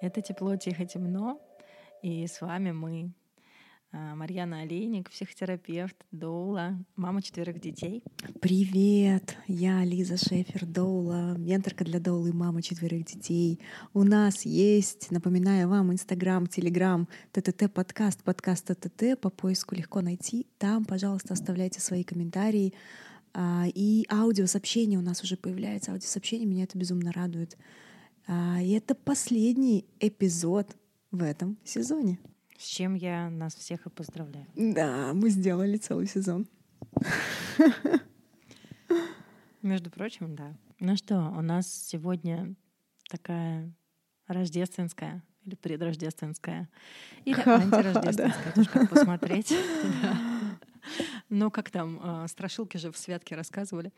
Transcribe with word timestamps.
Это 0.00 0.22
«Тепло, 0.22 0.54
тихо, 0.54 0.86
темно», 0.86 1.40
и 2.02 2.24
с 2.28 2.40
вами 2.40 2.70
мы, 2.70 3.10
а, 3.90 4.14
Марьяна 4.14 4.60
Олейник, 4.60 5.10
психотерапевт, 5.10 5.96
Доула, 6.12 6.78
мама 6.94 7.20
четверых 7.20 7.60
детей. 7.60 8.04
Привет! 8.40 9.36
Я 9.48 9.84
Лиза 9.84 10.16
Шефер, 10.16 10.66
Доула, 10.66 11.36
менторка 11.36 11.84
для 11.84 11.98
Доулы, 11.98 12.32
мама 12.32 12.62
четверых 12.62 13.06
детей. 13.06 13.58
У 13.92 14.04
нас 14.04 14.42
есть, 14.46 15.10
напоминаю 15.10 15.68
вам, 15.68 15.92
Инстаграм, 15.92 16.46
Телеграм, 16.46 17.08
ТТТ 17.32 17.72
подкаст, 17.72 18.22
подкаст 18.22 18.66
ТТТ, 18.66 19.20
по 19.20 19.30
поиску 19.30 19.74
легко 19.74 20.00
найти. 20.00 20.46
Там, 20.58 20.84
пожалуйста, 20.84 21.34
оставляйте 21.34 21.80
свои 21.80 22.04
комментарии. 22.04 22.72
А, 23.34 23.64
и 23.66 24.06
аудиосообщения 24.08 24.96
у 24.96 25.02
нас 25.02 25.24
уже 25.24 25.36
появляется. 25.36 25.90
Аудиосообщения 25.90 26.46
меня 26.46 26.62
это 26.62 26.78
безумно 26.78 27.10
радует. 27.10 27.56
А, 28.28 28.60
и 28.60 28.72
это 28.72 28.94
последний 28.94 29.86
эпизод 30.00 30.76
в 31.10 31.22
этом 31.22 31.56
сезоне. 31.64 32.18
С 32.58 32.66
чем 32.66 32.94
я 32.94 33.30
нас 33.30 33.54
всех 33.54 33.86
и 33.86 33.90
поздравляю. 33.90 34.46
Да, 34.54 35.12
мы 35.14 35.30
сделали 35.30 35.78
целый 35.78 36.06
сезон. 36.06 36.46
Между 39.62 39.90
прочим, 39.90 40.36
да. 40.36 40.54
Ну 40.78 40.94
что, 40.96 41.16
у 41.36 41.40
нас 41.40 41.72
сегодня 41.72 42.54
такая 43.08 43.72
рождественская 44.26 45.22
или 45.46 45.54
предрождественская, 45.54 46.68
или 47.24 47.40
антирождественская, 47.48 48.52
тоже 48.52 48.68
как 48.68 48.90
посмотреть. 48.90 49.54
Ну, 51.28 51.50
как 51.50 51.70
там, 51.70 52.00
а, 52.02 52.28
страшилки 52.28 52.76
же 52.76 52.90
в 52.90 52.96
святке 52.96 53.34
рассказывали. 53.34 53.92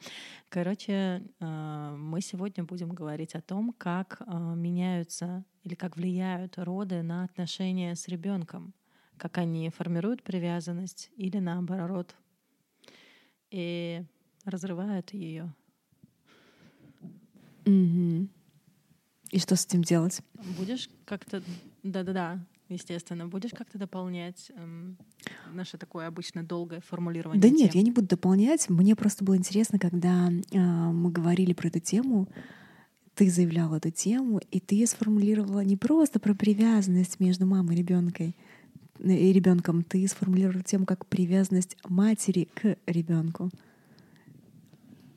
Короче, 0.49 1.23
а, 1.39 1.97
мы 1.97 2.21
сегодня 2.21 2.65
будем 2.65 2.91
говорить 2.91 3.35
о 3.35 3.41
том, 3.41 3.73
как 3.77 4.23
а, 4.27 4.55
меняются 4.55 5.45
или 5.63 5.75
как 5.75 5.97
влияют 5.97 6.59
роды 6.59 7.03
на 7.03 7.25
отношения 7.25 7.95
с 7.95 8.09
ребенком, 8.09 8.75
как 9.17 9.39
они 9.39 9.71
формируют 9.71 10.23
привязанность 10.23 11.11
или 11.17 11.39
наоборот, 11.39 12.15
и 13.51 14.03
разрывают 14.45 15.13
ее. 15.13 15.55
Угу. 17.67 18.29
И 19.31 19.39
что 19.39 19.55
с 19.55 19.67
этим 19.67 19.83
делать? 19.83 20.21
Будешь 20.59 20.89
как-то, 21.05 21.43
да-да-да, 21.83 22.45
естественно, 22.75 23.27
будешь 23.27 23.51
как-то 23.51 23.79
дополнять 23.79 24.51
эм, 24.55 24.97
наше 25.53 25.79
такое 25.79 26.07
обычно 26.07 26.43
долгое 26.43 26.81
формулирование? 26.81 27.41
Да 27.41 27.49
тем? 27.49 27.57
нет, 27.57 27.75
я 27.75 27.83
не 27.83 27.91
буду 27.91 28.09
дополнять. 28.09 28.69
Мне 28.69 28.97
просто 28.97 29.25
было 29.25 29.37
интересно, 29.37 29.79
когда 29.79 30.31
э, 30.31 30.59
мы 30.59 31.11
говорили 31.11 31.53
про 31.53 31.69
эту 31.69 31.81
тему, 31.81 32.29
ты 33.15 33.31
заявляла 33.31 33.77
эту 33.77 33.91
тему, 33.91 34.41
и 34.51 34.61
ты 34.61 34.87
сформулировала 34.87 35.61
не 35.61 35.77
просто 35.77 36.21
про 36.21 36.35
привязанность 36.35 37.21
между 37.21 37.47
мамой 37.47 37.75
и 37.75 37.79
ребенком, 37.79 38.35
и 38.99 39.33
ребенком, 39.33 39.83
ты 39.83 40.07
сформулировала 40.09 40.63
тему 40.63 40.87
как 40.87 41.07
привязанность 41.07 41.77
матери 41.89 42.49
к 42.55 42.77
ребенку. 42.87 43.51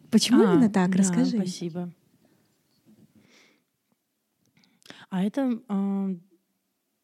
Почему 0.10 0.44
а, 0.44 0.54
именно 0.54 0.70
так? 0.70 0.92
Да, 0.92 0.98
Расскажи. 0.98 1.38
Спасибо. 1.38 1.92
А 5.10 5.24
это 5.24 5.62
э, 5.68 6.16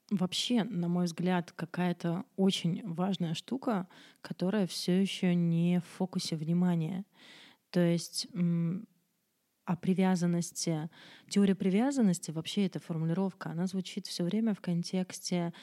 вообще, 0.10 0.64
на 0.64 0.88
мой 0.88 1.06
взгляд, 1.06 1.52
какая-то 1.52 2.26
очень 2.36 2.82
важная 2.86 3.34
штука, 3.34 3.88
которая 4.22 4.68
все 4.68 5.02
еще 5.02 5.36
не 5.36 5.80
в 5.80 5.86
фокусе 5.86 6.36
внимания. 6.36 7.06
То 7.70 7.80
есть 7.80 8.28
о 9.66 9.76
привязанности. 9.76 10.90
Теория 11.30 11.54
привязанности, 11.54 12.32
вообще 12.32 12.66
эта 12.66 12.80
формулировка, 12.80 13.52
она 13.52 13.68
звучит 13.68 14.08
все 14.08 14.24
время 14.24 14.56
в 14.56 14.62
контексте 14.62 15.54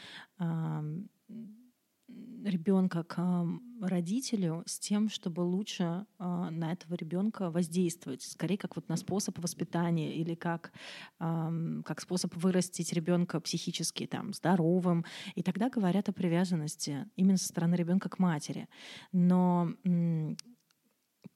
ребенка 2.08 3.02
к 3.02 3.46
родителю 3.80 4.62
с 4.66 4.78
тем, 4.78 5.08
чтобы 5.08 5.40
лучше 5.40 6.06
э, 6.18 6.24
на 6.24 6.72
этого 6.72 6.94
ребенка 6.94 7.50
воздействовать, 7.50 8.22
скорее 8.22 8.56
как 8.56 8.76
вот 8.76 8.88
на 8.88 8.96
способ 8.96 9.38
воспитания 9.38 10.14
или 10.14 10.34
как, 10.34 10.72
э, 11.20 11.82
как 11.84 12.00
способ 12.00 12.34
вырастить 12.36 12.92
ребенка 12.92 13.40
психически 13.40 14.06
там, 14.06 14.32
здоровым. 14.32 15.04
И 15.34 15.42
тогда 15.42 15.68
говорят 15.68 16.08
о 16.08 16.12
привязанности 16.12 17.08
именно 17.16 17.36
со 17.36 17.48
стороны 17.48 17.74
ребенка 17.74 18.08
к 18.08 18.18
матери. 18.18 18.68
Но 19.12 19.72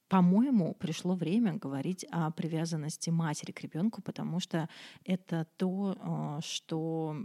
по-моему, 0.09 0.75
пришло 0.75 1.14
время 1.14 1.54
говорить 1.54 2.04
о 2.10 2.32
привязанности 2.32 3.10
матери 3.10 3.53
к 3.53 3.60
ребенку, 3.60 4.03
потому 4.03 4.41
что 4.41 4.69
это 5.04 5.47
то, 5.56 5.97
а, 6.00 6.41
что 6.41 7.16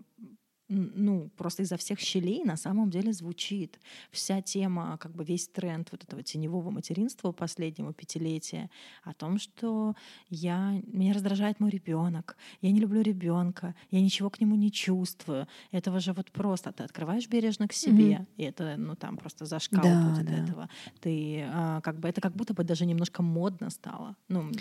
ну, 0.67 1.29
просто 1.37 1.63
изо 1.63 1.77
всех 1.77 1.99
щелей 1.99 2.43
на 2.43 2.57
самом 2.57 2.89
деле 2.89 3.13
звучит. 3.13 3.79
Вся 4.11 4.41
тема, 4.41 4.97
как 4.97 5.13
бы 5.13 5.23
весь 5.23 5.47
тренд 5.47 5.91
вот 5.91 6.03
этого 6.03 6.23
теневого 6.23 6.71
материнства 6.71 7.31
последнего 7.31 7.93
пятилетия 7.93 8.69
о 9.03 9.13
том, 9.13 9.37
что 9.37 9.95
я, 10.29 10.81
меня 10.87 11.13
раздражает 11.13 11.59
мой 11.59 11.69
ребенок, 11.69 12.35
я 12.61 12.71
не 12.71 12.79
люблю 12.79 13.01
ребенка, 13.01 13.75
я 13.91 14.01
ничего 14.01 14.29
к 14.29 14.39
нему 14.39 14.55
не 14.55 14.71
чувствую. 14.71 15.47
Этого 15.71 15.99
же 15.99 16.13
вот 16.13 16.31
просто 16.31 16.71
ты 16.71 16.83
открываешь 16.83 17.27
бережно 17.27 17.67
к 17.67 17.73
себе, 17.73 18.13
mm-hmm. 18.13 18.27
и 18.37 18.43
это, 18.43 18.75
ну, 18.77 18.95
там 18.95 19.17
просто 19.17 19.45
за 19.45 19.59
шкалу 19.59 19.83
да, 19.83 20.09
будет 20.09 20.25
да. 20.25 20.43
этого. 20.43 20.69
Ты 20.99 21.45
а, 21.47 21.81
как 21.81 21.99
бы, 21.99 22.09
это 22.09 22.21
как 22.21 22.35
будто 22.35 22.53
бы 22.53 22.63
даже 22.63 22.85
немножко 22.85 23.21
модно 23.21 23.69
стало. 23.69 24.15
Ну, 24.29 24.51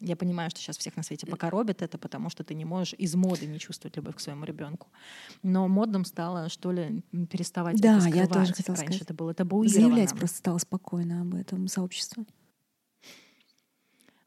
я 0.00 0.16
понимаю, 0.16 0.50
что 0.50 0.60
сейчас 0.60 0.76
всех 0.78 0.96
на 0.96 1.04
свете 1.04 1.26
покоробит 1.26 1.82
это, 1.82 1.98
потому 1.98 2.30
что 2.30 2.42
ты 2.42 2.54
не 2.54 2.64
можешь 2.64 2.94
из 2.98 3.14
моды 3.14 3.46
не 3.46 3.58
чувствовать 3.60 3.96
любовь 3.96 4.16
к 4.16 4.20
своему 4.20 4.44
ребенку 4.44 4.88
но 5.52 5.68
модным 5.68 6.06
стало, 6.06 6.48
что 6.48 6.72
ли, 6.72 7.02
переставать 7.30 7.78
да, 7.78 7.98
это 7.98 8.08
я 8.08 8.26
тоже 8.26 8.54
хотела 8.54 8.74
Раньше 8.76 8.94
сказать. 8.94 9.02
это 9.02 9.12
было 9.14 9.34
табуировано. 9.34 9.68
Заявлять 9.68 10.16
просто 10.16 10.38
стало 10.38 10.58
спокойно 10.58 11.20
об 11.20 11.34
этом 11.34 11.68
сообществе. 11.68 12.24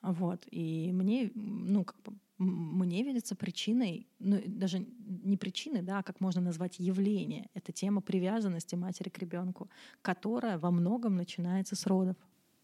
Вот. 0.03 0.43
И 0.51 0.91
мне, 0.93 1.31
ну, 1.33 1.83
как 1.83 1.99
бы, 2.03 2.13
мне 2.37 3.01
видится 3.03 3.35
причиной, 3.35 4.07
ну, 4.19 4.39
даже 4.45 4.85
не 5.23 5.35
причиной, 5.35 5.81
да, 5.81 5.99
а 5.99 6.03
как 6.03 6.19
можно 6.19 6.41
назвать 6.41 6.77
явление. 6.77 7.49
Это 7.55 7.71
тема 7.71 8.01
привязанности 8.01 8.75
матери 8.75 9.09
к 9.09 9.17
ребенку, 9.17 9.67
которая 10.03 10.59
во 10.59 10.69
многом 10.69 11.15
начинается 11.15 11.75
с 11.75 11.87
родов. 11.87 12.17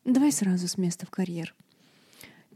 Давай 0.06 0.32
сразу 0.32 0.68
с 0.68 0.78
места 0.78 1.08
в 1.08 1.10
карьер. 1.10 1.56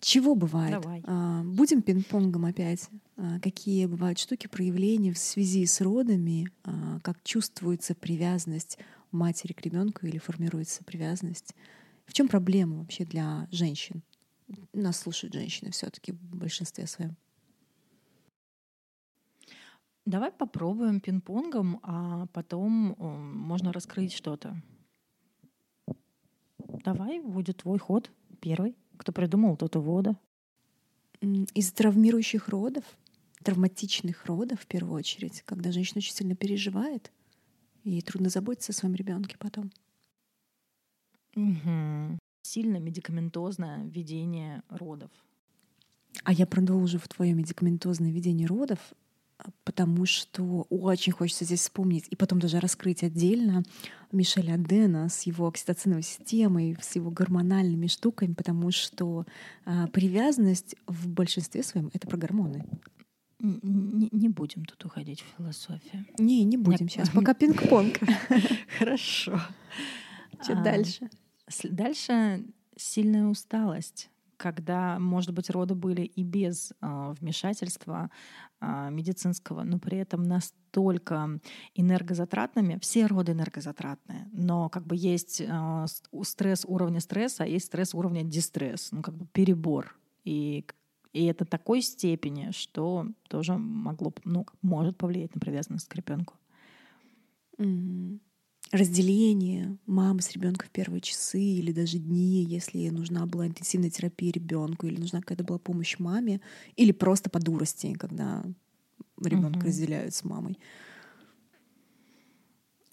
Чего 0.01 0.35
бывает? 0.35 0.81
Давай. 0.81 1.01
А, 1.05 1.43
будем 1.43 1.81
пинг-понгом 1.81 2.45
опять. 2.45 2.89
А, 3.17 3.39
какие 3.39 3.85
бывают 3.85 4.19
штуки, 4.19 4.47
проявления 4.47 5.13
в 5.13 5.17
связи 5.17 5.65
с 5.65 5.81
родами, 5.81 6.47
а, 6.63 6.99
как 6.99 7.23
чувствуется 7.23 7.95
привязанность 7.95 8.77
матери 9.11 9.53
к 9.53 9.61
ребенку 9.61 10.05
или 10.05 10.17
формируется 10.17 10.83
привязанность? 10.83 11.55
В 12.05 12.13
чем 12.13 12.27
проблема 12.27 12.77
вообще 12.77 13.05
для 13.05 13.47
женщин? 13.51 14.03
Нас 14.73 14.99
слушают 14.99 15.33
женщины 15.33 15.71
все-таки 15.71 16.11
в 16.11 16.35
большинстве 16.35 16.85
своем. 16.87 17.15
Давай 20.05 20.31
попробуем 20.31 20.99
пинг-понгом, 20.99 21.79
а 21.81 22.27
потом 22.27 22.95
можно 22.99 23.73
раскрыть 23.73 24.13
что-то. 24.13 24.61
Давай, 26.83 27.19
будет 27.19 27.57
твой 27.57 27.79
ход 27.79 28.11
первый. 28.39 28.75
Кто 28.97 29.11
придумал, 29.11 29.57
тот 29.57 29.75
вода. 29.75 30.15
Из 31.21 31.71
травмирующих 31.71 32.49
родов, 32.49 32.83
травматичных 33.43 34.25
родов 34.25 34.61
в 34.61 34.67
первую 34.67 34.95
очередь, 34.95 35.41
когда 35.45 35.71
женщина 35.71 35.99
очень 35.99 36.13
сильно 36.13 36.35
переживает, 36.35 37.11
и 37.83 38.01
трудно 38.01 38.29
заботиться 38.29 38.71
о 38.71 38.75
своем 38.75 38.95
ребенке 38.95 39.37
потом. 39.37 39.71
Угу. 41.35 42.19
Сильно 42.43 42.77
медикаментозное 42.77 43.85
ведение 43.85 44.63
родов. 44.69 45.11
А 46.23 46.33
я 46.33 46.45
продолжу 46.45 46.97
в 46.97 47.07
твое 47.07 47.33
медикаментозное 47.33 48.11
ведение 48.11 48.47
родов 48.47 48.93
потому 49.63 50.05
что 50.05 50.65
очень 50.69 51.11
хочется 51.11 51.45
здесь 51.45 51.61
вспомнить 51.61 52.05
и 52.09 52.15
потом 52.15 52.39
даже 52.39 52.59
раскрыть 52.59 53.03
отдельно 53.03 53.63
Мишеля 54.11 54.57
Дэна 54.57 55.09
с 55.09 55.23
его 55.23 55.47
окситоциновой 55.47 56.03
системой, 56.03 56.77
с 56.81 56.95
его 56.95 57.11
гормональными 57.11 57.87
штуками, 57.87 58.33
потому 58.33 58.71
что 58.71 59.25
а, 59.65 59.87
привязанность 59.87 60.75
в 60.87 61.07
большинстве 61.09 61.63
своем— 61.63 61.91
это 61.93 62.07
про 62.07 62.17
гормоны. 62.17 62.65
Не, 63.39 64.09
не 64.11 64.29
будем 64.29 64.63
тут 64.65 64.83
уходить 64.85 65.21
в 65.21 65.37
философию. 65.37 66.05
Не, 66.17 66.43
не 66.45 66.57
будем 66.57 66.87
сейчас, 66.87 67.09
пока 67.09 67.33
пинг-понг. 67.39 67.99
Хорошо. 68.79 69.41
Что 70.41 70.55
дальше? 70.55 71.09
Дальше 71.63 72.45
сильная 72.77 73.27
усталость 73.27 74.09
когда, 74.37 74.99
может 74.99 75.33
быть, 75.33 75.49
роды 75.49 75.75
были 75.75 76.01
и 76.01 76.23
без 76.23 76.71
э, 76.81 77.13
вмешательства 77.19 78.09
э, 78.61 78.89
медицинского, 78.91 79.63
но 79.63 79.79
при 79.79 79.97
этом 79.97 80.23
настолько 80.23 81.39
энергозатратными. 81.73 82.79
Все 82.81 83.05
роды 83.05 83.31
энергозатратные, 83.31 84.27
но 84.31 84.69
как 84.69 84.85
бы 84.85 84.95
есть 84.95 85.41
э, 85.41 85.85
стресс 86.23 86.65
уровня 86.67 86.99
стресса, 86.99 87.43
а 87.43 87.47
есть 87.47 87.65
стресс 87.65 87.93
уровня 87.93 88.23
дистресс, 88.23 88.91
ну 88.91 89.01
как 89.01 89.15
бы 89.15 89.25
перебор. 89.33 89.97
И 90.23 90.65
И 91.13 91.25
это 91.27 91.45
такой 91.45 91.81
степени, 91.81 92.51
что 92.51 93.07
тоже 93.29 93.53
могло, 93.57 94.13
ну, 94.25 94.45
может 94.61 94.97
повлиять 94.97 95.33
на 95.33 95.39
привязанность 95.39 95.87
к 95.87 95.95
ребенку. 95.95 96.33
Mm-hmm. 97.57 98.19
Разделение 98.71 99.77
мамы 99.85 100.21
с 100.21 100.31
ребенком 100.31 100.67
в 100.67 100.71
первые 100.71 100.99
часы 100.99 101.39
или 101.39 101.71
даже 101.71 101.99
дни, 101.99 102.43
если 102.43 102.89
нужна 102.89 103.25
была 103.25 103.47
интенсивная 103.47 103.91
терапия 103.91 104.31
ребенку, 104.31 104.87
или 104.87 104.99
нужна 104.99 105.21
какая-то 105.21 105.43
была 105.43 105.59
помощь 105.59 105.99
маме, 105.99 106.41
или 106.75 106.91
просто 106.91 107.29
по 107.29 107.39
дурости, 107.39 107.93
когда 107.93 108.43
ребенка 109.21 109.59
mm-hmm. 109.59 109.67
разделяют 109.67 110.15
с 110.15 110.23
мамой. 110.23 110.57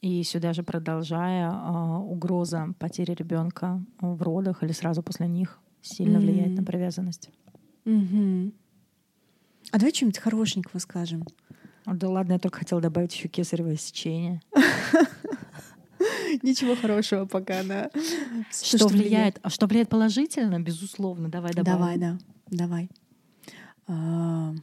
И 0.02 0.22
сюда 0.24 0.52
же 0.52 0.62
продолжая, 0.62 1.50
э, 1.50 1.96
угроза 1.98 2.74
потери 2.78 3.12
ребенка 3.12 3.82
в 4.00 4.20
родах 4.22 4.62
или 4.62 4.72
сразу 4.72 5.02
после 5.02 5.26
них 5.26 5.58
сильно 5.80 6.18
mm-hmm. 6.18 6.20
влияет 6.20 6.56
на 6.56 6.64
привязанность. 6.64 7.30
Mm-hmm. 7.84 8.52
А 9.70 9.78
давай 9.78 9.94
что-нибудь 9.94 10.18
хорошенького 10.18 10.80
скажем. 10.80 11.24
Да 11.86 12.08
ладно, 12.08 12.34
я 12.34 12.38
только 12.38 12.58
хотела 12.58 12.80
добавить 12.80 13.14
еще 13.14 13.28
кесарево 13.28 13.76
сечение. 13.76 14.42
Ничего 16.42 16.76
хорошего 16.76 17.24
пока, 17.26 17.62
да. 17.62 17.90
Что 18.50 18.88
влияет? 18.88 19.38
А 19.42 19.50
что 19.50 19.66
влияет 19.66 19.88
положительно, 19.88 20.60
безусловно. 20.60 21.28
Давай 21.28 21.52
добавим. 21.52 21.78
Давай, 21.78 21.98
да. 21.98 22.18
Давай. 22.50 22.90
А, 23.86 24.54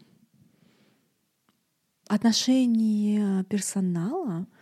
отношение 2.07 3.44
персонала— 3.45 4.48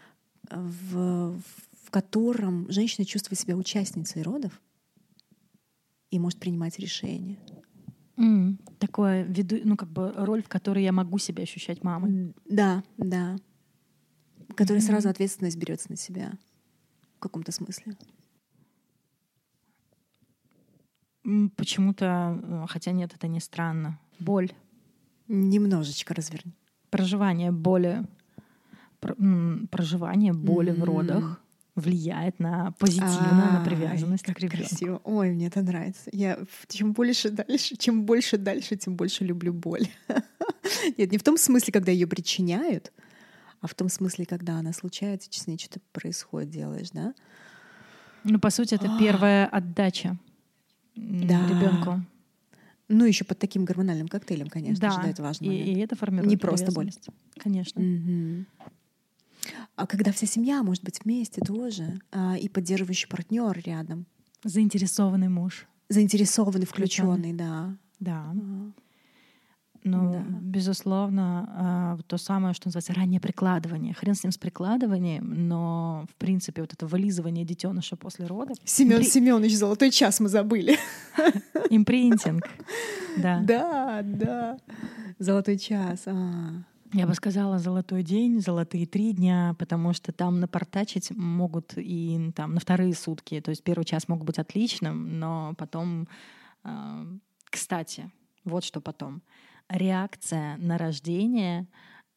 в, 0.52 1.40
в 1.84 1.92
котором 1.92 2.70
женщина 2.72 3.06
чувствует 3.06 3.40
себя 3.40 3.56
участницей 3.56 4.22
родов 4.22 4.62
и 6.10 6.20
может 6.20 6.40
принимать 6.40 6.80
решения. 6.80 7.38
Mm, 8.18 8.58
такое 8.80 9.24
виду, 9.24 9.58
ну 9.64 9.76
как 9.76 9.90
бы 9.90 10.12
роль, 10.16 10.42
в 10.42 10.48
которой 10.48 10.84
я 10.84 10.92
могу 10.92 11.18
себя 11.18 11.44
ощущать 11.44 11.84
мамой. 11.84 12.34
Да, 12.46 12.84
да. 12.98 13.36
Которая 14.56 14.82
mm-hmm. 14.82 14.86
сразу 14.86 15.10
ответственность 15.10 15.58
берется 15.58 15.92
на 15.92 15.98
себя 15.98 16.32
в 17.18 17.20
каком-то 17.20 17.52
смысле. 17.52 17.98
Почему-то, 21.56 22.40
э, 22.42 22.66
хотя 22.70 22.92
нет, 22.92 23.14
это 23.14 23.28
не 23.28 23.42
странно. 23.42 24.00
Боль. 24.20 24.52
Немножечко 25.28 26.14
разверни. 26.14 26.54
Проживание 26.90 27.52
боли 27.52 28.06
проживание 29.70 30.34
боли 30.34 30.72
mm-hmm. 30.72 30.80
в 30.80 30.84
родах 30.84 31.42
влияет 31.76 32.40
на 32.40 32.72
позитивно 32.80 33.50
а, 33.50 33.60
на 33.60 33.66
привязанность 33.66 34.24
как 34.24 34.38
к 34.38 34.40
ребенку. 34.40 34.66
Красиво. 34.66 35.02
Ой, 35.04 35.32
мне 35.32 35.46
это 35.48 35.62
нравится. 35.62 36.10
Я 36.12 36.40
чем 36.68 36.94
больше 36.94 37.30
дальше, 37.30 37.76
чем 37.78 38.04
больше 38.04 38.38
дальше, 38.38 38.76
тем 38.76 38.96
больше 38.96 39.24
люблю 39.24 39.54
боль. 39.54 39.88
Нет, 40.98 41.12
не 41.12 41.20
в 41.20 41.24
том 41.24 41.38
смысле, 41.38 41.72
когда 41.72 41.92
ее 41.92 42.08
причиняют, 42.08 42.92
а 43.62 43.68
в 43.68 43.74
том 43.74 43.90
смысле, 43.90 44.26
когда 44.26 44.60
она 44.60 44.74
случается, 44.74 45.30
с 45.32 45.48
ней 45.48 45.58
что-то 45.58 45.80
происходит, 45.92 46.50
делаешь, 46.50 46.90
да? 46.92 47.14
Ну, 48.24 48.40
по 48.40 48.50
сути, 48.50 48.76
это 48.76 48.90
первая 49.00 49.48
отдача 49.48 50.18
да. 50.96 51.48
ребенку. 51.48 52.02
Ну, 52.90 53.06
еще 53.06 53.26
под 53.26 53.40
таким 53.40 53.66
гормональным 53.66 54.08
коктейлем, 54.08 54.48
конечно 54.48 54.82
да. 54.82 54.92
же, 54.92 55.02
да, 55.02 55.10
это 55.10 55.22
важно. 55.22 55.46
И, 55.46 55.74
и 55.74 55.80
это 55.80 55.96
формирует 55.96 56.30
Не 56.30 56.38
просто 56.38 56.72
боль. 56.72 56.92
Конечно. 57.38 57.82
Угу. 57.82 58.46
А 59.76 59.88
когда 59.88 60.12
вся 60.12 60.26
семья 60.26 60.64
может 60.64 60.84
быть 60.84 61.04
вместе 61.04 61.42
тоже, 61.42 62.00
а, 62.12 62.38
и 62.38 62.48
поддерживающий 62.50 63.08
партнер 63.08 63.62
рядом. 63.66 64.06
Заинтересованный 64.44 65.30
муж. 65.30 65.68
Заинтересованный, 65.90 66.66
включенный, 66.66 67.34
да. 67.34 67.76
Да. 68.00 68.32
Ага. 68.32 68.74
Ну, 69.84 70.14
да. 70.14 70.24
безусловно, 70.42 71.98
э, 72.00 72.04
то 72.08 72.18
самое, 72.18 72.54
что 72.54 72.68
называется 72.68 72.94
раннее 72.94 73.20
прикладывание. 73.20 73.94
Хрен 73.94 74.16
с 74.16 74.24
ним 74.24 74.32
с 74.32 74.38
прикладыванием, 74.38 75.48
но, 75.48 76.06
в 76.12 76.16
принципе, 76.16 76.62
вот 76.62 76.74
это 76.74 76.86
вылизывание 76.88 77.46
детеныша 77.46 77.96
после 77.96 78.26
родов. 78.26 78.58
Семен 78.64 78.98
Импри... 78.98 79.10
Семенович, 79.10 79.56
золотой 79.58 79.92
час 79.92 80.20
мы 80.20 80.30
забыли. 80.30 80.78
Импринтинг. 81.70 82.44
Да. 83.18 83.42
Да, 83.44 84.02
да. 84.04 84.58
Золотой 85.20 85.58
час. 85.58 86.04
А. 86.06 86.64
Я 86.94 87.06
бы 87.06 87.14
сказала 87.16 87.60
золотой 87.60 88.02
день, 88.02 88.40
золотые 88.40 88.86
три 88.86 89.12
дня, 89.12 89.56
потому 89.60 89.94
что 89.94 90.12
там 90.14 90.40
напортачить 90.40 91.12
могут 91.12 91.74
и 91.76 92.32
там 92.36 92.54
на 92.54 92.60
вторые 92.60 92.94
сутки. 92.94 93.42
То 93.42 93.50
есть 93.50 93.64
первый 93.64 93.84
час 93.84 94.08
мог 94.08 94.24
быть 94.24 94.40
отличным, 94.40 95.20
но 95.20 95.54
потом, 95.58 96.08
э, 96.64 97.06
кстати, 97.46 98.10
вот 98.46 98.64
что 98.64 98.80
потом. 98.80 99.22
Реакция 99.70 100.58
на 100.58 100.78
рождение 100.78 101.68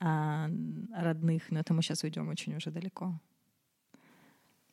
э, 0.00 0.49
родных, 0.94 1.50
но 1.50 1.61
это 1.61 1.75
мы 1.75 1.82
сейчас 1.82 2.05
уйдем 2.05 2.29
очень 2.29 2.55
уже 2.56 2.70
далеко. 2.70 3.20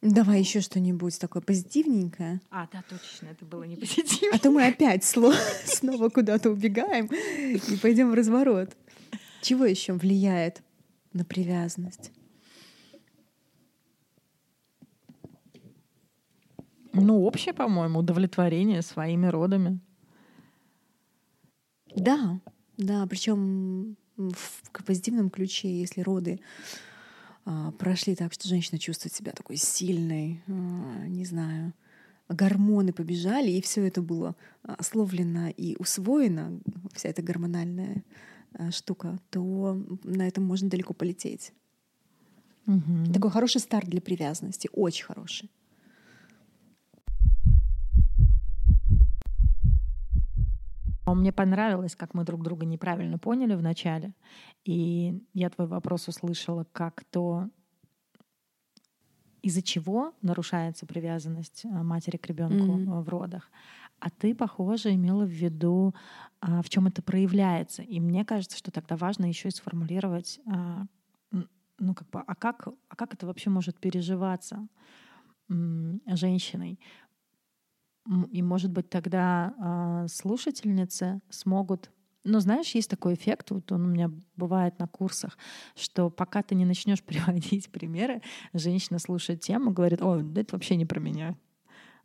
Давай 0.01 0.39
еще 0.39 0.61
что-нибудь 0.61 1.19
такое 1.19 1.41
позитивненькое. 1.41 2.39
А, 2.51 2.67
да, 2.71 2.83
точно, 2.87 3.27
это 3.27 3.45
было 3.45 3.63
не 3.63 3.75
позитивно. 3.77 4.35
А 4.35 4.39
то 4.39 4.51
мы 4.51 4.67
опять 4.67 5.03
снова 5.03 6.09
куда-то 6.09 6.51
убегаем 6.51 7.07
и 7.07 7.77
пойдем 7.81 8.11
в 8.11 8.13
разворот. 8.13 8.77
Чего 9.41 9.65
еще 9.65 9.93
влияет 9.93 10.61
на 11.13 11.25
привязанность? 11.25 12.11
Ну, 16.93 17.23
общее, 17.23 17.53
по-моему, 17.53 17.99
удовлетворение 17.99 18.81
своими 18.81 19.27
родами. 19.27 19.79
Да, 21.95 22.39
да, 22.77 23.05
причем 23.07 23.97
в 24.15 24.83
позитивном 24.85 25.29
ключе, 25.29 25.79
если 25.79 26.01
роды 26.01 26.39
а, 27.45 27.71
прошли 27.71 28.15
так, 28.15 28.33
что 28.33 28.47
женщина 28.47 28.79
чувствует 28.79 29.13
себя 29.13 29.31
такой 29.31 29.57
сильной, 29.57 30.41
а, 30.47 31.07
не 31.07 31.25
знаю, 31.25 31.73
гормоны 32.29 32.93
побежали, 32.93 33.51
и 33.51 33.61
все 33.61 33.87
это 33.87 34.01
было 34.01 34.35
ословлено 34.63 35.49
и 35.49 35.75
усвоено, 35.77 36.59
вся 36.93 37.09
эта 37.09 37.21
гормональная 37.21 38.03
Э, 38.53 38.71
штука, 38.71 39.19
то 39.29 39.79
на 40.03 40.27
этом 40.27 40.43
можно 40.43 40.69
далеко 40.69 40.93
полететь. 40.93 41.53
Угу. 42.65 43.13
Такой 43.13 43.31
хороший 43.31 43.61
старт 43.61 43.87
для 43.87 44.01
привязанности, 44.01 44.69
очень 44.73 45.05
хороший. 45.05 45.49
Мне 51.13 51.31
понравилось, 51.31 51.95
как 51.95 52.13
мы 52.13 52.23
друг 52.23 52.43
друга 52.43 52.65
неправильно 52.65 53.17
поняли 53.17 53.55
в 53.55 53.61
начале. 53.61 54.13
И 54.65 55.21
я 55.33 55.49
твой 55.49 55.67
вопрос 55.67 56.07
услышала 56.07 56.65
как 56.71 57.03
то, 57.09 57.49
из-за 59.41 59.61
чего 59.61 60.13
нарушается 60.21 60.85
привязанность 60.85 61.63
э, 61.63 61.69
матери 61.69 62.17
к 62.17 62.27
ребенку 62.27 62.77
mm-hmm. 62.77 63.01
в 63.01 63.09
родах. 63.09 63.49
А 63.99 64.09
ты, 64.09 64.35
похоже, 64.35 64.93
имела 64.93 65.23
в 65.23 65.29
виду, 65.29 65.95
а, 66.39 66.61
в 66.61 66.69
чем 66.69 66.87
это 66.87 67.01
проявляется. 67.01 67.81
И 67.81 67.99
мне 67.99 68.25
кажется, 68.25 68.57
что 68.57 68.71
тогда 68.71 68.95
важно 68.95 69.25
еще 69.25 69.47
и 69.47 69.51
сформулировать, 69.51 70.39
а, 70.45 70.85
ну 71.79 71.93
как 71.95 72.09
бы, 72.09 72.19
а 72.19 72.35
как, 72.35 72.67
а 72.89 72.95
как 72.95 73.13
это 73.13 73.25
вообще 73.25 73.49
может 73.49 73.79
переживаться 73.79 74.67
женщиной? 75.47 76.79
И, 78.31 78.41
может 78.41 78.71
быть, 78.71 78.89
тогда 78.89 79.53
а, 79.59 80.07
слушательницы 80.07 81.21
смогут 81.29 81.91
но 82.29 82.41
знаешь, 82.41 82.75
есть 82.75 82.89
такой 82.89 83.13
эффект, 83.13 83.51
вот 83.51 83.71
он 83.71 83.85
у 83.85 83.87
меня 83.87 84.11
бывает 84.35 84.79
на 84.79 84.87
курсах, 84.87 85.37
что 85.75 86.09
пока 86.09 86.43
ты 86.43 86.55
не 86.55 86.65
начнешь 86.65 87.01
приводить 87.05 87.69
примеры, 87.69 88.21
женщина 88.51 88.99
слушает 88.99 89.39
тему, 89.39 89.71
говорит, 89.71 90.01
о, 90.01 90.17
да 90.21 90.41
это 90.41 90.55
вообще 90.55 90.75
не 90.75 90.85
про 90.85 90.99
меня 90.99 91.37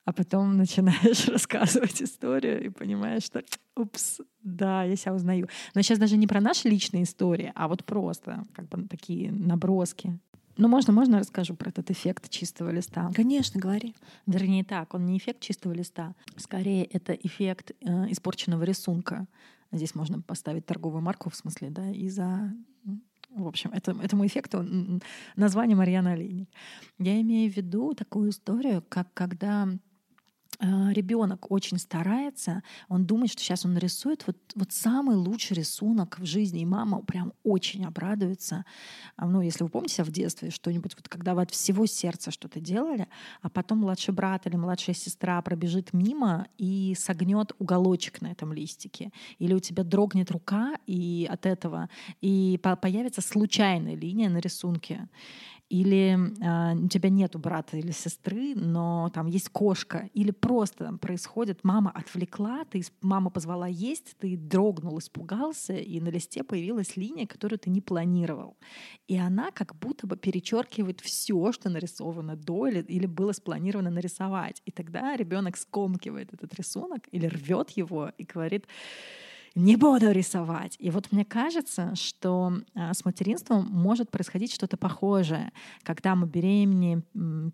а 0.04 0.12
потом 0.12 0.56
начинаешь 0.56 1.28
рассказывать 1.28 2.02
историю 2.02 2.64
и 2.64 2.68
понимаешь, 2.70 3.24
что 3.24 3.42
упс, 3.76 4.20
да, 4.42 4.84
я 4.84 4.96
себя 4.96 5.14
узнаю. 5.14 5.48
Но 5.74 5.82
сейчас 5.82 5.98
даже 5.98 6.16
не 6.16 6.26
про 6.26 6.40
наши 6.40 6.68
личные 6.68 7.04
истории, 7.04 7.52
а 7.54 7.68
вот 7.68 7.84
просто 7.84 8.44
как 8.54 8.68
бы 8.68 8.88
такие 8.88 9.30
наброски. 9.30 10.18
Ну, 10.56 10.68
можно, 10.68 10.92
можно 10.92 11.18
расскажу 11.18 11.54
про 11.54 11.70
этот 11.70 11.90
эффект 11.90 12.28
чистого 12.28 12.70
листа? 12.70 13.10
Конечно, 13.14 13.60
говори. 13.60 13.94
Вернее 14.26 14.64
так, 14.64 14.94
он 14.94 15.06
не 15.06 15.16
эффект 15.16 15.40
чистого 15.40 15.72
листа, 15.72 16.14
скорее 16.36 16.84
это 16.84 17.12
эффект 17.12 17.72
э, 17.80 18.10
испорченного 18.10 18.62
рисунка. 18.64 19.26
Здесь 19.70 19.94
можно 19.94 20.20
поставить 20.20 20.66
торговую 20.66 21.02
марку, 21.02 21.30
в 21.30 21.36
смысле, 21.36 21.70
да, 21.70 21.90
и 21.90 22.08
за 22.08 22.52
в 23.34 23.46
общем, 23.46 23.70
это, 23.72 23.92
этому 23.92 24.26
эффекту 24.26 24.62
название 25.36 25.74
Марьяна 25.74 26.12
Олейник. 26.12 26.50
Я 26.98 27.18
имею 27.22 27.50
в 27.50 27.56
виду 27.56 27.94
такую 27.94 28.28
историю, 28.28 28.84
как 28.86 29.12
когда 29.14 29.68
ребенок 30.62 31.50
очень 31.50 31.78
старается, 31.78 32.62
он 32.88 33.04
думает, 33.04 33.32
что 33.32 33.42
сейчас 33.42 33.64
он 33.64 33.74
нарисует 33.74 34.24
вот, 34.26 34.36
вот 34.54 34.72
самый 34.72 35.16
лучший 35.16 35.56
рисунок 35.56 36.18
в 36.18 36.24
жизни, 36.24 36.60
и 36.60 36.64
мама 36.64 37.02
прям 37.02 37.32
очень 37.42 37.84
обрадуется. 37.84 38.64
А, 39.16 39.26
ну, 39.26 39.40
если 39.40 39.64
вы 39.64 39.70
помните 39.70 40.04
в 40.04 40.10
детстве 40.10 40.50
что-нибудь, 40.50 40.94
вот 40.96 41.08
когда 41.08 41.34
вы 41.34 41.42
от 41.42 41.50
всего 41.50 41.86
сердца 41.86 42.30
что-то 42.30 42.60
делали, 42.60 43.08
а 43.40 43.50
потом 43.50 43.78
младший 43.78 44.14
брат 44.14 44.46
или 44.46 44.56
младшая 44.56 44.94
сестра 44.94 45.42
пробежит 45.42 45.92
мимо 45.92 46.46
и 46.58 46.94
согнет 46.96 47.52
уголочек 47.58 48.20
на 48.20 48.28
этом 48.28 48.52
листике, 48.52 49.10
или 49.38 49.54
у 49.54 49.60
тебя 49.60 49.82
дрогнет 49.82 50.30
рука 50.30 50.76
и 50.86 51.28
от 51.30 51.46
этого, 51.46 51.88
и 52.20 52.60
появится 52.80 53.20
случайная 53.20 53.96
линия 53.96 54.30
на 54.30 54.38
рисунке 54.38 55.08
или 55.72 56.18
э, 56.18 56.84
у 56.84 56.88
тебя 56.88 57.08
нету 57.08 57.38
брата 57.38 57.78
или 57.78 57.92
сестры, 57.92 58.54
но 58.54 59.10
там 59.14 59.26
есть 59.26 59.48
кошка, 59.48 60.10
или 60.12 60.30
просто 60.30 60.84
там 60.84 60.98
происходит, 60.98 61.64
мама 61.64 61.90
отвлекла, 61.90 62.66
ты, 62.66 62.82
мама 63.00 63.30
позвала 63.30 63.66
есть, 63.66 64.14
ты 64.18 64.36
дрогнул, 64.36 64.98
испугался, 64.98 65.72
и 65.72 65.98
на 66.00 66.10
листе 66.10 66.44
появилась 66.44 66.98
линия, 66.98 67.26
которую 67.26 67.58
ты 67.58 67.70
не 67.70 67.80
планировал. 67.80 68.58
И 69.08 69.16
она 69.16 69.50
как 69.50 69.74
будто 69.76 70.06
бы 70.06 70.18
перечеркивает 70.18 71.00
все, 71.00 71.52
что 71.52 71.70
нарисовано 71.70 72.36
до 72.36 72.66
или, 72.66 72.82
или 72.82 73.06
было 73.06 73.32
спланировано 73.32 73.90
нарисовать. 73.90 74.60
И 74.66 74.70
тогда 74.72 75.16
ребенок 75.16 75.56
скомкивает 75.56 76.34
этот 76.34 76.54
рисунок 76.54 77.08
или 77.12 77.24
рвет 77.24 77.70
его 77.70 78.12
и 78.18 78.24
говорит, 78.24 78.66
не 79.54 79.76
буду 79.76 80.10
рисовать. 80.10 80.76
И 80.78 80.90
вот 80.90 81.12
мне 81.12 81.24
кажется, 81.24 81.94
что 81.94 82.52
а, 82.74 82.94
с 82.94 83.04
материнством 83.04 83.66
может 83.70 84.10
происходить 84.10 84.52
что-то 84.52 84.76
похожее, 84.76 85.52
когда 85.82 86.14
мы 86.14 86.26
беременны 86.26 87.02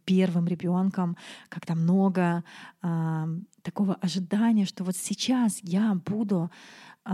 первым 0.05 0.47
ребенком, 0.47 1.17
когда 1.49 1.75
много 1.75 2.45
э, 2.83 3.27
такого 3.63 3.95
ожидания, 3.95 4.65
что 4.65 4.85
вот 4.85 4.97
сейчас 4.97 5.59
я 5.63 5.95
буду 5.95 6.51
э, 7.05 7.13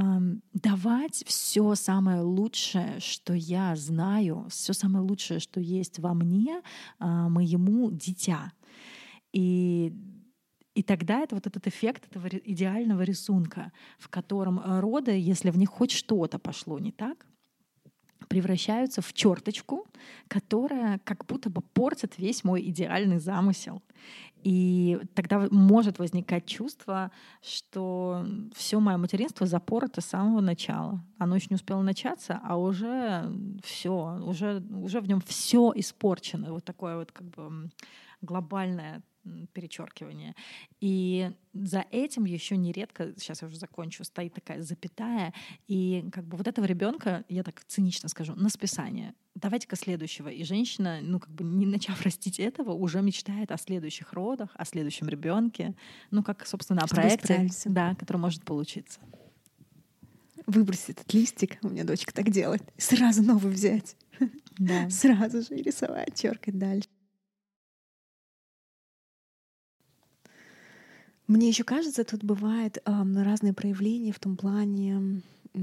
давать 0.52 1.24
все 1.26 1.74
самое 1.74 2.20
лучшее, 2.20 3.00
что 3.00 3.32
я 3.32 3.74
знаю, 3.76 4.46
все 4.50 4.72
самое 4.72 5.04
лучшее, 5.04 5.40
что 5.40 5.60
есть 5.60 5.98
во 5.98 6.14
мне, 6.14 6.60
э, 7.00 7.04
моему 7.06 7.90
дитя. 7.90 8.52
И 9.32 9.92
и 10.74 10.82
тогда 10.82 11.20
это 11.20 11.36
вот 11.36 11.46
этот 11.46 11.66
эффект 11.66 12.06
этого 12.10 12.26
идеального 12.28 13.02
рисунка, 13.02 13.72
в 13.98 14.08
котором 14.08 14.58
э, 14.58 14.80
роды, 14.80 15.12
если 15.12 15.50
в 15.50 15.58
них 15.58 15.70
хоть 15.70 15.92
что-то 15.92 16.38
пошло 16.38 16.78
не 16.78 16.90
так, 16.90 17.26
превращаются 18.28 19.00
в 19.02 19.12
черточку, 19.12 19.86
которая 20.28 20.98
как 21.04 21.26
будто 21.26 21.50
бы 21.50 21.60
портит 21.60 22.18
весь 22.18 22.42
мой 22.42 22.62
идеальный 22.68 23.18
замысел. 23.18 23.82
И 24.42 24.98
тогда 25.14 25.46
может 25.50 25.98
возникать 25.98 26.44
чувство, 26.44 27.10
что 27.40 28.26
все 28.54 28.80
мое 28.80 28.96
материнство 28.98 29.46
запорото 29.46 30.00
с 30.00 30.06
самого 30.06 30.40
начала. 30.40 31.02
Оно 31.18 31.36
еще 31.36 31.46
не 31.50 31.54
успело 31.54 31.82
начаться, 31.82 32.40
а 32.42 32.58
уже 32.58 33.32
все, 33.62 34.18
уже, 34.22 34.62
уже 34.70 35.00
в 35.00 35.08
нем 35.08 35.20
все 35.22 35.72
испорчено. 35.76 36.52
Вот 36.52 36.64
такое 36.64 36.96
вот 36.96 37.12
как 37.12 37.26
бы 37.30 37.70
глобальное 38.20 39.02
перечеркивание. 39.52 40.34
И 40.80 41.30
за 41.52 41.84
этим 41.90 42.24
еще 42.24 42.56
нередко, 42.56 43.12
сейчас 43.16 43.42
я 43.42 43.48
уже 43.48 43.56
закончу, 43.56 44.04
стоит 44.04 44.34
такая 44.34 44.62
запятая, 44.62 45.32
и 45.66 46.04
как 46.12 46.26
бы 46.26 46.36
вот 46.36 46.48
этого 46.48 46.64
ребенка, 46.64 47.24
я 47.28 47.42
так 47.42 47.64
цинично 47.66 48.08
скажу, 48.08 48.34
на 48.34 48.48
списание. 48.48 49.14
Давайте-ка 49.34 49.76
следующего. 49.76 50.28
И 50.28 50.44
женщина, 50.44 51.00
ну 51.02 51.18
как 51.18 51.30
бы 51.30 51.42
не 51.44 51.66
начав 51.66 52.00
растить 52.02 52.38
этого, 52.38 52.72
уже 52.72 53.02
мечтает 53.02 53.50
о 53.50 53.56
следующих 53.56 54.12
родах, 54.12 54.50
о 54.54 54.64
следующем 54.64 55.08
ребенке, 55.08 55.74
ну 56.10 56.22
как, 56.22 56.46
собственно, 56.46 56.82
о 56.82 56.86
проекте, 56.86 57.48
да, 57.66 57.94
который 57.96 58.18
может 58.18 58.44
получиться. 58.44 59.00
Выбросить 60.46 60.90
этот 60.90 61.12
листик, 61.14 61.58
у 61.62 61.68
меня 61.68 61.84
дочка 61.84 62.12
так 62.12 62.30
делает, 62.30 62.62
сразу 62.76 63.22
новый 63.22 63.52
взять. 63.52 63.96
Да. 64.58 64.88
Сразу 64.88 65.42
же 65.42 65.56
рисовать, 65.56 66.20
черкать 66.20 66.56
дальше. 66.56 66.88
Мне 71.26 71.48
еще 71.48 71.64
кажется, 71.64 72.04
тут 72.04 72.22
бывает 72.22 72.78
э, 72.84 73.22
разные 73.22 73.54
проявления 73.54 74.12
в 74.12 74.20
том 74.20 74.36
плане, 74.36 75.22
э, 75.54 75.58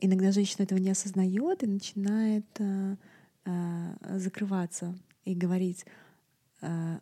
иногда 0.00 0.32
женщина 0.32 0.62
этого 0.62 0.78
не 0.78 0.90
осознает 0.90 1.62
и 1.62 1.66
начинает 1.66 2.46
э, 2.58 2.96
э, 3.44 4.18
закрываться 4.18 4.96
и 5.26 5.34
говорить, 5.34 5.84
э, 6.62 6.98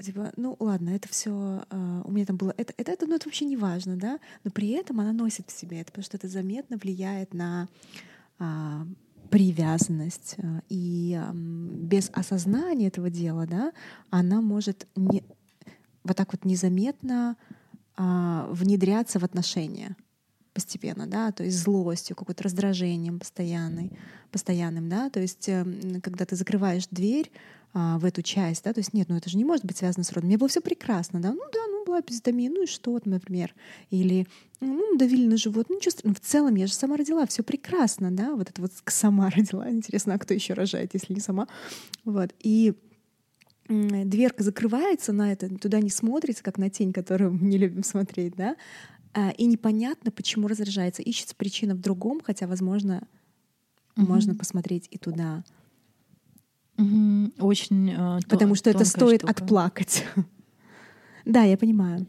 типа, 0.00 0.32
ну 0.36 0.56
ладно, 0.58 0.90
это 0.90 1.08
все, 1.08 1.64
э, 1.70 2.02
у 2.04 2.10
меня 2.10 2.26
там 2.26 2.36
было, 2.36 2.52
это, 2.56 2.74
это, 2.76 2.92
это, 2.92 3.06
ну 3.06 3.14
это 3.14 3.28
вообще 3.28 3.44
не 3.44 3.56
важно, 3.56 3.96
да, 3.96 4.18
но 4.42 4.50
при 4.50 4.70
этом 4.70 4.98
она 4.98 5.12
носит 5.12 5.48
в 5.48 5.56
себе 5.56 5.80
это, 5.80 5.92
потому 5.92 6.04
что 6.04 6.16
это 6.16 6.26
заметно 6.26 6.78
влияет 6.78 7.32
на 7.32 7.68
э, 8.40 8.84
привязанность 9.30 10.36
и 10.68 11.16
э, 11.16 11.32
без 11.32 12.10
осознания 12.12 12.88
этого 12.88 13.08
дела, 13.08 13.46
да, 13.46 13.72
она 14.10 14.40
может 14.40 14.88
не 14.96 15.22
вот 16.04 16.16
так 16.16 16.32
вот 16.32 16.44
незаметно 16.44 17.36
а, 17.96 18.48
внедряться 18.50 19.18
в 19.18 19.24
отношения 19.24 19.96
постепенно, 20.52 21.06
да, 21.06 21.32
то 21.32 21.44
есть 21.44 21.58
злостью, 21.58 22.16
какой-то 22.16 22.42
раздражением 22.44 23.18
постоянной, 23.18 23.92
постоянным, 24.32 24.88
да, 24.88 25.10
то 25.10 25.20
есть 25.20 25.48
э, 25.48 25.64
когда 26.02 26.24
ты 26.24 26.34
закрываешь 26.34 26.86
дверь 26.90 27.30
а, 27.72 27.98
в 27.98 28.04
эту 28.04 28.22
часть, 28.22 28.64
да, 28.64 28.72
то 28.72 28.80
есть 28.80 28.92
нет, 28.92 29.08
ну 29.08 29.16
это 29.16 29.30
же 29.30 29.36
не 29.36 29.44
может 29.44 29.64
быть 29.64 29.76
связано 29.76 30.02
с 30.02 30.12
родом. 30.12 30.28
Мне 30.28 30.38
было 30.38 30.48
все 30.48 30.60
прекрасно, 30.60 31.20
да, 31.20 31.32
ну 31.32 31.42
да, 31.52 31.60
ну 31.68 31.84
была 31.84 32.00
эпизодомия, 32.00 32.50
ну 32.50 32.64
и 32.64 32.66
что, 32.66 32.98
например, 33.04 33.54
или 33.90 34.26
ну 34.60 34.96
давили 34.96 35.26
на 35.26 35.36
живот, 35.36 35.66
ну 35.68 35.76
ничего, 35.76 35.94
ну, 36.02 36.14
в 36.14 36.20
целом 36.20 36.56
я 36.56 36.66
же 36.66 36.72
сама 36.72 36.96
родила, 36.96 37.26
все 37.26 37.42
прекрасно, 37.42 38.10
да, 38.10 38.34
вот 38.34 38.50
это 38.50 38.60
вот 38.60 38.72
сама 38.86 39.30
родила, 39.36 39.70
интересно, 39.70 40.14
а 40.14 40.18
кто 40.18 40.34
еще 40.34 40.54
рожает, 40.54 40.94
если 40.94 41.14
не 41.14 41.20
сама, 41.20 41.46
вот, 42.04 42.34
и 42.40 42.74
дверка 43.70 44.42
закрывается 44.42 45.12
на 45.12 45.32
это, 45.32 45.48
туда 45.58 45.80
не 45.80 45.90
смотрится, 45.90 46.42
как 46.42 46.58
на 46.58 46.70
тень, 46.70 46.92
которую 46.92 47.32
мы 47.32 47.46
не 47.46 47.56
любим 47.56 47.84
смотреть, 47.84 48.34
да, 48.34 48.56
а, 49.12 49.30
и 49.30 49.46
непонятно, 49.46 50.10
почему 50.10 50.46
раздражается. 50.48 51.02
Ищется 51.02 51.34
причина 51.34 51.74
в 51.74 51.80
другом, 51.80 52.20
хотя, 52.24 52.46
возможно, 52.46 53.02
mm-hmm. 53.96 54.06
можно 54.06 54.34
посмотреть 54.34 54.86
и 54.90 54.98
туда. 54.98 55.44
Mm-hmm. 56.76 57.40
Очень. 57.40 57.90
Э, 57.90 58.18
Потому 58.28 58.54
что 58.54 58.70
это 58.70 58.84
стоит 58.84 59.22
штука. 59.22 59.32
отплакать. 59.32 60.04
да, 61.24 61.42
я 61.42 61.56
понимаю, 61.56 62.06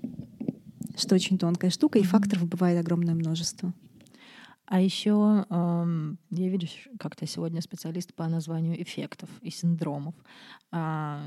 что 0.96 1.16
очень 1.16 1.40
тонкая 1.40 1.72
штука, 1.72 1.98
mm-hmm. 1.98 2.04
и 2.04 2.06
факторов 2.06 2.48
бывает 2.48 2.80
огромное 2.80 3.16
множество. 3.16 3.74
А 4.72 4.80
еще 4.80 5.46
э, 5.50 5.86
я 6.30 6.48
вижу 6.48 6.68
как-то 6.98 7.28
сегодня 7.28 7.62
специалист 7.62 8.14
по 8.14 8.26
названию 8.30 8.82
эффектов 8.82 9.30
и 9.42 9.50
синдромов. 9.50 10.16
Э, 10.72 11.20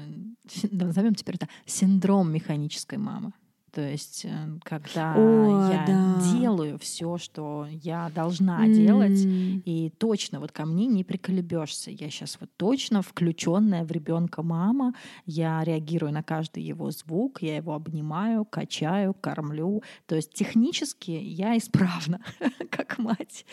назовем 0.71 1.15
теперь 1.15 1.35
это 1.35 1.51
синдром 1.67 2.33
механической 2.33 2.97
мамы. 2.97 3.35
То 3.75 3.81
есть, 3.81 4.25
э, 4.25 4.59
когда 4.63 5.15
О, 5.17 5.73
я 5.73 5.85
да. 5.85 6.21
делаю 6.33 6.79
все, 6.79 7.19
что 7.19 7.67
я 7.69 8.09
должна 8.15 8.65
mm. 8.65 8.73
делать, 8.73 9.21
и 9.67 9.93
точно 9.99 10.39
вот 10.39 10.53
ко 10.53 10.65
мне 10.65 10.87
не 10.87 11.03
приколебешься. 11.03 11.91
Я 11.91 12.09
сейчас 12.09 12.39
вот 12.41 12.51
точно 12.57 13.03
включенная 13.03 13.85
в 13.85 13.91
ребенка 13.91 14.45
мама. 14.45 14.95
Я 15.27 15.65
реагирую 15.65 16.13
на 16.13 16.23
каждый 16.23 16.63
его 16.63 16.93
звук, 16.93 17.43
я 17.43 17.57
его 17.57 17.75
обнимаю, 17.75 18.45
качаю, 18.45 19.13
кормлю. 19.13 19.83
То 20.07 20.15
есть 20.15 20.33
технически 20.33 21.11
я 21.11 21.59
исправна, 21.59 22.21
как 22.71 22.99
мать. 22.99 23.45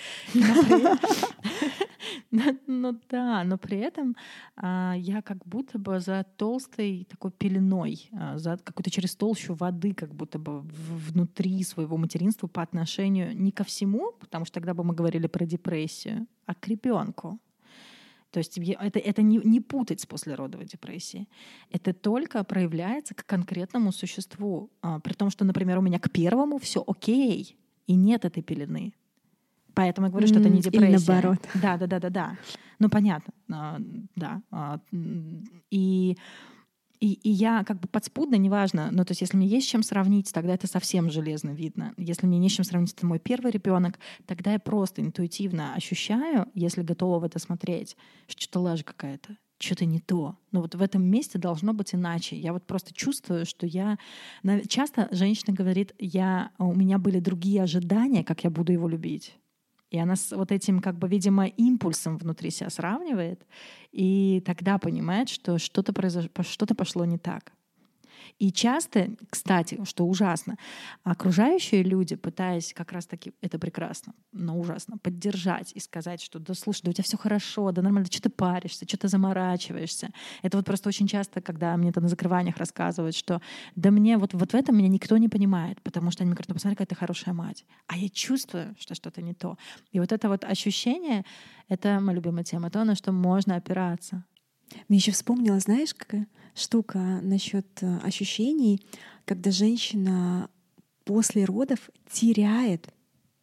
Ну 2.67 2.99
да, 3.09 3.43
но 3.43 3.57
при 3.57 3.79
этом 3.79 4.15
а, 4.55 4.93
я 4.97 5.21
как 5.21 5.45
будто 5.45 5.79
бы 5.79 5.99
за 5.99 6.25
толстой 6.37 7.07
такой 7.09 7.31
пеленой, 7.31 8.09
а, 8.13 8.37
за 8.37 8.57
какой-то 8.57 8.89
через 8.89 9.15
толщу 9.15 9.53
воды, 9.53 9.93
как 9.93 10.10
будто 10.13 10.39
бы 10.39 10.61
внутри 10.61 11.63
своего 11.63 11.97
материнства 11.97 12.47
по 12.47 12.61
отношению 12.61 13.35
не 13.37 13.51
ко 13.51 13.63
всему, 13.63 14.13
потому 14.19 14.45
что 14.45 14.55
тогда 14.55 14.73
бы 14.73 14.83
мы 14.83 14.93
говорили 14.93 15.27
про 15.27 15.45
депрессию, 15.45 16.27
а 16.45 16.55
к 16.55 16.67
ребенку. 16.67 17.39
То 18.31 18.39
есть 18.39 18.57
это, 18.57 18.99
это 18.99 19.21
не, 19.21 19.39
не 19.43 19.59
путать 19.59 19.99
с 19.99 20.05
послеродовой 20.05 20.65
депрессией. 20.65 21.27
Это 21.69 21.93
только 21.93 22.43
проявляется 22.43 23.13
к 23.13 23.25
конкретному 23.25 23.91
существу. 23.91 24.69
А, 24.81 24.99
при 24.99 25.13
том, 25.13 25.29
что, 25.29 25.43
например, 25.43 25.79
у 25.79 25.81
меня 25.81 25.99
к 25.99 26.09
первому 26.09 26.57
все 26.57 26.81
окей, 26.87 27.57
и 27.87 27.95
нет 27.95 28.23
этой 28.23 28.41
пелены. 28.41 28.93
Поэтому 29.73 30.07
я 30.07 30.11
говорю, 30.11 30.27
что 30.27 30.39
это 30.39 30.49
не 30.49 30.61
депрессия. 30.61 30.87
Или 30.87 31.07
наоборот. 31.07 31.39
Да, 31.55 31.77
да, 31.77 31.87
да, 31.87 31.99
да, 31.99 32.09
да. 32.09 32.37
Ну, 32.79 32.89
понятно. 32.89 33.33
А, 33.51 33.77
да. 34.15 34.41
А, 34.49 34.79
и 35.69 36.17
и, 37.01 37.13
и 37.13 37.29
я 37.29 37.63
как 37.63 37.79
бы 37.79 37.87
подспудно, 37.87 38.35
неважно, 38.35 38.89
но 38.91 39.03
то 39.03 39.11
есть 39.11 39.21
если 39.21 39.35
мне 39.35 39.47
есть 39.47 39.67
чем 39.67 39.81
сравнить, 39.81 40.31
тогда 40.31 40.53
это 40.53 40.67
совсем 40.67 41.09
железно 41.09 41.49
видно. 41.49 41.93
Если 41.97 42.27
мне 42.27 42.37
не 42.37 42.47
с 42.47 42.53
чем 42.53 42.63
сравнить, 42.63 42.93
это 42.93 43.07
мой 43.07 43.17
первый 43.17 43.51
ребенок, 43.51 43.99
тогда 44.27 44.53
я 44.53 44.59
просто 44.59 45.01
интуитивно 45.01 45.73
ощущаю, 45.73 46.47
если 46.53 46.83
готова 46.83 47.19
в 47.19 47.23
это 47.23 47.39
смотреть, 47.39 47.97
что 48.27 48.41
что-то 48.41 48.59
лажа 48.59 48.83
какая-то, 48.83 49.35
что-то 49.59 49.85
не 49.85 49.99
то. 49.99 50.37
Но 50.51 50.61
вот 50.61 50.75
в 50.75 50.81
этом 50.81 51.03
месте 51.03 51.39
должно 51.39 51.73
быть 51.73 51.95
иначе. 51.95 52.37
Я 52.37 52.53
вот 52.53 52.67
просто 52.67 52.93
чувствую, 52.93 53.47
что 53.47 53.65
я... 53.65 53.97
Часто 54.67 55.07
женщина 55.11 55.53
говорит, 55.53 55.93
я... 55.97 56.51
у 56.59 56.75
меня 56.75 56.99
были 56.99 57.19
другие 57.19 57.63
ожидания, 57.63 58.23
как 58.23 58.43
я 58.43 58.51
буду 58.51 58.73
его 58.73 58.87
любить. 58.87 59.35
И 59.91 59.99
она 59.99 60.15
с 60.15 60.31
вот 60.31 60.51
этим, 60.51 60.79
как 60.79 60.97
бы, 60.97 61.07
видимо, 61.07 61.45
импульсом 61.47 62.17
внутри 62.17 62.49
себя 62.49 62.69
сравнивает, 62.69 63.45
и 63.91 64.41
тогда 64.45 64.77
понимает, 64.77 65.27
что 65.27 65.59
что-то 65.59 65.91
произошло, 65.93 66.29
что-то 66.41 66.75
пошло 66.75 67.03
не 67.05 67.17
так. 67.17 67.51
И 68.39 68.51
часто, 68.51 69.09
кстати, 69.29 69.79
что 69.85 70.05
ужасно, 70.05 70.57
окружающие 71.03 71.83
люди, 71.83 72.15
пытаясь 72.15 72.73
как 72.73 72.91
раз-таки, 72.91 73.33
это 73.41 73.59
прекрасно, 73.59 74.13
но 74.31 74.59
ужасно, 74.59 74.97
поддержать 74.97 75.71
и 75.73 75.79
сказать, 75.79 76.21
что 76.21 76.39
да 76.39 76.53
слушай, 76.53 76.81
да 76.83 76.91
у 76.91 76.93
тебя 76.93 77.03
все 77.03 77.17
хорошо, 77.17 77.71
да 77.71 77.81
нормально, 77.81 78.07
что 78.11 78.21
ты 78.21 78.29
паришься, 78.29 78.85
что 78.87 78.97
ты 78.97 79.07
заморачиваешься. 79.07 80.09
Это 80.41 80.57
вот 80.57 80.65
просто 80.65 80.89
очень 80.89 81.07
часто, 81.07 81.41
когда 81.41 81.75
мне 81.77 81.89
это 81.89 82.01
на 82.01 82.07
закрываниях 82.07 82.57
рассказывают, 82.57 83.15
что 83.15 83.41
да 83.75 83.91
мне 83.91 84.17
вот, 84.17 84.33
вот 84.33 84.51
в 84.51 84.55
этом 84.55 84.77
меня 84.77 84.87
никто 84.87 85.17
не 85.17 85.29
понимает, 85.29 85.81
потому 85.81 86.11
что 86.11 86.23
они 86.23 86.29
мне 86.29 86.35
говорят, 86.35 86.49
ну 86.49 86.55
посмотри, 86.55 86.75
какая 86.75 86.87
ты 86.87 86.95
хорошая 86.95 87.33
мать. 87.33 87.65
А 87.87 87.97
я 87.97 88.09
чувствую, 88.09 88.75
что 88.79 88.95
что-то 88.95 89.21
не 89.21 89.33
то. 89.33 89.57
И 89.91 89.99
вот 89.99 90.11
это 90.11 90.29
вот 90.29 90.43
ощущение, 90.43 91.25
это 91.67 91.99
моя 91.99 92.15
любимая 92.15 92.43
тема, 92.43 92.69
то, 92.69 92.83
на 92.83 92.95
что 92.95 93.11
можно 93.11 93.55
опираться. 93.55 94.23
Мне 94.87 94.97
еще 94.97 95.11
вспомнила, 95.11 95.59
знаешь, 95.59 95.93
какая 95.93 96.27
штука 96.55 96.99
насчет 97.21 97.67
э, 97.81 97.97
ощущений, 98.03 98.81
когда 99.25 99.51
женщина 99.51 100.49
после 101.05 101.45
родов 101.45 101.89
теряет 102.11 102.91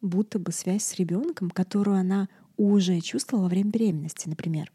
будто 0.01 0.39
бы 0.39 0.51
связь 0.51 0.83
с 0.83 0.95
ребенком, 0.95 1.49
которую 1.49 1.97
она 1.97 2.29
уже 2.57 2.99
чувствовала 3.01 3.43
во 3.43 3.49
время 3.49 3.71
беременности, 3.71 4.27
например. 4.27 4.71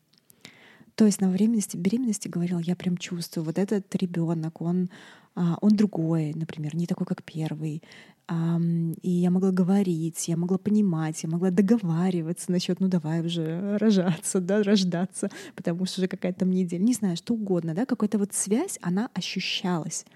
То 0.95 1.07
есть 1.07 1.21
на 1.21 1.33
беременности, 1.33 1.77
беременности 1.77 2.29
говорила, 2.29 2.61
я 2.61 2.77
прям 2.77 2.97
чувствую, 2.97 3.45
вот 3.45 3.59
этот 3.59 3.95
ребенок, 3.97 4.61
он, 4.61 4.91
а, 5.35 5.59
он 5.61 5.71
другой, 5.71 6.33
например, 6.35 6.77
не 6.77 6.87
такой, 6.87 7.07
как 7.07 7.25
первый. 7.25 7.83
И 8.27 9.11
я 9.11 9.31
могла 9.31 9.51
говорить, 9.51 10.29
я 10.29 10.39
могла 10.39 10.57
понимать, 10.57 11.23
я 11.23 11.29
могла 11.29 11.51
договариваться 11.51 12.51
насчет, 12.51 12.81
ну 12.81 12.89
давай 12.89 13.21
уже 13.21 13.77
рожаться, 13.77 14.41
да, 14.41 14.63
рождаться, 14.63 15.31
потому 15.55 15.85
что 15.85 16.01
уже 16.01 16.09
какая-то 16.09 16.41
там 16.41 16.51
неделя, 16.51 16.83
не 16.83 16.95
знаю, 16.95 17.19
что 17.19 17.35
угодно, 17.35 17.75
да, 17.75 17.85
какая-то 17.85 18.19
вот 18.19 18.33
связь, 18.33 18.79
она 18.81 19.11
ощущалась. 19.13 20.07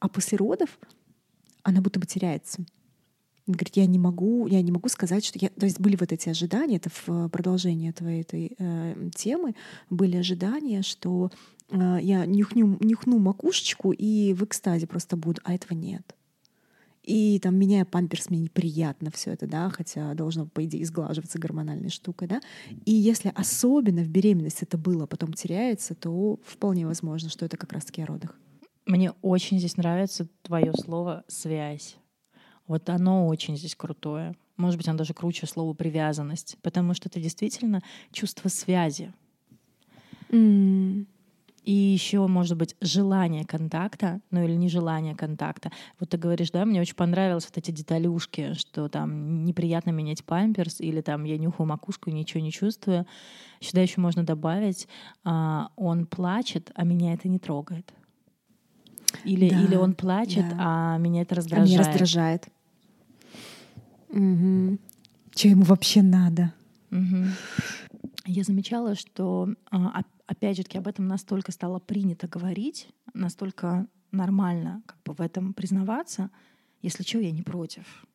А 0.00 0.08
после 0.08 0.38
родов 0.38 0.76
она 1.62 1.80
будто 1.80 2.00
бы 2.00 2.06
теряется. 2.06 2.64
Говорит, 3.46 3.76
я 3.76 3.86
не 3.86 3.98
могу, 4.00 4.48
я 4.48 4.60
не 4.60 4.72
могу 4.72 4.88
сказать, 4.88 5.24
что 5.24 5.38
я... 5.40 5.48
То 5.50 5.66
есть 5.66 5.78
были 5.78 5.94
вот 5.94 6.10
эти 6.10 6.28
ожидания, 6.28 6.78
это 6.78 6.90
в 6.90 7.28
продолжение 7.28 7.92
твоей 7.92 8.22
этой 8.22 8.56
э, 8.58 9.10
темы, 9.14 9.54
были 9.88 10.16
ожидания, 10.16 10.82
что 10.82 11.30
э, 11.70 11.98
я 12.02 12.26
нюхну, 12.26 12.76
нюхну 12.80 13.20
макушечку 13.20 13.92
и 13.92 14.34
в 14.34 14.42
экстазе 14.42 14.88
просто 14.88 15.16
буду, 15.16 15.40
а 15.44 15.54
этого 15.54 15.74
нет. 15.74 16.16
И 17.06 17.38
там, 17.38 17.54
меняя 17.54 17.84
памперс, 17.84 18.30
мне 18.30 18.40
неприятно 18.40 19.12
все 19.12 19.30
это, 19.30 19.46
да, 19.46 19.70
хотя 19.70 20.12
должно, 20.14 20.46
по 20.46 20.64
идее, 20.64 20.84
сглаживаться 20.84 21.38
гормональной 21.38 21.88
штукой, 21.88 22.26
да. 22.26 22.40
И 22.84 22.92
если 22.92 23.32
особенно 23.34 24.02
в 24.02 24.08
беременности 24.08 24.64
это 24.64 24.76
было, 24.76 25.06
потом 25.06 25.32
теряется, 25.32 25.94
то 25.94 26.40
вполне 26.44 26.84
возможно, 26.84 27.30
что 27.30 27.44
это 27.44 27.56
как 27.56 27.72
раз-таки 27.72 28.02
о 28.02 28.06
родах. 28.06 28.36
Мне 28.86 29.12
очень 29.22 29.58
здесь 29.60 29.76
нравится 29.76 30.28
твое 30.42 30.72
слово 30.74 31.24
«связь». 31.28 31.96
Вот 32.66 32.88
оно 32.90 33.28
очень 33.28 33.56
здесь 33.56 33.76
крутое. 33.76 34.34
Может 34.56 34.76
быть, 34.76 34.88
оно 34.88 34.98
даже 34.98 35.14
круче 35.14 35.46
слова 35.46 35.74
«привязанность», 35.74 36.56
потому 36.60 36.92
что 36.92 37.08
это 37.08 37.20
действительно 37.20 37.82
чувство 38.10 38.48
связи. 38.48 39.12
Mm. 40.30 41.06
И 41.66 41.72
еще, 41.72 42.24
может 42.28 42.56
быть, 42.56 42.76
желание 42.80 43.44
контакта, 43.44 44.20
ну 44.30 44.44
или 44.44 44.54
нежелание 44.54 45.16
контакта. 45.16 45.72
Вот 45.98 46.10
ты 46.10 46.16
говоришь, 46.16 46.52
да, 46.52 46.64
мне 46.64 46.80
очень 46.80 46.94
понравились 46.94 47.44
вот 47.44 47.58
эти 47.58 47.72
деталюшки, 47.72 48.54
что 48.54 48.88
там 48.88 49.44
неприятно 49.44 49.90
менять 49.90 50.24
памперс, 50.24 50.80
или 50.80 51.00
там 51.00 51.24
я 51.24 51.36
нюхаю 51.36 51.66
макушку, 51.66 52.10
ничего 52.10 52.40
не 52.40 52.52
чувствую. 52.52 53.04
Сюда 53.58 53.82
еще 53.82 54.00
можно 54.00 54.22
добавить, 54.22 54.86
а, 55.24 55.70
он 55.74 56.06
плачет, 56.06 56.70
а 56.76 56.84
меня 56.84 57.14
это 57.14 57.28
не 57.28 57.40
трогает. 57.40 57.92
Или, 59.24 59.50
да, 59.50 59.60
или 59.60 59.74
он 59.74 59.94
плачет, 59.94 60.48
да. 60.50 60.56
а 60.58 60.98
меня 60.98 61.22
это 61.22 61.34
раздражает. 61.34 61.68
А 61.68 61.72
меня 61.72 61.78
раздражает. 61.80 62.48
Угу. 64.10 64.78
Что 65.34 65.48
ему 65.48 65.62
вообще 65.64 66.02
надо? 66.02 66.54
Угу. 66.92 67.24
Я 68.26 68.44
замечала, 68.44 68.94
что 68.94 69.48
а, 69.72 70.02
опять 70.26 70.56
же 70.56 70.62
таки, 70.62 70.78
об 70.78 70.88
этом 70.88 71.06
настолько 71.06 71.52
стало 71.52 71.78
принято 71.78 72.28
говорить, 72.28 72.88
настолько 73.14 73.86
нормально 74.12 74.82
как 74.86 75.02
бы 75.04 75.12
в 75.14 75.20
этом 75.20 75.52
признаваться, 75.52 76.30
если 76.82 77.02
что, 77.02 77.18
я 77.18 77.30
не 77.32 77.42
против 77.42 78.06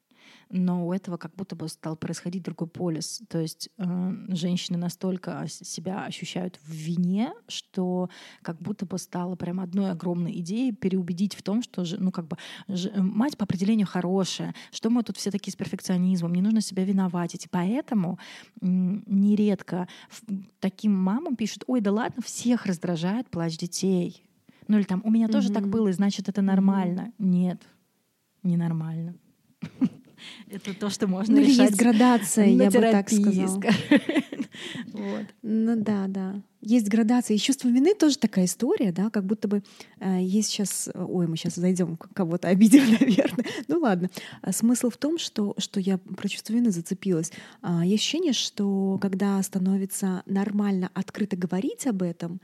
но 0.51 0.85
у 0.87 0.93
этого 0.93 1.17
как 1.17 1.33
будто 1.35 1.55
бы 1.55 1.67
стал 1.67 1.95
происходить 1.95 2.43
другой 2.43 2.67
полис. 2.67 3.21
То 3.29 3.39
есть 3.39 3.69
э, 3.77 4.13
женщины 4.29 4.77
настолько 4.77 5.45
себя 5.47 6.05
ощущают 6.05 6.59
в 6.63 6.71
вине, 6.71 7.33
что 7.47 8.09
как 8.41 8.61
будто 8.61 8.85
бы 8.85 8.97
стало 8.97 9.35
прям 9.35 9.59
одной 9.59 9.91
огромной 9.91 10.37
идеей 10.39 10.73
переубедить 10.73 11.35
в 11.35 11.41
том, 11.41 11.61
что 11.63 11.83
ну, 11.97 12.11
как 12.11 12.27
бы, 12.27 12.37
мать 12.97 13.37
по 13.37 13.45
определению 13.45 13.87
хорошая, 13.87 14.53
что 14.71 14.89
мы 14.89 15.03
тут 15.03 15.17
все 15.17 15.31
такие 15.31 15.53
с 15.53 15.55
перфекционизмом, 15.55 16.33
не 16.33 16.41
нужно 16.41 16.61
себя 16.61 16.83
виноватить. 16.83 17.45
И 17.45 17.49
поэтому 17.49 18.19
нередко 18.61 19.87
таким 20.59 20.93
мамам 20.93 21.35
пишут, 21.35 21.63
ой, 21.67 21.81
да 21.81 21.91
ладно, 21.91 22.21
всех 22.23 22.65
раздражает 22.65 23.29
плач 23.29 23.57
детей. 23.57 24.23
Ну 24.67 24.77
или 24.77 24.83
там, 24.83 25.01
у 25.03 25.11
меня 25.11 25.27
тоже 25.27 25.49
mm-hmm. 25.49 25.53
так 25.53 25.67
было, 25.67 25.87
и 25.87 25.93
значит, 25.93 26.29
это 26.29 26.41
нормально. 26.41 27.11
Mm-hmm. 27.17 27.25
Нет, 27.25 27.61
ненормально. 28.43 29.15
Это 30.49 30.73
то, 30.73 30.89
что 30.89 31.07
можно 31.07 31.35
ну, 31.35 31.41
решать. 31.41 31.71
есть 31.71 31.75
градация, 31.75 32.45
я 32.45 32.69
бы 32.69 32.79
так 32.79 33.09
сказала. 33.09 33.61
вот. 34.93 35.25
Ну 35.41 35.75
да, 35.77 36.07
да. 36.07 36.41
Есть 36.61 36.89
градация. 36.89 37.35
И 37.35 37.39
чувство 37.39 37.69
вины 37.69 37.95
тоже 37.95 38.17
такая 38.17 38.45
история, 38.45 38.91
да, 38.91 39.09
как 39.09 39.25
будто 39.25 39.47
бы 39.47 39.63
э, 39.99 40.19
есть 40.21 40.49
сейчас... 40.49 40.89
Ой, 40.93 41.27
мы 41.27 41.35
сейчас 41.35 41.55
зайдем, 41.55 41.97
кого-то 41.97 42.49
обидим, 42.49 42.83
наверное. 42.99 43.45
ну 43.67 43.79
ладно. 43.79 44.09
А 44.41 44.51
смысл 44.51 44.89
в 44.89 44.97
том, 44.97 45.17
что, 45.17 45.55
что 45.57 45.79
я 45.79 45.97
про 45.97 46.29
чувство 46.29 46.53
вины 46.53 46.69
зацепилась. 46.69 47.31
А, 47.61 47.83
есть 47.83 48.03
ощущение, 48.03 48.33
что 48.33 48.99
когда 49.01 49.41
становится 49.41 50.21
нормально 50.27 50.91
открыто 50.93 51.35
говорить 51.35 51.87
об 51.87 52.03
этом, 52.03 52.39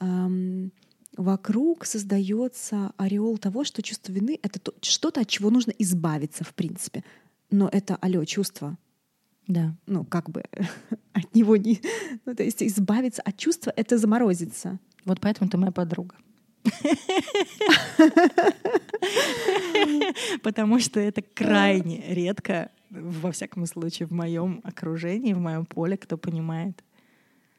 эм, 0.00 0.70
вокруг 1.16 1.84
создается 1.84 2.92
ореол 2.96 3.38
того, 3.38 3.64
что 3.64 3.82
чувство 3.82 4.12
вины— 4.12 4.38
это 4.42 4.60
что-то, 4.82 5.20
от 5.20 5.28
чего 5.28 5.50
нужно 5.50 5.72
избавиться, 5.78 6.44
в 6.44 6.54
принципе. 6.54 7.04
Но 7.50 7.68
это, 7.70 7.96
алло, 7.96 8.24
чувство. 8.24 8.78
Да. 9.46 9.76
Ну, 9.86 10.04
как 10.04 10.30
бы 10.30 10.44
от 11.12 11.34
него 11.34 11.56
не... 11.56 11.80
Ну, 12.24 12.34
то 12.34 12.42
есть 12.42 12.62
избавиться 12.62 13.22
от 13.22 13.36
чувства— 13.36 13.72
это 13.76 13.98
заморозиться. 13.98 14.78
Вот 15.04 15.20
поэтому 15.20 15.50
ты 15.50 15.56
моя 15.56 15.72
подруга. 15.72 16.16
Потому 20.42 20.80
что 20.80 20.98
это 20.98 21.22
крайне 21.22 22.12
редко, 22.12 22.72
во 22.90 23.30
всяком 23.30 23.66
случае, 23.66 24.08
в 24.08 24.12
моем 24.12 24.60
окружении, 24.64 25.32
в 25.32 25.38
моем 25.38 25.64
поле, 25.64 25.96
кто 25.96 26.18
понимает 26.18 26.82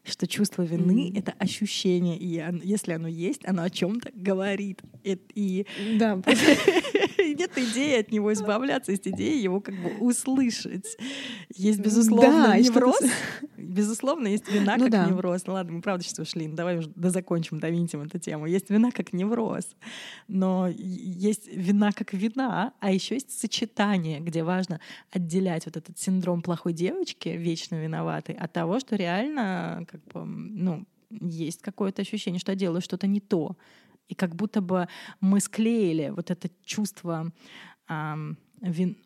что 0.07 0.27
чувство 0.27 0.63
вины 0.63 1.09
mm-hmm. 1.09 1.19
это 1.19 1.33
ощущение, 1.39 2.17
и 2.17 2.43
если 2.63 2.93
оно 2.93 3.07
есть, 3.07 3.45
оно 3.45 3.63
о 3.63 3.69
чем-то 3.69 4.11
говорит. 4.13 4.81
И, 5.03 5.17
и 5.35 5.67
да. 5.97 6.21
нет 7.37 7.57
идеи 7.57 7.99
от 7.99 8.11
него 8.11 8.33
избавляться, 8.33 8.91
есть 8.91 9.07
идея 9.07 9.41
его 9.41 9.61
как 9.61 9.75
бы 9.75 9.97
услышать. 9.99 10.97
Есть, 11.55 11.79
безусловно, 11.79 12.47
да, 12.47 12.57
невроз. 12.57 12.99
Безусловно, 13.57 14.27
есть 14.27 14.51
вина 14.51 14.75
ну, 14.77 14.83
как 14.83 14.91
да. 14.91 15.05
невроз. 15.05 15.45
Ну 15.45 15.53
ладно, 15.53 15.73
мы 15.73 15.81
правда 15.81 16.03
сейчас 16.03 16.19
ушли. 16.19 16.47
Ну, 16.47 16.55
давай 16.55 16.77
уже 16.77 16.89
дозакончим, 16.95 17.59
довинтим 17.59 18.01
эту 18.01 18.19
тему. 18.19 18.45
Есть 18.47 18.69
вина 18.69 18.91
как 18.91 19.13
невроз. 19.13 19.65
Но 20.27 20.67
есть 20.67 21.47
вина 21.47 21.91
как 21.91 22.13
вина, 22.13 22.73
а 22.79 22.91
еще 22.91 23.15
есть 23.15 23.37
сочетание, 23.37 24.19
где 24.19 24.43
важно 24.43 24.79
отделять 25.11 25.65
вот 25.65 25.77
этот 25.77 25.99
синдром 25.99 26.41
плохой 26.41 26.73
девочки, 26.73 27.29
вечно 27.29 27.75
виноватой, 27.75 28.35
от 28.35 28.53
того, 28.53 28.79
что 28.79 28.95
реально 28.95 29.85
как 29.97 30.13
бы, 30.13 30.25
ну, 30.25 30.85
есть 31.09 31.61
какое-то 31.61 32.01
ощущение, 32.01 32.39
что 32.39 32.51
я 32.51 32.57
делаю 32.57 32.81
что-то 32.81 33.07
не 33.07 33.19
то. 33.19 33.57
И 34.07 34.15
как 34.15 34.35
будто 34.35 34.61
бы 34.61 34.87
мы 35.19 35.39
склеили 35.39 36.09
вот 36.15 36.31
это 36.31 36.49
чувство 36.63 37.31
эм, 37.89 38.37
вин... 38.61 38.97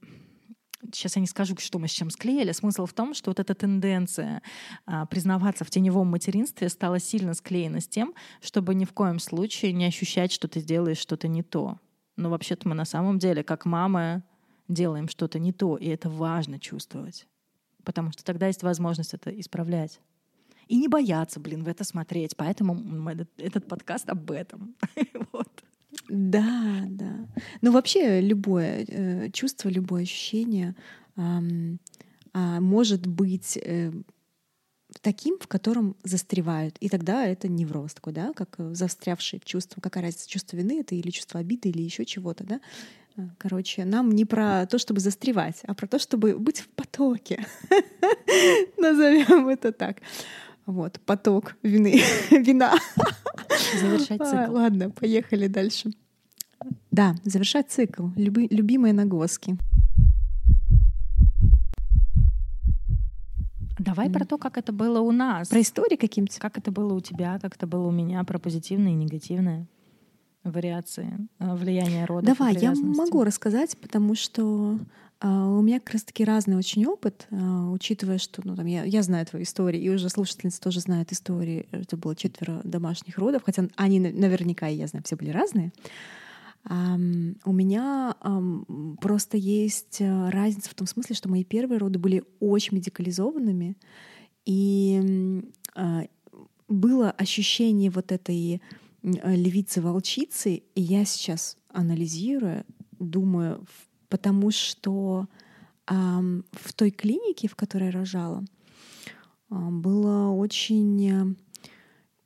Сейчас 0.91 1.15
я 1.15 1.21
не 1.21 1.27
скажу, 1.27 1.55
что 1.57 1.77
мы 1.77 1.87
с 1.87 1.91
чем 1.91 2.09
склеили. 2.09 2.51
Смысл 2.53 2.87
в 2.87 2.93
том, 2.93 3.13
что 3.13 3.29
вот 3.29 3.39
эта 3.39 3.53
тенденция 3.53 4.41
а, 4.87 5.05
признаваться 5.05 5.63
в 5.63 5.69
теневом 5.69 6.07
материнстве 6.07 6.69
стала 6.69 6.99
сильно 6.99 7.35
склеена 7.35 7.81
с 7.81 7.87
тем, 7.87 8.15
чтобы 8.41 8.73
ни 8.73 8.85
в 8.85 8.93
коем 8.93 9.19
случае 9.19 9.73
не 9.73 9.85
ощущать, 9.85 10.31
что 10.31 10.47
ты 10.47 10.59
делаешь 10.59 10.97
что-то 10.97 11.27
не 11.27 11.43
то. 11.43 11.77
Но 12.17 12.31
вообще-то 12.31 12.67
мы 12.67 12.73
на 12.73 12.85
самом 12.85 13.19
деле, 13.19 13.43
как 13.43 13.65
мамы, 13.65 14.23
делаем 14.67 15.07
что-то 15.07 15.37
не 15.37 15.53
то, 15.53 15.77
и 15.77 15.87
это 15.87 16.09
важно 16.09 16.59
чувствовать. 16.59 17.27
Потому 17.83 18.11
что 18.11 18.23
тогда 18.23 18.47
есть 18.47 18.63
возможность 18.63 19.13
это 19.13 19.29
исправлять. 19.39 19.99
И 20.67 20.77
не 20.77 20.87
бояться, 20.87 21.39
блин, 21.39 21.63
в 21.63 21.67
это 21.67 21.83
смотреть. 21.83 22.35
Поэтому 22.37 23.09
этот, 23.09 23.29
этот 23.37 23.67
подкаст 23.67 24.09
об 24.09 24.31
этом. 24.31 24.75
вот. 25.31 25.49
Да, 26.09 26.83
да. 26.89 27.27
Ну 27.61 27.71
вообще 27.71 28.21
любое 28.21 28.85
э, 28.87 29.29
чувство, 29.31 29.69
любое 29.69 30.03
ощущение 30.03 30.75
э, 31.15 31.21
э, 32.33 32.59
может 32.59 33.07
быть 33.07 33.57
э, 33.57 33.91
таким, 35.01 35.37
в 35.39 35.47
котором 35.47 35.95
застревают. 36.03 36.77
И 36.79 36.89
тогда 36.89 37.25
это 37.25 37.47
невроз 37.47 37.93
такой, 37.93 38.13
да, 38.13 38.33
как 38.33 38.55
застрявшие 38.75 39.39
чувства. 39.43 39.81
Какая 39.81 40.03
разница, 40.03 40.29
чувство 40.29 40.57
вины 40.57 40.79
это 40.81 40.95
или 40.95 41.09
чувство 41.11 41.39
обиды, 41.39 41.69
или 41.69 41.81
еще 41.81 42.05
чего-то, 42.05 42.43
да? 42.43 42.61
Э, 43.17 43.21
короче, 43.37 43.85
нам 43.85 44.11
не 44.11 44.25
про 44.25 44.65
то, 44.65 44.77
чтобы 44.77 44.99
застревать, 44.99 45.61
а 45.63 45.73
про 45.73 45.87
то, 45.87 45.99
чтобы 45.99 46.37
быть 46.37 46.59
в 46.59 46.69
потоке. 46.69 47.45
Назовем 48.77 49.47
это 49.47 49.71
так. 49.71 49.97
Вот, 50.71 51.01
поток 51.05 51.57
вины, 51.63 52.01
вина. 52.31 52.73
Завершать 53.77 54.25
цикл. 54.25 54.53
Ладно, 54.53 54.89
поехали 54.89 55.47
дальше. 55.47 55.91
Да, 56.91 57.15
завершать 57.25 57.69
цикл. 57.69 58.07
Люби, 58.15 58.47
любимые 58.49 58.93
нагоски. 58.93 59.57
Давай 63.77 64.07
mm. 64.07 64.13
про 64.13 64.25
то, 64.25 64.37
как 64.37 64.57
это 64.57 64.71
было 64.71 65.01
у 65.01 65.11
нас. 65.11 65.49
Про 65.49 65.59
истории 65.59 65.97
каким-то. 65.97 66.39
Как 66.39 66.57
это 66.57 66.71
было 66.71 66.93
у 66.93 67.01
тебя, 67.01 67.37
как 67.41 67.55
это 67.55 67.67
было 67.67 67.87
у 67.87 67.91
меня, 67.91 68.23
про 68.23 68.39
позитивные 68.39 68.93
и 68.93 68.97
негативные 68.97 69.67
вариации 70.45 71.27
э, 71.39 71.53
влияния 71.53 72.05
рода. 72.05 72.27
Давай, 72.27 72.55
я 72.55 72.73
могу 72.73 73.25
рассказать, 73.25 73.77
потому 73.77 74.15
что 74.15 74.79
у 75.27 75.61
меня 75.61 75.79
как 75.79 75.93
раз-таки 75.93 76.23
разный 76.23 76.57
очень 76.57 76.85
опыт, 76.85 77.27
uh, 77.29 77.71
учитывая, 77.71 78.17
что 78.17 78.41
ну, 78.43 78.55
там, 78.55 78.65
я, 78.65 78.83
я 78.83 79.03
знаю 79.03 79.25
твою 79.25 79.43
историю, 79.43 79.81
и 79.81 79.89
уже 79.89 80.09
слушательницы 80.09 80.59
тоже 80.59 80.79
знают 80.79 81.11
истории. 81.11 81.67
Это 81.71 81.95
было 81.95 82.15
четверо 82.15 82.61
домашних 82.63 83.19
родов, 83.19 83.43
хотя 83.45 83.67
они 83.75 83.99
наверняка, 83.99 84.67
я 84.67 84.87
знаю, 84.87 85.03
все 85.05 85.15
были 85.15 85.29
разные. 85.29 85.71
Um, 86.69 87.37
у 87.43 87.53
меня 87.53 88.15
um, 88.21 88.95
просто 88.97 89.35
есть 89.35 89.99
э, 89.99 90.29
разница 90.29 90.69
в 90.69 90.75
том 90.75 90.85
смысле, 90.85 91.15
что 91.15 91.27
мои 91.27 91.43
первые 91.43 91.79
роды 91.79 91.97
были 91.97 92.23
очень 92.39 92.75
медикализованными, 92.77 93.77
и 94.45 95.43
uh, 95.75 96.09
было 96.67 97.11
ощущение 97.11 97.89
вот 97.89 98.11
этой 98.11 98.61
львицы-волчицы, 99.03 100.63
и 100.75 100.81
я 100.81 101.05
сейчас 101.05 101.57
анализирую, 101.69 102.63
думаю, 102.99 103.65
потому 104.11 104.51
что 104.51 105.27
э, 105.87 105.93
в 105.93 106.73
той 106.73 106.91
клинике, 106.91 107.47
в 107.47 107.55
которой 107.55 107.85
я 107.85 107.91
рожала, 107.91 108.43
э, 109.49 109.55
было 109.55 110.29
очень 110.29 111.35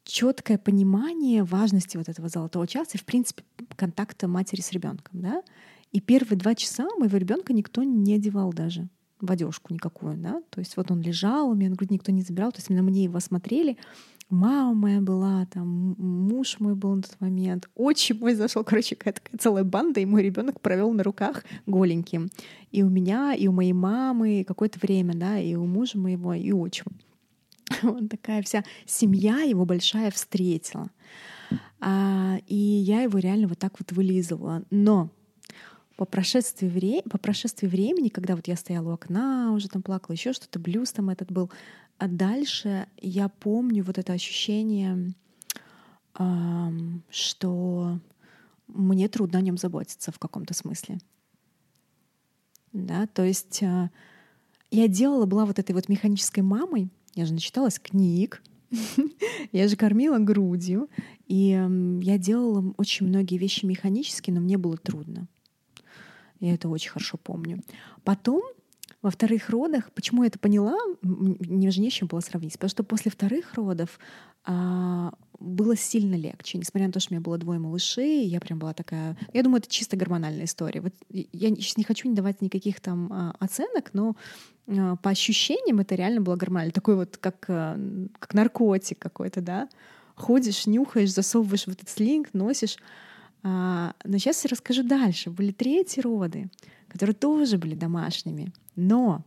четкое 0.04 0.58
понимание 0.58 1.44
важности 1.44 1.98
вот 1.98 2.10
этого 2.10 2.28
золотого 2.28 2.68
часа 2.68 2.92
и, 2.94 2.98
в 2.98 3.06
принципе, 3.06 3.44
контакта 3.76 4.28
матери 4.28 4.62
с 4.62 4.72
ребенком, 4.72 5.22
да. 5.22 5.42
И 5.92 6.02
первые 6.02 6.38
два 6.38 6.56
часа 6.56 6.88
моего 6.98 7.18
ребенка 7.18 7.54
никто 7.54 7.84
не 7.84 8.16
одевал 8.16 8.52
даже 8.52 8.90
в 9.22 9.32
одежку 9.32 9.74
никакую, 9.74 10.18
да. 10.18 10.42
То 10.50 10.60
есть 10.60 10.78
вот 10.78 10.92
он 10.92 11.02
лежал, 11.02 11.50
у 11.50 11.56
меня 11.56 11.70
на 11.70 11.76
груди 11.76 11.94
никто 11.94 12.12
не 12.12 12.22
забирал, 12.22 12.52
то 12.52 12.60
есть 12.60 12.70
на 12.70 12.82
мне 12.84 13.04
его 13.06 13.20
смотрели, 13.20 13.78
мама 14.30 14.74
моя 14.74 15.02
была, 15.02 15.46
там 15.46 15.96
муж 15.98 16.60
мой 16.60 16.76
был 16.76 16.96
на 16.96 17.02
тот 17.02 17.16
момент, 17.20 17.70
отчим 17.76 18.20
мой 18.20 18.36
зашел, 18.36 18.64
короче, 18.64 18.96
какая-то 18.96 19.22
целая 19.38 19.64
банда, 19.64 20.00
и 20.00 20.06
мой 20.06 20.24
ребенок 20.24 20.62
провел 20.62 20.92
на 20.94 21.04
руках 21.04 21.44
голеньким. 21.66 22.30
И 22.72 22.84
у 22.84 22.90
меня, 22.90 23.34
и 23.34 23.48
у 23.48 23.52
моей 23.52 23.74
мамы 23.74 24.44
какое-то 24.48 24.80
время, 24.80 25.14
да, 25.14 25.40
и 25.40 25.56
у 25.56 25.66
мужа 25.66 25.98
моего, 25.98 26.34
и 26.34 26.52
отчима. 26.52 26.92
Вот 27.82 28.10
такая 28.10 28.42
вся 28.44 28.64
семья 28.86 29.42
его 29.42 29.66
большая 29.66 30.12
встретила. 30.12 30.90
А, 31.80 32.38
и 32.48 32.56
я 32.56 33.02
его 33.02 33.20
реально 33.20 33.48
вот 33.48 33.60
так 33.60 33.74
вот 33.80 33.92
вылизывала. 33.92 34.64
Но 34.72 35.10
по 35.96 36.06
прошествии, 36.06 36.68
вре... 36.68 37.02
по 37.04 37.18
прошествии 37.18 37.68
времени, 37.68 38.10
когда 38.10 38.36
вот 38.36 38.48
я 38.48 38.56
стояла 38.56 38.90
у 38.90 38.94
окна, 38.94 39.54
уже 39.54 39.70
там 39.70 39.82
плакала, 39.82 40.14
еще 40.14 40.34
что-то, 40.34 40.60
блюз 40.60 40.92
там 40.92 41.10
этот 41.10 41.32
был, 41.32 41.52
а 41.98 42.08
дальше 42.08 42.88
я 42.98 43.30
помню 43.30 43.84
вот 43.84 43.98
это 43.98 44.14
ощущение, 44.14 45.14
что 47.10 48.00
мне 48.68 49.08
трудно 49.08 49.40
о 49.40 49.42
нем 49.42 49.58
заботиться 49.58 50.12
в 50.12 50.20
каком-то 50.20 50.54
смысле. 50.54 51.00
Да, 52.74 53.08
то 53.08 53.24
есть 53.24 53.64
а, 53.64 53.90
я 54.70 54.88
делала, 54.90 55.26
была 55.26 55.46
вот 55.46 55.60
этой 55.60 55.72
вот 55.72 55.88
механической 55.88 56.42
мамой, 56.42 56.90
я 57.14 57.26
же 57.26 57.34
начиталась 57.34 57.80
книг, 57.80 58.44
я 59.54 59.68
же 59.70 59.78
кормила 59.78 60.18
грудью, 60.18 60.90
и 61.28 61.50
я 62.02 62.18
делала 62.18 62.74
очень 62.78 63.08
многие 63.08 63.38
вещи 63.38 63.66
механически, 63.66 64.32
но 64.32 64.42
мне 64.42 64.58
было 64.58 64.76
трудно. 64.76 65.28
Я 66.42 66.54
это 66.54 66.68
очень 66.68 66.92
хорошо 66.92 67.18
помню. 67.18 67.64
Потом 68.04 68.44
во 69.06 69.12
вторых 69.12 69.52
родах, 69.52 69.92
почему 69.92 70.24
я 70.24 70.30
это 70.30 70.40
поняла, 70.40 70.76
мне 71.04 71.70
же 71.70 71.80
не 71.80 71.92
с 71.92 71.94
чем 71.94 72.08
было 72.08 72.22
сравнить, 72.22 72.54
потому 72.54 72.70
что 72.70 72.84
после 72.84 73.12
вторых 73.12 73.54
родов 73.54 74.00
а, 74.46 75.14
было 75.40 75.76
сильно 75.78 76.16
легче, 76.16 76.58
несмотря 76.58 76.88
на 76.88 76.92
то, 76.92 77.00
что 77.00 77.14
у 77.14 77.14
меня 77.14 77.24
было 77.24 77.38
двое 77.38 77.60
малышей, 77.60 78.26
я 78.26 78.40
прям 78.40 78.58
была 78.58 78.74
такая... 78.74 79.16
Я 79.32 79.44
думаю, 79.44 79.60
это 79.60 79.70
чисто 79.70 79.96
гормональная 79.96 80.46
история. 80.46 80.82
Вот 80.82 80.94
я 81.12 81.50
сейчас 81.50 81.78
не 81.78 81.84
хочу 81.84 82.10
не 82.10 82.16
давать 82.16 82.42
никаких 82.42 82.80
там 82.80 83.14
а, 83.14 83.36
оценок, 83.38 83.92
но 83.94 84.16
а, 84.68 84.96
по 84.96 85.12
ощущениям 85.12 85.82
это 85.82 85.94
реально 85.94 86.22
было 86.22 86.36
гормонально. 86.36 86.72
Такой 86.72 86.96
вот, 86.96 87.18
как, 87.18 87.46
а, 87.48 87.80
как 88.18 88.34
наркотик 88.34 88.98
какой-то, 88.98 89.40
да? 89.42 89.70
Ходишь, 90.16 90.66
нюхаешь, 90.66 91.14
засовываешь 91.14 91.66
в 91.66 91.70
этот 91.70 91.90
слинг, 91.90 92.30
носишь. 92.34 92.78
А, 93.48 93.94
но 94.04 94.18
сейчас 94.18 94.44
расскажу 94.46 94.82
дальше. 94.82 95.30
Были 95.30 95.52
третьи 95.52 96.02
роды, 96.02 96.50
которые 96.88 97.16
тоже 97.16 97.60
были 97.60 97.76
домашними. 97.76 98.52
Но 98.76 99.24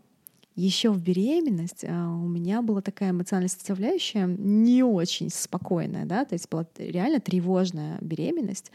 еще 0.56 0.90
в 0.90 1.00
беременность 1.00 1.84
а, 1.84 2.08
у 2.08 2.26
меня 2.26 2.60
была 2.60 2.80
такая 2.80 3.12
эмоциональная 3.12 3.48
составляющая 3.48 4.26
не 4.26 4.82
очень 4.82 5.30
спокойная, 5.30 6.04
да, 6.04 6.24
то 6.24 6.34
есть 6.34 6.50
была 6.50 6.66
реально 6.78 7.20
тревожная 7.20 7.98
беременность 8.00 8.72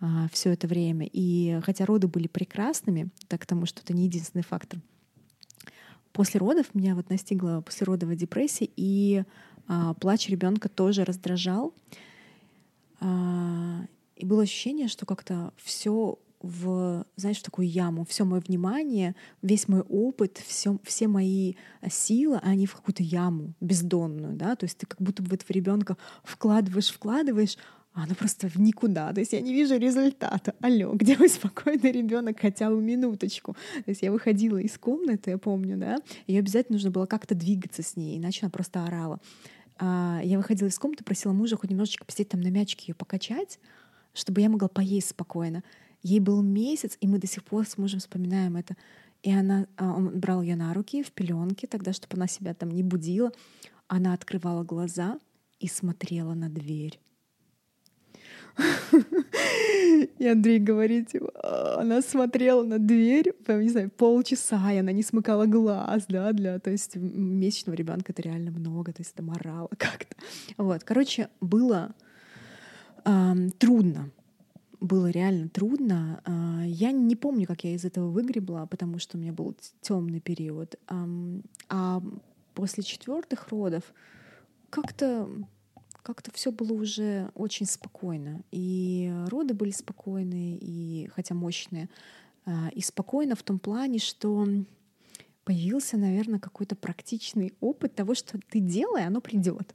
а, 0.00 0.26
все 0.32 0.50
это 0.50 0.66
время. 0.66 1.08
И 1.12 1.60
хотя 1.62 1.86
роды 1.86 2.08
были 2.08 2.26
прекрасными, 2.26 3.10
так 3.28 3.42
потому 3.42 3.66
что 3.66 3.82
это 3.82 3.94
не 3.94 4.06
единственный 4.06 4.42
фактор, 4.42 4.80
после 6.12 6.40
родов 6.40 6.74
меня 6.74 6.96
вот 6.96 7.10
настигла 7.10 7.62
послеродовая 7.64 8.16
депрессия, 8.16 8.68
и 8.74 9.22
а, 9.68 9.94
плач 9.94 10.28
ребенка 10.28 10.68
тоже 10.68 11.04
раздражал. 11.04 11.74
А, 12.98 13.84
и 14.20 14.26
было 14.26 14.42
ощущение, 14.42 14.88
что 14.88 15.06
как-то 15.06 15.52
все 15.56 16.18
в, 16.42 17.04
знаешь, 17.16 17.38
в 17.38 17.42
такую 17.42 17.68
яму. 17.68 18.04
Все 18.08 18.24
мое 18.24 18.40
внимание, 18.40 19.14
весь 19.42 19.68
мой 19.68 19.80
опыт, 19.82 20.42
все, 20.46 20.78
все 20.84 21.06
мои 21.08 21.54
силы, 21.88 22.38
они 22.42 22.66
в 22.66 22.74
какую-то 22.74 23.02
яму 23.02 23.54
бездонную, 23.60 24.36
да, 24.36 24.56
то 24.56 24.64
есть 24.64 24.78
ты 24.78 24.86
как 24.86 25.00
будто 25.00 25.22
бы 25.22 25.28
в 25.28 25.32
этого 25.34 25.52
ребенка 25.52 25.96
вкладываешь, 26.24 26.90
вкладываешь, 26.90 27.56
а 27.92 28.04
оно 28.04 28.14
просто 28.14 28.48
в 28.48 28.56
никуда. 28.56 29.12
То 29.12 29.20
есть 29.20 29.32
я 29.32 29.40
не 29.40 29.52
вижу 29.52 29.76
результата. 29.76 30.54
Алло, 30.60 30.92
где 30.94 31.16
мой 31.18 31.28
спокойный 31.28 31.92
ребенок 31.92 32.38
хотя 32.40 32.70
бы 32.70 32.80
минуточку? 32.80 33.54
То 33.84 33.90
есть 33.90 34.02
я 34.02 34.12
выходила 34.12 34.58
из 34.58 34.78
комнаты, 34.78 35.32
я 35.32 35.38
помню, 35.38 35.76
да, 35.76 35.98
и 36.26 36.38
обязательно 36.38 36.76
нужно 36.76 36.90
было 36.90 37.06
как-то 37.06 37.34
двигаться 37.34 37.82
с 37.82 37.96
ней, 37.96 38.18
иначе 38.18 38.40
она 38.42 38.50
просто 38.50 38.84
орала. 38.84 39.20
А 39.78 40.20
я 40.22 40.36
выходила 40.36 40.68
из 40.68 40.78
комнаты, 40.78 41.04
просила 41.04 41.32
мужа 41.32 41.56
хоть 41.56 41.70
немножечко 41.70 42.04
посидеть 42.04 42.28
там 42.28 42.40
на 42.42 42.48
мячике 42.48 42.84
ее 42.88 42.94
покачать, 42.94 43.58
чтобы 44.14 44.40
я 44.40 44.48
могла 44.48 44.68
поесть 44.68 45.10
спокойно. 45.10 45.62
Ей 46.02 46.20
был 46.20 46.42
месяц, 46.42 46.96
и 47.00 47.06
мы 47.06 47.18
до 47.18 47.26
сих 47.26 47.44
пор 47.44 47.66
с 47.66 47.76
мужем 47.76 48.00
вспоминаем 48.00 48.56
это. 48.56 48.76
И 49.22 49.32
она, 49.32 49.66
а, 49.76 49.92
он 49.92 50.18
брал 50.18 50.42
ее 50.42 50.56
на 50.56 50.72
руки 50.72 51.02
в 51.02 51.12
пеленке, 51.12 51.66
тогда, 51.66 51.92
чтобы 51.92 52.16
она 52.16 52.26
себя 52.26 52.54
там 52.54 52.70
не 52.70 52.82
будила. 52.82 53.32
Она 53.86 54.14
открывала 54.14 54.64
глаза 54.64 55.18
и 55.58 55.68
смотрела 55.68 56.34
на 56.34 56.48
дверь. 56.48 56.98
И 60.18 60.26
Андрей 60.26 60.58
говорит, 60.58 61.08
типа, 61.08 61.30
«А, 61.34 61.80
она 61.80 62.02
смотрела 62.02 62.62
на 62.62 62.78
дверь, 62.78 63.32
не 63.48 63.68
знаю, 63.68 63.90
полчаса, 63.90 64.72
и 64.72 64.78
она 64.78 64.92
не 64.92 65.02
смыкала 65.02 65.46
глаз, 65.46 66.04
да, 66.08 66.32
для, 66.32 66.58
то 66.58 66.70
есть 66.70 66.96
месячного 66.96 67.76
ребенка 67.76 68.12
это 68.12 68.22
реально 68.22 68.50
много, 68.50 68.92
то 68.92 69.00
есть 69.00 69.12
это 69.14 69.22
морало 69.22 69.68
как-то. 69.78 70.16
Вот, 70.56 70.84
короче, 70.84 71.28
было 71.40 71.94
трудно 73.58 74.10
было 74.80 75.10
реально 75.10 75.48
трудно. 75.48 76.22
А, 76.24 76.64
я 76.64 76.90
не 76.90 77.14
помню, 77.14 77.46
как 77.46 77.64
я 77.64 77.74
из 77.74 77.84
этого 77.84 78.10
выгребла, 78.10 78.66
потому 78.66 78.98
что 78.98 79.16
у 79.16 79.20
меня 79.20 79.32
был 79.32 79.54
темный 79.80 80.20
период. 80.20 80.76
А 81.68 82.02
после 82.54 82.82
четвертых 82.82 83.48
родов 83.48 83.84
как-то 84.70 85.28
как-то 86.02 86.32
все 86.32 86.50
было 86.50 86.72
уже 86.72 87.30
очень 87.34 87.66
спокойно. 87.66 88.42
И 88.50 89.12
роды 89.26 89.52
были 89.52 89.70
спокойные, 89.70 90.56
и 90.56 91.10
хотя 91.14 91.34
мощные, 91.34 91.90
а, 92.46 92.70
и 92.74 92.80
спокойно 92.80 93.34
в 93.34 93.42
том 93.42 93.58
плане, 93.58 93.98
что 93.98 94.48
появился, 95.44 95.98
наверное, 95.98 96.40
какой-то 96.40 96.74
практичный 96.74 97.52
опыт 97.60 97.94
того, 97.94 98.14
что 98.14 98.38
ты 98.48 98.60
делай, 98.60 99.04
оно 99.04 99.20
придет. 99.20 99.74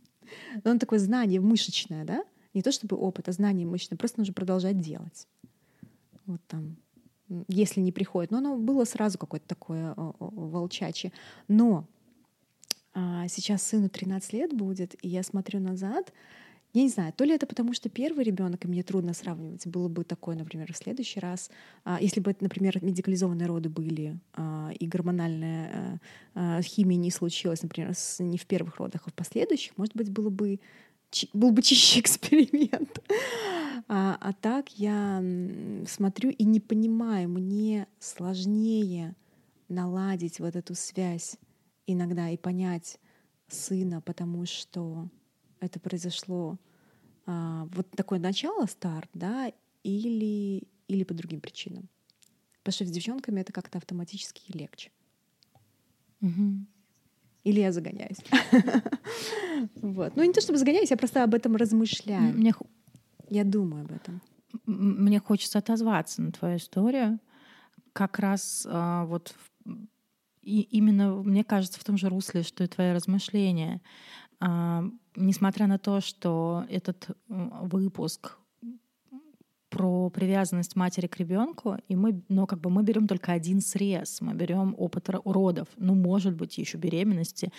Но 0.64 0.72
он 0.72 0.80
такое 0.80 0.98
знание 0.98 1.40
мышечное, 1.40 2.04
да? 2.04 2.24
Не 2.54 2.62
то 2.62 2.72
чтобы 2.72 2.96
опыт, 2.96 3.28
а 3.28 3.32
знание 3.32 3.66
мышечное. 3.66 3.98
Просто 3.98 4.20
нужно 4.20 4.34
продолжать 4.34 4.80
делать. 4.80 5.26
Вот 6.26 6.40
там, 6.48 6.76
если 7.48 7.80
не 7.80 7.92
приходит. 7.92 8.30
Но 8.30 8.38
оно 8.38 8.56
было 8.56 8.84
сразу 8.84 9.18
какое-то 9.18 9.46
такое 9.48 9.94
волчачье. 9.96 11.12
Но 11.48 11.86
а, 12.94 13.26
сейчас 13.28 13.62
сыну 13.62 13.88
13 13.88 14.32
лет 14.32 14.52
будет, 14.52 14.94
и 15.02 15.08
я 15.08 15.22
смотрю 15.22 15.60
назад, 15.60 16.12
я 16.74 16.82
не 16.82 16.88
знаю, 16.88 17.12
то 17.12 17.24
ли 17.24 17.34
это 17.34 17.46
потому, 17.46 17.74
что 17.74 17.90
первый 17.90 18.24
ребенок, 18.24 18.64
и 18.64 18.68
мне 18.68 18.82
трудно 18.82 19.12
сравнивать, 19.12 19.66
было 19.66 19.88
бы 19.88 20.04
такое, 20.04 20.36
например, 20.36 20.72
в 20.72 20.76
следующий 20.76 21.20
раз, 21.20 21.50
а, 21.84 21.98
если 22.00 22.20
бы, 22.20 22.34
например, 22.40 22.82
медикализованные 22.82 23.46
роды 23.46 23.68
были, 23.68 24.18
а, 24.34 24.70
и 24.78 24.86
гормональная 24.86 26.00
а, 26.34 26.62
химия 26.62 26.96
не 26.96 27.10
случилась, 27.10 27.62
например, 27.62 27.92
не 28.20 28.38
в 28.38 28.46
первых 28.46 28.76
родах, 28.76 29.02
а 29.04 29.10
в 29.10 29.14
последующих, 29.14 29.76
может 29.76 29.94
быть, 29.94 30.10
было 30.10 30.30
бы 30.30 30.60
был 31.32 31.52
бы 31.52 31.62
чище 31.62 32.00
эксперимент. 32.00 33.02
А, 33.88 34.16
а 34.20 34.32
так 34.32 34.70
я 34.78 35.22
смотрю 35.86 36.30
и 36.30 36.44
не 36.44 36.60
понимаю, 36.60 37.28
мне 37.28 37.86
сложнее 37.98 39.14
наладить 39.68 40.40
вот 40.40 40.56
эту 40.56 40.74
связь 40.74 41.36
иногда 41.86 42.30
и 42.30 42.36
понять 42.36 42.98
сына, 43.48 44.00
потому 44.00 44.46
что 44.46 45.08
это 45.60 45.80
произошло 45.80 46.58
а, 47.26 47.68
вот 47.72 47.90
такое 47.90 48.18
начало, 48.18 48.66
старт, 48.66 49.10
да, 49.14 49.52
или, 49.82 50.62
или 50.88 51.04
по 51.04 51.14
другим 51.14 51.40
причинам. 51.40 51.88
Потому 52.62 52.74
что 52.74 52.86
с 52.86 52.90
девчонками 52.90 53.40
это 53.40 53.52
как-то 53.52 53.78
автоматически 53.78 54.56
легче. 54.56 54.90
Угу. 56.20 56.66
Или 57.44 57.60
я 57.60 57.72
загоняюсь. 57.72 58.18
Вот. 59.76 60.16
Ну, 60.16 60.24
не 60.24 60.32
то 60.32 60.40
чтобы 60.40 60.58
загоняюсь, 60.58 60.90
я 60.90 60.96
просто 60.96 61.22
об 61.22 61.34
этом 61.34 61.54
размышляю. 61.54 62.34
Мне... 62.34 62.52
Я 63.28 63.44
думаю 63.44 63.84
об 63.84 63.92
этом. 63.92 64.20
Мне 64.66 65.20
хочется 65.20 65.58
отозваться 65.58 66.20
на 66.20 66.32
твою 66.32 66.56
историю. 66.56 67.20
Как 67.92 68.18
раз 68.18 68.66
а, 68.68 69.04
вот 69.04 69.36
и 70.42 70.62
именно, 70.62 71.14
мне 71.14 71.44
кажется, 71.44 71.78
в 71.78 71.84
том 71.84 71.96
же 71.96 72.08
русле, 72.08 72.42
что 72.42 72.64
и 72.64 72.66
твои 72.66 72.92
размышления. 72.92 73.80
А, 74.40 74.84
несмотря 75.14 75.68
на 75.68 75.78
то, 75.78 76.00
что 76.00 76.64
этот 76.68 77.08
выпуск 77.28 78.38
про 79.72 80.10
привязанность 80.10 80.76
матери 80.76 81.06
к 81.06 81.16
ребенку, 81.16 81.78
и 81.88 81.96
мы, 81.96 82.20
но 82.28 82.46
как 82.46 82.60
бы 82.60 82.68
мы 82.68 82.82
берем 82.82 83.08
только 83.08 83.32
один 83.32 83.62
срез, 83.62 84.20
мы 84.20 84.34
берем 84.34 84.74
опыт 84.76 85.08
уродов, 85.24 85.66
ну, 85.78 85.94
может 85.94 86.34
быть, 86.34 86.58
еще 86.58 86.76
беременности 86.76 87.50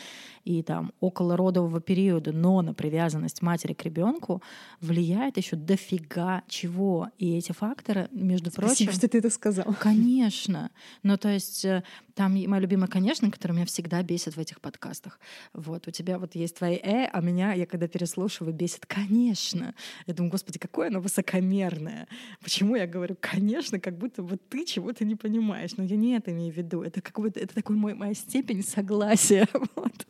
и 0.43 0.61
там 0.61 0.91
около 0.99 1.35
родового 1.35 1.81
периода, 1.81 2.31
но 2.31 2.61
на 2.61 2.75
привязанность 2.75 3.41
матери 3.41 3.73
к 3.73 3.83
ребенку 3.83 4.43
влияет 4.79 5.37
еще 5.37 5.55
дофига 5.55 6.43
чего. 6.47 7.09
И 7.17 7.35
эти 7.35 7.51
факторы, 7.51 8.07
между 8.11 8.51
Спасибо, 8.51 8.67
прочим... 8.67 8.91
что 8.91 9.09
ты 9.09 9.17
это 9.17 9.31
сказал. 9.31 9.65
Конечно. 9.79 10.69
Ну, 11.01 11.17
то 11.17 11.29
есть 11.29 11.65
э, 11.65 11.83
там 12.15 12.33
моя 12.33 12.59
любимая, 12.61 12.87
конечно, 12.87 13.29
которая 13.31 13.55
меня 13.57 13.65
всегда 13.65 14.01
бесит 14.03 14.35
в 14.35 14.39
этих 14.39 14.61
подкастах. 14.61 15.19
Вот, 15.53 15.87
у 15.87 15.91
тебя 15.91 16.19
вот 16.19 16.35
есть 16.35 16.57
твои 16.57 16.75
«э», 16.75 17.09
а 17.11 17.21
меня, 17.21 17.53
я 17.53 17.65
когда 17.65 17.87
переслушиваю, 17.87 18.53
бесит 18.53 18.85
«конечно». 18.85 19.73
Я 20.05 20.13
думаю, 20.13 20.31
господи, 20.31 20.59
какое 20.59 20.87
оно 20.87 20.99
высокомерное. 20.99 22.07
Почему 22.41 22.75
я 22.75 22.87
говорю 22.87 23.15
«конечно», 23.19 23.79
как 23.79 23.97
будто 23.97 24.21
вот 24.21 24.47
ты 24.49 24.65
чего-то 24.65 25.05
не 25.05 25.15
понимаешь. 25.15 25.71
Но 25.77 25.83
я 25.83 25.95
не 25.95 26.15
это 26.15 26.31
имею 26.31 26.53
в 26.53 26.57
виду. 26.57 26.83
Это 26.83 27.01
как 27.01 27.19
будто, 27.19 27.39
это 27.39 27.55
такой 27.55 27.75
мой, 27.75 27.93
моя 27.93 28.13
степень 28.13 28.63
согласия. 28.63 29.47
Вот. 29.75 30.05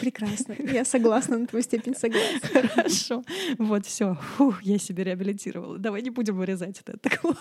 Прекрасно. 0.00 0.56
Я 0.58 0.84
согласна 0.84 1.38
на 1.38 1.46
твою 1.46 1.62
степень 1.62 1.94
согласия. 1.94 2.68
Хорошо. 2.68 3.22
Вот, 3.58 3.86
все. 3.86 4.18
Я 4.62 4.78
себя 4.78 5.04
реабилитировала. 5.04 5.78
Давай 5.78 6.02
не 6.02 6.10
будем 6.10 6.36
вырезать 6.36 6.80
это. 6.80 6.96
Так 6.98 7.20
вот. 7.22 7.36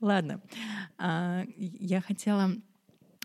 Ладно. 0.00 0.40
А, 0.98 1.44
я 1.56 2.00
хотела 2.00 2.52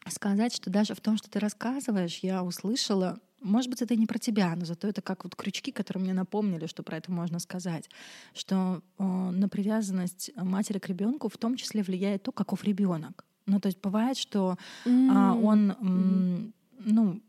сказать, 0.09 0.55
что 0.55 0.69
даже 0.69 0.93
в 0.93 1.01
том, 1.01 1.17
что 1.17 1.29
ты 1.29 1.39
рассказываешь, 1.39 2.19
я 2.19 2.43
услышала, 2.43 3.19
может 3.41 3.69
быть, 3.69 3.81
это 3.81 3.95
не 3.95 4.05
про 4.05 4.19
тебя, 4.19 4.55
но 4.55 4.65
зато 4.65 4.87
это 4.87 5.01
как 5.01 5.23
вот 5.23 5.35
крючки, 5.35 5.71
которые 5.71 6.03
мне 6.03 6.13
напомнили, 6.13 6.65
что 6.67 6.83
про 6.83 6.97
это 6.97 7.11
можно 7.11 7.39
сказать, 7.39 7.89
что 8.33 8.81
на 8.97 9.49
привязанность 9.49 10.31
матери 10.35 10.79
к 10.79 10.87
ребенку 10.87 11.29
в 11.29 11.37
том 11.37 11.55
числе 11.55 11.83
влияет 11.83 12.23
то, 12.23 12.31
каков 12.31 12.63
ребенок. 12.63 13.25
Ну, 13.45 13.59
то 13.59 13.67
есть 13.67 13.81
бывает, 13.81 14.17
что 14.17 14.57
mm-hmm. 14.85 15.41
он, 15.41 16.53
ну, 16.79 17.21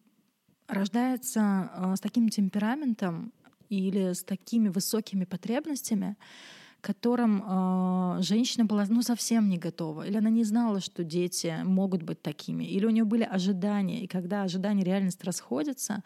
рождается 0.68 1.70
а, 1.72 1.96
с 1.96 2.00
таким 2.00 2.28
темпераментом 2.28 3.32
или 3.68 4.12
с 4.12 4.22
такими 4.22 4.68
высокими 4.68 5.24
потребностями, 5.24 6.16
которым 6.80 7.42
э, 7.42 8.22
женщина 8.22 8.64
была 8.64 8.84
ну, 8.88 9.02
совсем 9.02 9.48
не 9.48 9.58
готова, 9.58 10.06
или 10.06 10.16
она 10.16 10.30
не 10.30 10.44
знала, 10.44 10.80
что 10.80 11.04
дети 11.04 11.54
могут 11.64 12.02
быть 12.02 12.22
такими, 12.22 12.64
или 12.64 12.86
у 12.86 12.90
нее 12.90 13.04
были 13.04 13.24
ожидания, 13.24 14.02
и 14.02 14.06
когда 14.06 14.42
ожидания 14.42 14.82
и 14.82 14.84
реальность 14.84 15.24
расходятся, 15.24 16.02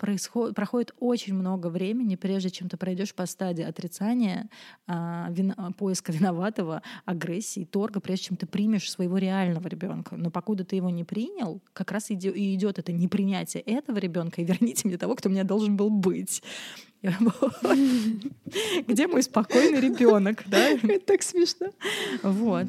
происходит, 0.00 0.56
проходит 0.56 0.94
очень 0.98 1.34
много 1.34 1.68
времени, 1.68 2.16
прежде 2.16 2.50
чем 2.50 2.68
ты 2.68 2.76
пройдешь 2.76 3.14
по 3.14 3.26
стадии 3.26 3.62
отрицания, 3.62 4.48
а, 4.86 5.28
вин, 5.30 5.54
поиска 5.76 6.10
виноватого, 6.10 6.82
агрессии, 7.04 7.64
торга, 7.64 8.00
прежде 8.00 8.24
чем 8.26 8.36
ты 8.36 8.46
примешь 8.46 8.90
своего 8.90 9.18
реального 9.18 9.68
ребенка. 9.68 10.16
Но 10.16 10.30
покуда 10.30 10.64
ты 10.64 10.76
его 10.76 10.90
не 10.90 11.04
принял, 11.04 11.60
как 11.74 11.92
раз 11.92 12.10
и 12.10 12.14
идет 12.14 12.78
это 12.78 12.92
непринятие 12.92 13.62
этого 13.62 13.98
ребенка, 13.98 14.40
и 14.40 14.44
верните 14.44 14.88
мне 14.88 14.96
того, 14.96 15.14
кто 15.14 15.28
у 15.28 15.32
меня 15.32 15.44
должен 15.44 15.76
был 15.76 15.90
быть. 15.90 16.42
Где 18.86 19.06
мой 19.06 19.22
спокойный 19.22 19.80
ребенок, 19.80 20.42
да? 20.46 20.58
Это 20.58 21.00
так 21.00 21.22
смешно. 21.22 21.68
Вот. 22.22 22.66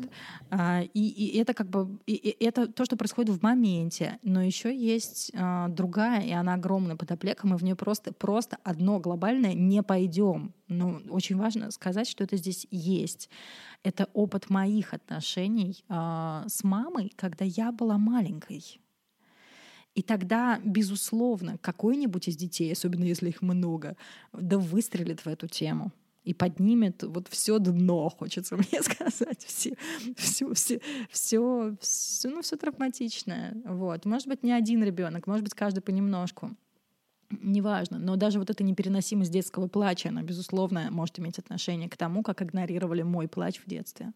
А, 0.50 0.82
и, 0.94 1.08
и 1.10 1.38
это 1.38 1.54
как 1.54 1.70
бы 1.70 2.00
и, 2.06 2.14
и 2.14 2.44
это 2.46 2.68
то, 2.68 2.86
что 2.86 2.96
происходит 2.96 3.36
в 3.36 3.42
моменте, 3.42 4.20
но 4.24 4.42
еще 4.42 4.76
есть 4.76 5.32
а, 5.34 5.68
другая, 5.68 6.22
и 6.22 6.32
она 6.32 6.54
огромная 6.54 6.96
подоплека, 6.96 7.48
мы 7.48 7.58
в 7.58 7.64
нее 7.64 7.76
просто 7.76 8.14
просто 8.14 8.58
одно 8.64 9.00
глобальное 9.00 9.54
не 9.54 9.84
пойдем. 9.84 10.54
Но 10.68 11.02
очень 11.10 11.38
важно 11.38 11.72
сказать, 11.72 12.08
что 12.08 12.24
это 12.24 12.38
здесь 12.38 12.68
есть. 12.72 13.30
Это 13.84 14.08
опыт 14.14 14.50
моих 14.50 14.94
отношений 14.94 15.84
а, 15.90 16.46
с 16.48 16.64
мамой, 16.64 17.12
когда 17.18 17.44
я 17.44 17.72
была 17.72 17.98
маленькой. 17.98 18.80
И 19.94 20.02
тогда, 20.02 20.60
безусловно, 20.64 21.58
какой-нибудь 21.58 22.28
из 22.28 22.38
детей, 22.38 22.72
особенно 22.72 23.04
если 23.04 23.30
их 23.30 23.42
много, 23.42 23.98
да 24.32 24.58
выстрелит 24.58 25.22
в 25.22 25.28
эту 25.28 25.48
тему 25.48 25.92
и 26.24 26.34
поднимет 26.34 27.04
вот 27.04 27.28
все 27.28 27.60
дно, 27.60 28.10
хочется 28.10 28.56
мне 28.58 28.82
сказать, 28.82 29.44
все, 29.44 29.76
все, 30.16 30.54
все, 30.54 30.82
все, 31.10 31.76
все, 31.80 32.30
ну, 32.30 32.42
все 32.42 32.58
травматичное. 32.58 33.58
Вот. 33.66 34.06
Может 34.06 34.28
быть, 34.28 34.44
не 34.44 34.52
один 34.52 34.84
ребенок, 34.84 35.28
может 35.28 35.44
быть, 35.44 35.54
каждый 35.54 35.82
понемножку. 35.82 36.52
Неважно, 37.42 37.98
но 37.98 38.18
даже 38.18 38.40
вот 38.40 38.50
эта 38.50 38.64
непереносимость 38.64 39.32
детского 39.32 39.68
плача, 39.68 40.10
она, 40.10 40.22
безусловно, 40.22 40.90
может 40.92 41.18
иметь 41.20 41.40
отношение 41.40 41.90
к 41.90 41.96
тому, 41.96 42.24
как 42.24 42.42
игнорировали 42.42 43.04
мой 43.04 43.30
плач 43.30 43.60
в 43.60 43.70
детстве. 43.70 44.12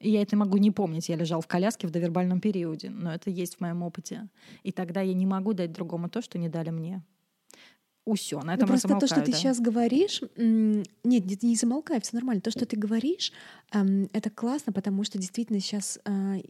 Я 0.00 0.22
это 0.22 0.36
могу 0.36 0.56
не 0.56 0.70
помнить. 0.70 1.08
Я 1.08 1.16
лежал 1.16 1.40
в 1.40 1.46
коляске 1.46 1.86
в 1.86 1.90
довербальном 1.90 2.40
периоде, 2.40 2.90
но 2.90 3.12
это 3.12 3.30
есть 3.30 3.56
в 3.56 3.60
моем 3.60 3.82
опыте. 3.82 4.28
И 4.62 4.72
тогда 4.72 5.02
я 5.02 5.12
не 5.14 5.26
могу 5.26 5.52
дать 5.52 5.72
другому 5.72 6.08
то, 6.08 6.22
что 6.22 6.38
не 6.38 6.48
дали 6.48 6.70
мне. 6.70 7.02
Усё, 8.06 8.40
на 8.40 8.54
этом 8.54 8.66
ну, 8.66 8.72
просто 8.72 8.88
то, 8.98 9.06
что 9.06 9.20
ты 9.20 9.32
сейчас 9.32 9.60
говоришь, 9.60 10.22
нет, 10.36 10.86
нет, 11.04 11.42
не 11.42 11.54
замолкай, 11.54 12.00
все 12.00 12.16
нормально. 12.16 12.40
То, 12.40 12.50
что 12.50 12.64
ты 12.64 12.76
говоришь, 12.76 13.30
эм, 13.72 14.08
это 14.14 14.30
классно, 14.30 14.72
потому 14.72 15.04
что 15.04 15.18
действительно 15.18 15.60
сейчас 15.60 16.00
э, 16.06 16.40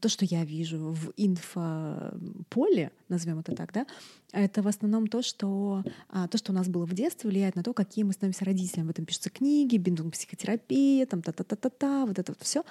то, 0.00 0.08
что 0.08 0.24
я 0.24 0.44
вижу 0.44 0.78
в 0.90 1.12
инфополе, 1.16 2.90
назовем 3.10 3.40
это 3.40 3.54
так, 3.54 3.72
да, 3.72 3.86
это 4.32 4.62
в 4.62 4.68
основном 4.68 5.06
то, 5.06 5.22
что 5.22 5.82
а, 6.08 6.28
то, 6.28 6.38
что 6.38 6.52
у 6.52 6.54
нас 6.54 6.68
было 6.68 6.86
в 6.86 6.94
детстве, 6.94 7.30
влияет 7.30 7.56
на 7.56 7.62
то, 7.62 7.72
какие 7.72 8.04
мы 8.04 8.12
становимся 8.12 8.44
родителями. 8.44 8.86
В 8.86 8.90
этом 8.90 9.04
пишутся 9.04 9.30
книги, 9.30 9.76
биндунг 9.76 10.12
психотерапия, 10.14 11.06
там 11.06 11.22
та-та-та-та-та, 11.22 12.06
вот 12.06 12.18
это 12.18 12.32
вот 12.32 12.42
все. 12.42 12.64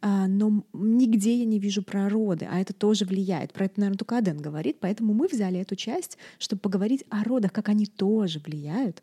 А, 0.00 0.26
но 0.26 0.64
нигде 0.72 1.38
я 1.38 1.44
не 1.44 1.58
вижу 1.58 1.82
про 1.82 2.08
роды, 2.08 2.46
а 2.50 2.60
это 2.60 2.72
тоже 2.72 3.04
влияет. 3.04 3.52
Про 3.52 3.66
это, 3.66 3.80
наверное, 3.80 3.98
только 3.98 4.18
Аден 4.18 4.38
говорит, 4.38 4.78
поэтому 4.80 5.14
мы 5.14 5.28
взяли 5.28 5.60
эту 5.60 5.76
часть, 5.76 6.18
чтобы 6.38 6.60
поговорить 6.60 7.04
о 7.10 7.24
родах, 7.24 7.52
как 7.52 7.68
они 7.68 7.86
тоже 7.86 8.40
влияют 8.40 9.02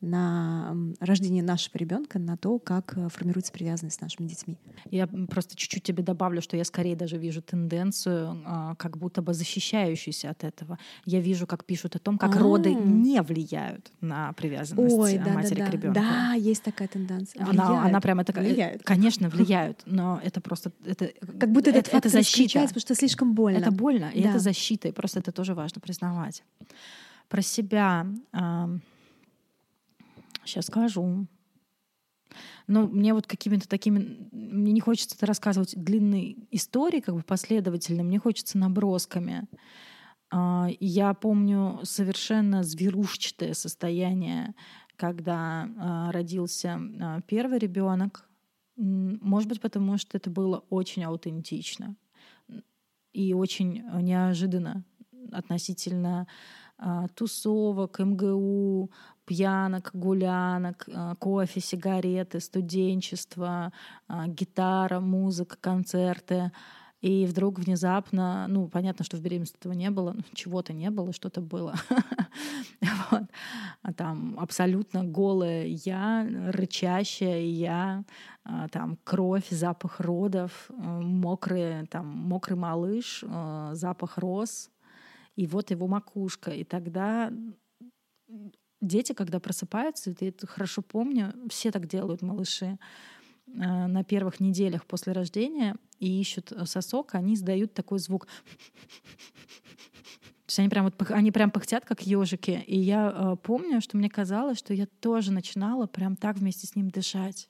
на 0.00 0.76
рождение 1.00 1.42
нашего 1.42 1.78
ребенка, 1.78 2.18
на 2.18 2.36
то, 2.36 2.58
как 2.58 2.96
э, 2.96 3.08
формируется 3.08 3.50
привязанность 3.50 3.96
с 3.96 4.00
нашими 4.00 4.26
детьми. 4.26 4.58
Я 4.90 5.06
просто 5.06 5.56
чуть-чуть 5.56 5.82
тебе 5.82 6.02
добавлю, 6.02 6.42
что 6.42 6.56
я 6.56 6.64
скорее 6.64 6.94
даже 6.96 7.16
вижу 7.16 7.40
тенденцию, 7.40 8.42
а, 8.44 8.74
как 8.74 8.98
будто 8.98 9.22
бы 9.22 9.32
защищающуюся 9.32 10.30
от 10.30 10.44
этого. 10.44 10.78
Я 11.06 11.20
вижу, 11.20 11.46
как 11.46 11.64
пишут 11.64 11.96
о 11.96 11.98
том, 11.98 12.18
как 12.18 12.34
А-а-а. 12.34 12.42
роды 12.42 12.74
не 12.74 13.22
влияют 13.22 13.90
на 14.02 14.34
привязанность 14.34 14.94
Ой, 14.94 15.18
да, 15.18 15.32
матери 15.32 15.60
да, 15.60 15.64
да. 15.64 15.70
к 15.70 15.72
ребенку. 15.72 16.00
Да, 16.00 16.32
есть 16.34 16.62
такая 16.62 16.88
тенденция. 16.88 17.46
Она, 17.46 17.84
она 17.84 18.00
прямо 18.00 18.20
это, 18.20 18.38
влияют. 18.38 18.82
конечно, 18.82 19.28
влияют, 19.30 19.82
но 19.86 20.20
это 20.22 20.42
просто 20.42 20.72
это 20.84 21.10
как 21.38 21.50
будто 21.52 21.70
этот 21.70 21.88
это, 21.88 21.96
это 21.96 22.08
защита, 22.10 22.60
потому 22.60 22.80
что 22.80 22.94
слишком 22.94 23.34
больно. 23.34 23.58
Это 23.58 23.70
больно, 23.70 24.10
и 24.12 24.22
да. 24.22 24.30
это 24.30 24.38
защита, 24.40 24.88
и 24.88 24.92
просто 24.92 25.20
это 25.20 25.32
тоже 25.32 25.54
важно 25.54 25.80
признавать. 25.80 26.44
Про 27.28 27.42
себя 27.42 28.06
Сейчас 30.46 30.66
скажу. 30.66 31.26
Но 32.66 32.86
мне 32.86 33.14
вот 33.14 33.26
какими-то 33.26 33.68
такими... 33.68 34.28
Мне 34.32 34.72
не 34.72 34.80
хочется 34.80 35.16
это 35.16 35.26
рассказывать 35.26 35.74
длинные 35.76 36.36
истории, 36.50 37.00
как 37.00 37.14
бы 37.14 37.22
последовательно. 37.22 38.02
Мне 38.02 38.18
хочется 38.18 38.58
набросками. 38.58 39.48
А, 40.30 40.68
я 40.80 41.14
помню 41.14 41.80
совершенно 41.84 42.62
зверушчатое 42.62 43.54
состояние, 43.54 44.54
когда 44.96 45.68
а, 45.78 46.12
родился 46.12 46.80
а, 47.00 47.20
первый 47.22 47.58
ребенок. 47.58 48.28
Может 48.76 49.48
быть, 49.48 49.60
потому 49.60 49.96
что 49.96 50.18
это 50.18 50.28
было 50.30 50.64
очень 50.68 51.04
аутентично 51.04 51.96
и 53.12 53.32
очень 53.32 53.82
неожиданно 54.02 54.84
относительно 55.32 56.26
тусовок, 57.14 57.98
МГУ, 57.98 58.90
пьянок, 59.26 59.90
гулянок, 59.92 60.88
э, 60.88 61.14
кофе, 61.18 61.60
сигареты, 61.60 62.40
студенчество, 62.40 63.72
э, 64.08 64.24
гитара, 64.28 65.00
музыка, 65.00 65.56
концерты. 65.60 66.52
И 67.02 67.26
вдруг 67.26 67.58
внезапно, 67.58 68.46
ну, 68.48 68.68
понятно, 68.68 69.04
что 69.04 69.16
в 69.16 69.20
беременности 69.20 69.58
этого 69.58 69.74
не 69.74 69.90
было, 69.90 70.16
чего-то 70.32 70.72
не 70.72 70.90
было, 70.90 71.12
что-то 71.12 71.40
было. 71.40 71.74
вот. 73.10 73.24
А 73.82 73.92
там 73.92 74.36
абсолютно 74.38 75.04
голая 75.04 75.66
я, 75.66 76.26
рычащая 76.48 77.42
я, 77.42 78.04
а, 78.44 78.68
там 78.68 78.98
кровь, 79.04 79.48
запах 79.50 80.00
родов, 80.00 80.70
э, 80.70 80.74
мокрый, 80.74 81.86
там, 81.88 82.06
мокрый 82.06 82.56
малыш, 82.56 83.22
запах 83.72 84.18
роз, 84.18 84.70
и 85.36 85.46
вот 85.46 85.70
его 85.70 85.86
макушка. 85.86 86.52
И 86.52 86.64
тогда 86.64 87.30
дети, 88.80 89.12
когда 89.12 89.40
просыпаются, 89.40 90.14
ты 90.14 90.28
это 90.28 90.46
хорошо 90.46 90.82
помню, 90.82 91.32
все 91.48 91.70
так 91.70 91.86
делают, 91.86 92.22
малыши, 92.22 92.78
э, 93.46 93.50
на 93.86 94.04
первых 94.04 94.40
неделях 94.40 94.86
после 94.86 95.12
рождения 95.12 95.76
и 95.98 96.20
ищут 96.20 96.52
э, 96.52 96.66
сосок, 96.66 97.14
они 97.14 97.34
издают 97.34 97.74
такой 97.74 97.98
звук. 97.98 98.26
То 100.46 100.50
есть 100.50 100.58
они 100.60 100.68
прям, 100.68 100.84
вот, 100.84 101.10
они 101.10 101.32
прям 101.32 101.50
пыхтят, 101.50 101.84
как 101.84 102.02
ежики. 102.02 102.62
И 102.66 102.78
я 102.78 103.12
э, 103.12 103.36
помню, 103.42 103.80
что 103.80 103.96
мне 103.96 104.08
казалось, 104.08 104.58
что 104.58 104.72
я 104.74 104.86
тоже 104.86 105.32
начинала 105.32 105.86
прям 105.86 106.14
так 106.14 106.36
вместе 106.36 106.66
с 106.66 106.76
ним 106.76 106.88
дышать. 106.90 107.48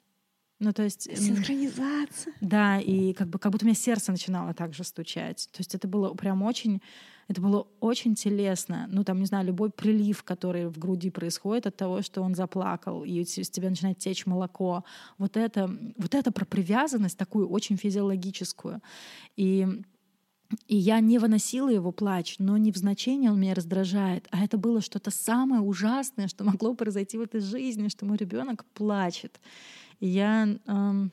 Ну, 0.59 0.73
то 0.73 0.83
есть... 0.83 1.03
Синхронизация. 1.16 2.33
Да, 2.40 2.81
и 2.81 3.12
как, 3.12 3.29
бы, 3.29 3.38
как 3.38 3.53
будто 3.53 3.64
у 3.64 3.69
меня 3.69 3.77
сердце 3.77 4.11
начинало 4.11 4.55
также 4.55 4.85
стучать. 4.85 5.49
То 5.53 5.61
есть 5.61 5.75
это 5.75 5.87
было 5.87 6.14
прям 6.14 6.42
очень 6.42 6.81
это 7.29 7.40
было 7.40 7.66
очень 7.81 8.14
телесно. 8.14 8.87
Ну, 8.88 9.03
там, 9.03 9.19
не 9.19 9.27
знаю, 9.27 9.47
любой 9.47 9.71
прилив, 9.71 10.23
который 10.23 10.69
в 10.69 10.79
груди 10.79 11.11
происходит 11.11 11.66
от 11.66 11.77
того, 11.77 12.03
что 12.03 12.23
он 12.23 12.37
заплакал, 12.37 13.03
и 13.03 13.11
из 13.11 13.51
тебя 13.51 13.69
начинает 13.69 13.99
течь 13.99 14.27
молоко. 14.27 14.85
Вот 15.19 15.37
это, 15.37 15.69
вот 15.97 16.14
это 16.14 16.31
про 16.31 16.45
привязанность 16.45 17.19
такую 17.19 17.49
очень 17.49 17.77
физиологическую. 17.77 18.81
И 19.37 19.66
и 20.69 20.77
я 20.77 21.01
не 21.01 21.19
выносила 21.19 21.69
его 21.69 21.90
плач, 21.90 22.37
но 22.38 22.57
не 22.57 22.71
в 22.71 22.77
значении 22.77 23.29
он 23.29 23.40
меня 23.40 23.53
раздражает, 23.53 24.29
а 24.31 24.45
это 24.45 24.57
было 24.57 24.81
что-то 24.81 25.11
самое 25.11 25.61
ужасное, 25.61 26.29
что 26.29 26.45
могло 26.45 26.73
произойти 26.75 27.19
в 27.19 27.23
этой 27.23 27.40
жизни, 27.40 27.88
что 27.88 28.07
мой 28.07 28.16
ребенок 28.16 28.64
плачет. 28.66 29.40
И 30.00 30.06
я 30.06 30.48
эм, 30.66 31.11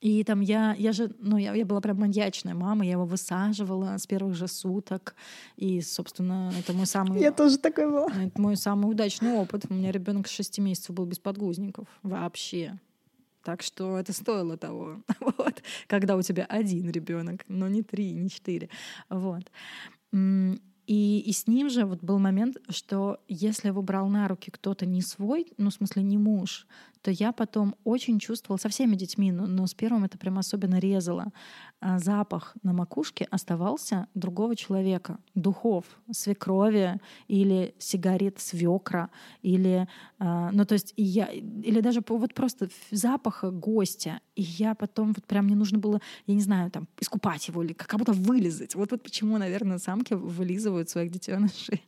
и 0.00 0.24
там 0.24 0.40
я, 0.40 0.74
я 0.78 0.92
же, 0.92 1.14
ну, 1.18 1.36
я, 1.36 1.54
я 1.54 1.66
была 1.66 1.82
прям 1.82 1.98
маньячная 1.98 2.54
мама, 2.54 2.86
я 2.86 2.92
его 2.92 3.04
высаживала 3.04 3.98
с 3.98 4.06
первых 4.06 4.34
же 4.34 4.48
суток. 4.48 5.14
И, 5.56 5.82
собственно, 5.82 6.50
это 6.58 6.72
мой 6.72 6.86
самый... 6.86 7.20
Я 7.20 7.32
тоже 7.32 7.58
такой 7.58 7.86
была. 7.86 8.06
Это 8.06 8.40
мой 8.40 8.56
самый 8.56 8.90
удачный 8.90 9.32
опыт. 9.34 9.66
У 9.68 9.74
меня 9.74 9.92
ребенок 9.92 10.26
с 10.26 10.30
6 10.30 10.58
месяцев 10.60 10.94
был 10.94 11.04
без 11.04 11.18
подгузников. 11.18 11.86
Вообще. 12.02 12.78
Так 13.44 13.62
что 13.62 13.98
это 13.98 14.14
стоило 14.14 14.56
того, 14.56 15.02
вот, 15.20 15.62
когда 15.86 16.16
у 16.16 16.22
тебя 16.22 16.44
один 16.44 16.90
ребенок, 16.90 17.44
но 17.48 17.68
не 17.68 17.82
три, 17.82 18.12
не 18.12 18.30
четыре. 18.30 18.70
Вот. 19.10 19.50
И, 20.90 21.20
и 21.20 21.32
с 21.32 21.46
ним 21.46 21.70
же 21.70 21.84
вот 21.84 22.02
был 22.02 22.18
момент, 22.18 22.56
что 22.68 23.20
если 23.28 23.68
его 23.68 23.80
брал 23.80 24.08
на 24.08 24.26
руки 24.26 24.50
кто-то 24.50 24.86
не 24.86 25.02
свой, 25.02 25.52
ну, 25.56 25.70
в 25.70 25.74
смысле, 25.74 26.02
не 26.02 26.18
муж, 26.18 26.66
то 27.02 27.12
я 27.12 27.30
потом 27.32 27.76
очень 27.84 28.18
чувствовала 28.18 28.58
со 28.58 28.68
всеми 28.68 28.96
детьми, 28.96 29.30
но, 29.30 29.46
но 29.46 29.68
с 29.68 29.72
первым 29.74 30.02
это 30.02 30.18
прям 30.18 30.38
особенно 30.38 30.80
резало. 30.80 31.32
А 31.80 32.00
запах 32.00 32.56
на 32.64 32.72
макушке 32.72 33.26
оставался 33.30 34.08
другого 34.14 34.56
человека, 34.56 35.18
духов, 35.36 35.84
свекрови 36.10 37.00
или 37.28 37.72
сигарет 37.78 38.40
свекра, 38.40 39.10
или, 39.42 39.88
а, 40.18 40.50
ну 40.50 40.64
то 40.64 40.74
есть 40.74 40.92
я, 40.96 41.26
или 41.30 41.80
даже 41.80 42.02
вот 42.06 42.34
просто 42.34 42.68
запаха 42.90 43.52
гостя. 43.52 44.20
И 44.36 44.42
я 44.42 44.74
потом 44.74 45.12
вот 45.12 45.26
прям 45.26 45.46
мне 45.46 45.56
нужно 45.56 45.78
было, 45.78 46.00
я 46.26 46.34
не 46.34 46.40
знаю, 46.40 46.70
там 46.70 46.88
искупать 47.00 47.48
его 47.48 47.62
или 47.62 47.72
как 47.72 47.98
будто 47.98 48.12
вылезать. 48.12 48.74
Вот 48.74 48.90
вот 48.92 49.02
почему, 49.02 49.38
наверное, 49.38 49.78
самки 49.78 50.14
вылизывают 50.14 50.88
своих 50.88 51.10
детенышей. 51.10 51.82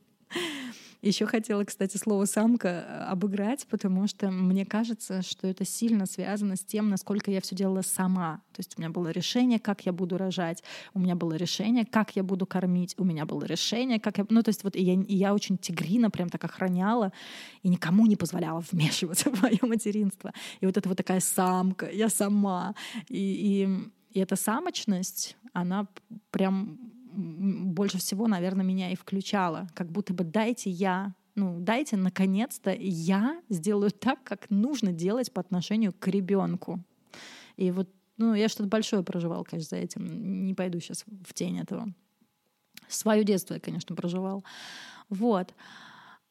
Еще 1.02 1.26
хотела, 1.26 1.64
кстати, 1.64 1.96
слово 1.96 2.26
«самка» 2.26 2.68
э, 2.68 3.04
обыграть, 3.10 3.66
потому 3.66 4.06
что 4.06 4.30
мне 4.30 4.64
кажется, 4.64 5.22
что 5.22 5.48
это 5.48 5.64
сильно 5.64 6.06
связано 6.06 6.54
с 6.54 6.60
тем, 6.60 6.90
насколько 6.90 7.32
я 7.32 7.40
все 7.40 7.56
делала 7.56 7.82
сама. 7.82 8.40
То 8.52 8.60
есть 8.60 8.74
у 8.78 8.80
меня 8.80 8.88
было 8.88 9.08
решение, 9.08 9.58
как 9.58 9.84
я 9.84 9.92
буду 9.92 10.16
рожать, 10.16 10.62
у 10.94 11.00
меня 11.00 11.16
было 11.16 11.34
решение, 11.34 11.84
как 11.84 12.14
я 12.14 12.22
буду 12.22 12.46
кормить, 12.46 12.94
у 12.98 13.04
меня 13.04 13.26
было 13.26 13.44
решение, 13.44 13.98
как 13.98 14.18
я... 14.18 14.26
Ну, 14.28 14.44
то 14.44 14.50
есть 14.50 14.62
вот 14.62 14.76
я, 14.76 14.94
я 15.08 15.34
очень 15.34 15.58
тигрина 15.58 16.08
прям 16.08 16.28
так 16.28 16.44
охраняла 16.44 17.12
и 17.64 17.68
никому 17.68 18.06
не 18.06 18.14
позволяла 18.14 18.62
вмешиваться 18.70 19.28
в 19.34 19.42
мое 19.42 19.58
материнство. 19.62 20.32
И 20.60 20.66
вот 20.66 20.76
это 20.76 20.88
вот 20.88 20.98
такая 20.98 21.18
самка, 21.18 21.90
я 21.90 22.10
сама. 22.10 22.76
И, 23.08 23.16
и, 23.18 24.18
и 24.18 24.20
эта 24.20 24.36
самочность, 24.36 25.36
она 25.52 25.88
прям 26.30 26.91
больше 27.12 27.98
всего, 27.98 28.26
наверное, 28.28 28.64
меня 28.64 28.90
и 28.90 28.96
включало. 28.96 29.68
Как 29.74 29.90
будто 29.90 30.14
бы 30.14 30.24
дайте 30.24 30.70
я, 30.70 31.14
ну, 31.34 31.58
дайте, 31.60 31.96
наконец-то, 31.96 32.72
я 32.72 33.40
сделаю 33.48 33.90
так, 33.90 34.22
как 34.24 34.50
нужно 34.50 34.92
делать 34.92 35.32
по 35.32 35.40
отношению 35.40 35.92
к 35.92 36.06
ребенку. 36.08 36.82
И 37.56 37.70
вот, 37.70 37.88
ну, 38.16 38.34
я 38.34 38.48
что-то 38.48 38.68
большое 38.68 39.02
проживал, 39.02 39.44
конечно, 39.44 39.76
за 39.76 39.82
этим. 39.82 40.46
Не 40.46 40.54
пойду 40.54 40.80
сейчас 40.80 41.04
в 41.24 41.34
тень 41.34 41.58
этого. 41.58 41.92
Свое 42.88 43.24
детство 43.24 43.54
я, 43.54 43.60
конечно, 43.60 43.96
проживал. 43.96 44.44
Вот. 45.08 45.54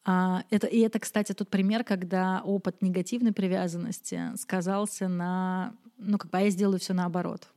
А, 0.04 0.44
это, 0.50 0.68
и 0.68 0.80
это, 0.80 1.00
кстати, 1.00 1.34
тот 1.34 1.50
пример, 1.50 1.84
когда 1.84 2.42
опыт 2.44 2.82
негативной 2.82 3.34
привязанности 3.34 4.36
сказался 4.36 5.08
на, 5.08 5.76
ну, 5.98 6.18
как 6.18 6.32
бы, 6.32 6.38
а 6.40 6.42
я 6.42 6.50
сделаю 6.50 6.80
все 6.80 6.94
наоборот. 6.94 7.48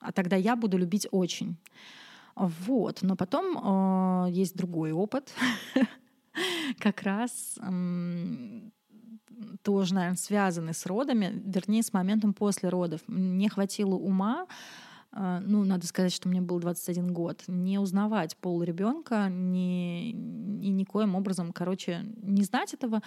А 0.00 0.12
тогда 0.12 0.36
я 0.36 0.54
буду 0.54 0.78
любить 0.78 1.08
очень. 1.10 1.56
Вот. 2.38 3.02
Но 3.02 3.16
потом 3.16 4.26
э, 4.26 4.30
есть 4.30 4.56
другой 4.56 4.92
опыт, 4.92 5.32
как 6.78 7.02
раз 7.02 7.58
тоже, 9.62 9.94
наверное, 9.94 10.16
связанный 10.16 10.74
с 10.74 10.86
родами, 10.86 11.42
вернее, 11.44 11.82
с 11.82 11.92
моментом 11.92 12.34
после 12.34 12.68
родов. 12.68 13.00
Мне 13.06 13.48
хватило 13.48 13.94
ума, 13.94 14.46
э, 15.12 15.40
ну, 15.44 15.64
надо 15.64 15.86
сказать, 15.86 16.12
что 16.12 16.28
мне 16.28 16.40
был 16.40 16.58
21 16.58 17.12
год, 17.12 17.42
не 17.46 17.78
узнавать 17.78 18.36
пол 18.36 18.62
ребенка, 18.62 19.28
не, 19.28 20.10
и 20.10 20.70
никоим 20.70 21.14
образом, 21.14 21.52
короче, 21.52 22.04
не 22.22 22.42
знать 22.42 22.74
этого. 22.74 23.02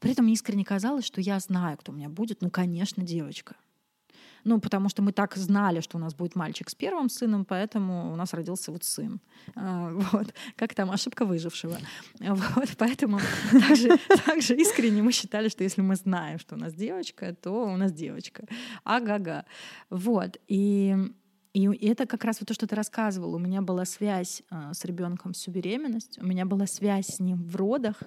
При 0.00 0.12
этом 0.12 0.24
мне 0.24 0.34
искренне 0.34 0.64
казалось, 0.64 1.04
что 1.04 1.20
я 1.20 1.38
знаю, 1.40 1.76
кто 1.76 1.92
у 1.92 1.94
меня 1.94 2.08
будет. 2.08 2.40
Ну, 2.40 2.50
конечно, 2.50 3.02
девочка. 3.02 3.56
Ну, 4.44 4.60
потому 4.60 4.88
что 4.88 5.02
мы 5.02 5.12
так 5.12 5.36
знали, 5.36 5.80
что 5.80 5.98
у 5.98 6.00
нас 6.00 6.14
будет 6.14 6.36
мальчик 6.36 6.70
с 6.70 6.74
первым 6.74 7.08
сыном, 7.08 7.44
поэтому 7.44 8.12
у 8.12 8.16
нас 8.16 8.34
родился 8.34 8.72
вот 8.72 8.84
сын. 8.84 9.20
А, 9.54 9.90
вот. 9.90 10.34
Как 10.56 10.74
там 10.74 10.90
ошибка 10.90 11.24
выжившего. 11.24 11.76
Вот. 12.20 12.68
Поэтому 12.78 13.20
также, 14.26 14.56
искренне 14.56 15.02
мы 15.02 15.12
считали, 15.12 15.48
что 15.48 15.64
если 15.64 15.82
мы 15.82 15.96
знаем, 15.96 16.38
что 16.38 16.54
у 16.54 16.58
нас 16.58 16.74
девочка, 16.74 17.34
то 17.34 17.72
у 17.72 17.76
нас 17.76 17.92
девочка. 17.92 18.44
Ага-га. 18.84 19.44
Вот. 19.90 20.38
И 20.48 20.96
и 21.52 21.88
это 21.88 22.06
как 22.06 22.24
раз 22.24 22.40
вот 22.40 22.46
то, 22.46 22.54
что 22.54 22.66
ты 22.66 22.76
рассказывал. 22.76 23.34
У 23.34 23.38
меня 23.38 23.60
была 23.60 23.84
связь 23.84 24.42
э, 24.50 24.70
с 24.72 24.84
ребенком 24.84 25.32
всю 25.32 25.50
беременность, 25.50 26.18
у 26.22 26.24
меня 26.24 26.46
была 26.46 26.66
связь 26.66 27.06
с 27.06 27.18
ним 27.18 27.42
в 27.42 27.56
родах, 27.56 28.02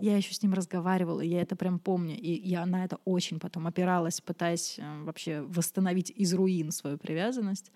Я 0.00 0.16
еще 0.16 0.34
с 0.34 0.42
ним 0.42 0.54
разговаривала, 0.54 1.20
я 1.20 1.40
это 1.40 1.56
прям 1.56 1.78
помню. 1.78 2.16
И 2.16 2.48
я 2.48 2.66
на 2.66 2.84
это 2.84 2.98
очень 3.04 3.38
потом 3.38 3.66
опиралась, 3.66 4.20
пытаясь 4.20 4.78
э, 4.78 5.02
вообще 5.04 5.42
восстановить 5.42 6.10
из 6.10 6.34
руин 6.34 6.72
свою 6.72 6.98
привязанность. 6.98 7.70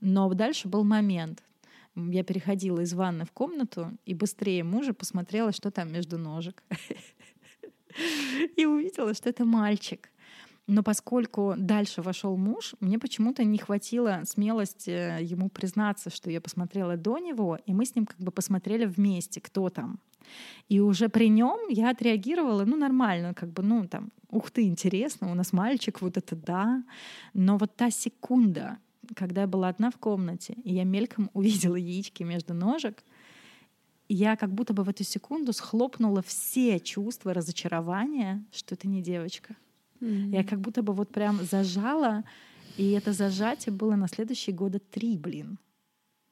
Но 0.00 0.32
дальше 0.34 0.68
был 0.68 0.84
момент. 0.84 1.42
Я 1.94 2.24
переходила 2.24 2.80
из 2.80 2.92
ванны 2.92 3.24
в 3.24 3.32
комнату 3.32 3.96
и 4.04 4.12
быстрее 4.12 4.64
мужа 4.64 4.92
посмотрела, 4.92 5.52
что 5.52 5.70
там 5.70 5.90
между 5.92 6.18
ножек. 6.18 6.62
И 8.56 8.66
увидела, 8.66 9.14
что 9.14 9.30
это 9.30 9.46
мальчик. 9.46 10.10
Но 10.66 10.82
поскольку 10.82 11.54
дальше 11.56 12.02
вошел 12.02 12.36
муж, 12.36 12.74
мне 12.80 12.98
почему-то 12.98 13.44
не 13.44 13.58
хватило 13.58 14.22
смелости 14.24 15.22
ему 15.22 15.48
признаться, 15.48 16.10
что 16.10 16.30
я 16.30 16.40
посмотрела 16.40 16.96
до 16.96 17.18
него, 17.18 17.58
и 17.66 17.72
мы 17.72 17.86
с 17.86 17.94
ним 17.94 18.06
как 18.06 18.18
бы 18.18 18.32
посмотрели 18.32 18.84
вместе, 18.84 19.40
кто 19.40 19.70
там. 19.70 20.00
И 20.68 20.80
уже 20.80 21.08
при 21.08 21.28
нем 21.28 21.68
я 21.68 21.90
отреагировала, 21.90 22.64
ну, 22.64 22.76
нормально, 22.76 23.32
как 23.32 23.52
бы, 23.52 23.62
ну, 23.62 23.86
там, 23.86 24.10
ух 24.28 24.50
ты, 24.50 24.64
интересно, 24.64 25.30
у 25.30 25.34
нас 25.34 25.52
мальчик, 25.52 26.00
вот 26.00 26.16
это 26.16 26.34
да. 26.34 26.82
Но 27.32 27.58
вот 27.58 27.76
та 27.76 27.90
секунда, 27.90 28.78
когда 29.14 29.42
я 29.42 29.46
была 29.46 29.68
одна 29.68 29.92
в 29.92 29.98
комнате, 29.98 30.54
и 30.64 30.74
я 30.74 30.82
мельком 30.82 31.30
увидела 31.34 31.76
яички 31.76 32.24
между 32.24 32.54
ножек, 32.54 33.04
я 34.08 34.36
как 34.36 34.52
будто 34.52 34.72
бы 34.72 34.82
в 34.82 34.88
эту 34.88 35.04
секунду 35.04 35.52
схлопнула 35.52 36.22
все 36.22 36.80
чувства 36.80 37.34
разочарования, 37.34 38.44
что 38.52 38.74
это 38.74 38.88
не 38.88 39.02
девочка. 39.02 39.56
Mm-hmm. 40.00 40.30
Я 40.30 40.44
как 40.44 40.60
будто 40.60 40.82
бы 40.82 40.92
вот 40.92 41.10
прям 41.10 41.42
зажала, 41.42 42.24
и 42.76 42.90
это 42.92 43.12
зажатие 43.12 43.72
было 43.72 43.96
на 43.96 44.08
следующие 44.08 44.54
года 44.54 44.78
три, 44.78 45.16
блин. 45.16 45.58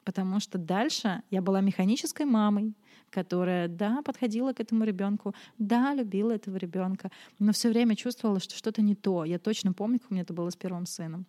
Потому 0.04 0.40
что 0.40 0.58
дальше 0.58 1.22
я 1.30 1.40
была 1.40 1.60
механической 1.60 2.26
мамой, 2.26 2.74
которая, 3.10 3.68
да, 3.68 4.02
подходила 4.02 4.52
к 4.52 4.60
этому 4.60 4.84
ребенку, 4.84 5.34
да, 5.58 5.94
любила 5.94 6.32
этого 6.32 6.56
ребенка, 6.56 7.10
но 7.38 7.52
все 7.52 7.70
время 7.70 7.96
чувствовала, 7.96 8.40
что 8.40 8.54
что-то 8.56 8.82
не 8.82 8.94
то. 8.94 9.24
Я 9.24 9.38
точно 9.38 9.72
помню, 9.72 9.98
как 10.00 10.10
у 10.10 10.14
меня 10.14 10.22
это 10.22 10.34
было 10.34 10.50
с 10.50 10.56
первым 10.56 10.86
сыном 10.86 11.26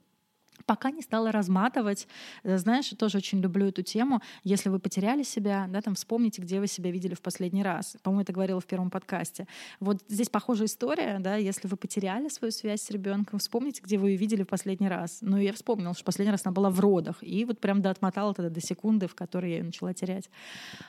пока 0.65 0.91
не 0.91 1.01
стала 1.01 1.31
разматывать. 1.31 2.07
Э, 2.43 2.57
знаешь, 2.57 2.89
тоже 2.89 3.17
очень 3.17 3.39
люблю 3.39 3.67
эту 3.67 3.81
тему. 3.81 4.21
Если 4.43 4.69
вы 4.69 4.79
потеряли 4.79 5.23
себя, 5.23 5.67
да, 5.69 5.81
там 5.81 5.95
вспомните, 5.95 6.41
где 6.41 6.59
вы 6.59 6.67
себя 6.67 6.91
видели 6.91 7.13
в 7.13 7.21
последний 7.21 7.63
раз. 7.63 7.97
По-моему, 8.03 8.21
это 8.21 8.33
говорила 8.33 8.59
в 8.59 8.65
первом 8.65 8.89
подкасте. 8.89 9.47
Вот 9.79 10.03
здесь 10.07 10.29
похожая 10.29 10.67
история, 10.67 11.19
да, 11.19 11.35
если 11.35 11.67
вы 11.67 11.77
потеряли 11.77 12.29
свою 12.29 12.51
связь 12.51 12.81
с 12.81 12.89
ребенком, 12.89 13.39
вспомните, 13.39 13.81
где 13.83 13.97
вы 13.97 14.11
ее 14.11 14.17
видели 14.17 14.43
в 14.43 14.47
последний 14.47 14.89
раз. 14.89 15.19
Ну, 15.21 15.37
я 15.37 15.53
вспомнила, 15.53 15.93
что 15.93 16.03
последний 16.03 16.31
раз 16.31 16.41
она 16.45 16.53
была 16.53 16.69
в 16.69 16.79
родах, 16.79 17.17
и 17.21 17.45
вот 17.45 17.59
прям 17.59 17.81
до 17.81 17.89
отмотала 17.89 18.33
тогда 18.33 18.49
до 18.49 18.61
секунды, 18.61 19.07
в 19.07 19.15
которой 19.15 19.51
я 19.51 19.57
ее 19.57 19.63
начала 19.63 19.93
терять. 19.93 20.29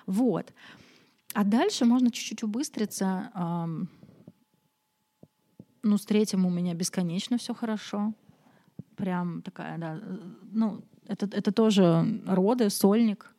Вот. 0.07 0.53
А 1.35 1.45
дальше 1.45 1.85
можно 1.85 2.11
чуть-чуть 2.11 2.43
убыстриться. 2.43 3.31
Ну, 5.83 5.99
с 5.99 6.05
третьим 6.05 6.47
у 6.47 6.51
меня 6.51 6.75
бесконечно 6.75 7.39
все 7.39 7.55
хорошо 7.55 8.13
прям 8.97 9.43
такая, 9.43 9.79
да, 9.79 10.01
ну, 10.53 10.81
это, 11.07 11.27
это 11.27 11.53
тоже 11.53 12.21
роды, 12.27 12.71
сольник. 12.71 13.35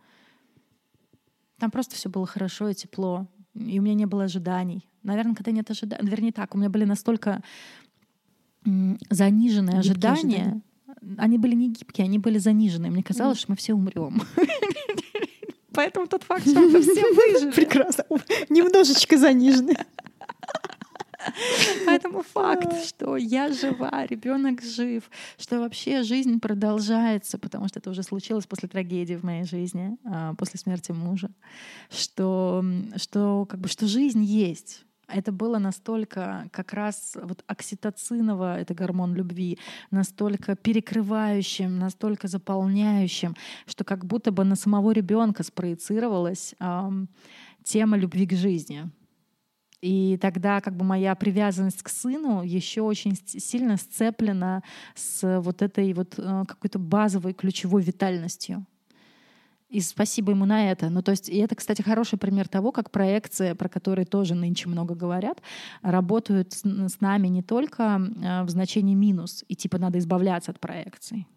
Там 1.60 1.72
просто 1.72 1.96
все 1.96 2.10
было 2.10 2.26
хорошо 2.26 2.70
и 2.70 2.74
тепло. 2.74 3.28
И 3.56 3.80
у 3.80 3.82
меня 3.82 3.96
не 3.96 4.06
было 4.06 4.26
ожиданий. 4.26 4.88
Наверное, 5.04 5.36
когда 5.36 5.52
нет 5.52 5.70
ожиданий... 5.72 6.08
Вернее, 6.08 6.32
так, 6.32 6.54
у 6.54 6.58
меня 6.58 6.70
были 6.70 6.86
настолько 6.86 7.42
заниженные 9.10 9.80
ожидания. 9.80 10.14
ожидания. 10.14 10.62
Они 11.18 11.38
были 11.38 11.56
не 11.56 11.70
гибкие, 11.70 12.06
они 12.06 12.20
были 12.20 12.38
заниженные. 12.38 12.92
Мне 12.92 13.04
казалось, 13.04 13.38
mm. 13.38 13.42
что 13.42 13.52
мы 13.52 13.56
все 13.58 13.74
умрем. 13.74 14.22
Поэтому 15.74 16.08
тот 16.08 16.24
факт, 16.24 16.48
что 16.48 16.60
мы 16.60 16.82
все 16.82 17.14
выжили. 17.14 17.52
Прекрасно. 17.52 18.04
Немножечко 18.50 19.18
заниженные. 19.18 19.86
Поэтому 21.86 22.24
факт, 22.24 22.86
что 22.86 23.18
я 23.18 23.52
жива, 23.52 24.06
ребенок 24.08 24.62
жив, 24.62 25.10
что 25.38 25.60
вообще 25.60 26.04
жизнь 26.04 26.40
продолжается, 26.40 27.38
потому 27.38 27.68
что 27.68 27.80
это 27.80 27.90
уже 27.90 28.04
случилось 28.04 28.46
после 28.46 28.70
трагедии 28.70 29.16
в 29.16 29.24
моей 29.24 29.44
жизни, 29.44 29.98
а, 30.06 30.34
после 30.36 30.60
смерти 30.60 30.92
мужа, 30.92 31.30
что, 31.90 32.64
что, 32.96 33.46
как 33.46 33.60
бы, 33.60 33.68
что 33.68 33.88
жизнь 33.88 34.24
есть. 34.24 34.84
Это 35.08 35.32
было 35.32 35.58
настолько 35.58 36.50
как 36.52 36.74
раз 36.74 37.18
вот 37.22 37.44
окситоциново, 37.48 38.60
это 38.60 38.74
гормон 38.74 39.16
любви, 39.16 39.58
настолько 39.90 40.56
перекрывающим, 40.56 41.80
настолько 41.80 42.28
заполняющим, 42.28 43.36
что 43.66 43.86
как 43.86 44.06
будто 44.06 44.32
бы 44.32 44.44
на 44.44 44.56
самого 44.56 44.92
ребенка 44.92 45.44
спроецировалась 45.44 46.56
эм, 46.60 47.08
тема 47.64 47.98
любви 47.98 48.28
к 48.28 48.34
жизни. 48.34 48.90
И 49.82 50.18
тогда 50.18 50.60
как 50.62 50.76
бы 50.76 50.84
моя 50.84 51.14
привязанность 51.16 51.84
к 51.84 51.90
сыну 51.90 52.42
еще 52.42 52.82
очень 52.82 53.16
сильно 53.26 53.78
сцеплена 53.78 54.64
с 54.96 55.40
вот 55.42 55.62
этой 55.62 55.94
вот 55.94 56.16
э, 56.18 56.44
какой-то 56.48 56.80
базовой 56.80 57.34
ключевой 57.34 57.84
витальностью. 57.84 58.66
И 59.70 59.82
спасибо 59.82 60.32
ему 60.32 60.46
на 60.46 60.72
это. 60.72 60.90
Ну, 60.90 61.02
то 61.04 61.12
есть, 61.12 61.28
и 61.30 61.38
это, 61.38 61.56
кстати, 61.56 61.82
хороший 61.82 62.18
пример 62.18 62.48
того, 62.48 62.72
как 62.72 62.90
проекции, 62.90 63.54
про 63.54 63.68
которые 63.68 64.06
тоже 64.06 64.34
нынче 64.34 64.70
много 64.70 64.96
говорят, 64.96 65.42
работают 65.82 66.54
с, 66.54 66.62
с 66.64 67.02
нами 67.02 67.28
не 67.28 67.44
только 67.44 68.00
э, 68.00 68.44
в 68.44 68.50
значении 68.50 68.96
минус, 68.96 69.44
и 69.48 69.56
типа 69.56 69.78
надо 69.78 70.00
избавляться 70.00 70.52
от 70.52 70.60
проекций 70.60 71.28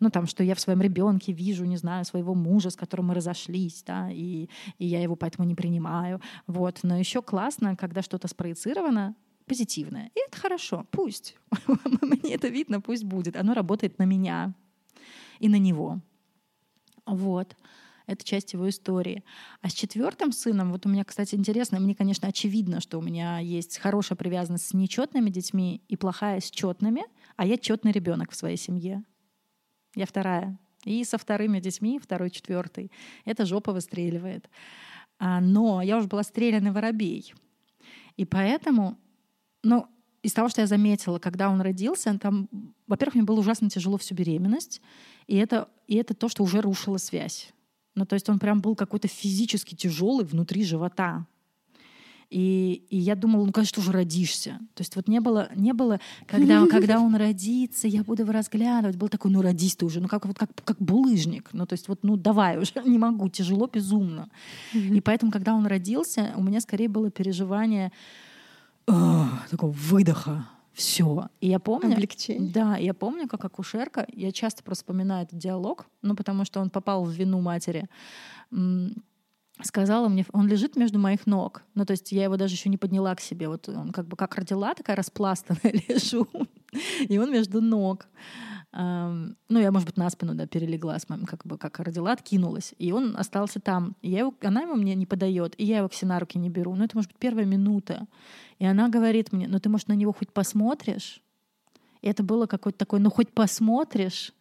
ну, 0.00 0.10
там, 0.10 0.26
что 0.26 0.42
я 0.42 0.54
в 0.54 0.60
своем 0.60 0.80
ребенке 0.80 1.32
вижу, 1.32 1.64
не 1.64 1.76
знаю, 1.76 2.04
своего 2.04 2.34
мужа, 2.34 2.70
с 2.70 2.76
которым 2.76 3.06
мы 3.06 3.14
разошлись, 3.14 3.82
да, 3.86 4.10
и, 4.10 4.48
и 4.78 4.86
я 4.86 5.02
его 5.02 5.16
поэтому 5.16 5.46
не 5.46 5.54
принимаю, 5.54 6.20
вот. 6.46 6.80
Но 6.82 6.96
еще 6.96 7.22
классно, 7.22 7.76
когда 7.76 8.02
что-то 8.02 8.28
спроецировано, 8.28 9.14
позитивное. 9.46 10.10
И 10.14 10.20
это 10.26 10.38
хорошо, 10.38 10.86
пусть. 10.90 11.36
Мне 12.02 12.34
это 12.34 12.48
видно, 12.48 12.80
пусть 12.80 13.04
будет. 13.04 13.36
Оно 13.36 13.54
работает 13.54 13.98
на 13.98 14.04
меня 14.04 14.54
и 15.40 15.48
на 15.48 15.58
него. 15.58 16.00
Вот. 17.06 17.56
Это 18.06 18.24
часть 18.24 18.54
его 18.54 18.68
истории. 18.68 19.22
А 19.60 19.68
с 19.68 19.74
четвертым 19.74 20.32
сыном, 20.32 20.72
вот 20.72 20.86
у 20.86 20.88
меня, 20.88 21.04
кстати, 21.04 21.34
интересно, 21.34 21.78
мне, 21.78 21.94
конечно, 21.94 22.26
очевидно, 22.28 22.80
что 22.80 22.98
у 22.98 23.02
меня 23.02 23.38
есть 23.38 23.78
хорошая 23.78 24.16
привязанность 24.16 24.66
с 24.66 24.72
нечетными 24.72 25.28
детьми 25.28 25.82
и 25.88 25.96
плохая 25.96 26.40
с 26.40 26.50
четными, 26.50 27.02
а 27.36 27.46
я 27.46 27.58
четный 27.58 27.92
ребенок 27.92 28.30
в 28.30 28.36
своей 28.36 28.56
семье. 28.56 29.04
Я 29.94 30.06
вторая. 30.06 30.58
И 30.84 31.04
со 31.04 31.18
вторыми 31.18 31.60
детьми, 31.60 31.98
второй, 31.98 32.30
четвертый, 32.30 32.90
это 33.24 33.44
жопа 33.44 33.72
выстреливает. 33.72 34.48
А, 35.18 35.40
но 35.40 35.82
я 35.82 35.98
уже 35.98 36.06
была 36.06 36.22
стрелянный 36.22 36.70
воробей. 36.70 37.34
И 38.16 38.24
поэтому, 38.24 38.96
ну, 39.62 39.86
из 40.22 40.32
того, 40.32 40.48
что 40.48 40.60
я 40.60 40.66
заметила, 40.66 41.18
когда 41.18 41.48
он 41.48 41.60
родился, 41.60 42.16
там, 42.18 42.48
во-первых, 42.86 43.14
мне 43.16 43.24
было 43.24 43.40
ужасно 43.40 43.70
тяжело 43.70 43.96
всю 43.98 44.14
беременность, 44.14 44.80
и 45.26 45.36
это, 45.36 45.68
и 45.86 45.96
это 45.96 46.14
то, 46.14 46.28
что 46.28 46.42
уже 46.42 46.60
рушило 46.60 46.98
связь. 46.98 47.52
Ну, 47.94 48.06
то 48.06 48.14
есть 48.14 48.28
он 48.28 48.38
прям 48.38 48.60
был 48.60 48.76
какой-то 48.76 49.08
физически 49.08 49.74
тяжелый 49.74 50.24
внутри 50.24 50.64
живота. 50.64 51.26
И, 52.30 52.84
и 52.90 52.98
я 52.98 53.14
думала, 53.14 53.46
ну, 53.46 53.52
конечно, 53.52 53.80
уже 53.80 53.90
родишься. 53.90 54.58
То 54.74 54.82
есть 54.82 54.96
вот 54.96 55.08
не 55.08 55.20
было, 55.20 55.48
не 55.54 55.72
было 55.72 55.98
когда, 56.26 56.66
когда 56.66 57.00
он 57.00 57.16
родится, 57.16 57.88
я 57.88 58.02
буду 58.02 58.22
его 58.22 58.32
разглядывать. 58.32 58.96
Был 58.96 59.08
такой, 59.08 59.30
ну, 59.30 59.40
родись 59.40 59.76
ты 59.76 59.86
уже, 59.86 60.00
ну, 60.00 60.08
как, 60.08 60.26
вот, 60.26 60.38
как, 60.38 60.50
как 60.64 60.78
булыжник. 60.78 61.48
Ну, 61.52 61.66
то 61.66 61.72
есть 61.72 61.88
вот, 61.88 62.00
ну, 62.02 62.16
давай 62.16 62.58
уже, 62.58 62.72
не 62.84 62.98
могу, 62.98 63.28
тяжело, 63.30 63.66
безумно. 63.66 64.28
И 64.74 65.00
поэтому, 65.00 65.32
когда 65.32 65.54
он 65.54 65.66
родился, 65.66 66.32
у 66.36 66.42
меня 66.42 66.60
скорее 66.60 66.88
было 66.88 67.10
переживание 67.10 67.92
такого 68.86 69.70
выдоха. 69.70 70.46
Все. 70.72 71.28
И 71.40 71.48
я 71.48 71.58
помню... 71.58 71.94
Облегчение. 71.94 72.52
Да, 72.52 72.76
я 72.76 72.94
помню, 72.94 73.26
как 73.26 73.44
акушерка, 73.44 74.06
я 74.12 74.30
часто 74.30 74.62
просто 74.62 74.84
вспоминаю 74.84 75.24
этот 75.24 75.36
диалог, 75.38 75.86
ну, 76.02 76.14
потому 76.14 76.44
что 76.44 76.60
он 76.60 76.70
попал 76.70 77.04
в 77.04 77.10
вину 77.10 77.40
матери 77.40 77.88
сказала 79.62 80.08
мне, 80.08 80.24
он 80.32 80.46
лежит 80.48 80.76
между 80.76 80.98
моих 80.98 81.26
ног. 81.26 81.62
Ну, 81.74 81.84
то 81.84 81.92
есть 81.92 82.12
я 82.12 82.24
его 82.24 82.36
даже 82.36 82.54
еще 82.54 82.68
не 82.68 82.76
подняла 82.76 83.14
к 83.14 83.20
себе. 83.20 83.48
Вот 83.48 83.68
он 83.68 83.92
как 83.92 84.06
бы 84.06 84.16
как 84.16 84.34
родила, 84.36 84.74
такая 84.74 84.96
распластанная 84.96 85.72
лежу. 85.88 86.28
И 87.08 87.18
он 87.18 87.32
между 87.32 87.60
ног. 87.60 88.06
Ну, 88.72 89.34
я, 89.48 89.72
может 89.72 89.88
быть, 89.88 89.96
на 89.96 90.10
спину, 90.10 90.34
да, 90.34 90.46
перелегла 90.46 90.98
с 90.98 91.08
мамой, 91.08 91.26
как 91.26 91.44
бы, 91.46 91.56
как 91.56 91.80
родила, 91.80 92.12
откинулась. 92.12 92.74
И 92.78 92.92
он 92.92 93.16
остался 93.16 93.60
там. 93.60 93.96
И 94.02 94.10
я 94.10 94.20
его, 94.20 94.34
она 94.42 94.62
ему 94.62 94.74
мне 94.74 94.94
не 94.94 95.06
подает, 95.06 95.54
и 95.58 95.64
я 95.64 95.78
его 95.78 95.88
к 95.88 95.94
себе 95.94 96.08
на 96.08 96.20
руки 96.20 96.38
не 96.38 96.50
беру. 96.50 96.74
Ну, 96.74 96.84
это, 96.84 96.96
может 96.96 97.10
быть, 97.10 97.18
первая 97.18 97.46
минута. 97.46 98.06
И 98.58 98.66
она 98.66 98.88
говорит 98.88 99.32
мне, 99.32 99.48
ну, 99.48 99.58
ты, 99.58 99.68
может, 99.68 99.88
на 99.88 99.94
него 99.94 100.12
хоть 100.12 100.32
посмотришь? 100.32 101.22
И 102.02 102.08
это 102.08 102.22
было 102.22 102.46
какое-то 102.46 102.78
такое, 102.78 103.00
ну, 103.00 103.10
хоть 103.10 103.32
посмотришь? 103.32 104.32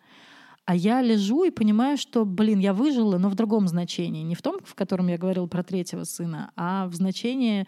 А 0.68 0.76
я 0.76 1.02
лежу 1.02 1.46
и 1.46 1.50
понимаю, 1.50 1.98
что, 1.98 2.26
блин, 2.26 2.60
я 2.60 2.74
выжила, 2.74 3.18
но 3.18 3.30
в 3.30 3.36
другом 3.36 3.70
значении. 3.70 4.22
Не 4.24 4.36
в 4.36 4.42
том, 4.42 4.58
в 4.66 4.76
котором 4.76 5.08
я 5.08 5.18
говорила 5.18 5.48
про 5.48 5.64
третьего 5.64 6.04
сына, 6.04 6.52
а 6.58 6.88
в 6.88 6.94
значении 6.94 7.66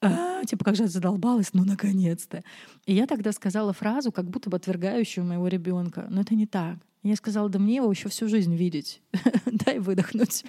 а, 0.00 0.44
типа, 0.44 0.64
как 0.64 0.74
же 0.74 0.82
я 0.82 0.88
задолбалась, 0.88 1.54
ну, 1.54 1.64
наконец-то. 1.64 2.42
И 2.84 2.94
я 2.94 3.06
тогда 3.06 3.30
сказала 3.30 3.72
фразу, 3.72 4.10
как 4.10 4.28
будто 4.28 4.50
бы 4.50 4.56
отвергающую 4.56 5.24
моего 5.24 5.46
ребенка. 5.46 6.08
Но 6.10 6.22
это 6.22 6.34
не 6.34 6.46
так. 6.46 6.78
Я 7.04 7.14
сказала, 7.14 7.48
да 7.48 7.60
мне 7.60 7.76
его 7.76 7.88
еще 7.88 8.08
всю 8.08 8.26
жизнь 8.26 8.56
видеть. 8.56 9.00
Дай 9.46 9.78
выдохнуть. 9.78 10.44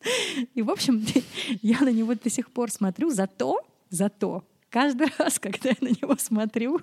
И, 0.54 0.62
в 0.62 0.70
общем, 0.70 1.04
я 1.62 1.80
на 1.80 1.90
него 1.90 2.14
до 2.14 2.30
сих 2.30 2.52
пор 2.52 2.70
смотрю, 2.70 3.10
зато, 3.10 3.60
зато, 3.88 4.44
каждый 4.68 5.08
раз, 5.18 5.40
когда 5.40 5.70
я 5.70 5.76
на 5.80 5.88
него 5.88 6.14
смотрю, 6.16 6.80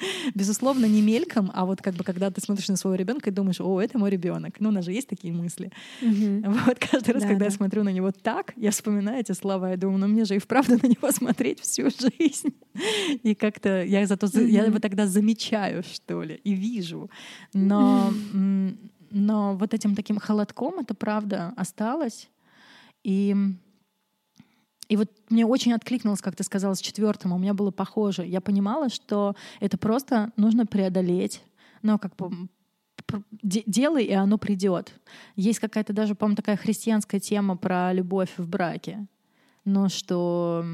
Безусловно, 0.34 0.86
не 0.86 1.02
мельком, 1.02 1.50
а 1.54 1.64
вот 1.64 1.82
как 1.82 1.94
бы 1.94 2.04
когда 2.04 2.30
ты 2.30 2.40
смотришь 2.40 2.68
на 2.68 2.76
своего 2.76 2.96
ребенка 2.96 3.30
и 3.30 3.32
думаешь, 3.32 3.60
о, 3.60 3.80
это 3.80 3.98
мой 3.98 4.10
ребенок. 4.10 4.60
Ну, 4.60 4.68
у 4.68 4.72
нас 4.72 4.84
же 4.84 4.92
есть 4.92 5.08
такие 5.08 5.32
мысли. 5.32 5.70
Вот 6.60 6.78
каждый 6.78 7.14
раз, 7.14 7.22
когда 7.24 7.46
я 7.46 7.50
смотрю 7.50 7.84
на 7.84 7.90
него 7.90 8.10
так, 8.12 8.52
я 8.56 8.70
вспоминаю 8.70 9.20
эти 9.20 9.32
слова, 9.32 9.70
я 9.70 9.76
думаю, 9.76 9.98
ну 9.98 10.08
мне 10.08 10.24
же 10.24 10.36
и 10.36 10.38
вправду 10.38 10.74
на 10.82 10.86
него 10.86 11.10
смотреть 11.12 11.60
всю 11.60 11.90
жизнь. 11.90 12.54
И 13.22 13.34
как-то 13.34 13.82
я 13.84 14.06
зато 14.06 14.26
я 14.40 14.64
его 14.64 14.78
тогда 14.78 15.06
замечаю, 15.06 15.82
что 15.82 16.22
ли, 16.22 16.40
и 16.44 16.54
вижу. 16.54 17.10
Но, 17.54 18.12
но 19.10 19.56
вот 19.56 19.74
этим 19.74 19.94
таким 19.94 20.18
холодком 20.18 20.80
это 20.80 20.94
правда 20.94 21.52
осталось. 21.56 22.28
И 23.02 23.34
и 24.90 24.96
вот 24.96 25.08
мне 25.28 25.46
очень 25.46 25.72
откликнулось, 25.72 26.20
как 26.20 26.34
ты 26.34 26.42
сказала, 26.42 26.74
с 26.74 26.80
четвертым, 26.80 27.32
у 27.32 27.38
меня 27.38 27.54
было 27.54 27.70
похоже. 27.70 28.26
Я 28.26 28.40
понимала, 28.40 28.88
что 28.88 29.36
это 29.60 29.78
просто 29.78 30.32
нужно 30.36 30.66
преодолеть, 30.66 31.42
но 31.80 31.96
как 31.96 32.16
бы 32.16 32.48
делай, 33.40 34.04
и 34.04 34.12
оно 34.12 34.36
придет. 34.36 34.92
Есть 35.36 35.60
какая-то 35.60 35.92
даже, 35.92 36.16
по-моему, 36.16 36.34
такая 36.34 36.56
христианская 36.56 37.20
тема 37.20 37.56
про 37.56 37.92
любовь 37.92 38.30
в 38.36 38.48
браке. 38.48 39.06
Но 39.64 39.88
что 39.88 40.64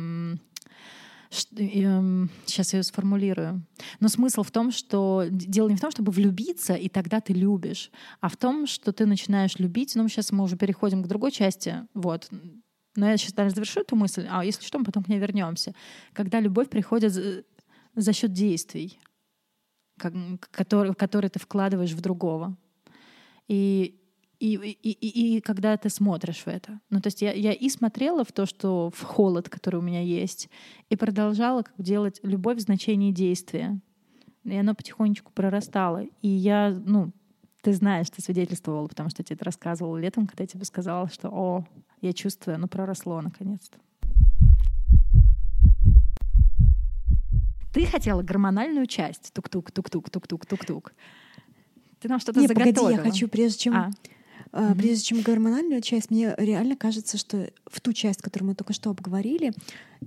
сейчас 1.29 2.73
я 2.73 2.79
ее 2.79 2.83
сформулирую. 2.83 3.67
Но 4.01 4.09
смысл 4.09 4.43
в 4.43 4.51
том, 4.51 4.71
что 4.71 5.25
дело 5.31 5.69
не 5.69 5.77
в 5.77 5.81
том, 5.81 5.91
чтобы 5.91 6.11
влюбиться, 6.11 6.73
и 6.73 6.89
тогда 6.89 7.21
ты 7.21 7.35
любишь, 7.35 7.91
а 8.23 8.31
в 8.31 8.39
том, 8.39 8.67
что 8.67 8.93
ты 8.93 9.05
начинаешь 9.05 9.59
любить. 9.59 9.95
Ну, 9.95 10.09
сейчас 10.09 10.33
мы 10.33 10.45
уже 10.45 10.57
переходим 10.57 11.03
к 11.03 11.07
другой 11.07 11.33
части. 11.33 11.87
Вот. 11.93 12.31
Но 12.97 13.09
я 13.09 13.17
сейчас 13.17 13.33
даже 13.33 13.55
завершу 13.55 13.81
эту 13.81 13.97
мысль, 13.97 14.27
а 14.29 14.45
если 14.45 14.65
что, 14.65 14.79
мы 14.79 14.85
потом 14.85 15.05
к 15.05 15.09
ней 15.09 15.19
вернемся. 15.19 15.75
Когда 16.13 16.41
любовь 16.41 16.69
приходит 16.69 17.13
за, 17.13 17.45
за 17.95 18.13
счет 18.13 18.33
действий, 18.33 18.99
как, 19.99 20.13
которые, 20.51 20.95
которые 20.95 21.31
ты 21.31 21.39
вкладываешь 21.39 21.93
в 21.93 22.01
другого. 22.01 22.57
И, 23.49 24.01
и, 24.39 24.55
и, 24.55 24.91
и, 24.91 25.37
и 25.37 25.41
когда 25.41 25.77
ты 25.77 25.89
смотришь 25.89 26.43
в 26.45 26.49
это. 26.49 26.81
Ну, 26.91 27.01
то 27.01 27.09
есть 27.09 27.23
я, 27.23 27.33
я 27.33 27.53
и 27.53 27.69
смотрела 27.69 28.25
в 28.25 28.33
то, 28.33 28.47
что 28.47 28.91
в 28.95 29.03
холод, 29.03 29.49
который 29.49 29.77
у 29.77 29.83
меня 29.83 30.03
есть, 30.03 30.49
и 30.89 30.97
продолжала 30.97 31.63
как 31.63 31.75
делать 31.79 32.21
любовь 32.23 32.59
в 32.59 32.63
значении 32.63 33.13
действия. 33.13 33.81
И 34.45 34.55
оно 34.55 34.75
потихонечку 34.75 35.33
прорастало. 35.33 36.05
И 36.23 36.29
я, 36.29 36.71
ну, 36.71 37.13
ты 37.63 37.73
знаешь, 37.73 38.11
ты 38.11 38.23
свидетельствовала, 38.23 38.87
потому 38.87 39.11
что 39.11 39.23
я 39.23 39.25
тебе 39.25 39.35
это 39.35 39.45
рассказывала 39.47 39.97
летом, 39.97 40.27
когда 40.27 40.45
я 40.45 40.49
тебе 40.49 40.65
сказала, 40.65 41.09
что, 41.09 41.31
о, 41.31 41.65
я 42.07 42.13
чувствую, 42.13 42.55
оно 42.55 42.69
проросло 42.69 43.21
наконец-то. 43.21 43.79
Ты 47.73 47.85
хотела 47.85 48.23
гормональную 48.23 48.87
часть. 48.87 49.33
Тук-тук, 49.35 49.71
тук-тук, 49.71 50.09
тук-тук, 50.09 50.47
тук-тук. 50.47 50.95
Ты 52.01 52.09
нам 52.09 52.21
что-то 52.21 52.41
заготовила. 52.41 52.73
погоди, 52.73 52.97
я 52.97 53.03
хочу, 53.03 53.29
прежде 53.29 53.59
чем... 53.59 53.75
А. 53.75 53.91
Uh, 54.53 54.71
mm-hmm. 54.71 54.79
Прежде 54.79 55.05
чем 55.05 55.21
гормональную 55.21 55.83
часть, 55.83 56.11
мне 56.11 56.35
реально 56.39 56.77
кажется, 56.77 57.19
что 57.19 57.51
в 57.67 57.81
ту 57.81 57.93
часть, 57.93 58.23
которую 58.23 58.51
мы 58.51 58.55
только 58.55 58.73
что 58.73 58.91
обговорили, 58.91 59.53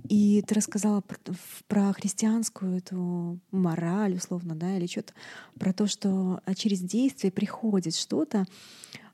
и 0.08 0.42
ты 0.42 0.54
рассказала 0.54 1.02
про, 1.02 1.18
про 1.68 1.92
христианскую 1.92 2.78
эту 2.78 3.38
мораль, 3.52 4.14
условно, 4.14 4.56
да, 4.56 4.76
или 4.76 4.86
что-то, 4.86 5.12
про 5.58 5.72
то, 5.72 5.86
что 5.86 6.40
а, 6.44 6.54
через 6.54 6.80
действие 6.80 7.30
приходит 7.30 7.94
что-то, 7.94 8.46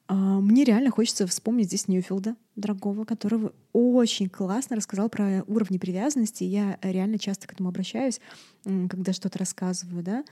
мне 0.09 0.65
реально 0.65 0.91
хочется 0.91 1.27
вспомнить 1.27 1.67
здесь 1.67 1.89
Ньюфилда, 1.89 2.37
дорогого, 2.55 3.05
который 3.05 3.51
очень 3.73 4.29
классно 4.29 4.77
рассказал 4.77 5.09
про 5.09 5.43
уровни 5.47 5.79
привязанности. 5.79 6.45
Я 6.45 6.79
реально 6.83 7.19
часто 7.19 7.49
к 7.49 7.53
этому 7.53 7.71
обращаюсь, 7.71 8.21
когда 8.65 9.13
что-то 9.13 9.39
рассказываю, 9.39 10.03
да, 10.03 10.25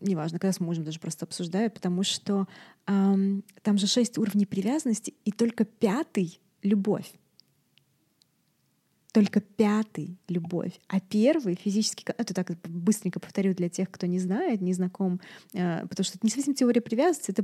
неважно, 0.00 0.38
когда 0.38 0.52
с 0.52 0.60
мужем 0.60 0.84
даже 0.84 1.00
просто 1.00 1.24
обсуждаю, 1.24 1.70
потому 1.70 2.02
что 2.02 2.46
там 2.84 3.42
же 3.64 3.86
шесть 3.86 4.18
уровней 4.18 4.46
привязанности, 4.46 5.14
и 5.24 5.32
только 5.32 5.64
пятый— 5.64 6.40
любовь 6.62 7.12
только 9.16 9.40
пятый— 9.40 10.18
любовь, 10.28 10.78
а 10.88 11.00
первый— 11.00 11.54
физический... 11.64 12.04
Это 12.18 12.34
так 12.34 12.50
быстренько 12.68 13.18
повторю 13.18 13.54
для 13.54 13.70
тех, 13.70 13.90
кто 13.90 14.06
не 14.06 14.18
знает, 14.18 14.60
не 14.60 14.74
знаком, 14.74 15.22
э, 15.54 15.86
потому 15.86 16.04
что 16.04 16.18
это 16.18 16.26
не 16.26 16.30
совсем 16.30 16.52
теория 16.52 16.82
привязанности, 16.82 17.30
это 17.30 17.42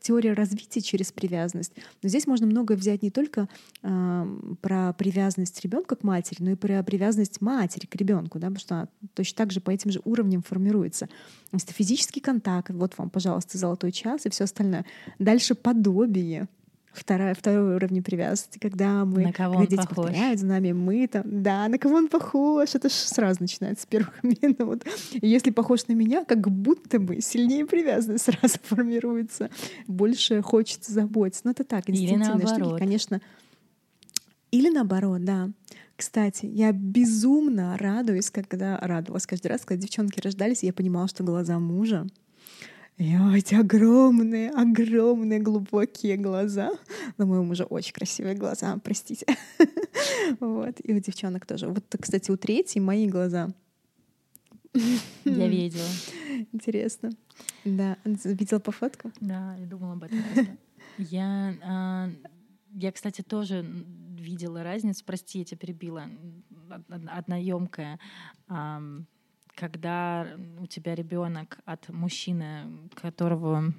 теория 0.00 0.32
развития 0.32 0.80
через 0.80 1.12
привязанность. 1.12 1.74
Но 2.02 2.08
здесь 2.08 2.26
можно 2.26 2.46
многое 2.46 2.78
взять 2.78 3.02
не 3.02 3.10
только 3.10 3.50
про 3.82 4.94
привязанность 4.94 5.60
ребенка 5.62 5.94
к 5.94 6.04
матери, 6.04 6.38
но 6.42 6.52
и 6.52 6.54
про 6.54 6.82
привязанность 6.82 7.42
матери 7.42 7.84
к 7.84 7.94
ребенку, 7.96 8.38
да, 8.38 8.46
потому 8.46 8.60
что 8.60 8.74
она 8.74 8.88
точно 9.12 9.36
так 9.36 9.52
же 9.52 9.60
по 9.60 9.70
этим 9.70 9.90
же 9.90 10.00
уровням 10.06 10.42
формируется. 10.42 11.06
То 11.06 11.56
есть 11.56 11.70
физический 11.70 12.20
контакт, 12.20 12.70
вот 12.70 12.96
вам, 12.96 13.10
пожалуйста, 13.10 13.58
золотой 13.58 13.92
час 13.92 14.24
и 14.24 14.30
все 14.30 14.44
остальное. 14.44 14.86
Дальше 15.18 15.54
подобие, 15.54 16.48
Вторая, 16.92 17.34
второй 17.34 17.76
уровень 17.76 18.02
привязанности, 18.02 18.58
когда 18.58 19.04
мы, 19.04 19.22
на 19.22 19.32
кого 19.32 19.58
когда 19.58 19.70
дети 19.70 19.86
похож. 19.86 20.06
повторяют 20.06 20.40
за 20.40 20.46
нами, 20.46 20.72
мы 20.72 21.06
там, 21.06 21.22
да, 21.24 21.68
на 21.68 21.78
кого 21.78 21.96
он 21.96 22.08
похож, 22.08 22.74
это 22.74 22.88
же 22.88 22.94
сразу 22.94 23.40
начинается 23.40 23.84
с 23.84 23.86
первых 23.86 24.12
минут. 24.24 24.84
И 25.12 25.28
если 25.28 25.50
похож 25.50 25.86
на 25.86 25.92
меня, 25.92 26.24
как 26.24 26.50
будто 26.50 26.98
бы 26.98 27.20
сильнее 27.20 27.64
привязанность 27.64 28.24
сразу 28.40 28.56
формируется, 28.62 29.50
больше 29.86 30.42
хочется 30.42 30.92
заботиться. 30.92 31.42
Но 31.44 31.52
это 31.52 31.62
так, 31.62 31.88
инстинктивные 31.88 32.46
штуки, 32.46 32.78
конечно. 32.78 33.20
Или 34.50 34.68
наоборот, 34.68 35.24
да. 35.24 35.50
Кстати, 35.94 36.46
я 36.46 36.72
безумно 36.72 37.76
радуюсь, 37.78 38.30
когда 38.30 38.78
радовалась 38.78 39.26
каждый 39.26 39.48
раз, 39.48 39.60
когда 39.64 39.82
девчонки 39.82 40.18
рождались, 40.18 40.62
я 40.62 40.72
понимала, 40.72 41.06
что 41.06 41.22
глаза 41.22 41.58
мужа 41.58 42.06
и 43.00 43.16
эти 43.34 43.54
огромные, 43.54 44.50
огромные, 44.50 45.40
глубокие 45.40 46.18
глаза. 46.18 46.70
Но 47.16 47.24
моему 47.24 47.44
мужа 47.44 47.64
очень 47.64 47.94
красивые 47.94 48.34
глаза, 48.34 48.78
простите. 48.84 49.26
Вот. 50.38 50.76
И 50.84 50.92
у 50.92 51.00
девчонок 51.00 51.46
тоже. 51.46 51.66
Вот, 51.66 51.84
кстати, 51.98 52.30
у 52.30 52.36
третьей 52.36 52.80
мои 52.80 53.08
глаза. 53.08 53.48
Я 55.24 55.48
видела. 55.48 55.88
Интересно. 56.52 57.10
Да. 57.64 57.96
Видела 58.04 58.58
по 58.58 58.70
фотку? 58.70 59.10
Да, 59.20 59.56
я 59.56 59.66
думала 59.66 59.94
об 59.94 60.04
этом. 60.04 60.18
Я, 60.98 61.54
а, 61.62 62.10
я, 62.74 62.92
кстати, 62.92 63.22
тоже 63.22 63.64
видела 64.18 64.62
разницу. 64.62 65.04
Прости, 65.06 65.38
я 65.38 65.44
тебя 65.46 65.58
перебила. 65.58 66.04
Одна 66.88 67.36
емкая 67.38 67.98
когда 69.60 70.26
у 70.58 70.66
тебя 70.66 70.94
ребенок 70.94 71.58
от 71.66 71.90
мужчины, 71.90 72.64
которого 72.94 73.74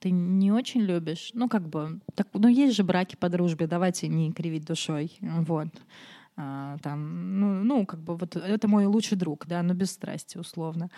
ты 0.00 0.10
не 0.10 0.52
очень 0.52 0.82
любишь, 0.82 1.30
ну 1.32 1.48
как 1.48 1.66
бы, 1.66 2.00
так, 2.14 2.28
ну 2.34 2.46
есть 2.46 2.76
же 2.76 2.84
браки 2.84 3.16
по 3.16 3.30
дружбе, 3.30 3.66
давайте 3.66 4.08
не 4.08 4.32
кривить 4.32 4.66
душой, 4.66 5.16
вот. 5.20 5.68
А, 6.36 6.76
там, 6.82 7.40
ну, 7.40 7.62
ну, 7.62 7.86
как 7.86 8.00
бы 8.00 8.16
вот 8.16 8.36
это 8.36 8.68
мой 8.68 8.84
лучший 8.84 9.16
друг, 9.16 9.46
да, 9.46 9.62
но 9.62 9.74
без 9.74 9.90
страсти 9.92 10.36
условно. 10.36 10.90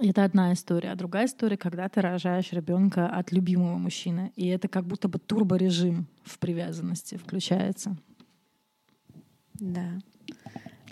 Это 0.00 0.24
одна 0.24 0.52
история. 0.52 0.92
А 0.92 0.96
другая 0.96 1.26
история, 1.26 1.56
когда 1.56 1.88
ты 1.88 2.00
рожаешь 2.00 2.52
ребенка 2.52 3.08
от 3.08 3.32
любимого 3.32 3.78
мужчины. 3.78 4.32
И 4.36 4.46
это 4.46 4.68
как 4.68 4.86
будто 4.86 5.08
бы 5.08 5.18
турборежим 5.18 6.06
в 6.22 6.38
привязанности 6.38 7.16
включается. 7.16 7.96
Да. 9.54 9.98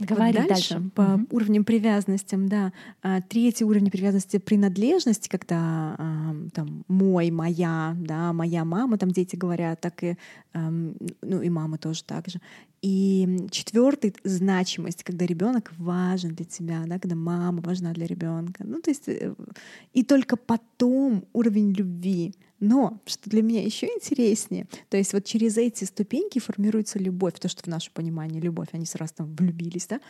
Говори 0.00 0.38
вот 0.38 0.48
дальше, 0.48 0.74
дальше. 0.74 0.90
по 0.94 1.02
угу. 1.02 1.26
уровням 1.30 1.64
привязанностям, 1.64 2.48
да. 2.48 2.72
А, 3.02 3.20
третий 3.20 3.64
уровень 3.64 3.90
привязанности 3.90 4.38
принадлежности, 4.38 5.28
когда 5.28 5.94
а, 5.98 6.34
там 6.52 6.84
мой, 6.88 7.30
моя, 7.30 7.94
да, 7.98 8.32
моя 8.32 8.64
мама, 8.64 8.98
там 8.98 9.10
дети 9.10 9.36
говорят, 9.36 9.80
так 9.80 10.02
и 10.02 10.16
а, 10.52 10.70
ну 11.22 11.42
и 11.42 11.48
мама 11.48 11.78
тоже 11.78 12.02
так 12.04 12.28
же. 12.28 12.40
И 12.82 13.46
четвертый 13.50 14.14
значимость, 14.24 15.04
когда 15.04 15.24
ребенок 15.24 15.72
важен 15.78 16.34
для 16.34 16.44
тебя, 16.44 16.82
да, 16.86 16.98
когда 16.98 17.16
мама 17.16 17.62
важна 17.62 17.92
для 17.92 18.06
ребенка. 18.06 18.62
Ну 18.66 18.80
то 18.80 18.90
есть 18.90 19.08
э, 19.08 19.34
и 19.94 20.02
только 20.04 20.36
потом 20.36 21.24
уровень 21.32 21.72
любви. 21.72 22.34
Но, 22.64 22.98
что 23.04 23.28
для 23.28 23.42
меня 23.42 23.62
еще 23.62 23.86
интереснее, 23.86 24.66
то 24.88 24.96
есть 24.96 25.12
вот 25.12 25.24
через 25.26 25.58
эти 25.58 25.84
ступеньки 25.84 26.38
формируется 26.38 26.98
любовь, 26.98 27.38
то, 27.38 27.46
что 27.48 27.62
в 27.62 27.66
наше 27.66 27.90
понимание 27.90 28.40
любовь, 28.40 28.68
они 28.72 28.86
сразу 28.86 29.12
там 29.16 29.34
влюбились, 29.36 29.86
да, 29.86 30.00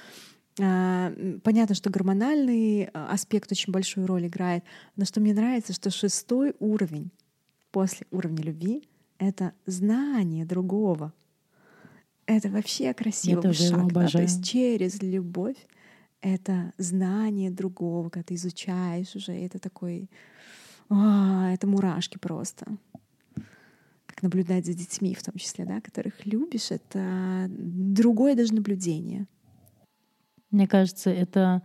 а, 0.61 1.13
Понятно, 1.43 1.75
что 1.75 1.91
гормональный 1.91 2.85
а, 2.85 3.11
аспект 3.11 3.51
очень 3.51 3.73
большую 3.73 4.07
роль 4.07 4.29
играет, 4.29 4.63
но 4.95 5.05
что 5.05 5.21
мне 5.21 5.35
нравится, 5.35 5.73
что 5.73 5.91
шестой 5.91 6.55
уровень 6.61 7.11
после 7.73 8.07
уровня 8.13 8.45
любви— 8.45 8.89
это 9.19 9.53
знание 9.67 10.45
другого. 10.45 11.13
Это 12.27 12.51
вообще 12.51 12.95
красивый 12.95 13.53
шаг. 13.53 13.93
Да? 13.93 14.07
То 14.07 14.23
есть 14.23 14.45
через 14.45 15.03
любовь 15.03 15.57
это 16.21 16.73
знание 16.79 17.51
другого, 17.51 18.11
когда 18.11 18.23
ты 18.23 18.35
изучаешь 18.37 19.17
уже, 19.17 19.33
это 19.33 19.59
такой 19.59 20.09
а, 20.89 21.51
это 21.53 21.67
мурашки 21.67 22.19
просто. 22.19 22.67
как 24.07 24.23
наблюдать 24.23 24.67
за 24.67 24.75
детьми, 24.75 25.15
в 25.15 25.23
том 25.23 25.35
числе, 25.37 25.65
да, 25.65 25.81
которых 25.81 26.25
любишь, 26.27 26.71
это 26.71 27.47
другое 27.49 28.35
даже 28.35 28.55
наблюдение. 28.55 29.27
Мне 30.51 30.69
кажется, 30.69 31.11
это 31.11 31.63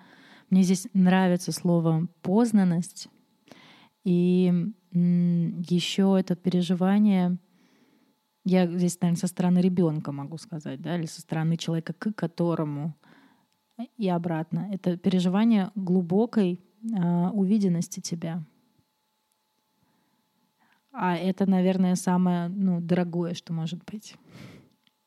мне 0.50 0.64
здесь 0.64 0.88
нравится 0.94 1.52
слово 1.52 2.08
познанность. 2.22 3.08
И 4.04 4.52
еще 4.92 6.18
это 6.20 6.36
переживание, 6.36 7.38
я 8.46 8.66
здесь, 8.66 9.00
наверное, 9.02 9.20
со 9.20 9.28
стороны 9.28 9.60
ребенка 9.60 10.12
могу 10.12 10.38
сказать, 10.38 10.82
да, 10.82 10.98
или 10.98 11.06
со 11.06 11.22
стороны 11.22 11.58
человека, 11.58 11.94
к 11.94 12.14
которому 12.14 12.96
и 13.98 14.10
обратно. 14.10 14.68
Это 14.72 14.98
переживание 14.98 15.72
глубокой 15.76 16.60
э, 16.82 17.28
увиденности 17.30 18.00
тебя. 18.00 18.44
А 20.92 21.16
это, 21.16 21.46
наверное, 21.50 21.96
самое 21.96 22.50
ну, 22.50 22.82
дорогое, 22.82 23.34
что 23.34 23.54
может 23.54 23.84
быть 23.86 24.16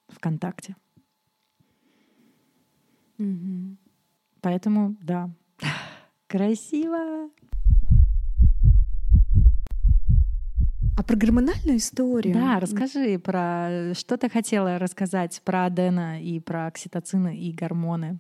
в 0.09 0.19
контакте. 0.21 0.77
Угу. 3.19 3.77
Поэтому, 4.41 4.97
да, 5.01 5.31
красиво. 6.27 7.31
А 10.95 11.03
про 11.03 11.17
гормональную 11.17 11.79
историю? 11.79 12.35
Да, 12.35 12.61
расскажи 12.61 13.19
про 13.19 13.95
что 13.95 14.17
ты 14.17 14.29
хотела 14.29 14.79
рассказать 14.79 15.41
про 15.45 15.65
Адена 15.65 16.23
и 16.23 16.39
про 16.39 16.67
окситоцины 16.67 17.37
и 17.37 17.53
гормоны. 17.53 18.19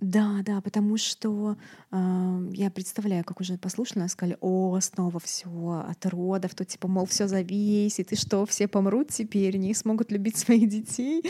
Да, 0.00 0.40
да, 0.44 0.62
потому 0.62 0.96
что 0.96 1.58
э, 1.92 2.48
я 2.52 2.70
представляю, 2.70 3.22
как 3.22 3.40
уже 3.40 3.58
послушно 3.58 4.08
сказали, 4.08 4.38
о, 4.40 4.74
основа 4.74 5.20
всего 5.20 5.84
от 5.86 6.06
родов, 6.06 6.54
то 6.54 6.64
типа, 6.64 6.88
мол, 6.88 7.04
все 7.04 7.28
зависит, 7.28 8.10
и 8.12 8.16
что, 8.16 8.46
все 8.46 8.66
помрут 8.66 9.08
теперь, 9.08 9.58
не 9.58 9.74
смогут 9.74 10.10
любить 10.10 10.38
своих 10.38 10.70
детей. 10.70 11.22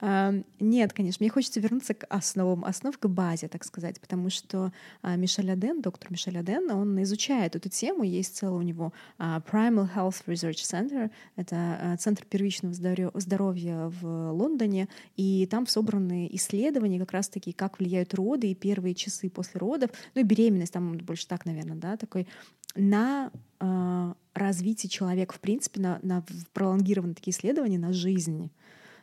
Э, 0.00 0.42
нет, 0.60 0.94
конечно, 0.94 1.22
мне 1.22 1.30
хочется 1.30 1.60
вернуться 1.60 1.92
к 1.92 2.06
основам, 2.08 2.64
основ 2.64 2.96
к 2.96 3.06
базе, 3.06 3.48
так 3.48 3.64
сказать, 3.64 4.00
потому 4.00 4.30
что 4.30 4.72
э, 5.02 5.16
Мишель 5.16 5.50
Аден, 5.50 5.82
доктор 5.82 6.10
Мишель 6.10 6.38
Аден, 6.38 6.70
он 6.70 7.02
изучает 7.02 7.54
эту 7.54 7.68
тему, 7.68 8.02
есть 8.02 8.36
целый 8.36 8.60
у 8.60 8.62
него 8.62 8.94
э, 9.18 9.40
Primal 9.50 9.90
Health 9.94 10.24
Research 10.26 10.62
Center, 10.64 11.10
это 11.36 11.78
э, 11.82 11.96
центр 11.98 12.24
первичного 12.24 12.72
здоровья 12.72 13.92
в 14.00 14.32
Лондоне, 14.32 14.88
и 15.16 15.46
там 15.50 15.66
собраны 15.66 16.30
исследования 16.32 16.98
как 16.98 17.12
раз-таки, 17.12 17.52
как 17.52 17.78
влияют 17.78 18.05
влияют 18.06 18.14
роды 18.14 18.50
и 18.50 18.54
первые 18.54 18.94
часы 18.94 19.28
после 19.28 19.58
родов, 19.58 19.90
ну 20.14 20.20
и 20.20 20.24
беременность, 20.24 20.72
там 20.72 20.96
больше 20.98 21.26
так, 21.26 21.46
наверное, 21.46 21.76
да, 21.76 21.96
такой, 21.96 22.26
на 22.74 23.30
э, 23.60 24.14
развитие 24.34 24.90
человека, 24.90 25.34
в 25.34 25.40
принципе, 25.40 25.80
на, 25.80 25.98
на 26.02 26.24
пролонгированные 26.52 27.14
такие 27.14 27.32
исследования 27.32 27.78
на 27.78 27.92
жизнь. 27.92 28.50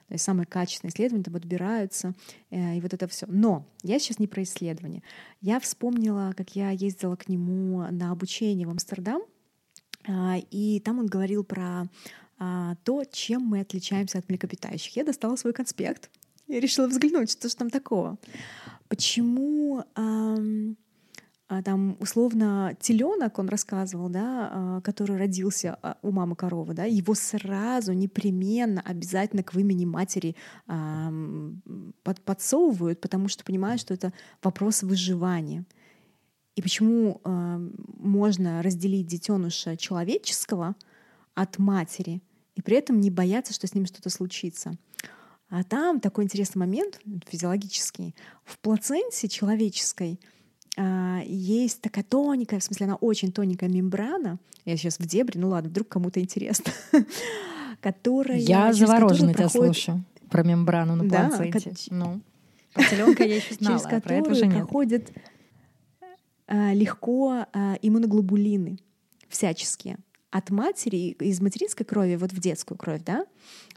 То 0.07 0.15
есть 0.15 0.25
самые 0.25 0.45
качественные 0.45 0.91
исследования 0.91 1.23
там 1.23 1.35
отбираются, 1.35 2.13
э, 2.51 2.77
и 2.77 2.81
вот 2.81 2.93
это 2.93 3.07
все. 3.07 3.25
Но 3.27 3.65
я 3.83 3.99
сейчас 3.99 4.19
не 4.19 4.27
про 4.27 4.43
исследования. 4.43 5.01
Я 5.41 5.59
вспомнила, 5.59 6.33
как 6.37 6.55
я 6.55 6.71
ездила 6.71 7.15
к 7.15 7.29
нему 7.29 7.87
на 7.91 8.11
обучение 8.11 8.67
в 8.67 8.69
Амстердам, 8.69 9.21
э, 10.07 10.39
и 10.51 10.79
там 10.81 10.99
он 10.99 11.07
говорил 11.07 11.43
про 11.43 11.87
э, 12.39 12.75
то, 12.83 13.03
чем 13.05 13.41
мы 13.41 13.61
отличаемся 13.61 14.19
от 14.19 14.29
млекопитающих. 14.29 14.95
Я 14.95 15.03
достала 15.03 15.35
свой 15.35 15.53
конспект, 15.53 16.11
я 16.47 16.59
решила 16.59 16.87
взглянуть, 16.87 17.31
что 17.31 17.49
же 17.49 17.55
там 17.55 17.69
такого. 17.69 18.17
Почему 18.93 19.83
эм, 19.95 20.77
там 21.65 21.97
условно 21.99 22.77
теленок, 22.79 23.39
он 23.39 23.49
рассказывал, 23.49 24.07
да, 24.07 24.49
а, 24.51 24.81
который 24.81 25.17
родился 25.17 25.79
а, 25.81 25.97
у 26.03 26.11
мамы 26.11 26.35
коровы, 26.35 26.75
да, 26.75 26.83
его 26.83 27.15
сразу 27.15 27.93
непременно 27.93 28.81
обязательно 28.81 29.41
к 29.41 29.55
вымени 29.55 29.85
матери 29.85 30.35
под, 30.67 32.21
подсовывают, 32.21 33.01
потому 33.01 33.29
что 33.29 33.43
понимают, 33.43 33.81
что 33.81 33.95
это 33.95 34.13
вопрос 34.43 34.83
выживания. 34.83 35.65
И 36.55 36.61
почему 36.61 37.19
можно 37.97 38.61
разделить 38.61 39.07
детеныша 39.07 39.75
человеческого 39.75 40.75
от 41.33 41.57
матери 41.57 42.21
и 42.53 42.61
при 42.61 42.77
этом 42.77 42.99
не 42.99 43.09
бояться, 43.09 43.53
что 43.53 43.65
с 43.65 43.73
ним 43.73 43.87
что-то 43.87 44.11
случится? 44.11 44.77
А 45.55 45.63
там 45.63 45.99
такой 45.99 46.23
интересный 46.23 46.61
момент 46.61 46.99
физиологический. 47.27 48.15
В 48.43 48.57
плаценте 48.57 49.27
человеческой 49.27 50.19
а, 50.75 51.21
есть 51.27 51.79
такая 51.79 52.03
тоненькая, 52.03 52.59
в 52.59 52.63
смысле, 52.63 52.87
она 52.87 52.95
очень 52.95 53.31
тоненькая 53.31 53.69
мембрана. 53.69 54.39
Я 54.65 54.77
сейчас 54.77 54.97
в 54.97 55.05
дебри, 55.05 55.37
ну 55.37 55.49
ладно, 55.49 55.69
вдруг 55.69 55.89
кому-то 55.89 56.19
интересно. 56.19 56.73
которая... 57.81 58.39
Я 58.39 58.73
завороженно 58.73 59.31
тебя 59.31 59.47
слушаю 59.47 60.03
про 60.31 60.41
мембрану 60.41 60.95
на 60.95 61.07
да, 61.07 61.27
плаценте. 61.27 61.71
Ну, 61.91 62.21
про 62.73 62.83
теленка 62.85 63.23
я 63.23 63.35
еще 63.35 63.53
знала, 63.53 63.77
через 63.77 63.93
а 63.93 64.01
про 64.01 64.15
это 64.15 64.31
уже 64.31 64.47
нет. 64.47 64.55
проходят 64.55 65.11
а, 66.47 66.73
легко 66.73 67.45
а, 67.53 67.77
иммуноглобулины 67.79 68.79
всяческие 69.29 69.97
от 70.33 70.49
матери, 70.49 71.11
из 71.19 71.41
материнской 71.41 71.85
крови 71.85 72.15
вот 72.15 72.33
в 72.33 72.39
детскую 72.39 72.75
кровь, 72.75 73.03
да, 73.05 73.27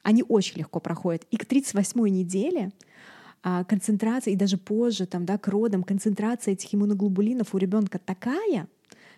они 0.07 0.23
очень 0.23 0.59
легко 0.59 0.79
проходят. 0.79 1.27
И 1.33 1.37
к 1.37 1.51
38-й 1.51 2.11
неделе 2.11 2.71
а, 3.43 3.65
концентрация, 3.65 4.35
и 4.35 4.37
даже 4.37 4.57
позже, 4.57 5.05
там, 5.05 5.27
да, 5.27 5.37
к 5.37 5.49
родам, 5.49 5.83
концентрация 5.83 6.53
этих 6.53 6.73
иммуноглобулинов 6.73 7.57
у 7.57 7.59
ребенка 7.59 7.99
такая, 7.99 8.69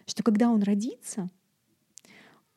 что 0.07 0.23
когда 0.23 0.49
он 0.49 0.63
родится, 0.63 1.29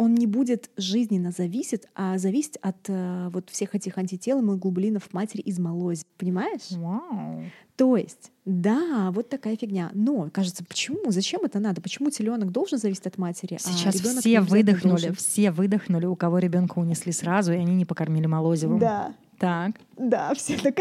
он 0.02 0.16
не 0.16 0.26
будет 0.26 0.72
жизненно 0.78 1.30
зависеть, 1.30 1.84
а 1.94 2.18
зависеть 2.18 2.58
от 2.58 2.78
э, 2.88 3.30
вот 3.32 3.52
всех 3.52 3.76
этих 3.76 4.00
антител 4.00 4.42
и 4.42 4.58
глобулинов 4.58 5.14
матери 5.14 5.42
из 5.42 5.60
молози. 5.60 6.06
Понимаешь? 6.18 6.72
Wow. 6.72 7.46
То 7.76 7.98
есть, 7.98 8.32
да, 8.44 9.12
вот 9.12 9.30
такая 9.30 9.56
фигня. 9.56 9.92
Но 9.94 10.32
кажется, 10.34 10.66
почему? 10.66 11.12
Зачем 11.12 11.42
это 11.42 11.60
надо? 11.60 11.82
Почему 11.82 12.10
теленок 12.10 12.52
должен 12.52 12.80
зависеть 12.80 13.06
от 13.06 13.20
матери? 13.20 13.56
А 13.56 13.60
Сейчас 13.60 14.04
а 14.04 14.20
все 14.20 14.42
выдохнули, 14.42 15.12
все 15.12 15.52
выдохнули, 15.52 16.08
у 16.08 16.16
кого 16.16 16.40
ребенка 16.40 16.80
унесли 16.80 17.12
сразу, 17.12 17.54
и 17.54 17.58
они 17.58 17.76
не 17.76 17.86
покормили 17.86 18.26
молозивом. 18.26 18.80
Да. 18.80 19.14
Так. 19.38 19.76
Да, 20.00 20.34
все 20.34 20.58
так. 20.58 20.78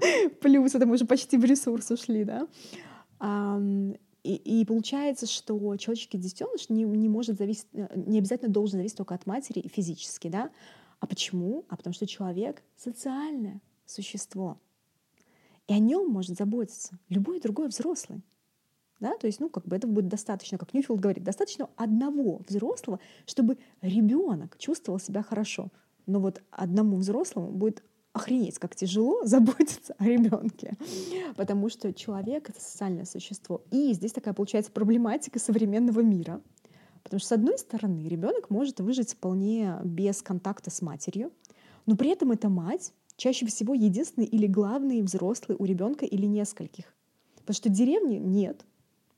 Плюс 0.40 0.74
это 0.74 0.84
мы 0.84 0.94
уже 0.94 1.04
почти 1.04 1.36
в 1.38 1.44
ресурс 1.44 1.92
ушли, 1.92 2.24
да. 2.24 2.48
И, 4.24 4.36
и 4.36 4.64
получается, 4.64 5.26
что 5.26 5.76
человеческий 5.76 6.16
детеныш 6.16 6.70
не, 6.70 6.84
не 6.84 7.10
может 7.10 7.36
зависеть, 7.36 7.66
э, 7.74 7.88
не 7.94 8.18
обязательно 8.18 8.50
должен 8.50 8.78
зависеть 8.78 8.96
только 8.96 9.14
от 9.14 9.26
матери 9.26 9.68
физически, 9.68 10.28
да? 10.28 10.50
А 10.98 11.06
почему? 11.06 11.66
А 11.68 11.76
потому 11.76 11.92
что 11.92 12.06
человек— 12.06 12.62
социальное 12.76 13.60
существо. 13.84 14.58
И 15.68 15.74
о 15.74 15.78
нем 15.78 16.08
может 16.08 16.38
заботиться 16.38 16.98
любой 17.10 17.38
другой 17.38 17.68
взрослый. 17.68 18.22
Да? 18.98 19.14
То 19.18 19.26
есть, 19.26 19.40
ну, 19.40 19.50
как 19.50 19.66
бы 19.66 19.76
это 19.76 19.86
будет 19.86 20.08
достаточно, 20.08 20.56
как 20.56 20.72
Ньюфилд 20.72 21.00
говорит, 21.00 21.22
достаточно 21.22 21.68
одного 21.76 22.40
взрослого, 22.48 23.00
чтобы 23.26 23.58
ребенок 23.82 24.56
чувствовал 24.58 24.98
себя 24.98 25.22
хорошо. 25.22 25.68
Но 26.06 26.20
вот 26.20 26.42
одному 26.50 26.96
взрослому 26.96 27.50
будет 27.50 27.82
охренеть, 28.14 28.58
как 28.58 28.74
тяжело 28.74 29.20
заботиться 29.24 29.94
о 29.98 30.04
ребенке, 30.04 30.72
потому 31.36 31.68
что 31.68 31.92
человек— 31.92 32.48
это 32.50 32.60
социальное 32.60 33.04
существо. 33.04 33.60
И 33.70 33.92
здесь 33.92 34.12
такая 34.12 34.32
получается 34.32 34.72
проблематика 34.72 35.38
современного 35.38 36.00
мира. 36.00 36.40
Потому 37.02 37.20
что, 37.20 37.28
с 37.28 37.32
одной 37.32 37.58
стороны, 37.58 38.08
ребенок 38.08 38.48
может 38.48 38.80
выжить 38.80 39.12
вполне 39.12 39.78
без 39.84 40.22
контакта 40.22 40.70
с 40.70 40.80
матерью, 40.80 41.32
но 41.84 41.96
при 41.96 42.08
этом 42.10 42.32
эта 42.32 42.48
мать 42.48 42.94
чаще 43.16 43.44
всего 43.44 43.74
единственный 43.74 44.26
или 44.26 44.46
главный 44.46 45.02
взрослый 45.02 45.56
у 45.58 45.66
ребенка 45.66 46.06
или 46.06 46.24
нескольких. 46.24 46.94
Потому 47.36 47.54
что 47.54 47.68
в 47.68 47.72
деревне 47.72 48.18
нет 48.18 48.64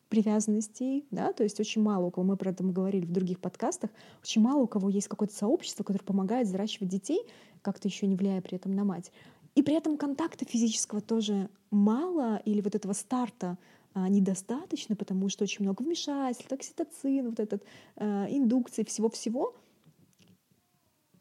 привязанностей, 0.09 1.05
да, 1.11 1.33
то 1.33 1.43
есть 1.43 1.59
очень 1.61 1.83
мало 1.83 2.07
у 2.07 2.11
кого, 2.11 2.27
мы 2.27 2.37
про 2.37 2.51
это 2.51 2.63
говорили 2.63 3.05
в 3.05 3.13
других 3.13 3.41
подкастах, 3.41 3.91
очень 4.23 4.41
мало 4.41 4.63
у 4.63 4.67
кого 4.67 4.89
есть 4.89 5.09
какое-то 5.09 5.35
сообщество, 5.35 5.83
которое 5.83 6.05
помогает 6.05 6.47
взращивать 6.47 6.89
детей, 6.89 7.21
как-то 7.67 7.89
еще 7.89 8.07
не 8.07 8.15
влияя 8.15 8.41
при 8.41 8.55
этом 8.55 8.73
на 8.77 8.85
мать. 8.85 9.11
И 9.57 9.63
при 9.63 9.75
этом 9.75 9.97
контакта 9.97 10.45
физического 10.45 11.01
тоже 11.01 11.51
мало, 11.73 12.41
или 12.45 12.61
вот 12.61 12.77
этого 12.77 12.93
старта 12.93 13.59
а, 13.93 14.09
недостаточно, 14.09 14.95
потому 14.95 15.29
что 15.29 15.43
очень 15.43 15.65
много 15.65 15.83
вмешательств, 15.83 16.53
окситоцин, 16.53 17.31
вот 17.31 17.41
этот 17.41 17.65
а, 17.97 18.27
индукции, 18.29 18.85
всего-всего. 18.85 19.57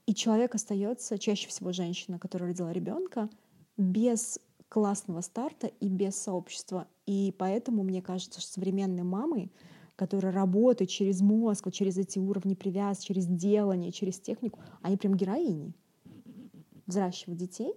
И 0.05 0.13
человек 0.13 0.53
остается, 0.53 1.17
чаще 1.17 1.47
всего 1.47 1.71
женщина, 1.71 2.19
которая 2.19 2.49
родила 2.49 2.71
ребенка, 2.71 3.27
без 3.75 4.39
классного 4.69 5.21
старта 5.21 5.65
и 5.79 5.87
без 5.87 6.15
сообщества. 6.15 6.87
И 7.07 7.33
поэтому 7.39 7.81
мне 7.81 8.03
кажется, 8.03 8.39
что 8.39 8.51
современные 8.51 9.03
мамы, 9.03 9.49
которые 9.95 10.31
работают 10.31 10.91
через 10.91 11.21
мозг, 11.21 11.71
через 11.71 11.97
эти 11.97 12.19
уровни 12.19 12.53
привязки, 12.53 13.07
через 13.07 13.25
делание, 13.25 13.91
через 13.91 14.19
технику, 14.19 14.59
они 14.83 14.95
прям 14.95 15.15
героини 15.15 15.73
взращивать 16.87 17.37
детей 17.37 17.73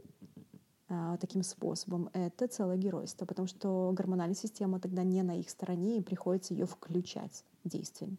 а, 0.89 1.17
таким 1.19 1.43
способом, 1.43 2.11
это 2.13 2.47
целое 2.47 2.77
геройство, 2.77 3.27
потому 3.27 3.47
что 3.49 3.93
гормональная 3.93 4.35
система 4.35 4.81
тогда 4.81 5.03
не 5.03 5.23
на 5.23 5.39
их 5.39 5.51
стороне, 5.51 5.99
и 5.99 6.03
приходится 6.03 6.55
ее 6.55 6.67
включать 6.67 7.45
в 7.65 7.69
действие. 7.69 8.11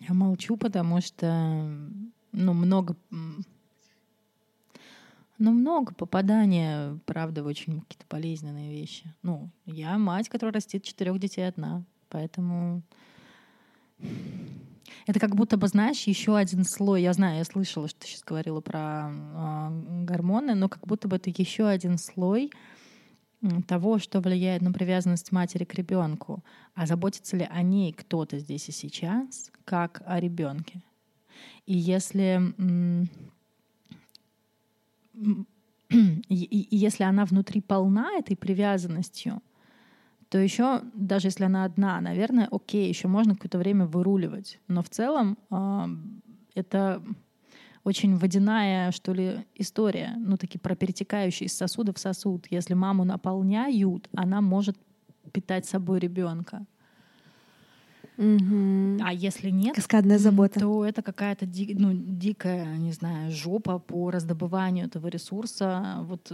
Я 0.00 0.14
молчу, 0.14 0.56
потому 0.56 1.00
что 1.00 1.68
ну, 2.32 2.52
много 2.52 2.96
ну, 5.38 5.52
много 5.52 5.94
попадания, 5.94 6.98
правда, 7.06 7.44
в 7.44 7.46
очень 7.46 7.80
какие-то 7.80 8.04
болезненные 8.10 8.72
вещи. 8.72 9.14
Ну, 9.22 9.50
я 9.66 9.96
мать, 9.96 10.28
которая 10.28 10.52
растит 10.52 10.82
четырех 10.82 11.20
детей 11.20 11.46
одна, 11.46 11.84
поэтому 12.08 12.82
это 15.06 15.20
как 15.20 15.34
будто 15.34 15.56
бы, 15.56 15.68
знаешь, 15.68 16.02
еще 16.04 16.36
один 16.36 16.64
слой. 16.64 17.02
Я 17.02 17.12
знаю, 17.12 17.38
я 17.38 17.44
слышала, 17.44 17.88
что 17.88 18.00
ты 18.00 18.06
сейчас 18.06 18.22
говорила 18.22 18.60
про 18.60 19.10
э, 19.10 20.04
гормоны, 20.04 20.54
но 20.54 20.68
как 20.68 20.86
будто 20.86 21.08
бы 21.08 21.16
это 21.16 21.30
еще 21.30 21.66
один 21.66 21.98
слой 21.98 22.50
того, 23.66 23.98
что 23.98 24.20
влияет 24.20 24.62
на 24.62 24.72
привязанность 24.72 25.30
матери 25.32 25.64
к 25.64 25.74
ребенку. 25.74 26.44
А 26.74 26.86
заботится 26.86 27.36
ли 27.36 27.46
о 27.48 27.62
ней 27.62 27.92
кто-то 27.92 28.38
здесь 28.38 28.68
и 28.68 28.72
сейчас, 28.72 29.50
как 29.64 30.02
о 30.06 30.18
ребенке? 30.18 30.82
И 31.66 31.76
если 31.76 32.54
и, 35.90 36.68
если 36.70 37.04
она 37.04 37.24
внутри 37.24 37.60
полна 37.60 38.18
этой 38.18 38.36
привязанностью, 38.36 39.42
то 40.28 40.38
еще, 40.38 40.82
даже 40.94 41.28
если 41.28 41.44
она 41.44 41.64
одна, 41.64 42.00
наверное, 42.00 42.48
окей, 42.50 42.88
еще 42.88 43.08
можно 43.08 43.34
какое-то 43.34 43.58
время 43.58 43.86
выруливать. 43.86 44.60
Но 44.68 44.82
в 44.82 44.90
целом 44.90 45.38
э, 45.50 45.86
это 46.54 47.02
очень 47.84 48.16
водяная, 48.16 48.92
что 48.92 49.14
ли, 49.14 49.46
история, 49.54 50.14
ну, 50.18 50.36
такие 50.36 50.60
про 50.60 50.76
перетекающие 50.76 51.46
из 51.46 51.56
сосуда 51.56 51.94
в 51.94 51.98
сосуд. 51.98 52.46
Если 52.50 52.74
маму 52.74 53.04
наполняют, 53.04 54.08
она 54.14 54.42
может 54.42 54.76
питать 55.32 55.64
собой 55.64 55.98
ребенка. 55.98 56.66
Угу. 58.18 58.98
А 59.00 59.12
если 59.12 59.48
нет, 59.48 59.76
Каскадная 59.76 60.18
забота. 60.18 60.58
то 60.58 60.84
это 60.84 61.02
какая-то 61.02 61.46
ди, 61.46 61.74
ну, 61.78 61.92
дикая, 61.94 62.76
не 62.76 62.92
знаю, 62.92 63.30
жопа 63.30 63.78
по 63.78 64.10
раздобыванию 64.10 64.86
этого 64.86 65.06
ресурса. 65.06 65.98
Вот 66.02 66.32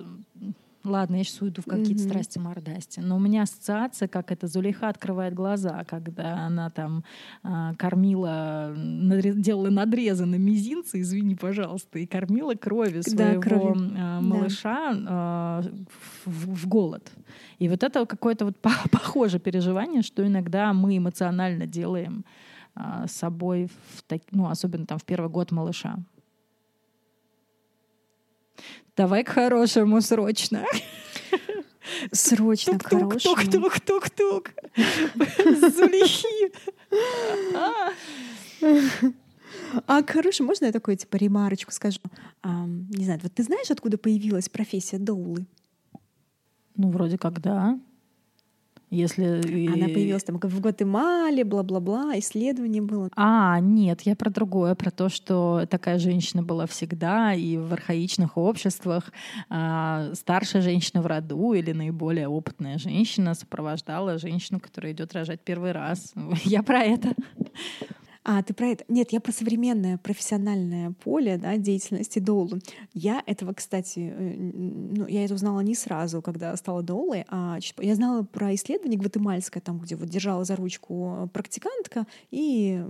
Ладно, 0.85 1.17
я 1.17 1.25
сейчас 1.25 1.41
уйду 1.41 1.63
в 1.63 1.65
какие-то 1.65 2.03
mm-hmm. 2.03 2.09
страсти 2.09 2.39
мордасти. 2.39 3.01
Но 3.01 3.17
у 3.17 3.19
меня 3.19 3.43
ассоциация, 3.43 4.07
как 4.07 4.31
это 4.31 4.47
Зулейха 4.47 4.91
открывает 4.91 5.33
глаза, 5.33 5.83
когда 5.85 6.45
она 6.45 6.69
там 6.69 7.05
э, 7.43 7.73
кормила, 7.79 8.75
надрез, 8.77 9.35
делала 9.35 9.71
надрезы 9.71 10.27
на 10.27 10.35
мизинце, 10.35 11.01
извини, 11.01 11.37
пожалуйста, 11.37 11.99
и 11.99 12.07
кормила 12.07 12.55
крови 12.55 13.01
своего 13.01 13.41
да, 13.41 13.41
крови. 13.41 13.97
Э, 13.97 14.21
малыша 14.21 14.95
да. 14.95 15.63
э, 15.65 15.71
в, 16.27 16.55
в 16.55 16.69
голод. 16.69 17.11
И 17.59 17.71
вот 17.71 17.83
это 17.83 18.05
какое-то 18.05 18.45
вот 18.45 18.59
похожее 18.91 19.41
переживание, 19.41 20.03
что 20.03 20.27
иногда 20.27 20.75
мы 20.75 20.99
эмоционально 20.99 21.67
делаем 21.67 22.27
э, 22.77 23.07
с 23.09 23.13
собой, 23.13 23.69
в 23.95 24.03
так, 24.03 24.21
ну, 24.33 24.49
особенно 24.49 24.85
там 24.85 24.99
в 24.99 25.05
первый 25.05 25.31
год 25.31 25.51
малыша. 25.51 25.97
Давай 28.97 29.25
к 29.25 29.29
хорошему 29.29 30.01
срочно. 30.01 30.65
Срочно 32.13 32.79
к 32.79 32.87
хорошему. 32.87 33.37
Тук-тук-тук-тук. 33.37 34.51
Зулихи. 34.77 36.53
А 39.87 40.03
к 40.03 40.11
хорошему 40.11 40.49
можно 40.49 40.67
я 40.67 40.73
такую 40.73 40.97
типа 40.97 41.17
ремарочку 41.17 41.73
скажу? 41.73 42.01
А, 42.43 42.67
не 42.67 43.05
знаю, 43.05 43.21
вот 43.23 43.35
ты 43.35 43.43
знаешь, 43.43 43.71
откуда 43.71 43.99
появилась 43.99 44.49
профессия 44.49 44.99
доулы? 44.99 45.47
Ну, 46.77 46.91
вроде 46.91 47.19
как 47.19 47.41
да. 47.41 47.79
Если... 48.91 49.25
Она 49.73 49.87
появилась 49.87 50.25
там 50.25 50.39
в 50.39 50.61
Гватемале, 50.61 51.45
бла-бла-бла, 51.45 52.19
исследование 52.19 52.83
было. 52.83 53.09
А, 53.17 53.59
нет, 53.61 54.03
я 54.03 54.15
про 54.15 54.31
другое, 54.31 54.75
про 54.75 54.91
то, 54.91 55.09
что 55.09 55.67
такая 55.69 55.99
женщина 55.99 56.43
была 56.43 56.67
всегда, 56.67 57.35
и 57.35 57.57
в 57.57 57.73
архаичных 57.73 58.37
обществах 58.37 59.13
а, 59.49 60.11
старшая 60.15 60.63
женщина 60.63 61.03
в 61.03 61.07
роду 61.07 61.55
или 61.55 61.73
наиболее 61.73 62.29
опытная 62.29 62.79
женщина 62.79 63.35
сопровождала 63.35 64.19
женщину, 64.19 64.61
которая 64.61 64.93
идет 64.93 65.13
рожать 65.13 65.41
первый 65.41 65.73
раз. 65.73 66.13
Я 66.45 66.63
про 66.63 66.83
это. 66.83 67.15
А, 68.27 68.43
ты 68.43 68.55
про 68.55 68.69
это? 68.69 68.85
Нет, 68.89 69.13
я 69.13 69.21
про 69.21 69.33
современное 69.33 69.99
профессиональное 69.99 70.93
поле 70.93 71.37
да, 71.37 71.59
деятельности 71.59 72.21
доулы. 72.21 72.61
Я 72.95 73.23
этого, 73.27 73.53
кстати, 73.53 73.99
э, 73.99 74.35
ну, 74.39 75.07
я 75.07 75.27
это 75.27 75.35
узнала 75.35 75.61
не 75.61 75.75
сразу, 75.75 76.23
когда 76.23 76.57
стала 76.57 76.83
доулой, 76.83 77.27
а 77.29 77.59
я 77.79 77.95
знала 77.95 78.23
про 78.23 78.55
исследование 78.55 78.99
гватемальское, 78.99 79.61
там, 79.61 79.79
где 79.79 79.95
вот 79.97 80.09
держала 80.09 80.45
за 80.45 80.57
ручку 80.57 81.29
практикантка, 81.35 82.07
и 82.31 82.83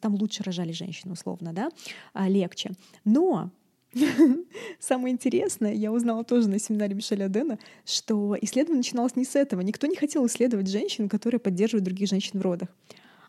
там 0.00 0.14
лучше 0.14 0.44
рожали 0.44 0.70
женщины, 0.70 1.14
условно, 1.14 1.52
да, 1.52 1.70
а, 2.12 2.28
легче. 2.28 2.70
Но 3.04 3.50
Самое 4.78 5.12
интересное, 5.14 5.72
я 5.72 5.90
узнала 5.90 6.22
тоже 6.22 6.48
на 6.48 6.58
семинаре 6.58 6.94
Мишеля 6.94 7.28
Дэна, 7.28 7.58
что 7.84 8.36
исследование 8.40 8.78
начиналось 8.78 9.16
не 9.16 9.24
с 9.24 9.34
этого. 9.34 9.62
Никто 9.62 9.86
не 9.86 9.96
хотел 9.96 10.26
исследовать 10.26 10.68
женщин, 10.68 11.08
которые 11.08 11.40
поддерживают 11.40 11.84
других 11.84 12.08
женщин 12.08 12.38
в 12.38 12.42
родах. 12.42 12.68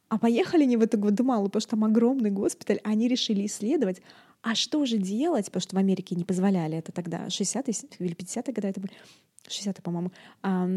А 0.10 0.18
поехали 0.18 0.64
они 0.64 0.78
в 0.78 0.82
эту 0.82 0.98
Гватемалу, 0.98 1.48
потому 1.48 1.62
что 1.62 1.72
там 1.72 1.84
огромный 1.84 2.32
госпиталь, 2.32 2.80
они 2.84 3.08
решили 3.08 3.46
исследовать, 3.46 4.02
а 4.42 4.56
что 4.56 4.86
же 4.86 4.98
делать, 4.98 5.48
потому 5.48 5.62
что 5.62 5.76
в 5.76 5.80
Америке 5.80 6.16
не 6.16 6.24
позволяли 6.24 6.78
это 6.78 6.92
тогда, 6.92 7.28
60-е 7.28 7.74
или 8.00 8.16
50-е 8.16 8.54
годы 8.54 8.68
это 8.68 8.80
были, 8.80 8.94
60-е, 9.48 9.82
по-моему, 9.82 10.12
а, 10.42 10.68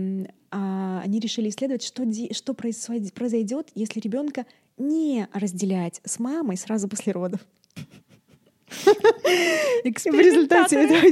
а, 0.51 1.01
они 1.05 1.21
решили 1.21 1.49
исследовать, 1.49 1.83
что, 1.83 2.05
что 2.33 2.55
произойдет, 2.55 3.69
если 3.75 4.01
ребенка 4.01 4.47
не 4.79 5.29
разделять 5.33 6.01
с 6.05 6.19
мамой 6.19 6.57
сразу 6.57 6.89
после 6.89 7.13
родов. 7.13 7.41
И 9.85 9.91
в 9.91 10.21
результате 10.21 10.77
этого 10.77 11.05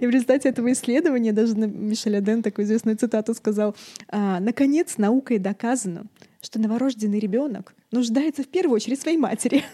и 0.00 0.06
в 0.06 0.10
результате 0.10 0.48
этого 0.48 0.72
исследования 0.72 1.32
даже 1.32 1.54
Мишель 1.54 2.16
Аден 2.16 2.42
такую 2.42 2.64
известную 2.64 2.96
цитату 2.96 3.34
сказал, 3.34 3.76
«А, 4.08 4.40
«Наконец, 4.40 4.96
наукой 4.96 5.38
доказано, 5.38 6.06
что 6.40 6.58
новорожденный 6.58 7.18
ребенок 7.18 7.74
нуждается 7.90 8.42
в 8.42 8.48
первую 8.48 8.76
очередь 8.76 8.98
в 8.98 9.02
своей 9.02 9.18
матери. 9.18 9.64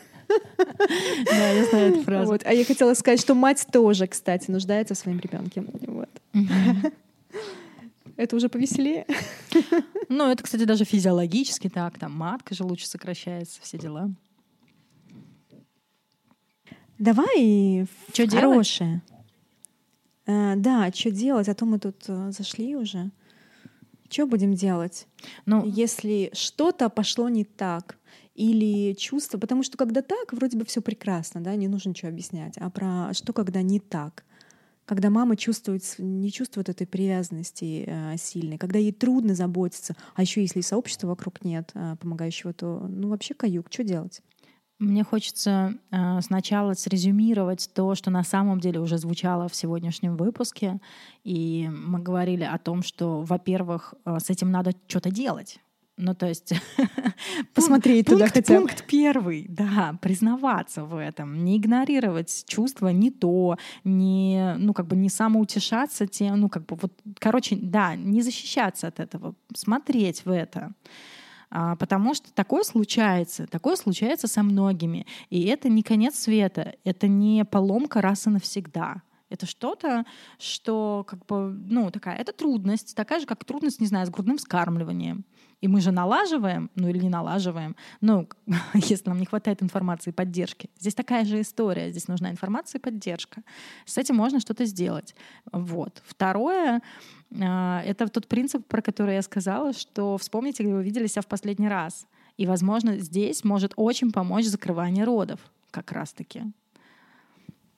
Да, 1.27 1.51
я 1.51 1.65
знаю 1.67 1.93
эту 1.95 2.03
фразу. 2.03 2.33
Вот. 2.33 2.43
А 2.45 2.53
я 2.53 2.65
хотела 2.65 2.95
сказать, 2.95 3.21
что 3.21 3.35
мать 3.35 3.67
тоже, 3.73 4.07
кстати, 4.07 4.51
нуждается 4.51 4.95
в 4.95 4.99
своем 4.99 5.21
ребенке. 5.21 5.65
Вот. 5.87 6.11
Это 8.17 8.35
уже 8.35 8.49
повеселее. 8.49 9.07
Ну, 10.09 10.29
это, 10.29 10.43
кстати, 10.43 10.65
даже 10.65 10.85
физиологически 10.85 11.69
так. 11.69 11.99
Там 11.99 12.13
матка 12.13 12.55
же 12.55 12.65
лучше 12.65 12.87
сокращается, 12.89 13.61
все 13.63 13.79
дела. 13.79 14.11
Давай 16.99 17.87
что 18.13 18.29
хорошее. 18.29 19.03
Э, 20.27 20.55
да, 20.57 20.91
что 20.93 21.11
делать? 21.11 21.49
А 21.49 21.55
то 21.55 21.67
мы 21.67 21.79
тут 21.79 21.97
э, 22.09 22.33
зашли 22.33 22.75
уже. 22.75 23.11
Что 24.09 24.27
будем 24.27 24.55
делать, 24.55 25.07
ну, 25.47 25.65
если 25.65 26.31
что-то 26.33 26.89
пошло 26.89 27.29
не 27.29 27.45
так? 27.45 27.99
Или 28.35 28.93
чувство, 28.93 29.39
потому 29.39 29.63
что 29.63 29.79
когда 29.79 30.03
так, 30.03 30.33
вроде 30.33 30.59
бы 30.59 30.67
все 30.67 30.83
прекрасно, 30.83 31.41
да, 31.41 31.57
не 31.57 31.69
нужно 31.69 31.91
ничего 31.91 32.11
объяснять. 32.11 32.59
А 32.59 32.69
про 32.69 33.15
что, 33.15 33.33
когда 33.33 33.63
не 33.63 33.81
так? 33.81 34.25
Когда 34.85 35.09
мама 35.09 35.37
чувствует, 35.37 35.83
не 35.99 36.31
чувствует 36.31 36.69
этой 36.69 36.87
привязанности 36.87 37.85
э, 37.87 38.17
сильной, 38.19 38.59
когда 38.59 38.79
ей 38.79 38.93
трудно 38.93 39.35
заботиться, 39.35 39.97
а 40.15 40.23
еще 40.23 40.43
если 40.43 40.61
и 40.61 40.63
сообщества 40.63 41.09
вокруг 41.09 41.45
нет 41.45 41.71
э, 41.75 41.97
помогающего, 41.99 42.53
то 42.53 42.87
ну 42.89 43.09
вообще 43.09 43.35
каюк, 43.35 43.67
что 43.71 43.85
делать? 43.85 44.23
Мне 44.79 45.05
хочется 45.05 45.75
э, 45.91 46.21
сначала 46.21 46.75
срезюмировать 46.75 47.71
то, 47.73 47.95
что 47.95 48.11
на 48.11 48.23
самом 48.23 48.61
деле 48.61 48.79
уже 48.79 48.99
звучало 48.99 49.49
в 49.49 49.55
сегодняшнем 49.55 50.17
выпуске. 50.17 50.81
И 51.25 51.71
мы 51.71 51.99
говорили 51.99 52.45
о 52.45 52.59
том, 52.59 52.83
что, 52.83 53.23
во-первых, 53.23 53.95
э, 54.05 54.19
с 54.21 54.29
этим 54.29 54.51
надо 54.51 54.73
что-то 54.87 55.11
делать. 55.11 55.61
Ну, 55.99 56.15
то 56.15 56.27
есть 56.27 56.53
посмотреть 57.55 58.07
пункт, 58.07 58.21
туда 58.21 58.31
хотя 58.31 58.55
бы. 58.55 58.67
Пункт 58.67 58.85
первый, 58.87 59.47
да, 59.49 59.99
признаваться 60.03 60.85
в 60.85 60.95
этом, 60.97 61.43
не 61.43 61.57
игнорировать 61.57 62.45
чувства, 62.47 62.89
не 62.89 63.11
то, 63.11 63.57
не, 63.83 64.57
ну, 64.59 64.75
как 64.75 64.89
бы 64.89 64.97
не 64.97 65.09
самоутешаться 65.09 66.07
тем, 66.07 66.41
ну, 66.41 66.49
как 66.51 66.67
бы 66.67 66.77
вот, 66.77 66.93
короче, 67.19 67.57
да, 67.57 67.97
не 67.97 68.21
защищаться 68.21 68.89
от 68.89 69.01
этого, 69.01 69.35
смотреть 69.55 70.27
в 70.27 70.31
это. 70.31 70.75
А, 71.51 71.77
потому 71.77 72.15
что 72.15 72.33
такое 72.33 72.63
случается, 72.63 73.47
такое 73.47 73.77
случается 73.77 74.27
со 74.27 74.43
многими. 74.43 75.07
И 75.31 75.45
это 75.47 75.69
не 75.69 75.83
конец 75.83 76.19
света, 76.19 76.75
это 76.85 77.09
не 77.09 77.45
поломка 77.45 78.01
раз 78.01 78.27
и 78.27 78.31
навсегда. 78.31 79.03
Это 79.29 79.47
что-то, 79.47 80.05
что 80.39 81.05
как 81.09 81.27
бы, 81.27 81.51
ну, 81.51 81.91
такая, 81.91 82.17
это 82.17 82.33
трудность, 82.33 82.95
такая 82.95 83.21
же, 83.21 83.27
как 83.27 83.45
трудность, 83.45 83.81
не 83.81 83.87
знаю, 83.87 84.07
с 84.07 84.11
грудным 84.11 84.39
вскармливанием. 84.39 85.25
И 85.61 85.69
мы 85.69 85.81
же 85.81 85.91
налаживаем, 85.91 86.71
ну 86.75 86.89
или 86.89 86.99
не 86.99 87.09
налаживаем, 87.09 87.77
ну, 88.01 88.29
если 88.75 89.09
нам 89.09 89.19
не 89.19 89.27
хватает 89.27 89.63
информации 89.63 90.11
и 90.11 90.13
поддержки. 90.13 90.71
Здесь 90.79 90.95
такая 90.95 91.25
же 91.25 91.41
история, 91.41 91.91
здесь 91.91 92.09
нужна 92.09 92.31
информация 92.31 92.79
и 92.79 92.83
поддержка. 92.83 93.43
С 93.85 93.99
этим 93.99 94.17
можно 94.17 94.39
что-то 94.39 94.65
сделать. 94.65 95.15
Вот. 95.51 96.03
Второе, 96.07 96.83
а, 97.41 97.83
это 97.85 98.09
тот 98.09 98.29
принцип, 98.29 98.67
про 98.67 98.83
который 98.83 99.15
я 99.15 99.23
сказала, 99.23 99.73
что 99.73 100.19
вспомните, 100.19 100.63
где 100.63 100.75
вы 100.75 100.85
видели 100.85 101.07
себя 101.07 101.23
в 101.23 101.27
последний 101.27 101.69
раз. 101.69 102.07
И, 102.37 102.47
возможно, 102.47 102.99
здесь 102.99 103.43
может 103.43 103.73
очень 103.77 104.13
помочь 104.13 104.45
закрывание 104.45 105.05
родов 105.05 105.41
как 105.71 105.91
раз-таки. 105.91 106.43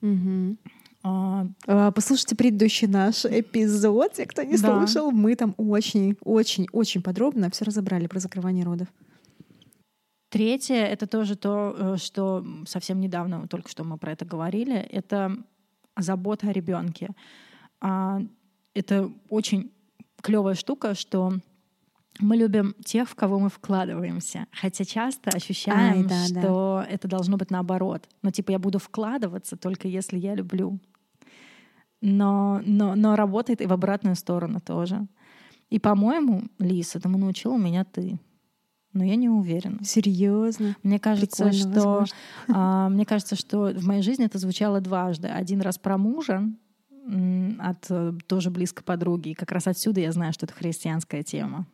Угу. 0.01 0.57
А, 1.01 1.45
послушайте 1.91 2.35
предыдущий 2.35 2.87
наш 2.87 3.25
эпизод, 3.25 4.13
те, 4.13 4.25
кто 4.25 4.43
не 4.43 4.57
да. 4.57 4.85
слушал, 4.85 5.11
мы 5.11 5.35
там 5.35 5.55
очень-очень-очень 5.57 7.01
подробно 7.01 7.49
все 7.49 7.65
разобрали 7.65 8.07
про 8.07 8.19
закрывание 8.19 8.65
родов. 8.65 8.87
Третье— 10.29 10.75
это 10.85 11.07
тоже 11.07 11.35
то, 11.35 11.75
э, 11.77 11.97
что 11.97 12.45
совсем 12.67 12.99
недавно, 12.99 13.47
только 13.47 13.69
что 13.69 13.83
мы 13.83 13.97
про 13.97 14.11
это 14.11 14.25
говорили, 14.25 14.75
это 14.75 15.35
забота 15.97 16.49
о 16.49 16.51
ребенке. 16.53 17.09
А, 17.81 18.21
это 18.75 19.11
очень 19.29 19.71
клевая 20.21 20.55
штука, 20.55 20.93
что 20.93 21.33
мы 22.19 22.35
любим 22.35 22.75
тех, 22.83 23.09
в 23.09 23.15
кого 23.15 23.39
мы 23.39 23.49
вкладываемся. 23.49 24.47
Хотя 24.51 24.83
часто 24.83 25.31
ощущаем, 25.31 25.99
Ай, 25.99 26.03
да, 26.03 26.25
что 26.25 26.83
да. 26.83 26.87
это 26.89 27.07
должно 27.07 27.37
быть 27.37 27.49
наоборот. 27.49 28.07
Ну, 28.21 28.31
типа, 28.31 28.51
я 28.51 28.59
буду 28.59 28.77
вкладываться 28.79 29.55
только 29.55 29.87
если 29.87 30.17
я 30.17 30.35
люблю. 30.35 30.79
Но, 32.01 32.61
но, 32.65 32.95
но 32.95 33.15
работает 33.15 33.61
и 33.61 33.65
в 33.65 33.73
обратную 33.73 34.15
сторону 34.15 34.59
тоже. 34.59 35.07
И, 35.69 35.79
по-моему, 35.79 36.43
Лиз, 36.59 36.95
этому 36.95 37.17
научила 37.17 37.57
меня 37.57 37.85
ты. 37.85 38.19
Но 38.91 39.03
я 39.03 39.15
не 39.15 39.29
уверена. 39.29 39.83
Серьезно? 39.83 40.75
Мне 40.81 40.99
кажется, 40.99 41.51
что 41.51 42.05
а, 42.47 42.89
мне 42.89 43.05
кажется, 43.05 43.35
что 43.35 43.71
в 43.75 43.85
моей 43.85 44.01
жизни 44.01 44.25
это 44.25 44.39
звучало 44.39 44.81
дважды. 44.81 45.27
Один 45.27 45.61
раз 45.61 45.77
про 45.77 45.97
мужа 45.97 46.43
от 47.59 47.85
э, 47.89 48.13
тоже 48.27 48.49
близкой 48.49 48.83
подруги. 48.83 49.29
И 49.29 49.33
как 49.35 49.51
раз 49.51 49.67
отсюда 49.67 49.99
я 49.99 50.11
знаю, 50.11 50.33
что 50.33 50.45
это 50.45 50.53
христианская 50.53 51.23
тема 51.23 51.67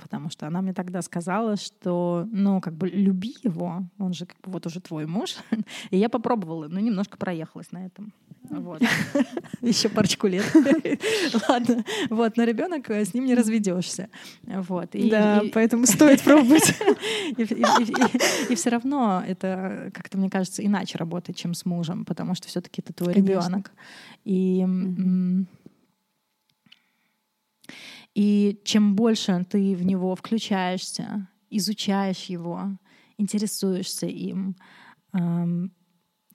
потому 0.00 0.30
что 0.30 0.46
она 0.46 0.62
мне 0.62 0.72
тогда 0.72 1.02
сказала, 1.02 1.56
что, 1.56 2.26
ну, 2.30 2.60
как 2.60 2.74
бы 2.74 2.88
люби 2.88 3.36
его, 3.42 3.82
он 3.98 4.12
же 4.12 4.26
как 4.26 4.40
бы 4.42 4.52
вот 4.52 4.66
уже 4.66 4.80
твой 4.80 5.06
муж. 5.06 5.36
И 5.90 5.96
я 5.96 6.08
попробовала, 6.08 6.68
но 6.68 6.80
немножко 6.80 7.16
проехалась 7.16 7.72
на 7.72 7.86
этом. 7.86 8.12
Вот. 8.50 8.82
Еще 9.60 9.88
парочку 9.88 10.26
лет. 10.26 10.44
Ладно. 11.48 11.84
Вот, 12.08 12.36
но 12.36 12.44
ребенок 12.44 12.88
э, 12.90 13.04
с 13.04 13.12
ним 13.12 13.26
не 13.26 13.34
разведешься. 13.34 14.08
Вот. 14.42 14.94
И, 14.94 15.10
да, 15.10 15.40
и, 15.40 15.50
поэтому 15.50 15.86
стоит 15.86 16.22
пробовать. 16.22 16.74
И, 17.36 17.42
и, 17.42 18.52
и 18.52 18.54
все 18.54 18.70
равно 18.70 19.22
это 19.26 19.90
как-то, 19.92 20.16
мне 20.16 20.30
кажется, 20.30 20.64
иначе 20.64 20.98
работает, 20.98 21.36
чем 21.36 21.54
с 21.54 21.66
мужем, 21.66 22.04
потому 22.04 22.34
что 22.34 22.48
все-таки 22.48 22.82
это 22.82 22.92
твой 22.92 23.12
ребенок. 23.12 23.70
И 24.24 24.66
и 28.18 28.60
чем 28.64 28.96
больше 28.96 29.46
ты 29.48 29.76
в 29.76 29.86
него 29.86 30.16
включаешься, 30.16 31.28
изучаешь 31.50 32.24
его, 32.24 32.76
интересуешься 33.16 34.06
им, 34.06 34.56
эм, 35.12 35.72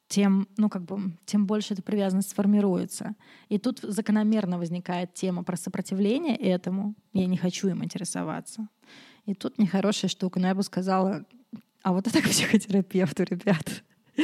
тем, 0.08 0.48
ну, 0.56 0.70
как 0.70 0.86
бы, 0.86 1.18
тем 1.26 1.46
больше 1.46 1.74
эта 1.74 1.84
привязанность 1.84 2.36
формируется. 2.36 3.16
И 3.50 3.58
тут 3.58 3.82
закономерно 3.82 4.58
возникает 4.58 5.14
тема 5.14 5.44
про 5.44 5.58
сопротивление 5.58 6.38
этому. 6.38 6.96
Я 7.12 7.26
не 7.26 7.36
хочу 7.36 7.68
им 7.68 7.84
интересоваться. 7.84 8.70
И 9.26 9.34
тут 9.34 9.58
нехорошая 9.58 10.08
штука. 10.08 10.40
Но 10.40 10.48
я 10.48 10.56
бы 10.56 10.64
сказала, 10.64 11.26
а 11.82 11.92
вот 11.92 12.08
это 12.08 12.22
к 12.22 12.30
психотерапевту, 12.30 13.24
ребят. 13.24 13.84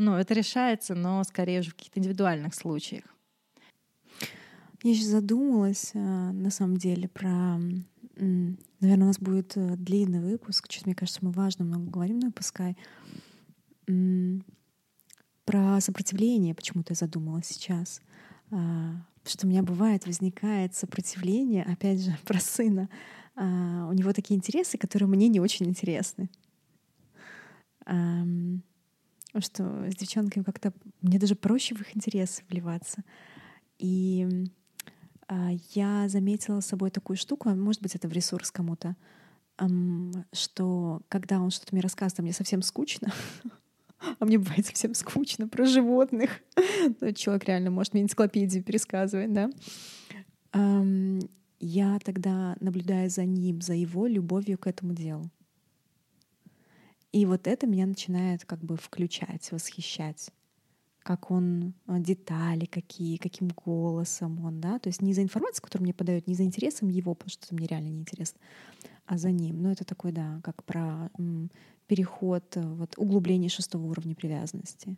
Ну, 0.00 0.14
это 0.14 0.32
решается, 0.32 0.94
но 0.94 1.24
скорее 1.24 1.58
уже 1.58 1.70
в 1.70 1.74
каких-то 1.74 1.98
индивидуальных 1.98 2.54
случаях. 2.54 3.02
Я 4.82 4.90
еще 4.92 5.04
задумалась, 5.04 5.90
э, 5.94 5.98
на 5.98 6.50
самом 6.50 6.76
деле, 6.76 7.08
про... 7.08 7.58
Наверное, 8.16 9.04
у 9.04 9.08
нас 9.08 9.18
будет 9.18 9.56
э, 9.56 9.76
длинный 9.76 10.20
выпуск. 10.20 10.70
Что-то, 10.70 10.86
мне 10.86 10.94
кажется, 10.94 11.24
мы 11.24 11.30
важно 11.30 11.64
много 11.64 11.90
говорим, 11.90 12.20
но 12.20 12.30
пускай. 12.30 12.76
Про 15.44 15.80
сопротивление 15.80 16.54
почему-то 16.54 16.92
я 16.92 16.96
задумалась 16.96 17.46
сейчас. 17.46 18.00
А, 18.50 19.04
что 19.24 19.46
у 19.46 19.50
меня 19.50 19.62
бывает, 19.62 20.06
возникает 20.06 20.74
сопротивление, 20.74 21.64
опять 21.64 22.00
же, 22.00 22.16
про 22.24 22.38
сына. 22.38 22.88
А, 23.34 23.88
у 23.88 23.92
него 23.92 24.12
такие 24.12 24.36
интересы, 24.36 24.78
которые 24.78 25.08
мне 25.08 25.28
не 25.28 25.40
очень 25.40 25.66
интересны. 25.66 26.30
Что 29.38 29.90
с 29.90 29.96
девчонками 29.96 30.44
как-то 30.44 30.72
мне 31.00 31.18
даже 31.18 31.34
проще 31.34 31.74
в 31.74 31.80
их 31.80 31.96
интересы 31.96 32.42
вливаться. 32.48 33.02
И 33.78 34.26
а, 34.26 34.57
я 35.74 36.08
заметила 36.08 36.60
с 36.60 36.66
собой 36.66 36.90
такую 36.90 37.16
штуку, 37.16 37.48
а 37.48 37.54
может 37.54 37.82
быть, 37.82 37.94
это 37.94 38.08
в 38.08 38.12
ресурс 38.12 38.50
кому-то, 38.50 38.96
что 40.32 41.02
когда 41.08 41.40
он 41.40 41.50
что-то 41.50 41.74
мне 41.74 41.82
рассказывает, 41.82 42.20
а 42.20 42.22
мне 42.22 42.32
совсем 42.32 42.62
скучно, 42.62 43.12
а 44.18 44.24
мне 44.24 44.38
бывает 44.38 44.66
совсем 44.66 44.94
скучно 44.94 45.48
про 45.48 45.64
животных. 45.64 46.30
Ну, 47.00 47.12
человек 47.12 47.44
реально 47.44 47.70
может 47.70 47.92
мне 47.92 48.02
энциклопедию 48.02 48.62
пересказывать, 48.62 49.32
да. 49.32 49.50
Я 51.60 51.98
тогда 51.98 52.56
наблюдаю 52.60 53.10
за 53.10 53.24
ним, 53.24 53.60
за 53.60 53.74
его 53.74 54.06
любовью 54.06 54.58
к 54.58 54.68
этому 54.68 54.94
делу. 54.94 55.28
И 57.10 57.26
вот 57.26 57.48
это 57.48 57.66
меня 57.66 57.86
начинает 57.86 58.44
как 58.44 58.60
бы 58.60 58.76
включать, 58.76 59.50
восхищать 59.50 60.30
как 61.08 61.30
он, 61.30 61.72
а, 61.86 61.98
детали 61.98 62.66
какие, 62.66 63.16
каким 63.16 63.48
голосом 63.48 64.44
он, 64.44 64.60
да, 64.60 64.78
то 64.78 64.90
есть 64.90 65.00
не 65.00 65.14
за 65.14 65.22
информацией, 65.22 65.64
которую 65.64 65.84
мне 65.84 65.94
подает, 65.94 66.26
не 66.26 66.34
за 66.34 66.42
интересом 66.42 66.90
его, 66.90 67.14
потому 67.14 67.30
что 67.30 67.54
мне 67.54 67.66
реально 67.66 67.88
не 67.88 68.00
интересно, 68.00 68.38
а 69.06 69.16
за 69.16 69.30
ним. 69.30 69.62
Ну, 69.62 69.70
это 69.70 69.86
такой, 69.86 70.12
да, 70.12 70.38
как 70.44 70.62
про 70.64 71.10
м, 71.18 71.50
переход, 71.86 72.44
э, 72.58 72.60
вот, 72.60 72.92
углубление 72.98 73.48
шестого 73.48 73.86
уровня 73.86 74.14
привязанности. 74.14 74.96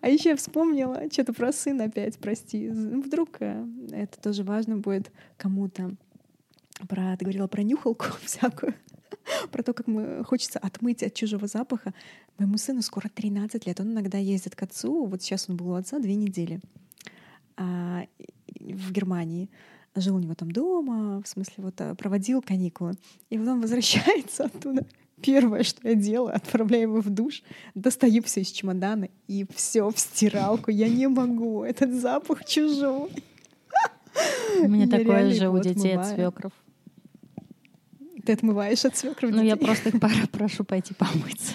А 0.00 0.08
еще 0.08 0.30
я 0.30 0.36
вспомнила 0.36 1.10
что-то 1.12 1.34
про 1.34 1.52
сына 1.52 1.84
опять, 1.84 2.18
прости. 2.18 2.70
Вдруг 2.70 3.36
э, 3.40 3.66
это 3.90 4.18
тоже 4.18 4.44
важно 4.44 4.78
будет 4.78 5.12
кому-то. 5.36 5.94
Про, 6.88 7.16
ты 7.18 7.26
говорила 7.26 7.48
про 7.48 7.62
нюхалку 7.62 8.06
всякую. 8.24 8.74
про 9.50 9.62
то, 9.62 9.72
как 9.72 9.86
мы, 9.86 10.24
хочется 10.24 10.58
отмыть 10.58 11.02
от 11.02 11.14
чужого 11.14 11.46
запаха. 11.46 11.94
Моему 12.38 12.58
сыну 12.58 12.82
скоро 12.82 13.08
13 13.08 13.66
лет. 13.66 13.80
Он 13.80 13.92
иногда 13.92 14.18
ездит 14.18 14.54
к 14.54 14.62
отцу. 14.62 15.06
Вот 15.06 15.22
сейчас 15.22 15.48
он 15.48 15.56
был 15.56 15.70
у 15.70 15.74
отца 15.74 15.98
две 15.98 16.14
недели 16.14 16.60
а, 17.56 18.06
в 18.58 18.92
Германии. 18.92 19.48
Жил 19.96 20.16
у 20.16 20.20
него 20.20 20.34
там 20.34 20.50
дома, 20.50 21.20
в 21.22 21.28
смысле, 21.28 21.64
вот 21.64 21.80
а, 21.80 21.94
проводил 21.94 22.42
каникулы. 22.42 22.94
И 23.28 23.38
потом 23.38 23.60
возвращается 23.60 24.44
оттуда. 24.44 24.86
Первое, 25.20 25.64
что 25.64 25.86
я 25.86 25.94
делаю, 25.94 26.34
отправляю 26.34 26.82
его 26.82 27.00
в 27.02 27.10
душ, 27.10 27.42
достаю 27.74 28.22
все 28.22 28.40
из 28.40 28.50
чемодана 28.50 29.08
и 29.26 29.44
все 29.54 29.90
в 29.90 29.98
стиралку. 29.98 30.70
Я 30.70 30.88
не 30.88 31.08
могу. 31.08 31.62
Этот 31.62 31.92
запах 31.92 32.46
чужой. 32.46 33.10
У 34.60 34.68
меня 34.68 34.88
такое 34.88 35.30
же 35.30 35.50
у 35.50 35.58
детей 35.60 35.96
от 35.96 36.06
свекров. 36.06 36.52
Ты 38.24 38.32
отмываешь 38.32 38.84
от 38.84 38.96
свекрови 38.96 39.32
Ну, 39.32 39.42
я 39.42 39.56
просто 39.56 39.88
их 39.96 40.30
прошу 40.30 40.64
пойти 40.64 40.94
помыться. 40.94 41.54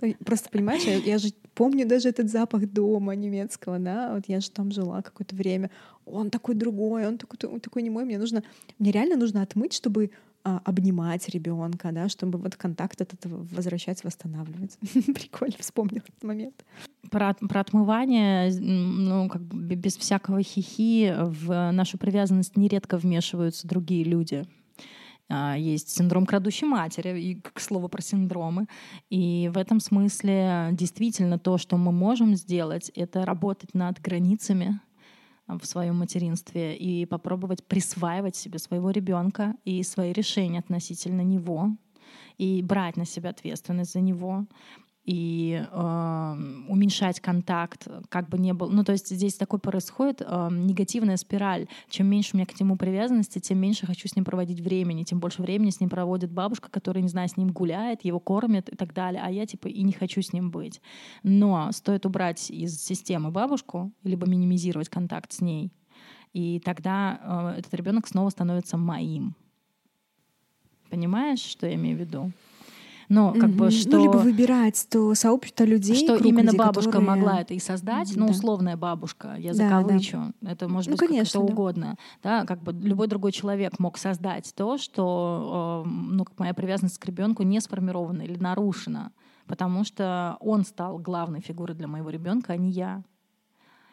Ну, 0.00 0.14
просто 0.24 0.50
понимаешь, 0.50 0.82
я, 0.82 0.96
я 0.96 1.18
же 1.18 1.32
помню 1.54 1.86
даже 1.86 2.08
этот 2.08 2.30
запах 2.30 2.66
дома 2.70 3.14
немецкого, 3.14 3.78
да, 3.78 4.14
вот 4.14 4.24
я 4.26 4.40
же 4.40 4.50
там 4.50 4.70
жила 4.70 5.02
какое-то 5.02 5.34
время. 5.34 5.70
Он 6.04 6.30
такой 6.30 6.54
другой, 6.54 7.06
он 7.06 7.18
такой, 7.18 7.38
он 7.48 7.60
такой 7.60 7.82
не 7.82 7.90
мой. 7.90 8.04
Мне 8.04 8.18
нужно, 8.18 8.42
мне 8.78 8.92
реально 8.92 9.16
нужно 9.16 9.42
отмыть, 9.42 9.72
чтобы 9.72 10.10
а, 10.44 10.60
обнимать 10.64 11.28
ребенка, 11.28 11.90
да, 11.92 12.08
чтобы 12.08 12.38
вот 12.38 12.56
контакт 12.56 13.00
этот 13.00 13.20
возвращать, 13.24 14.04
восстанавливать. 14.04 14.78
Прикольно 14.92 15.56
вспомнил 15.58 15.98
этот 15.98 16.22
момент. 16.22 16.64
Про, 17.10 17.34
про 17.34 17.60
отмывание, 17.60 18.52
ну, 18.60 19.28
как 19.28 19.42
бы 19.42 19.74
без 19.74 19.96
всякого 19.96 20.42
хихи 20.42 21.12
в 21.18 21.72
нашу 21.72 21.98
привязанность 21.98 22.56
нередко 22.56 22.96
вмешиваются 22.98 23.66
другие 23.66 24.04
люди. 24.04 24.46
А, 25.30 25.56
есть 25.56 25.90
синдром 25.90 26.26
крадущей 26.26 26.66
матери, 26.66 27.20
и 27.20 27.40
к 27.40 27.60
слову 27.60 27.88
про 27.88 28.00
синдромы. 28.00 28.66
И 29.10 29.50
в 29.52 29.58
этом 29.58 29.80
смысле 29.80 30.70
действительно 30.72 31.38
то, 31.38 31.58
что 31.58 31.76
мы 31.76 31.92
можем 31.92 32.34
сделать, 32.34 32.90
это 32.94 33.24
работать 33.24 33.74
над 33.74 34.00
границами 34.00 34.80
в 35.46 35.64
своем 35.64 35.96
материнстве 35.96 36.76
и 36.76 37.06
попробовать 37.06 37.64
присваивать 37.64 38.36
себе 38.36 38.58
своего 38.58 38.90
ребенка 38.90 39.54
и 39.64 39.82
свои 39.82 40.12
решения 40.12 40.58
относительно 40.58 41.22
него 41.22 41.70
и 42.36 42.62
брать 42.62 42.96
на 42.96 43.06
себя 43.06 43.30
ответственность 43.30 43.92
за 43.92 44.00
него 44.00 44.46
и 45.08 45.64
э, 45.66 46.36
уменьшать 46.68 47.20
контакт, 47.20 47.88
как 48.10 48.28
бы 48.28 48.38
не 48.38 48.52
был. 48.52 48.68
Ну, 48.68 48.84
то 48.84 48.92
есть 48.92 49.08
здесь 49.08 49.36
такой 49.36 49.58
происходит 49.58 50.20
э, 50.20 50.48
негативная 50.50 51.16
спираль. 51.16 51.66
Чем 51.88 52.08
меньше 52.08 52.32
у 52.34 52.36
меня 52.36 52.44
к 52.44 52.60
нему 52.60 52.76
привязанности, 52.76 53.38
тем 53.38 53.56
меньше 53.56 53.86
хочу 53.86 54.06
с 54.06 54.16
ним 54.16 54.26
проводить 54.26 54.60
времени, 54.60 55.04
тем 55.04 55.18
больше 55.18 55.40
времени 55.40 55.70
с 55.70 55.80
ним 55.80 55.88
проводит 55.88 56.30
бабушка, 56.30 56.68
которая, 56.70 57.02
не 57.02 57.08
знаю, 57.08 57.26
с 57.30 57.38
ним 57.38 57.48
гуляет, 57.48 58.04
его 58.04 58.20
кормит 58.20 58.68
и 58.68 58.76
так 58.76 58.92
далее, 58.92 59.22
а 59.24 59.30
я 59.30 59.46
типа 59.46 59.68
и 59.68 59.82
не 59.82 59.92
хочу 59.92 60.20
с 60.20 60.34
ним 60.34 60.50
быть. 60.50 60.82
Но 61.22 61.72
стоит 61.72 62.04
убрать 62.04 62.50
из 62.50 62.78
системы 62.78 63.30
бабушку, 63.30 63.90
либо 64.04 64.28
минимизировать 64.28 64.90
контакт 64.90 65.32
с 65.32 65.40
ней, 65.40 65.72
И 66.34 66.60
тогда 66.60 67.54
э, 67.54 67.60
этот 67.60 67.72
ребенок 67.72 68.08
снова 68.08 68.28
становится 68.28 68.76
моим. 68.76 69.34
Понимаешь, 70.90 71.40
что 71.40 71.66
я 71.66 71.76
имею 71.76 71.96
в 71.96 72.00
виду? 72.00 72.30
Но 73.08 73.32
как 73.32 73.50
бы 73.50 73.70
что... 73.70 73.96
Ну, 73.96 74.02
либо 74.02 74.16
выбирать 74.16 74.86
то 74.90 75.14
сообщество 75.14 75.64
людей, 75.64 75.96
Что 75.96 76.16
именно 76.16 76.46
людей, 76.46 76.58
бабушка 76.58 76.92
которые... 76.92 77.08
могла 77.16 77.40
это 77.40 77.54
и 77.54 77.58
создать, 77.58 78.14
ну, 78.14 78.26
да. 78.26 78.32
условная 78.32 78.76
бабушка, 78.76 79.34
я 79.38 79.54
закавычу, 79.54 80.16
да, 80.16 80.32
да. 80.40 80.52
это 80.52 80.68
может 80.68 80.90
ну, 80.90 80.96
быть 80.96 81.08
конечно, 81.08 81.26
что 81.26 81.38
да. 81.40 81.52
угодно. 81.52 81.96
Да, 82.22 82.44
как 82.44 82.62
бы 82.62 82.72
любой 82.72 83.06
другой 83.06 83.32
человек 83.32 83.78
мог 83.78 83.96
создать 83.96 84.52
то, 84.54 84.76
что, 84.76 85.84
э, 85.86 85.88
ну, 85.88 86.24
как 86.24 86.38
моя 86.38 86.52
привязанность 86.52 86.98
к 86.98 87.04
ребенку 87.06 87.42
не 87.42 87.60
сформирована 87.60 88.22
или 88.22 88.36
нарушена, 88.36 89.12
потому 89.46 89.84
что 89.84 90.36
он 90.40 90.64
стал 90.64 90.98
главной 90.98 91.40
фигурой 91.40 91.74
для 91.74 91.88
моего 91.88 92.10
ребенка, 92.10 92.52
а 92.52 92.56
не 92.56 92.70
я. 92.70 93.02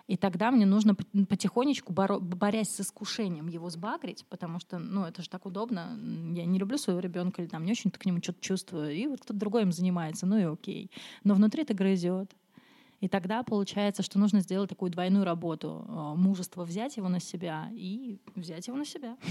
И 0.08 0.18
тогда 0.18 0.52
мне 0.52 0.68
нужно 0.68 0.96
потихонечку, 0.96 1.92
борясь 1.92 2.70
с 2.70 2.82
искушением, 2.82 3.48
его 3.48 3.70
сбагрить, 3.70 4.24
потому 4.30 4.60
что, 4.60 4.78
ну, 4.78 5.04
это 5.04 5.24
же 5.24 5.30
так 5.30 5.48
удобно. 5.48 5.98
Я 6.36 6.46
не 6.46 6.60
люблю 6.60 6.78
своего 6.78 7.00
ребенка 7.00 7.42
или 7.42 7.50
там 7.50 7.66
не 7.66 7.72
очень-то 7.72 7.98
к 7.98 8.06
нему 8.06 8.20
что-то 8.22 8.40
чувствую. 8.40 8.92
И 8.92 9.08
вот 9.08 9.22
кто-то 9.22 9.40
другой 9.40 9.64
им 9.64 9.72
занимается, 9.72 10.28
ну 10.28 10.38
и 10.38 10.44
окей. 10.44 10.92
Но 11.24 11.34
внутри 11.34 11.64
это 11.64 11.74
грызет. 11.74 12.36
И 13.02 13.08
тогда 13.08 13.44
получается, 13.44 14.04
что 14.04 14.20
нужно 14.20 14.42
сделать 14.42 14.70
такую 14.70 14.92
двойную 14.92 15.26
работу. 15.26 15.86
Э, 15.88 16.14
мужество 16.16 16.64
взять 16.64 16.98
его 16.98 17.10
на 17.10 17.20
себя 17.20 17.70
и 17.72 18.20
взять 18.36 18.68
его 18.68 18.78
на 18.78 18.86
себя. 18.86 19.18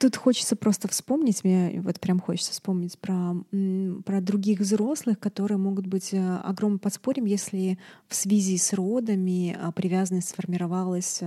Тут 0.00 0.16
хочется 0.16 0.56
просто 0.56 0.88
вспомнить, 0.88 1.44
мне 1.44 1.78
вот 1.84 2.00
прям 2.00 2.20
хочется 2.20 2.52
вспомнить 2.52 2.98
про, 2.98 3.36
про 4.06 4.22
других 4.22 4.60
взрослых, 4.60 5.18
которые 5.18 5.58
могут 5.58 5.86
быть 5.86 6.14
э, 6.14 6.36
огромным 6.38 6.78
подспорьем, 6.78 7.26
если 7.26 7.78
в 8.08 8.14
связи 8.14 8.56
с 8.56 8.72
родами 8.72 9.54
а, 9.60 9.72
привязанность 9.72 10.30
сформировалась 10.30 11.20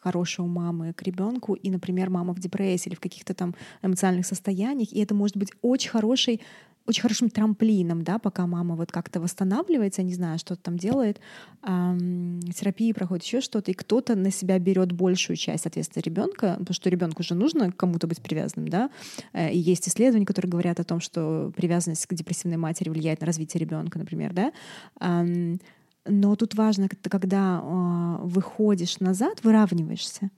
хорошая 0.00 0.44
у 0.44 0.48
мамы 0.48 0.92
к 0.92 1.02
ребенку, 1.02 1.54
и, 1.54 1.70
например, 1.70 2.10
мама 2.10 2.34
в 2.34 2.40
депрессии 2.40 2.88
или 2.88 2.96
в 2.96 3.00
каких-то 3.00 3.32
там 3.32 3.54
эмоциональных 3.80 4.26
состояниях, 4.26 4.92
и 4.92 5.00
это 5.00 5.14
может 5.14 5.36
быть 5.36 5.52
очень 5.62 5.90
хороший 5.90 6.40
очень 6.88 7.02
хорошим 7.02 7.28
трамплином, 7.28 8.02
да, 8.02 8.18
пока 8.18 8.46
мама 8.46 8.74
вот 8.74 8.90
как-то 8.90 9.20
восстанавливается, 9.20 10.02
не 10.02 10.14
знаю, 10.14 10.38
что 10.38 10.56
там 10.56 10.78
делает, 10.78 11.20
эм, 11.62 12.40
терапии 12.54 12.92
проходит 12.92 13.24
еще 13.24 13.42
что-то, 13.42 13.70
и 13.70 13.74
кто-то 13.74 14.16
на 14.16 14.30
себя 14.30 14.58
берет 14.58 14.92
большую 14.92 15.36
часть 15.36 15.66
ответственности 15.66 16.08
ребенка, 16.08 16.56
потому 16.58 16.74
что 16.74 16.88
ребенку 16.88 17.20
уже 17.20 17.34
нужно 17.34 17.70
кому-то 17.72 18.06
быть 18.06 18.22
привязанным, 18.22 18.68
да. 18.68 18.90
Э, 19.34 19.52
и 19.52 19.58
есть 19.58 19.86
исследования, 19.86 20.24
которые 20.24 20.50
говорят 20.50 20.80
о 20.80 20.84
том, 20.84 21.00
что 21.00 21.52
привязанность 21.54 22.06
к 22.06 22.14
депрессивной 22.14 22.56
матери 22.56 22.88
влияет 22.88 23.20
на 23.20 23.26
развитие 23.26 23.60
ребенка, 23.60 23.98
например, 23.98 24.32
да. 24.32 24.52
Эм, 25.00 25.60
но 26.06 26.36
тут 26.36 26.54
важно, 26.54 26.88
когда 26.88 27.60
э, 27.62 28.26
выходишь 28.26 28.98
назад, 29.00 29.44
выравниваешься. 29.44 30.30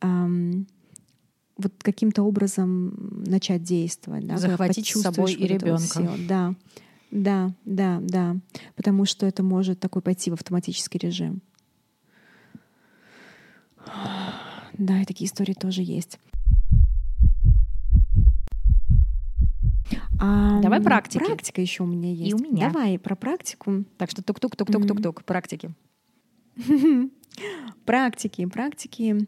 Эм, 0.00 0.68
вот 1.56 1.72
каким-то 1.82 2.22
образом 2.22 3.24
начать 3.26 3.62
действовать, 3.62 4.26
да, 4.26 4.38
захватить 4.38 4.88
с 4.88 5.00
собой 5.00 5.32
и 5.32 5.46
ребенка. 5.46 6.10
Да, 6.28 6.54
да, 7.10 7.54
да, 7.64 7.98
да, 8.02 8.36
потому 8.74 9.04
что 9.04 9.26
это 9.26 9.42
может 9.42 9.80
такой 9.80 10.02
пойти 10.02 10.30
в 10.30 10.34
автоматический 10.34 10.98
режим. 10.98 11.42
Да, 14.78 15.00
и 15.00 15.04
такие 15.04 15.28
истории 15.28 15.52
тоже 15.52 15.82
есть. 15.82 16.18
А, 20.18 20.60
Давай 20.60 20.80
практики. 20.80 21.24
Практика 21.24 21.60
еще 21.60 21.82
у 21.82 21.86
меня 21.86 22.12
есть. 22.12 22.30
И 22.30 22.34
у 22.34 22.38
меня. 22.38 22.70
Давай 22.70 22.98
про 22.98 23.16
практику. 23.16 23.84
Так 23.98 24.10
что 24.10 24.22
тук-тук-тук-тук-тук-тук. 24.22 25.24
Практики. 25.24 25.74
практики, 27.84 28.46
практики. 28.46 29.26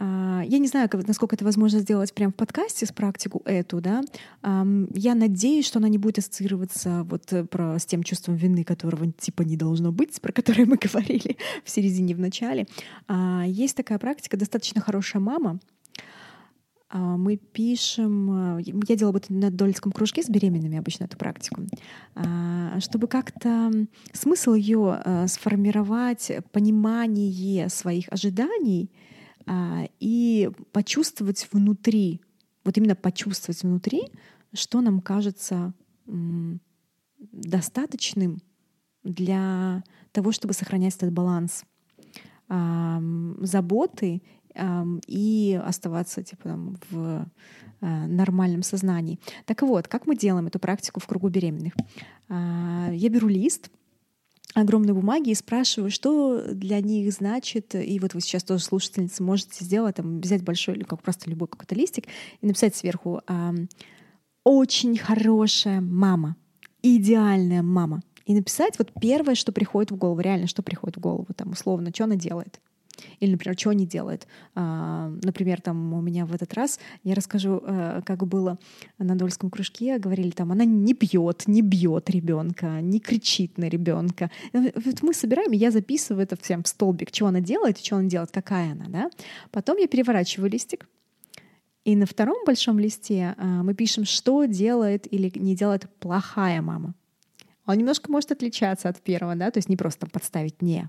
А, 0.00 0.42
я 0.46 0.58
не 0.58 0.66
знаю, 0.66 0.88
насколько 1.06 1.36
это 1.36 1.44
возможно 1.44 1.78
сделать 1.78 2.14
прямо 2.14 2.32
в 2.32 2.34
подкасте 2.34 2.86
с 2.86 2.92
практику 2.92 3.42
эту, 3.44 3.80
да. 3.82 4.02
Я 4.42 5.14
надеюсь, 5.14 5.66
что 5.66 5.78
она 5.78 5.88
не 5.88 5.98
будет 5.98 6.18
ассоциироваться 6.18 7.04
вот 7.04 7.30
э, 7.32 7.44
про, 7.44 7.78
с 7.78 7.84
тем 7.84 8.02
чувством 8.02 8.36
вины, 8.36 8.64
которого 8.64 9.12
типа 9.12 9.42
не 9.42 9.58
должно 9.58 9.92
быть, 9.92 10.18
про 10.22 10.32
которое 10.32 10.64
мы 10.64 10.76
говорили 10.82 11.36
в 11.64 11.70
середине, 11.70 12.14
в 12.14 12.18
начале. 12.18 12.66
А, 13.08 13.44
есть 13.46 13.76
такая 13.76 13.98
практика, 13.98 14.38
достаточно 14.38 14.80
хорошая 14.80 15.20
мама, 15.20 15.60
а, 16.88 17.18
мы 17.18 17.36
пишем, 17.36 18.58
я 18.58 18.96
делала 18.96 19.12
вот 19.12 19.28
на 19.28 19.50
дольском 19.50 19.92
кружке 19.92 20.22
с 20.22 20.30
беременными 20.30 20.78
обычно 20.78 21.04
эту 21.04 21.18
практику, 21.18 21.62
чтобы 22.78 23.06
как-то 23.06 23.70
смысл 24.14 24.54
ее 24.54 25.02
э, 25.04 25.26
сформировать, 25.28 26.32
понимание 26.52 27.68
своих 27.68 28.06
ожиданий— 28.08 28.90
и 29.48 30.50
почувствовать 30.72 31.48
внутри, 31.52 32.20
вот 32.64 32.76
именно 32.76 32.94
почувствовать 32.94 33.62
внутри, 33.62 34.02
что 34.52 34.80
нам 34.80 35.00
кажется 35.00 35.72
достаточным 37.16 38.42
для 39.02 39.82
того, 40.12 40.32
чтобы 40.32 40.54
сохранять 40.54 40.96
этот 40.96 41.12
баланс 41.12 41.64
заботы 42.48 44.22
и 45.06 45.60
оставаться 45.64 46.22
типа, 46.22 46.42
там, 46.42 46.76
в 46.90 47.26
а, 47.80 48.06
нормальном 48.06 48.62
сознании. 48.62 49.18
Так 49.46 49.62
вот, 49.62 49.88
как 49.88 50.06
мы 50.06 50.16
делаем 50.16 50.48
эту 50.48 50.58
практику 50.58 51.00
в 51.00 51.06
кругу 51.06 51.28
беременных? 51.28 51.74
А, 52.28 52.90
я 52.92 53.08
беру 53.08 53.28
лист, 53.28 53.70
огромной 54.54 54.94
бумаги 54.94 55.30
и 55.30 55.34
спрашиваю, 55.34 55.90
что 55.90 56.42
для 56.52 56.80
них 56.80 57.12
значит, 57.12 57.74
и 57.74 57.98
вот 58.00 58.14
вы 58.14 58.20
сейчас 58.20 58.42
тоже 58.44 58.64
слушательницы 58.64 59.22
можете 59.22 59.64
сделать, 59.64 59.96
там, 59.96 60.20
взять 60.20 60.42
большой 60.42 60.74
или 60.76 60.84
как 60.84 61.02
просто 61.02 61.30
любой 61.30 61.48
какой-то 61.48 61.74
листик 61.74 62.06
и 62.40 62.46
написать 62.46 62.74
сверху 62.74 63.20
«очень 64.44 64.98
хорошая 64.98 65.80
мама», 65.80 66.36
«идеальная 66.82 67.62
мама». 67.62 68.02
И 68.26 68.34
написать 68.34 68.78
вот 68.78 68.92
первое, 69.00 69.34
что 69.34 69.50
приходит 69.50 69.90
в 69.90 69.96
голову, 69.96 70.20
реально, 70.20 70.46
что 70.46 70.62
приходит 70.62 70.96
в 70.96 71.00
голову, 71.00 71.26
там, 71.36 71.50
условно, 71.50 71.90
что 71.92 72.04
она 72.04 72.16
делает. 72.16 72.60
Или, 73.20 73.32
например, 73.32 73.58
что 73.58 73.70
они 73.70 73.86
делают. 73.86 74.26
А, 74.54 75.12
например, 75.22 75.60
там 75.60 75.92
у 75.94 76.00
меня 76.00 76.26
в 76.26 76.34
этот 76.34 76.54
раз, 76.54 76.78
я 77.04 77.14
расскажу, 77.14 77.62
э, 77.64 78.02
как 78.04 78.26
было 78.26 78.58
на 78.98 79.16
Дольском 79.16 79.50
кружке, 79.50 79.98
говорили 79.98 80.30
там, 80.30 80.52
она 80.52 80.64
не 80.64 80.94
бьет, 80.94 81.44
не 81.46 81.62
бьет 81.62 82.10
ребенка, 82.10 82.80
не 82.80 83.00
кричит 83.00 83.58
на 83.58 83.68
ребенка. 83.68 84.30
Вот 84.52 85.02
мы 85.02 85.14
собираем, 85.14 85.52
я 85.52 85.70
записываю 85.70 86.24
это 86.24 86.36
всем 86.36 86.62
в 86.62 86.68
столбик, 86.68 87.10
что 87.12 87.26
она 87.26 87.40
делает, 87.40 87.78
что 87.78 87.96
она 87.96 88.08
делает, 88.08 88.30
какая 88.30 88.72
она. 88.72 88.86
Да? 88.88 89.10
Потом 89.50 89.78
я 89.78 89.86
переворачиваю 89.86 90.50
листик, 90.50 90.86
и 91.84 91.96
на 91.96 92.06
втором 92.06 92.44
большом 92.44 92.78
листе 92.78 93.34
а, 93.38 93.62
мы 93.62 93.74
пишем, 93.74 94.04
что 94.04 94.44
делает 94.44 95.12
или 95.12 95.32
не 95.34 95.56
делает 95.56 95.88
плохая 95.98 96.60
мама. 96.60 96.94
Он 97.66 97.76
немножко 97.76 98.10
может 98.10 98.32
отличаться 98.32 98.88
от 98.88 99.00
первого, 99.00 99.34
да, 99.36 99.50
то 99.50 99.58
есть 99.58 99.68
не 99.68 99.76
просто 99.76 100.06
подставить 100.06 100.60
«не», 100.60 100.88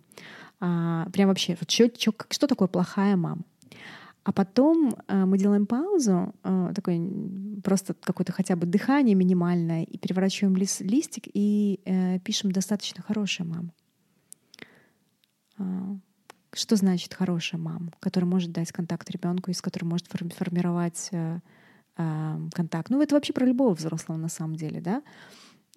а, 0.61 1.09
прям 1.11 1.27
вообще, 1.27 1.57
вот 1.59 1.69
что, 1.69 1.89
что, 1.97 2.13
что 2.29 2.47
такое 2.47 2.67
плохая 2.67 3.17
мама. 3.17 3.41
А 4.23 4.31
потом 4.31 4.95
э, 5.07 5.25
мы 5.25 5.39
делаем 5.39 5.65
паузу, 5.65 6.35
э, 6.43 6.73
такое 6.75 7.01
просто 7.63 7.95
какое-то 7.95 8.31
хотя 8.31 8.55
бы 8.55 8.67
дыхание 8.67 9.15
минимальное, 9.15 9.83
и 9.83 9.97
переворачиваем 9.97 10.55
лист, 10.55 10.81
листик 10.81 11.23
и 11.33 11.79
э, 11.85 12.19
пишем 12.19 12.51
достаточно 12.51 13.01
хорошая 13.01 13.47
мама. 13.47 13.73
Э, 15.57 15.63
что 16.53 16.75
значит 16.75 17.15
хорошая 17.15 17.59
мама, 17.59 17.91
которая 17.99 18.29
может 18.29 18.51
дать 18.51 18.71
контакт 18.71 19.09
ребенку 19.09 19.49
и 19.49 19.55
с 19.55 19.61
которой 19.61 19.85
может 19.85 20.07
формировать 20.07 21.09
э, 21.11 21.39
э, 21.97 22.39
контакт? 22.53 22.91
Ну, 22.91 23.01
это 23.01 23.15
вообще 23.15 23.33
про 23.33 23.47
любого 23.47 23.73
взрослого 23.73 24.17
на 24.17 24.29
самом 24.29 24.55
деле, 24.55 24.81
да? 24.81 25.01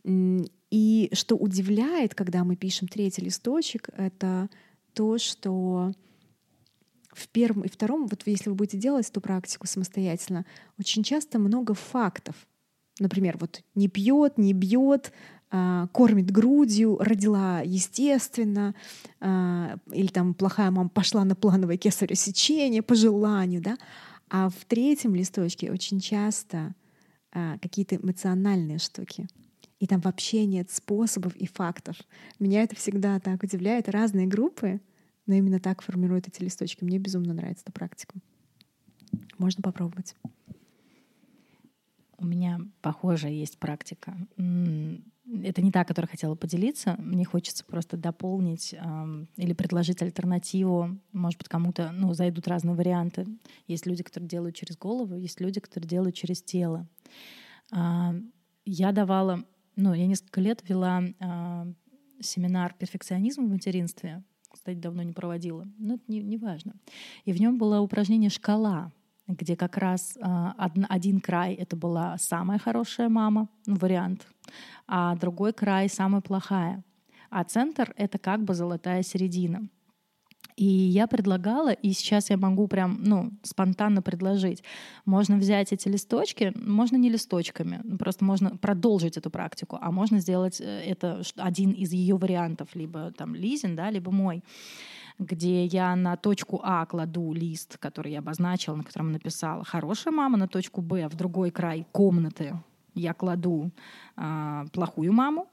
И 0.05 1.11
что 1.15 1.37
удивляет, 1.37 2.15
когда 2.15 2.45
мы 2.45 2.57
пишем 2.57 2.89
третий 2.89 3.23
листочек, 3.23 3.89
это 3.97 4.51
то, 4.95 5.19
что 5.19 5.93
в 7.13 7.29
первом 7.29 7.63
и 7.63 7.69
втором, 7.69 8.07
вот 8.07 8.23
если 8.27 8.51
вы 8.51 8.57
будете 8.57 8.79
делать 8.79 9.09
эту 9.09 9.21
практику 9.21 9.67
самостоятельно, 9.67 10.45
очень 10.79 11.03
часто 11.03 11.39
много 11.39 11.75
фактов. 11.75 12.35
Например, 12.99 13.37
вот 13.39 13.63
не 13.75 13.89
пьет, 13.89 14.39
не 14.39 14.53
бьет, 14.53 15.13
а, 15.51 15.89
кормит 15.89 16.31
грудью, 16.31 16.97
родила 16.99 17.61
естественно, 17.61 18.75
а, 19.21 19.77
или 19.93 20.09
там 20.09 20.35
плохая 20.35 20.71
мама 20.71 20.89
пошла 20.89 21.25
на 21.25 21.35
плановое 21.35 21.77
кесарево 21.77 22.17
сечение 22.17 22.83
по 22.83 22.95
желанию, 22.95 23.61
да. 23.61 23.77
А 24.31 24.49
в 24.49 24.65
третьем 24.67 25.15
листочке 25.15 25.71
очень 25.71 26.01
часто 26.01 26.75
а, 27.33 27.59
какие-то 27.59 27.97
эмоциональные 27.97 28.79
штуки— 28.79 29.29
и 29.81 29.87
там 29.87 30.01
вообще 30.01 30.47
нет 30.47 30.71
способов 30.71 31.35
и 31.37 31.47
фактов. 31.47 31.97
Меня 32.39 32.63
это 32.63 32.77
всегда 32.77 33.19
так 33.21 33.43
удивляет. 33.43 33.89
Разные 33.89 34.27
группы, 34.27 34.81
но 35.27 35.35
именно 35.35 35.61
так 35.61 35.83
формируют 35.83 36.29
эти 36.29 36.43
листочки. 36.43 36.85
Мне 36.85 36.99
безумно 36.99 37.35
нравится 37.35 37.65
эта 37.65 37.73
практика. 37.73 38.15
Можно 39.39 39.63
попробовать. 39.63 40.15
У 42.17 42.27
меня 42.27 42.61
похожая 42.81 43.33
есть 43.33 43.59
практика. 43.59 44.17
Это 44.37 45.63
не 45.63 45.73
та, 45.73 45.85
которой 45.85 46.07
хотела 46.07 46.35
поделиться. 46.35 46.97
Мне 46.99 47.25
хочется 47.25 47.65
просто 47.65 47.97
дополнить 47.97 48.75
э, 48.75 49.27
или 49.37 49.53
предложить 49.55 50.03
альтернативу. 50.03 50.99
Может 51.13 51.39
быть, 51.39 51.49
кому-то 51.49 51.93
ну, 51.93 52.13
зайдут 52.13 52.47
разные 52.47 52.75
варианты. 52.75 53.27
Есть 53.67 53.87
люди, 53.87 54.03
которые 54.03 54.29
делают 54.29 54.55
через 54.55 54.77
голову, 54.77 55.15
есть 55.17 55.41
люди, 55.41 55.61
которые 55.61 55.89
делают 55.89 56.15
через 56.15 56.43
тело. 56.43 56.87
Э, 57.73 58.13
я 58.67 58.93
давала, 58.93 59.45
ну, 59.77 59.95
я 59.95 60.07
несколько 60.07 60.41
лет 60.41 60.69
вела 60.69 61.03
э, 61.03 61.73
семинар 62.21 62.75
«Перфекционизм 62.79 63.47
в 63.47 63.51
материнстве». 63.51 64.23
Кстати, 64.51 64.77
давно 64.77 65.03
не 65.03 65.13
проводила, 65.13 65.67
но 65.79 65.95
это 65.95 66.05
не, 66.07 66.23
не 66.23 66.37
важно. 66.37 66.75
И 67.25 67.33
в 67.33 67.41
нем 67.41 67.59
было 67.59 67.81
упражнение 67.81 68.31
«Шкала», 68.31 68.93
где 69.27 69.57
как 69.57 69.77
раз 69.77 70.17
э, 70.17 70.21
один 70.89 71.21
край 71.21 71.55
это 71.55 71.77
была 71.77 72.17
самая 72.19 72.59
хорошая 72.59 73.09
мама, 73.09 73.49
ну, 73.67 73.77
вариант, 73.77 74.27
а 74.87 75.17
другой 75.17 75.53
край 75.53 75.89
самая 75.89 76.21
плохая. 76.21 76.85
А 77.31 77.43
центр 77.45 77.93
это 77.97 78.19
как 78.19 78.45
бы 78.45 78.55
золотая 78.55 79.03
середина. 79.03 79.69
И 80.57 80.65
я 80.65 81.07
предлагала, 81.07 81.73
и 81.73 81.93
сейчас 81.93 82.31
я 82.31 82.37
могу 82.37 82.69
прям, 82.69 82.99
ну, 83.03 83.33
спонтанно 83.43 84.03
предложить. 84.03 84.63
Можно 85.05 85.37
взять 85.37 85.73
эти 85.73 85.89
листочки, 85.89 86.53
можно 86.55 86.97
не 86.97 87.11
листочками, 87.11 87.81
просто 87.99 88.25
можно 88.25 88.57
продолжить 88.57 89.17
эту 89.17 89.31
практику, 89.31 89.79
а 89.81 89.91
можно 89.91 90.21
сделать 90.21 90.61
э, 90.61 90.65
это 90.65 91.23
один 91.37 91.73
из 91.73 91.93
ее 91.93 92.17
вариантов, 92.17 92.69
либо 92.75 93.11
там 93.13 93.35
Лизин, 93.35 93.75
да, 93.77 93.91
либо 93.91 94.11
мой 94.11 94.43
где 95.21 95.65
я 95.67 95.95
на 95.95 96.17
точку 96.17 96.61
А 96.65 96.85
кладу 96.87 97.33
лист, 97.33 97.79
который 97.79 98.11
я 98.11 98.19
обозначила, 98.19 98.75
на 98.75 98.83
котором 98.83 99.13
написала 99.13 99.65
«хорошая 99.65 100.13
мама», 100.13 100.37
на 100.37 100.49
точку 100.49 100.83
Б 100.83 101.09
в 101.09 101.15
другой 101.15 101.53
край 101.53 101.87
комнаты 101.93 102.55
я 102.95 103.13
кладу 103.13 103.71
э, 104.17 104.65
плохую 104.73 105.13
маму, 105.13 105.49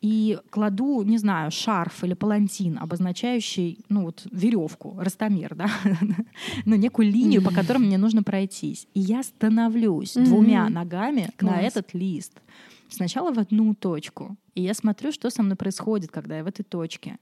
и 0.00 0.38
кладу, 0.50 1.02
не 1.02 1.18
знаю, 1.18 1.50
шарф 1.50 2.04
или 2.04 2.14
палантин, 2.14 2.78
обозначающий, 2.78 3.84
ну 3.88 4.02
вот, 4.02 4.26
веревку, 4.30 4.96
растомер, 4.98 5.56
да, 5.56 5.68
ну, 6.64 6.76
некую 6.76 7.10
линию, 7.10 7.42
по 7.42 7.50
которой 7.50 7.78
мне 7.78 7.98
нужно 7.98 8.22
пройтись. 8.22 8.86
И 8.94 9.00
я 9.00 9.22
становлюсь 9.22 10.14
двумя 10.14 10.68
ногами 10.68 11.30
на 11.40 11.60
этот 11.60 11.94
лист. 11.94 12.40
Сначала 12.88 13.32
в 13.32 13.38
одну 13.38 13.74
точку. 13.74 14.36
И 14.54 14.62
я 14.62 14.72
смотрю, 14.72 15.12
что 15.12 15.30
со 15.30 15.42
мной 15.42 15.56
происходит, 15.56 16.10
когда 16.10 16.38
я 16.38 16.44
в 16.44 16.46
этой 16.46 16.62
точке. 16.62 17.18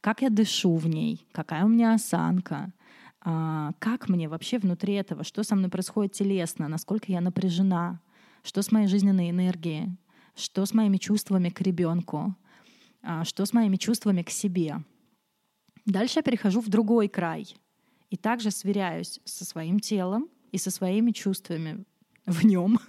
Как 0.00 0.22
я 0.22 0.28
дышу 0.28 0.76
в 0.76 0.86
ней, 0.86 1.26
какая 1.32 1.64
у 1.64 1.68
меня 1.68 1.94
осанка, 1.94 2.72
а, 3.20 3.72
как 3.78 4.08
мне 4.08 4.28
вообще 4.28 4.58
внутри 4.58 4.94
этого, 4.94 5.24
что 5.24 5.42
со 5.42 5.56
мной 5.56 5.70
происходит 5.70 6.12
телесно, 6.12 6.68
насколько 6.68 7.10
я 7.10 7.20
напряжена, 7.20 8.00
что 8.42 8.62
с 8.62 8.70
моей 8.70 8.86
жизненной 8.86 9.30
энергией, 9.30 9.96
что 10.38 10.64
с 10.64 10.72
моими 10.72 10.96
чувствами 10.96 11.48
к 11.48 11.60
ребенку, 11.60 12.34
а, 13.02 13.24
что 13.24 13.44
с 13.44 13.52
моими 13.52 13.76
чувствами 13.76 14.22
к 14.22 14.30
себе. 14.30 14.82
Дальше 15.84 16.18
я 16.18 16.22
перехожу 16.22 16.60
в 16.60 16.68
другой 16.68 17.08
край 17.08 17.54
и 18.10 18.16
также 18.16 18.50
сверяюсь 18.50 19.20
со 19.24 19.44
своим 19.44 19.80
телом 19.80 20.28
и 20.52 20.58
со 20.58 20.70
своими 20.70 21.10
чувствами 21.10 21.84
в 22.26 22.44
нем. 22.44 22.78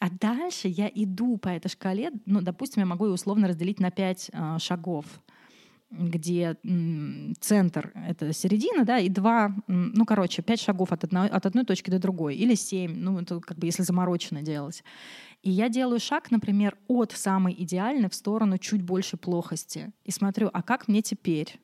А 0.00 0.10
дальше 0.10 0.68
я 0.68 0.90
иду 0.94 1.38
по 1.38 1.48
этой 1.48 1.70
шкале, 1.70 2.10
ну, 2.26 2.42
допустим, 2.42 2.82
я 2.82 2.86
могу 2.86 3.06
ее 3.06 3.12
условно 3.12 3.48
разделить 3.48 3.80
на 3.80 3.90
пять 3.90 4.28
э, 4.34 4.58
шагов 4.58 5.06
где 5.96 6.56
центр— 7.40 7.92
это 8.08 8.32
середина, 8.32 8.84
да, 8.84 8.98
и 8.98 9.08
два, 9.08 9.54
ну, 9.66 10.04
короче, 10.04 10.42
пять 10.42 10.60
шагов 10.60 10.92
от 10.92 11.04
одной, 11.04 11.28
от 11.28 11.46
одной 11.46 11.64
точки 11.64 11.90
до 11.90 11.98
другой, 11.98 12.36
или 12.36 12.54
семь, 12.54 12.96
ну, 12.96 13.20
это 13.20 13.40
как 13.40 13.58
бы 13.58 13.66
если 13.66 13.82
заморочено 13.82 14.42
делать. 14.42 14.82
И 15.44 15.50
я 15.50 15.68
делаю 15.68 16.00
шаг, 16.00 16.30
например, 16.30 16.74
от 16.88 17.12
самой 17.12 17.54
идеальной 17.58 18.08
в 18.08 18.14
сторону 18.14 18.56
чуть 18.56 18.80
больше 18.80 19.18
плохости. 19.18 19.92
И 20.02 20.10
смотрю, 20.10 20.48
а 20.54 20.62
как 20.62 20.88
мне 20.88 21.02
теперь? 21.02 21.60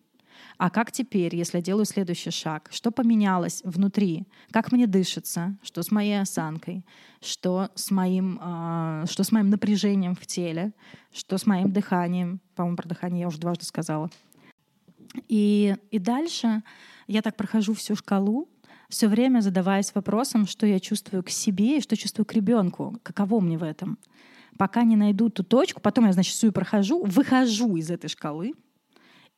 А 0.58 0.68
как 0.68 0.92
теперь, 0.92 1.34
если 1.34 1.56
я 1.58 1.62
делаю 1.62 1.86
следующий 1.86 2.30
шаг? 2.30 2.68
Что 2.70 2.90
поменялось 2.90 3.62
внутри? 3.64 4.26
Как 4.50 4.70
мне 4.70 4.86
дышится? 4.86 5.56
Что 5.62 5.82
с 5.82 5.90
моей 5.90 6.20
осанкой? 6.20 6.84
Что 7.22 7.70
с 7.74 7.90
моим, 7.90 8.38
э, 8.42 9.04
что 9.08 9.24
с 9.24 9.32
моим 9.32 9.48
напряжением 9.48 10.14
в 10.14 10.26
теле? 10.26 10.72
Что 11.10 11.38
с 11.38 11.46
моим 11.46 11.72
дыханием? 11.72 12.42
По-моему, 12.56 12.76
про 12.76 12.86
дыхание 12.86 13.22
я 13.22 13.28
уже 13.28 13.38
дважды 13.38 13.64
сказала. 13.64 14.10
И, 15.26 15.74
и 15.90 15.98
дальше 15.98 16.62
я 17.06 17.22
так 17.22 17.34
прохожу 17.34 17.72
всю 17.72 17.96
шкалу, 17.96 18.46
все 18.90 19.08
время 19.08 19.40
задаваясь 19.40 19.94
вопросом, 19.94 20.46
что 20.46 20.66
я 20.66 20.80
чувствую 20.80 21.22
к 21.22 21.30
себе 21.30 21.78
и 21.78 21.80
что 21.80 21.96
чувствую 21.96 22.26
к 22.26 22.32
ребенку, 22.32 22.98
каково 23.02 23.40
мне 23.40 23.56
в 23.56 23.62
этом. 23.62 23.98
Пока 24.58 24.82
не 24.82 24.96
найду 24.96 25.30
ту 25.30 25.42
точку, 25.42 25.80
потом 25.80 26.06
я, 26.06 26.12
значит, 26.12 26.34
всю 26.34 26.52
прохожу, 26.52 27.04
выхожу 27.04 27.76
из 27.76 27.90
этой 27.90 28.08
шкалы, 28.08 28.52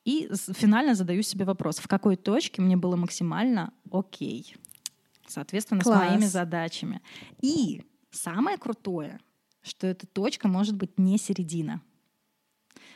и 0.04 0.28
финально 0.54 0.94
задаю 0.94 1.22
себе 1.22 1.44
вопрос, 1.44 1.78
в 1.78 1.86
какой 1.86 2.16
точке 2.16 2.60
мне 2.60 2.76
было 2.76 2.96
максимально 2.96 3.72
окей. 3.92 4.56
Соответственно, 5.28 5.80
Класс. 5.80 5.96
с 5.96 6.08
моими 6.08 6.24
задачами. 6.24 7.00
И 7.40 7.82
самое 8.10 8.58
крутое, 8.58 9.20
что 9.62 9.86
эта 9.86 10.06
точка 10.06 10.48
может 10.48 10.76
быть 10.76 10.98
не 10.98 11.18
середина. 11.18 11.80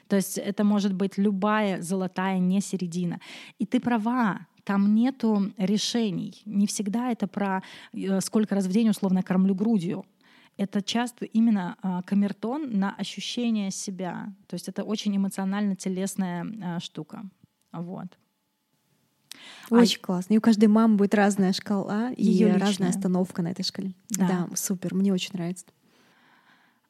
То 0.09 0.17
есть 0.17 0.39
это 0.39 0.65
может 0.65 0.95
быть 0.95 1.17
любая 1.19 1.81
золотая 1.81 2.39
не 2.39 2.61
середина. 2.61 3.21
И 3.59 3.67
ты 3.67 3.81
права, 3.81 4.47
там 4.67 4.95
нету 4.95 5.53
решений. 5.57 6.43
Не 6.45 6.67
всегда 6.67 7.11
это 7.11 7.27
про 7.27 7.62
э, 7.93 8.21
сколько 8.21 8.55
раз 8.55 8.67
в 8.67 8.73
день 8.73 8.91
условно 8.91 9.23
кормлю 9.23 9.55
грудью 9.55 10.05
это 10.57 10.83
часто 10.83 11.25
именно 11.25 11.77
э, 11.83 12.01
камертон 12.07 12.79
на 12.79 12.95
ощущение 12.95 13.71
себя. 13.71 14.33
То 14.47 14.55
есть 14.55 14.69
это 14.69 14.85
очень 14.85 15.17
эмоционально-телесная 15.17 16.45
э, 16.45 16.81
штука. 16.81 17.25
Вот. 17.73 18.19
Очень 19.71 19.99
а... 20.03 20.07
классно. 20.07 20.35
И 20.35 20.39
у 20.39 20.41
каждой 20.41 20.67
мамы 20.67 20.97
будет 20.97 21.14
разная 21.14 21.53
шкала 21.53 22.11
и 22.11 22.25
личная. 22.25 22.59
разная 22.59 22.89
остановка 22.89 23.43
на 23.43 23.49
этой 23.49 23.64
шкале. 23.64 23.95
Да. 24.11 24.27
да, 24.27 24.57
супер, 24.57 24.95
мне 24.95 25.12
очень 25.12 25.31
нравится. 25.35 25.67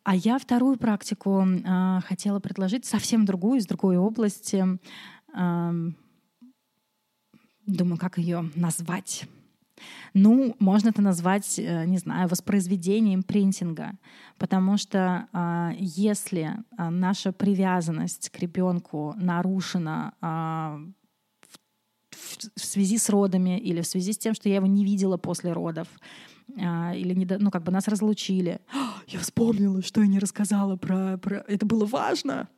А 0.04 0.14
я 0.14 0.38
вторую 0.38 0.78
практику 0.78 1.44
э, 1.44 2.00
хотела 2.06 2.38
предложить, 2.38 2.84
совсем 2.84 3.24
другую, 3.24 3.58
из 3.58 3.66
другой 3.66 3.96
области. 3.96 4.64
Э, 5.34 5.72
думаю, 7.66 7.98
как 7.98 8.18
ее 8.18 8.50
назвать. 8.54 9.26
Ну, 10.14 10.56
можно 10.58 10.88
это 10.88 11.02
назвать, 11.02 11.58
э, 11.58 11.84
не 11.84 11.98
знаю, 11.98 12.28
воспроизведением 12.28 13.22
принтинга, 13.22 13.92
потому 14.38 14.78
что 14.78 15.28
а, 15.32 15.72
если 15.78 16.56
а, 16.76 16.90
наша 16.90 17.32
привязанность 17.32 18.30
к 18.30 18.38
ребенку 18.38 19.14
нарушена 19.16 20.14
а, 20.20 20.80
в 22.54 22.64
связи 22.64 22.96
с 22.96 23.10
родами 23.10 23.58
или 23.58 23.82
в 23.82 23.86
связи 23.86 24.12
с 24.12 24.18
тем, 24.18 24.34
что 24.34 24.48
я 24.48 24.56
его 24.56 24.66
не 24.66 24.84
видела 24.84 25.18
после 25.18 25.52
родов, 25.52 25.88
или 26.48 27.12
не, 27.12 27.26
ну 27.38 27.50
как 27.50 27.64
бы 27.64 27.72
нас 27.72 27.88
разлучили. 27.88 28.60
Я 29.08 29.18
вспомнила, 29.18 29.82
что 29.82 30.00
я 30.00 30.06
не 30.06 30.20
рассказала 30.20 30.76
про, 30.76 31.18
про... 31.18 31.44
Это 31.48 31.66
было 31.66 31.84
важно. 31.84 32.48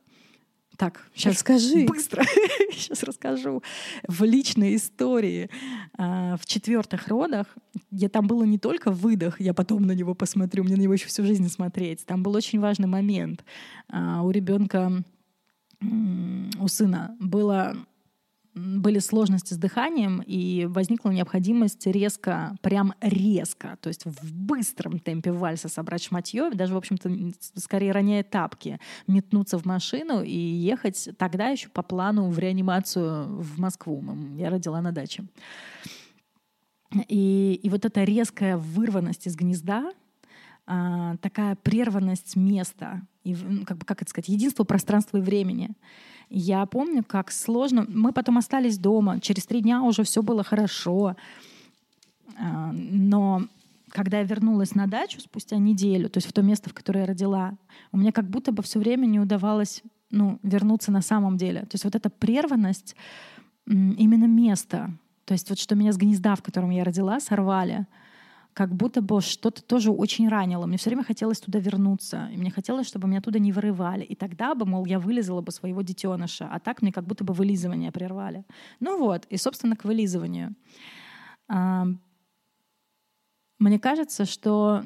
Так, 0.79 1.01
сейчас 1.13 1.39
скажи. 1.39 1.85
Быстро. 1.85 2.23
сейчас 2.71 3.03
расскажу. 3.03 3.61
В 4.07 4.23
личной 4.23 4.77
истории 4.77 5.49
а, 5.97 6.37
в 6.37 6.45
четвертых 6.45 7.09
родах, 7.09 7.47
я 7.91 8.07
там 8.07 8.27
было 8.27 8.45
не 8.45 8.57
только 8.57 8.89
выдох, 8.89 9.41
я 9.41 9.53
потом 9.53 9.85
на 9.85 9.91
него 9.91 10.15
посмотрю, 10.15 10.63
мне 10.63 10.77
на 10.77 10.81
него 10.81 10.93
еще 10.93 11.07
всю 11.07 11.25
жизнь 11.25 11.49
смотреть. 11.49 12.05
Там 12.05 12.23
был 12.23 12.33
очень 12.33 12.61
важный 12.61 12.87
момент. 12.87 13.43
А, 13.89 14.21
у 14.23 14.31
ребенка, 14.31 15.03
у 15.81 16.67
сына 16.69 17.13
было 17.19 17.75
были 18.59 18.99
сложности 18.99 19.53
с 19.53 19.57
дыханием, 19.57 20.21
и 20.25 20.65
возникла 20.65 21.11
необходимость 21.11 21.85
резко, 21.87 22.55
прям 22.61 22.93
резко, 23.01 23.77
то 23.81 23.87
есть 23.87 24.05
в 24.05 24.33
быстром 24.33 24.99
темпе 24.99 25.31
вальса 25.31 25.69
собрать 25.69 26.03
шматье, 26.03 26.51
даже, 26.51 26.73
в 26.73 26.77
общем-то, 26.77 27.09
скорее 27.55 27.91
роняя 27.91 28.23
тапки, 28.23 28.79
метнуться 29.07 29.57
в 29.57 29.65
машину 29.65 30.21
и 30.21 30.37
ехать 30.37 31.09
тогда 31.17 31.49
еще 31.49 31.69
по 31.69 31.83
плану 31.83 32.29
в 32.29 32.39
реанимацию 32.39 33.41
в 33.41 33.59
Москву. 33.59 34.03
Я 34.37 34.49
родила 34.49 34.81
на 34.81 34.91
даче. 34.91 35.25
И, 37.07 37.59
и 37.61 37.69
вот 37.69 37.85
эта 37.85 38.03
резкая 38.03 38.57
вырванность 38.57 39.27
из 39.27 39.35
гнезда, 39.35 39.91
а, 40.65 41.17
такая 41.17 41.55
прерванность 41.55 42.35
места, 42.35 43.01
и, 43.23 43.35
как, 43.65 43.77
бы, 43.77 43.85
как 43.85 44.01
это 44.01 44.09
сказать, 44.09 44.29
единство 44.29 44.63
пространства 44.63 45.17
и 45.17 45.21
времени— 45.21 45.71
я 46.29 46.65
помню, 46.65 47.03
как 47.03 47.31
сложно. 47.31 47.85
Мы 47.87 48.11
потом 48.11 48.37
остались 48.37 48.77
дома. 48.77 49.19
Через 49.19 49.45
три 49.45 49.61
дня 49.61 49.81
уже 49.81 50.03
все 50.03 50.21
было 50.21 50.43
хорошо. 50.43 51.15
А, 52.37 52.71
но 52.73 53.43
когда 53.89 54.19
я 54.19 54.23
вернулась 54.23 54.75
на 54.75 54.87
дачу 54.87 55.19
спустя 55.19 55.57
неделю, 55.57 56.09
то 56.09 56.17
есть 56.17 56.27
в 56.27 56.33
то 56.33 56.41
место, 56.41 56.69
в 56.69 56.73
которое 56.73 57.01
я 57.01 57.05
родила, 57.07 57.53
у 57.91 57.97
меня 57.97 58.11
как 58.11 58.29
будто 58.29 58.51
бы 58.51 58.61
все 58.63 58.79
время 58.79 59.05
не 59.05 59.19
удавалось 59.19 59.81
ну, 60.11 60.39
вернуться 60.43 60.91
на 60.91 61.01
самом 61.01 61.37
деле. 61.37 61.61
То 61.61 61.73
есть 61.73 61.83
вот 61.83 61.95
эта 61.95 62.09
прерванность 62.09 62.95
именно 63.65 64.25
места, 64.25 64.91
то 65.25 65.33
есть 65.33 65.49
вот 65.49 65.59
что 65.59 65.75
меня 65.75 65.91
с 65.91 65.97
гнезда, 65.97 66.35
в 66.35 66.41
котором 66.41 66.71
я 66.71 66.83
родила, 66.83 67.19
сорвали, 67.19 67.85
как 68.59 68.75
будто 68.75 69.01
бы 69.01 69.21
что-то 69.21 69.63
тоже 69.63 69.89
очень 69.89 70.27
ранило. 70.27 70.65
Мне 70.65 70.77
все 70.77 70.89
время 70.89 71.05
хотелось 71.05 71.39
туда 71.39 71.59
вернуться. 71.59 72.27
И 72.33 72.35
мне 72.35 72.51
хотелось, 72.51 72.87
чтобы 72.87 73.07
меня 73.07 73.21
туда 73.21 73.39
не 73.39 73.53
вырывали. 73.53 74.03
И 74.03 74.15
тогда 74.15 74.53
бы, 74.53 74.65
мол, 74.65 74.85
я 74.85 74.99
вылезала 74.99 75.39
бы 75.39 75.53
своего 75.53 75.81
детеныша. 75.81 76.49
А 76.51 76.59
так 76.59 76.81
мне 76.81 76.91
как 76.91 77.07
будто 77.07 77.23
бы 77.23 77.33
вылизывание 77.33 77.93
прервали. 77.93 78.43
Ну 78.81 78.99
вот, 78.99 79.25
и, 79.29 79.37
собственно, 79.37 79.77
к 79.77 79.85
вылизыванию. 79.85 80.55
Мне 81.47 81.99
кажется, 83.79 84.25
что 84.25 84.83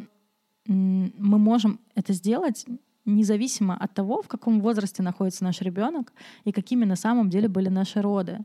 мы 0.68 1.40
можем 1.40 1.80
это 1.96 2.14
сделать 2.14 2.68
независимо 3.06 3.76
от 3.76 3.96
того, 3.96 4.22
в 4.22 4.28
каком 4.28 4.62
возрасте 4.62 5.02
находится 5.02 5.44
наш 5.44 5.62
ребенок 5.62 6.14
и 6.44 6.52
какими 6.52 6.86
на 6.86 6.96
самом 6.96 7.32
деле 7.32 7.48
были 7.48 7.70
наши 7.70 8.04
роды. 8.04 8.38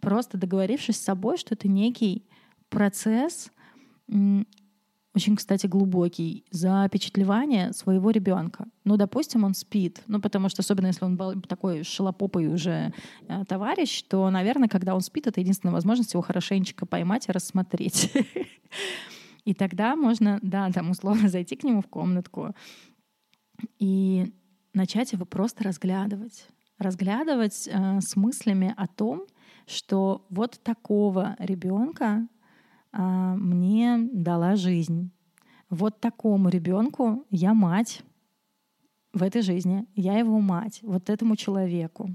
Просто 0.00 0.38
договорившись 0.38 0.96
с 0.96 1.04
собой, 1.04 1.36
что 1.36 1.54
это 1.54 1.68
некий 1.68 2.26
процесс, 2.68 3.52
очень, 5.14 5.36
кстати, 5.36 5.66
глубокий, 5.66 6.44
запечатлевание 6.50 7.72
своего 7.72 8.10
ребенка. 8.10 8.66
Ну, 8.84 8.96
допустим, 8.96 9.44
он 9.44 9.54
спит, 9.54 10.02
ну, 10.06 10.20
потому 10.20 10.48
что, 10.48 10.60
особенно 10.60 10.86
если 10.86 11.04
он 11.04 11.16
был 11.16 11.40
такой 11.42 11.84
шелопопый 11.84 12.48
уже 12.48 12.94
э, 13.28 13.44
товарищ, 13.46 14.02
то, 14.04 14.30
наверное, 14.30 14.68
когда 14.68 14.94
он 14.94 15.02
спит, 15.02 15.26
это 15.26 15.40
единственная 15.40 15.74
возможность 15.74 16.14
его 16.14 16.22
хорошенечко 16.22 16.86
поймать 16.86 17.28
и 17.28 17.32
рассмотреть. 17.32 18.12
И 19.44 19.54
тогда 19.54 19.96
можно, 19.96 20.38
да, 20.40 20.70
там 20.70 20.90
условно 20.90 21.28
зайти 21.28 21.56
к 21.56 21.64
нему 21.64 21.82
в 21.82 21.88
комнатку 21.88 22.54
и 23.80 24.32
начать 24.72 25.12
его 25.12 25.24
просто 25.24 25.64
разглядывать. 25.64 26.46
Разглядывать 26.78 27.68
э, 27.70 28.00
с 28.00 28.16
мыслями 28.16 28.72
о 28.76 28.86
том, 28.86 29.26
что 29.66 30.26
вот 30.30 30.60
такого 30.62 31.36
ребенка 31.38 32.26
мне 32.92 33.98
дала 34.12 34.56
жизнь. 34.56 35.10
Вот 35.70 36.00
такому 36.00 36.48
ребенку 36.48 37.24
я 37.30 37.54
мать 37.54 38.02
в 39.12 39.22
этой 39.22 39.42
жизни, 39.42 39.86
я 39.94 40.18
его 40.18 40.40
мать, 40.40 40.80
вот 40.82 41.10
этому 41.10 41.36
человеку. 41.36 42.10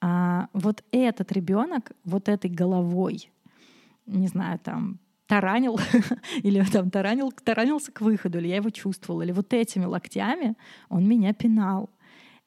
А 0.00 0.48
вот 0.52 0.84
этот 0.90 1.32
ребенок, 1.32 1.92
вот 2.04 2.28
этой 2.28 2.50
головой, 2.50 3.30
не 4.06 4.26
знаю, 4.26 4.58
там 4.58 4.98
таранил, 5.26 5.78
или 6.42 6.62
там 6.64 6.90
таранил, 6.90 7.32
таранился 7.32 7.92
к 7.92 8.00
выходу, 8.00 8.38
или 8.38 8.48
я 8.48 8.56
его 8.56 8.70
чувствовала, 8.70 9.22
или 9.22 9.32
вот 9.32 9.52
этими 9.52 9.84
локтями 9.84 10.56
он 10.88 11.08
меня 11.08 11.32
пинал. 11.32 11.88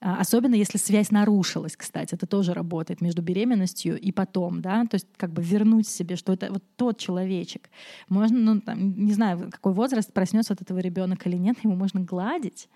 А, 0.01 0.19
особенно 0.19 0.55
если 0.55 0.77
связь 0.77 1.09
нарушилась, 1.11 1.75
кстати, 1.77 2.15
это 2.15 2.27
тоже 2.27 2.53
работает 2.53 3.01
между 3.01 3.21
беременностью 3.21 3.99
и 3.99 4.11
потом, 4.11 4.61
да, 4.61 4.85
то 4.85 4.95
есть 4.95 5.07
как 5.17 5.31
бы 5.31 5.41
вернуть 5.41 5.87
себе, 5.87 6.15
что 6.15 6.33
это 6.33 6.51
вот 6.51 6.63
тот 6.75 6.97
человечек. 6.97 7.69
Можно, 8.09 8.37
ну, 8.39 8.61
там, 8.61 8.93
не 8.93 9.13
знаю, 9.13 9.49
какой 9.51 9.73
возраст 9.73 10.11
проснется 10.13 10.53
от 10.53 10.61
этого 10.61 10.79
ребенок 10.79 11.25
или 11.25 11.37
нет, 11.37 11.57
ему 11.63 11.75
можно 11.75 12.01
гладить, 12.01 12.69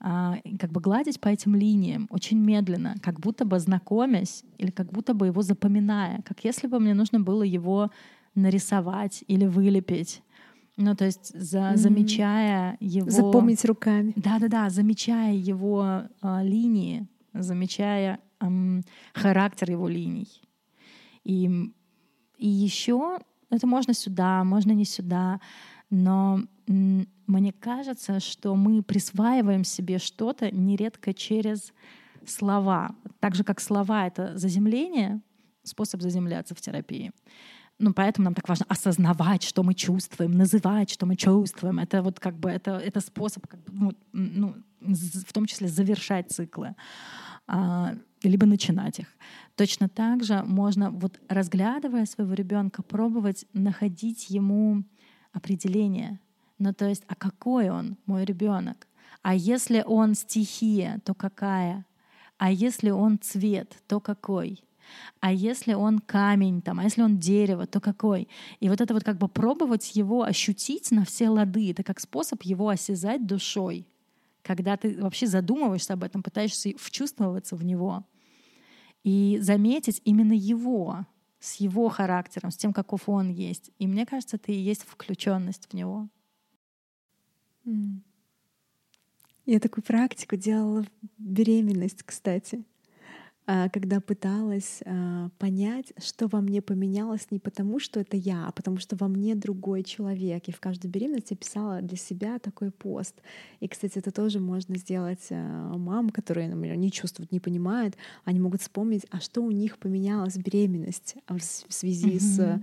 а, 0.00 0.36
как 0.58 0.70
бы 0.72 0.80
гладить 0.80 1.20
по 1.20 1.28
этим 1.28 1.54
линиям 1.54 2.06
очень 2.10 2.38
медленно, 2.38 2.94
как 3.02 3.20
будто 3.20 3.44
бы 3.44 3.58
знакомясь 3.58 4.44
или 4.58 4.70
как 4.70 4.92
будто 4.92 5.14
бы 5.14 5.26
его 5.26 5.42
запоминая, 5.42 6.22
как 6.24 6.44
если 6.44 6.68
бы 6.68 6.78
мне 6.80 6.94
нужно 6.94 7.20
было 7.20 7.42
его 7.42 7.90
нарисовать 8.34 9.24
или 9.26 9.46
вылепить. 9.46 10.22
Ну, 10.76 10.94
то 10.94 11.04
есть 11.04 11.32
за, 11.38 11.58
mm-hmm. 11.58 11.76
замечая 11.76 12.76
его... 12.80 13.10
Запомнить 13.10 13.64
руками. 13.64 14.12
Да-да-да, 14.16 14.70
замечая 14.70 15.34
его 15.34 16.02
э, 16.22 16.42
линии, 16.42 17.06
замечая 17.34 18.20
э, 18.40 18.80
характер 19.12 19.72
его 19.72 19.88
линий. 19.88 20.28
И, 21.24 21.50
и 22.38 22.48
еще 22.48 23.18
это 23.50 23.66
можно 23.66 23.92
сюда, 23.92 24.44
можно 24.44 24.72
не 24.72 24.84
сюда, 24.84 25.40
но 25.90 26.40
м, 26.68 27.08
мне 27.26 27.52
кажется, 27.52 28.20
что 28.20 28.54
мы 28.54 28.82
присваиваем 28.82 29.64
себе 29.64 29.98
что-то 29.98 30.54
нередко 30.54 31.12
через 31.12 31.72
слова. 32.26 32.94
Так 33.18 33.34
же, 33.34 33.44
как 33.44 33.60
слова— 33.60 34.06
это 34.08 34.38
заземление, 34.38 35.20
способ 35.62 36.00
заземляться 36.00 36.54
в 36.54 36.60
терапии. 36.60 37.12
Ну, 37.82 37.94
поэтому 37.94 38.24
нам 38.24 38.34
так 38.34 38.46
важно 38.48 38.66
осознавать, 38.68 39.42
что 39.42 39.62
мы 39.62 39.72
чувствуем, 39.72 40.32
называть, 40.32 40.90
что 40.90 41.06
мы 41.06 41.16
чувствуем. 41.16 41.78
Это 41.78 42.02
вот 42.02 42.20
как 42.20 42.34
бы 42.34 42.50
это, 42.50 42.72
это 42.72 43.00
способ, 43.00 43.46
как 43.46 43.60
бы, 43.64 43.72
ну, 43.72 43.92
ну, 44.12 44.54
в 45.26 45.32
том 45.32 45.46
числе 45.46 45.66
завершать 45.68 46.30
циклы, 46.30 46.74
а, 47.46 47.94
либо 48.22 48.44
начинать 48.44 48.98
их. 48.98 49.06
Точно 49.56 49.88
так 49.88 50.22
же 50.24 50.42
можно, 50.42 50.90
вот 50.90 51.18
разглядывая 51.28 52.04
своего 52.04 52.34
ребенка, 52.34 52.82
пробовать 52.82 53.46
находить 53.54 54.28
ему 54.28 54.84
определение. 55.32 56.20
Ну, 56.58 56.74
то 56.74 56.86
есть, 56.86 57.04
а 57.06 57.14
какой 57.14 57.70
он, 57.70 57.96
мой 58.04 58.26
ребенок? 58.26 58.86
А 59.22 59.34
если 59.34 59.82
он 59.86 60.14
стихия, 60.14 61.00
то 61.06 61.14
какая? 61.14 61.86
А 62.36 62.50
если 62.52 62.90
он 62.90 63.18
цвет, 63.18 63.82
то 63.86 64.00
какой? 64.00 64.62
А 65.20 65.32
если 65.32 65.74
он 65.74 65.98
камень, 65.98 66.62
там, 66.62 66.78
а 66.80 66.84
если 66.84 67.02
он 67.02 67.18
дерево, 67.18 67.66
то 67.66 67.80
какой? 67.80 68.28
И 68.60 68.68
вот 68.68 68.80
это 68.80 68.94
вот 68.94 69.04
как 69.04 69.18
бы 69.18 69.28
пробовать 69.28 69.94
его 69.96 70.22
ощутить 70.22 70.90
на 70.90 71.04
все 71.04 71.28
лады, 71.28 71.70
это 71.70 71.82
как 71.82 72.00
способ 72.00 72.42
его 72.42 72.68
осязать 72.68 73.26
душой, 73.26 73.86
когда 74.42 74.76
ты 74.76 75.00
вообще 75.00 75.26
задумываешься 75.26 75.94
об 75.94 76.04
этом, 76.04 76.22
пытаешься 76.22 76.70
вчувствоваться 76.78 77.56
в 77.56 77.64
него 77.64 78.04
и 79.04 79.38
заметить 79.40 80.00
именно 80.04 80.32
его, 80.32 81.06
с 81.38 81.56
его 81.56 81.88
характером, 81.88 82.50
с 82.50 82.56
тем, 82.56 82.72
каков 82.72 83.08
он 83.08 83.30
есть. 83.30 83.70
И 83.78 83.86
мне 83.86 84.04
кажется, 84.04 84.36
это 84.36 84.52
и 84.52 84.56
есть 84.56 84.82
включенность 84.86 85.68
в 85.70 85.74
него. 85.74 86.08
Я 89.46 89.58
такую 89.58 89.82
практику 89.82 90.36
делала 90.36 90.84
в 90.84 90.88
беременность, 91.18 92.02
кстати. 92.02 92.62
А, 93.52 93.68
когда 93.68 94.00
пыталась 94.00 94.80
а, 94.86 95.28
понять, 95.40 95.92
что 95.98 96.28
во 96.28 96.40
мне 96.40 96.62
поменялось 96.62 97.26
не 97.32 97.40
потому, 97.40 97.80
что 97.80 97.98
это 97.98 98.16
я, 98.16 98.46
а 98.46 98.52
потому 98.52 98.78
что 98.78 98.94
во 98.94 99.08
мне 99.08 99.34
другой 99.34 99.82
человек. 99.82 100.44
И 100.46 100.52
в 100.52 100.60
каждой 100.60 100.86
беременности 100.88 101.34
писала 101.34 101.82
для 101.82 101.96
себя 101.96 102.38
такой 102.38 102.70
пост. 102.70 103.16
И, 103.58 103.66
кстати, 103.66 103.98
это 103.98 104.12
тоже 104.12 104.38
можно 104.38 104.76
сделать 104.76 105.26
а, 105.30 105.76
мам, 105.76 106.10
которые, 106.10 106.48
например, 106.48 106.76
не 106.76 106.92
чувствуют, 106.92 107.32
не 107.32 107.40
понимают. 107.40 107.96
Они 108.24 108.38
могут 108.38 108.62
вспомнить, 108.62 109.04
а 109.10 109.18
что 109.18 109.42
у 109.42 109.50
них 109.50 109.78
поменялось 109.78 110.36
беременность 110.36 111.16
в 111.26 111.40
связи 111.72 112.18
mm-hmm. 112.18 112.20
с 112.20 112.62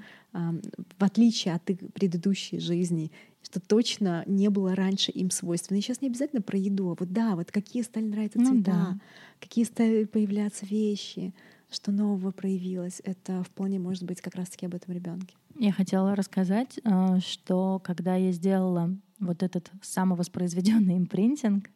в 0.99 1.03
отличие 1.03 1.55
от 1.55 1.67
их 1.69 1.79
предыдущей 1.93 2.59
жизни, 2.59 3.11
что 3.47 3.61
точно 3.61 4.23
не 4.25 4.49
было 4.49 4.75
раньше 4.75 5.09
им 5.09 5.31
свойственно. 5.31 5.77
И 5.77 5.81
сейчас 5.81 6.01
не 6.01 6.09
обязательно 6.09 6.41
про 6.41 6.57
еду, 6.57 6.91
а 6.91 6.95
вот 6.99 7.13
да, 7.13 7.37
вот 7.37 7.49
какие 7.49 7.81
стали 7.81 8.03
нравиться 8.03 8.39
ну, 8.39 8.49
цвета, 8.49 8.71
да. 8.71 8.99
какие 9.39 9.63
стали 9.63 10.03
появляться 10.03 10.65
вещи, 10.65 11.33
что 11.71 11.93
нового 11.93 12.31
проявилось. 12.31 13.01
Это 13.05 13.43
вполне 13.43 13.79
может 13.79 14.03
быть 14.03 14.19
как 14.19 14.35
раз-таки 14.35 14.65
об 14.65 14.75
этом 14.75 14.93
ребенке. 14.93 15.33
Я 15.57 15.71
хотела 15.71 16.13
рассказать, 16.13 16.77
э, 16.83 17.19
что 17.19 17.79
когда 17.81 18.17
я 18.17 18.33
сделала 18.33 18.93
вот 19.19 19.41
этот 19.41 19.71
самовоспроизведенный 19.81 20.97
импринтинг 20.97 21.69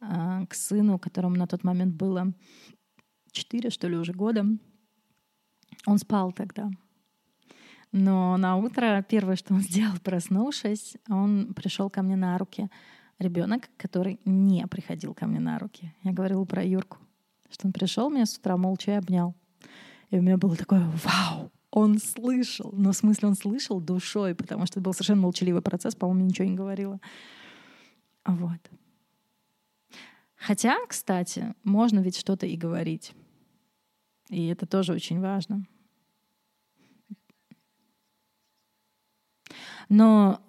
э, 0.00 0.46
к 0.48 0.54
сыну, 0.54 1.00
которому 1.00 1.34
на 1.34 1.48
тот 1.48 1.64
момент 1.64 1.96
было 1.96 2.32
4, 3.32 3.70
что 3.70 3.88
ли, 3.88 3.96
уже 3.96 4.12
года, 4.12 4.46
он 5.86 5.98
спал 5.98 6.30
тогда. 6.30 6.70
Но 7.92 8.36
на 8.36 8.56
утро 8.56 9.04
первое, 9.08 9.36
что 9.36 9.54
он 9.54 9.60
сделал, 9.62 9.98
проснувшись, 10.02 10.96
он 11.08 11.54
пришел 11.54 11.90
ко 11.90 12.02
мне 12.02 12.16
на 12.16 12.36
руки. 12.38 12.70
Ребенок, 13.18 13.68
который 13.76 14.20
не 14.24 14.64
приходил 14.68 15.12
ко 15.12 15.26
мне 15.26 15.40
на 15.40 15.58
руки. 15.58 15.92
Я 16.04 16.12
говорила 16.12 16.44
про 16.44 16.64
Юрку, 16.64 16.98
что 17.50 17.66
он 17.66 17.72
пришел 17.72 18.10
меня 18.10 18.26
с 18.26 18.38
утра 18.38 18.56
молча 18.56 18.92
и 18.92 18.94
обнял. 18.94 19.34
И 20.10 20.18
у 20.18 20.22
меня 20.22 20.36
было 20.36 20.54
такое 20.54 20.80
«Вау!» 21.04 21.50
Он 21.70 21.98
слышал. 21.98 22.70
Ну, 22.72 22.92
в 22.92 22.96
смысле, 22.96 23.28
он 23.28 23.34
слышал 23.34 23.80
душой, 23.80 24.34
потому 24.34 24.66
что 24.66 24.78
это 24.78 24.84
был 24.84 24.92
совершенно 24.94 25.22
молчаливый 25.22 25.60
процесс, 25.60 25.94
по-моему, 25.94 26.26
ничего 26.26 26.48
не 26.48 26.54
говорила. 26.54 26.98
Вот. 28.24 28.60
Хотя, 30.36 30.78
кстати, 30.86 31.54
можно 31.64 31.98
ведь 31.98 32.16
что-то 32.16 32.46
и 32.46 32.56
говорить. 32.56 33.12
И 34.30 34.46
это 34.46 34.66
тоже 34.66 34.92
очень 34.92 35.20
важно. 35.20 35.66
Но 39.88 40.40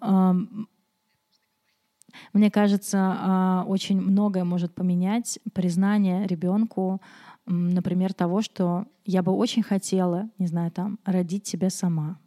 мне 2.33 2.51
кажется, 2.51 2.97
а, 2.99 3.63
очень 3.67 3.99
многое 4.01 4.43
может 4.43 4.73
поменять 4.73 5.39
признание 5.53 6.27
ребенку, 6.27 7.01
например, 7.45 8.13
того, 8.13 8.41
что 8.41 8.85
я 9.05 9.23
бы 9.23 9.31
очень 9.31 9.63
хотела, 9.63 10.29
не 10.37 10.47
знаю, 10.47 10.71
там, 10.71 10.99
родить 11.05 11.43
тебя 11.43 11.69
сама. 11.69 12.19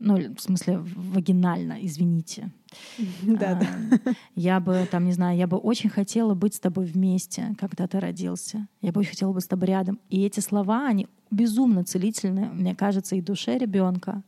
Ну, 0.00 0.34
в 0.34 0.40
смысле, 0.40 0.78
вагинально, 0.78 1.78
извините. 1.80 2.52
Да, 3.22 3.54
да. 3.54 4.14
Я 4.34 4.60
бы, 4.60 4.86
там, 4.90 5.04
не 5.04 5.12
знаю, 5.12 5.38
я 5.38 5.46
бы 5.46 5.56
очень 5.56 5.88
хотела 5.88 6.34
быть 6.34 6.54
с 6.54 6.60
тобой 6.60 6.84
вместе, 6.84 7.54
когда 7.58 7.86
ты 7.86 8.00
родился. 8.00 8.68
Я 8.82 8.92
бы 8.92 9.00
очень 9.00 9.10
хотела 9.10 9.32
быть 9.32 9.44
с 9.44 9.48
тобой 9.48 9.68
рядом. 9.68 10.00
И 10.10 10.22
эти 10.24 10.40
слова, 10.40 10.86
они 10.88 11.06
безумно 11.30 11.84
целительны, 11.84 12.50
мне 12.52 12.74
кажется, 12.74 13.16
и 13.16 13.20
душе 13.20 13.56
ребенка, 13.56 14.22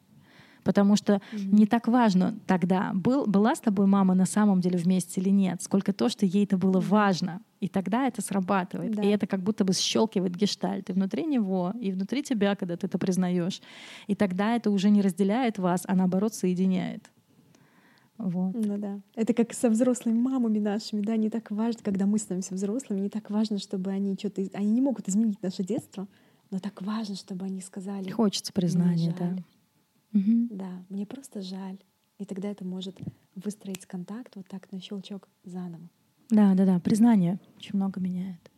Потому 0.67 0.97
что 0.97 1.13
mm-hmm. 1.13 1.53
не 1.53 1.65
так 1.65 1.87
важно 1.87 2.35
тогда, 2.45 2.91
был, 2.93 3.25
была 3.27 3.55
с 3.55 3.61
тобой 3.61 3.87
мама 3.87 4.15
на 4.15 4.27
самом 4.27 4.61
деле 4.61 4.77
вместе 4.77 5.21
или 5.21 5.31
нет, 5.31 5.63
сколько 5.63 5.93
то, 5.93 6.09
что 6.09 6.27
ей 6.27 6.43
это 6.43 6.59
было 6.59 6.81
важно. 6.81 7.41
И 7.61 7.69
тогда 7.69 8.09
это 8.09 8.21
срабатывает. 8.21 8.97
Да. 8.97 9.03
И 9.03 9.07
это 9.07 9.29
как 9.29 9.45
будто 9.45 9.65
бы 9.65 9.73
щелкивает 9.73 10.35
гештальт 10.35 10.91
и 10.91 10.93
внутри 10.93 11.25
него, 11.25 11.73
и 11.81 11.93
внутри 11.93 12.25
тебя, 12.25 12.57
когда 12.57 12.77
ты 12.77 12.89
это 12.89 12.99
признаешь. 12.99 13.63
И 14.09 14.17
тогда 14.17 14.57
это 14.57 14.73
уже 14.73 14.91
не 14.91 15.03
разделяет 15.03 15.59
вас, 15.59 15.83
а 15.87 15.95
наоборот 15.95 16.35
соединяет. 16.35 17.13
Вот. 18.19 18.55
Ну 18.55 18.77
да. 18.77 18.99
Это 19.15 19.35
как 19.35 19.53
со 19.53 19.71
взрослыми 19.71 20.19
мамами 20.19 20.59
нашими, 20.59 21.01
да, 21.01 21.17
не 21.17 21.31
так 21.31 21.53
важно, 21.53 21.81
когда 21.85 22.07
мы 22.07 22.19
становимся 22.19 22.55
взрослыми, 22.55 23.03
не 23.03 23.09
так 23.09 23.31
важно, 23.31 23.59
чтобы 23.59 23.93
они 23.93 24.17
что-то... 24.19 24.43
Они 24.55 24.71
не 24.73 24.81
могут 24.81 25.09
изменить 25.09 25.41
наше 25.45 25.63
детство, 25.63 26.09
но 26.51 26.59
так 26.59 26.83
важно, 26.83 27.15
чтобы 27.15 27.47
они 27.47 27.61
сказали... 27.61 28.11
Хочется 28.11 28.53
признания, 28.53 29.15
да. 29.17 29.37
Угу. 30.13 30.49
Да, 30.51 30.85
мне 30.89 31.07
просто 31.07 31.43
жаль. 31.43 31.79
И 32.19 32.25
тогда 32.25 32.49
это 32.49 32.65
может 32.65 32.99
выстроить 33.35 33.85
контакт 33.87 34.37
вот 34.37 34.47
так 34.49 34.71
на 34.73 34.81
щелчок 34.81 35.29
заново. 35.45 35.89
Да, 36.31 36.55
да, 36.55 36.65
да. 36.65 36.81
Признание 36.81 37.39
очень 37.57 37.77
много 37.77 38.01
меняет. 38.01 38.51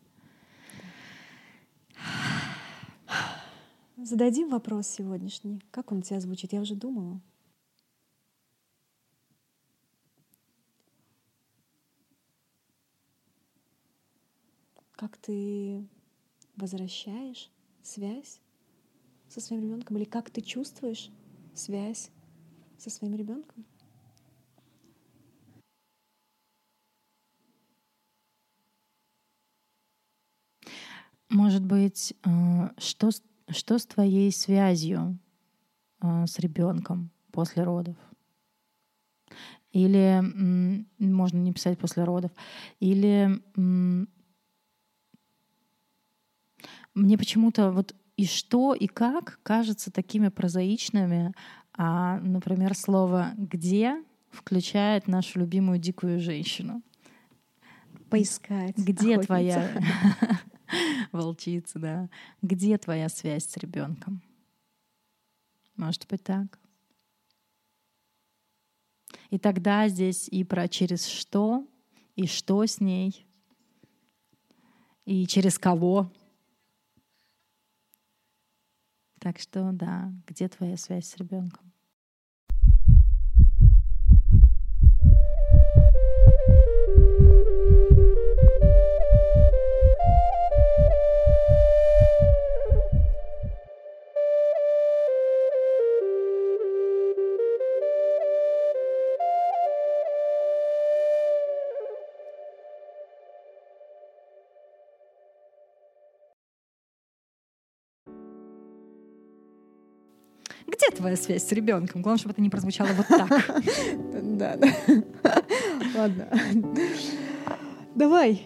Зададим 3.96 4.48
вопрос 4.48 4.86
сегодняшний. 4.86 5.60
Как 5.70 5.90
он 5.92 5.98
у 5.98 6.02
тебя 6.02 6.20
звучит? 6.20 6.52
Я 6.52 6.60
уже 6.60 6.76
думала. 6.76 7.20
Как 14.92 15.16
ты 15.16 15.84
возвращаешь 16.56 17.50
связь 17.82 18.40
со 19.28 19.40
своим 19.40 19.62
ребенком 19.62 19.96
или 19.96 20.04
как 20.04 20.30
ты 20.30 20.40
чувствуешь 20.40 21.10
связь 21.58 22.10
со 22.78 22.90
своим 22.90 23.14
ребенком? 23.14 23.64
Может 31.28 31.64
быть, 31.64 32.14
э, 32.24 32.70
что, 32.78 33.10
что 33.48 33.78
с 33.78 33.86
твоей 33.86 34.32
связью 34.32 35.18
э, 36.00 36.26
с 36.26 36.38
ребенком 36.38 37.10
после 37.32 37.64
родов? 37.64 37.96
Или 39.72 40.22
можно 40.98 41.36
не 41.36 41.52
писать 41.52 41.78
после 41.78 42.04
родов. 42.04 42.30
Или 42.80 43.42
мне 46.94 47.18
почему-то 47.18 47.70
вот 47.70 47.94
и 48.18 48.26
что, 48.26 48.74
и 48.74 48.88
как 48.88 49.38
кажется 49.44 49.92
такими 49.92 50.28
прозаичными, 50.28 51.32
а, 51.74 52.18
например, 52.18 52.74
слово 52.76 53.30
«где» 53.36 54.02
включает 54.30 55.06
нашу 55.06 55.38
любимую 55.38 55.78
дикую 55.78 56.18
женщину. 56.18 56.82
Поискать. 58.10 58.76
Где 58.76 59.14
охотница. 59.14 59.26
твоя 59.26 59.80
волчица, 61.12 61.78
да? 61.78 62.08
Где 62.42 62.76
твоя 62.76 63.08
связь 63.08 63.46
с 63.46 63.56
ребенком? 63.56 64.20
Может 65.76 66.08
быть 66.08 66.24
так. 66.24 66.58
И 69.30 69.38
тогда 69.38 69.86
здесь 69.86 70.26
и 70.28 70.42
про 70.42 70.66
через 70.66 71.06
что, 71.06 71.64
и 72.16 72.26
что 72.26 72.66
с 72.66 72.80
ней, 72.80 73.24
и 75.04 75.24
через 75.28 75.56
кого 75.56 76.10
так 79.18 79.38
что 79.38 79.70
да, 79.72 80.12
где 80.26 80.48
твоя 80.48 80.76
связь 80.76 81.08
с 81.08 81.16
ребенком? 81.16 81.67
Твоя 110.98 111.16
связь 111.16 111.44
с 111.44 111.52
ребенком? 111.52 112.02
Главное, 112.02 112.18
чтобы 112.18 112.32
это 112.32 112.42
не 112.42 112.50
прозвучало 112.50 112.88
вот 112.96 113.06
так. 113.08 113.28
Да, 114.38 114.56
да. 114.56 114.68
Ладно. 115.96 116.28
Давай. 117.94 118.42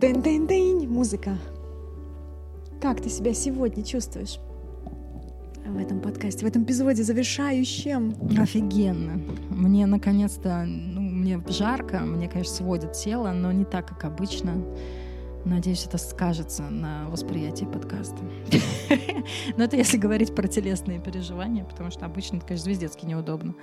Тын-тын-тын, 0.00 0.86
музыка. 0.88 1.38
Как 2.80 3.00
ты 3.00 3.08
себя 3.08 3.32
сегодня 3.32 3.84
чувствуешь? 3.84 4.38
в 5.64 5.78
этом 5.78 6.00
подкасте, 6.00 6.44
в 6.44 6.48
этом 6.48 6.64
эпизоде 6.64 7.02
завершающем. 7.02 8.14
Офигенно. 8.38 9.20
Мне 9.48 9.86
наконец-то, 9.86 10.64
ну, 10.66 11.00
мне 11.00 11.40
жарко, 11.48 12.00
мне, 12.00 12.28
конечно, 12.28 12.56
сводит 12.56 12.92
тело, 12.92 13.32
но 13.32 13.52
не 13.52 13.64
так, 13.64 13.86
как 13.86 14.04
обычно. 14.04 14.52
Надеюсь, 15.44 15.86
это 15.86 15.98
скажется 15.98 16.62
на 16.62 17.08
восприятии 17.08 17.64
подкаста. 17.64 18.18
Но 19.56 19.64
это 19.64 19.76
если 19.76 19.96
говорить 19.96 20.34
про 20.34 20.46
телесные 20.46 21.00
переживания, 21.00 21.64
потому 21.64 21.90
что 21.90 22.06
обычно 22.06 22.36
это, 22.36 22.46
конечно, 22.46 22.64
звездецки 22.64 23.04
неудобно. 23.04 23.54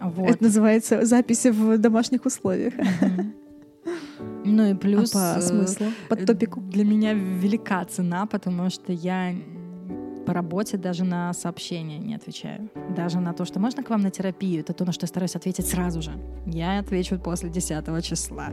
Вот. 0.00 0.30
Это 0.30 0.44
называется 0.44 1.04
записи 1.04 1.48
в 1.48 1.78
домашних 1.78 2.26
условиях. 2.26 2.74
Ну 4.44 4.70
и 4.70 4.74
плюс... 4.74 5.14
А 5.14 5.36
по 5.36 5.40
смыслу? 5.40 5.86
По 6.08 6.14
э, 6.14 6.26
топику? 6.26 6.60
Для 6.60 6.84
меня 6.84 7.14
велика 7.14 7.84
цена, 7.84 8.26
потому 8.26 8.68
что 8.70 8.92
я 8.92 9.34
по 10.26 10.32
работе 10.32 10.76
даже 10.76 11.04
на 11.04 11.32
сообщения 11.32 11.98
не 11.98 12.14
отвечаю. 12.14 12.70
Даже 12.96 13.20
на 13.20 13.32
то, 13.32 13.44
что 13.44 13.60
можно 13.60 13.82
к 13.82 13.90
вам 13.90 14.02
на 14.02 14.10
терапию, 14.10 14.60
это 14.60 14.72
то, 14.72 14.84
на 14.84 14.92
что 14.92 15.04
я 15.04 15.08
стараюсь 15.08 15.36
ответить 15.36 15.66
сразу 15.66 16.02
же. 16.02 16.12
Я 16.46 16.78
отвечу 16.78 17.18
после 17.18 17.50
10 17.50 18.04
числа. 18.04 18.48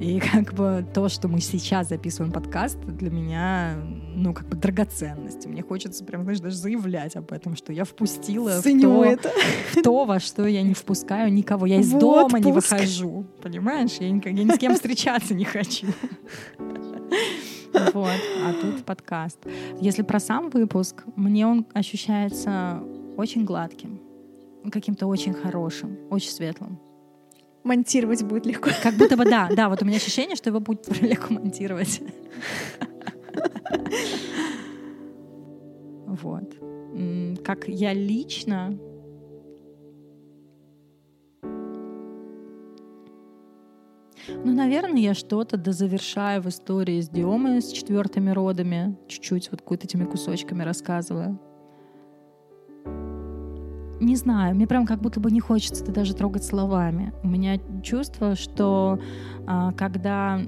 И 0.00 0.20
как 0.20 0.54
бы 0.54 0.86
то, 0.94 1.08
что 1.08 1.28
мы 1.28 1.40
сейчас 1.40 1.88
записываем 1.88 2.32
подкаст, 2.32 2.78
для 2.80 3.10
меня, 3.10 3.74
ну, 4.14 4.32
как 4.32 4.48
бы 4.48 4.56
драгоценность. 4.56 5.46
Мне 5.46 5.62
хочется 5.62 6.04
прям, 6.04 6.22
знаешь, 6.22 6.40
даже 6.40 6.56
заявлять 6.56 7.16
об 7.16 7.32
этом, 7.32 7.56
что 7.56 7.72
я 7.72 7.84
впустила 7.84 8.60
в 8.60 8.62
то, 8.62 9.04
это. 9.04 9.30
в 9.72 9.82
то, 9.82 10.04
во 10.04 10.20
что 10.20 10.46
я 10.46 10.62
не 10.62 10.74
впускаю 10.74 11.32
никого. 11.32 11.66
Я 11.66 11.80
из 11.80 11.92
вот 11.92 12.00
дома 12.00 12.30
пуск. 12.30 12.44
не 12.44 12.52
выхожу. 12.52 13.26
Понимаешь? 13.42 13.96
Я, 14.00 14.10
никак, 14.10 14.32
я 14.32 14.44
ни 14.44 14.50
с 14.50 14.58
кем 14.58 14.74
встречаться 14.74 15.34
не 15.34 15.44
хочу. 15.44 15.86
Вот, 17.72 18.20
а 18.44 18.52
тут 18.60 18.84
подкаст. 18.84 19.38
Если 19.80 20.02
про 20.02 20.20
сам 20.20 20.50
выпуск, 20.50 21.04
мне 21.16 21.46
он 21.46 21.66
ощущается 21.74 22.82
очень 23.16 23.44
гладким, 23.44 24.00
каким-то 24.70 25.06
очень 25.06 25.34
хорошим, 25.34 25.96
очень 26.10 26.30
светлым. 26.30 26.78
Монтировать 27.64 28.22
будет 28.22 28.46
легко. 28.46 28.70
Как 28.82 28.94
будто 28.94 29.16
бы 29.16 29.24
да, 29.24 29.48
да, 29.54 29.68
вот 29.68 29.82
у 29.82 29.84
меня 29.84 29.96
ощущение, 29.96 30.36
что 30.36 30.50
его 30.50 30.60
будет 30.60 31.00
легко 31.02 31.34
монтировать. 31.34 32.00
Вот. 36.06 36.54
Как 37.44 37.68
я 37.68 37.92
лично 37.92 38.78
Ну, 44.28 44.52
наверное, 44.52 45.00
я 45.00 45.14
что-то 45.14 45.56
дозавершаю 45.56 46.42
в 46.42 46.46
истории 46.48 47.00
с 47.00 47.08
Диомой, 47.08 47.60
с 47.60 47.70
четвертыми 47.72 48.30
родами. 48.30 48.96
Чуть-чуть 49.08 49.50
вот 49.50 49.62
какой-то 49.62 49.86
этими 49.86 50.04
кусочками 50.04 50.62
рассказываю. 50.62 51.40
Не 54.00 54.14
знаю, 54.14 54.54
мне 54.54 54.66
прям 54.68 54.86
как 54.86 55.00
будто 55.00 55.18
бы 55.18 55.30
не 55.30 55.40
хочется 55.40 55.82
это 55.82 55.92
даже 55.92 56.14
трогать 56.14 56.44
словами. 56.44 57.12
У 57.24 57.28
меня 57.28 57.58
чувство, 57.82 58.36
что 58.36 59.00
а, 59.46 59.72
когда 59.72 60.40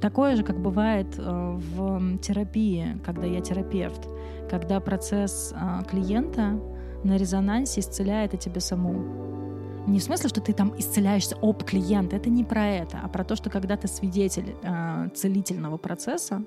такое 0.00 0.36
же, 0.36 0.44
как 0.44 0.60
бывает 0.60 1.08
а, 1.18 1.56
в 1.56 2.18
терапии, 2.18 2.96
когда 3.04 3.26
я 3.26 3.40
терапевт, 3.40 4.08
когда 4.48 4.78
процесс 4.78 5.52
а, 5.56 5.82
клиента 5.82 6.60
на 7.02 7.16
резонансе 7.16 7.80
исцеляет 7.80 8.34
и 8.34 8.38
тебя 8.38 8.60
саму. 8.60 9.45
Не 9.86 10.00
в 10.00 10.02
смысле, 10.02 10.28
что 10.28 10.40
ты 10.40 10.52
там 10.52 10.74
исцеляешься 10.78 11.36
об 11.40 11.62
клиента, 11.62 12.16
это 12.16 12.28
не 12.28 12.44
про 12.44 12.66
это, 12.66 13.00
а 13.02 13.08
про 13.08 13.24
то, 13.24 13.36
что 13.36 13.50
когда 13.50 13.76
ты 13.76 13.86
свидетель 13.86 14.54
э, 14.62 15.08
целительного 15.14 15.76
процесса, 15.76 16.42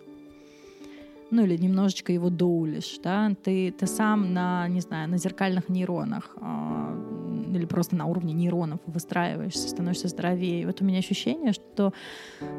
ну 1.32 1.44
или 1.44 1.56
немножечко 1.58 2.12
его 2.12 2.30
доулишь, 2.30 3.00
да, 3.04 3.32
ты, 3.44 3.72
ты 3.72 3.88
сам 3.88 4.34
на, 4.34 4.68
не 4.68 4.82
знаю, 4.82 5.10
на 5.10 5.18
зеркальных 5.18 5.70
нейронах 5.70 6.36
э, 6.42 7.54
или 7.54 7.66
просто 7.66 7.96
на 7.96 8.06
уровне 8.06 8.34
нейронов 8.34 8.80
выстраиваешься, 8.86 9.70
становишься 9.70 10.08
здоровее. 10.08 10.66
Вот 10.66 10.82
у 10.82 10.86
меня 10.86 11.00
ощущение, 11.00 11.54
что 11.54 11.94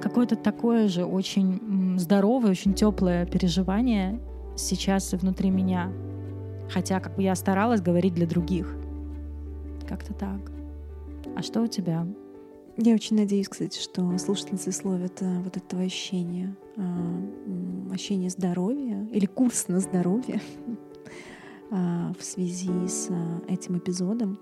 какое-то 0.01 0.37
такое 0.37 0.89
же 0.89 1.05
очень 1.05 1.99
здоровое, 1.99 2.51
очень 2.51 2.75
теплое 2.75 3.27
переживание 3.27 4.21
сейчас 4.57 5.13
внутри 5.13 5.51
меня. 5.51 5.93
Хотя 6.71 7.01
как 7.01 7.17
бы 7.17 7.23
я 7.23 7.35
старалась 7.35 7.81
говорить 7.81 8.15
для 8.15 8.27
других 8.27 8.77
Как-то 9.89 10.15
так. 10.15 10.50
А 11.37 11.43
что 11.43 11.63
у 11.63 11.67
тебя? 11.67 12.07
Я 12.77 12.95
очень 12.95 13.17
надеюсь, 13.17 13.49
кстати, 13.49 13.79
что 13.79 14.17
слушательницы 14.19 14.73
словят 14.73 15.21
э, 15.21 15.41
вот 15.43 15.57
этого 15.57 15.83
ощущения, 15.83 16.57
э, 16.77 17.93
ощущение 17.93 18.31
здоровья 18.31 19.07
или 19.13 19.27
курс 19.27 19.69
на 19.69 19.81
здоровье 19.81 20.41
э, 21.71 22.13
в 22.19 22.25
связи 22.25 22.87
с 22.87 23.11
этим 23.49 23.79
эпизодом. 23.79 24.39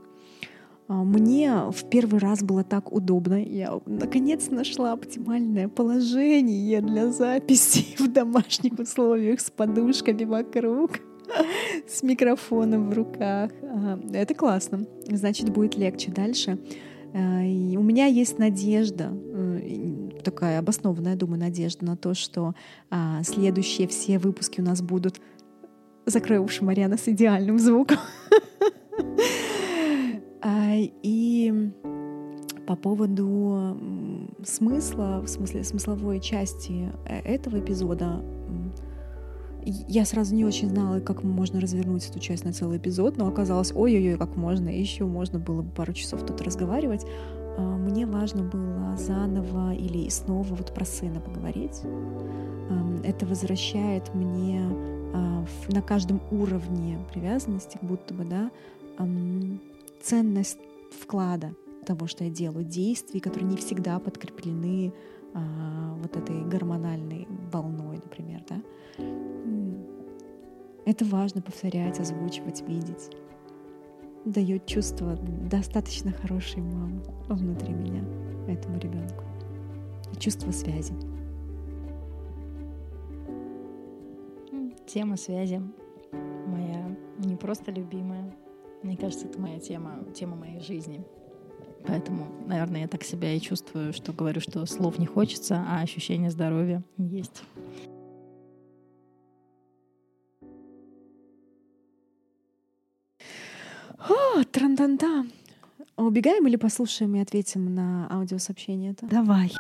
Мне 0.87 1.53
в 1.71 1.85
первый 1.91 2.19
раз 2.19 2.43
было 2.43 2.65
так 2.65 2.93
удобно. 2.93 3.43
Я 3.43 3.79
наконец 3.85 4.49
нашла 4.51 4.93
оптимальное 4.93 5.69
положение 5.69 6.81
для 6.81 7.11
записи 7.11 7.97
в 8.03 8.11
домашних 8.11 8.79
условиях 8.79 9.41
с 9.41 9.51
подушками 9.51 10.25
вокруг, 10.25 11.01
с 11.89 12.03
микрофоном 12.03 12.91
в 12.91 12.95
руках. 12.95 13.51
Это 14.13 14.35
классно. 14.35 14.87
Значит, 15.07 15.51
будет 15.51 15.77
легче 15.77 16.11
дальше. 16.11 16.59
Э, 17.13 17.47
и 17.47 17.77
у 17.77 17.83
меня 17.83 18.07
есть 18.07 18.39
надежда, 18.39 19.13
э, 19.13 20.11
такая 20.23 20.59
обоснованная, 20.59 21.17
думаю, 21.17 21.41
надежда 21.41 21.85
на 21.85 21.97
то, 21.97 22.15
что 22.15 22.55
а, 22.91 23.23
следующие 23.23 23.89
все 23.89 24.19
выпуски 24.19 24.61
у 24.61 24.65
нас 24.65 24.83
будут 24.83 25.21
«Закрой 26.07 26.39
уши, 26.39 26.65
Марьяна, 26.65 26.97
с 26.97 27.09
идеальным 27.09 27.59
звуком». 27.59 27.99
А, 30.41 30.75
и 30.77 31.73
по 32.65 32.77
поводу 32.77 33.77
смысла, 34.45 35.21
в 35.21 35.27
смысле 35.27 35.65
смысловой 35.65 36.21
части 36.21 36.93
э, 37.07 37.19
этого 37.23 37.59
эпизода, 37.59 38.23
я 39.65 40.05
сразу 40.05 40.35
не 40.35 40.45
очень 40.45 40.69
знала, 40.69 41.01
как 41.01 41.23
можно 41.23 41.61
развернуть 41.61 42.09
эту 42.09 42.19
часть 42.19 42.45
на 42.45 42.53
целый 42.53 42.79
эпизод, 42.79 43.17
но 43.17 43.27
оказалось, 43.27 43.73
ой-ой-ой, 43.75 44.17
как 44.17 44.37
можно, 44.37 44.69
еще 44.69 45.05
можно 45.05 45.39
было 45.39 45.63
бы 45.63 45.71
пару 45.71 45.93
часов 45.93 46.25
тут 46.25 46.41
разговаривать. 46.41 47.05
А, 47.57 47.77
мне 47.77 48.07
важно 48.07 48.45
было 48.45 48.97
заново 48.97 49.75
или 49.75 50.09
снова 50.09 50.55
вот 50.55 50.73
про 50.73 50.85
сына 50.85 51.21
поговорить. 51.21 51.83
Это 53.05 53.27
возвращает 53.27 54.15
мне 54.15 54.61
а, 55.15 55.45
на 55.69 55.83
каждом 55.83 56.21
уровне 56.31 56.99
привязанности, 57.13 57.79
будто 57.83 58.15
бы, 58.15 58.25
да, 58.25 58.51
ценность 60.03 60.59
вклада 61.01 61.55
того, 61.87 62.07
что 62.07 62.25
я 62.25 62.31
делаю, 62.31 62.65
действий, 62.65 63.21
которые 63.21 63.49
не 63.49 63.57
всегда 63.57 63.99
подкреплены 63.99 64.93
а, 65.35 65.95
вот 66.03 66.17
этой 66.17 66.45
гормональной 66.45 67.27
волной, 67.51 67.97
например, 67.97 68.43
да. 68.49 68.57
Это 70.99 71.05
важно 71.11 71.41
повторять, 71.41 72.01
озвучивать, 72.01 72.61
видеть. 72.63 73.13
Дает 74.25 74.67
чувство 74.67 75.17
достаточно 75.49 76.11
хорошей 76.11 76.61
мамы 76.61 77.01
внутри 77.29 77.73
меня, 77.73 78.03
этому 78.49 78.81
ребенку. 78.81 79.23
чувство 80.19 80.51
связи. 80.51 80.93
Тема 84.89 85.17
связи 85.17 85.63
моя 86.49 86.97
не 87.19 87.37
просто 87.37 87.71
любимая. 87.71 88.35
Мне 88.83 88.97
кажется, 88.97 89.29
это 89.29 89.41
моя 89.41 89.61
тема, 89.61 90.05
тема 90.17 90.35
моей 90.35 90.59
жизни. 90.59 91.07
Поэтому, 91.87 92.27
наверное, 92.45 92.81
я 92.81 92.89
так 92.89 93.05
себя 93.05 93.33
и 93.33 93.41
чувствую, 93.41 93.93
что 93.93 94.13
говорю, 94.13 94.41
что 94.41 94.67
слов 94.67 94.99
не 94.99 95.07
хочется, 95.07 95.65
а 95.65 95.81
ощущение 95.81 96.33
здоровья 96.33 96.83
есть. 96.97 97.45
О, 104.79 104.81
транданда. 104.81 105.29
Убегаем 105.97 106.47
или 106.47 106.55
послушаем 106.55 107.17
и 107.17 107.21
ответим 107.21 107.75
на 107.75 108.09
аудиосообщение 108.13 108.93
это? 108.93 109.07
Давай. 109.07 109.53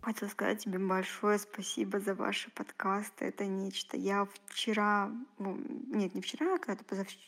Хотела 0.00 0.28
сказать 0.28 0.62
тебе 0.62 0.78
большое 0.78 1.40
спасибо 1.40 1.98
за 1.98 2.14
ваши 2.14 2.48
подкасты. 2.52 3.24
Это 3.24 3.44
нечто. 3.44 3.96
Я 3.96 4.28
вчера, 4.46 5.10
ну, 5.38 5.60
нет, 5.88 6.14
не 6.14 6.20
вчера, 6.20 6.54
а 6.54 6.58
когда-то 6.58 6.84
позавчера, 6.84 7.20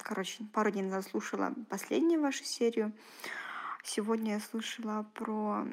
короче, 0.00 0.44
пару 0.52 0.70
дней 0.70 0.82
назад 0.82 1.06
слушала 1.06 1.52
последнюю 1.68 2.22
вашу 2.22 2.44
серию. 2.44 2.92
Сегодня 3.82 4.34
я 4.34 4.40
слушала 4.40 5.10
про 5.14 5.66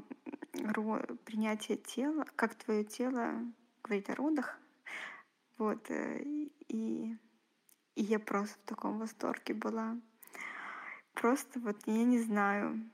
принятие 1.25 1.77
тела, 1.77 2.25
как 2.35 2.55
твое 2.55 2.85
тело 2.85 3.35
говорит 3.83 4.09
о 4.09 4.15
родах. 4.15 4.57
Вот. 5.59 5.91
Э, 5.91 6.23
и 6.69 7.15
и 7.95 8.03
я 8.03 8.19
просто 8.19 8.57
в 8.59 8.65
таком 8.65 8.99
восторге 8.99 9.53
была. 9.53 9.97
Просто 11.13 11.59
вот 11.59 11.77
я 11.85 12.03
не 12.03 12.19
знаю, 12.19 12.89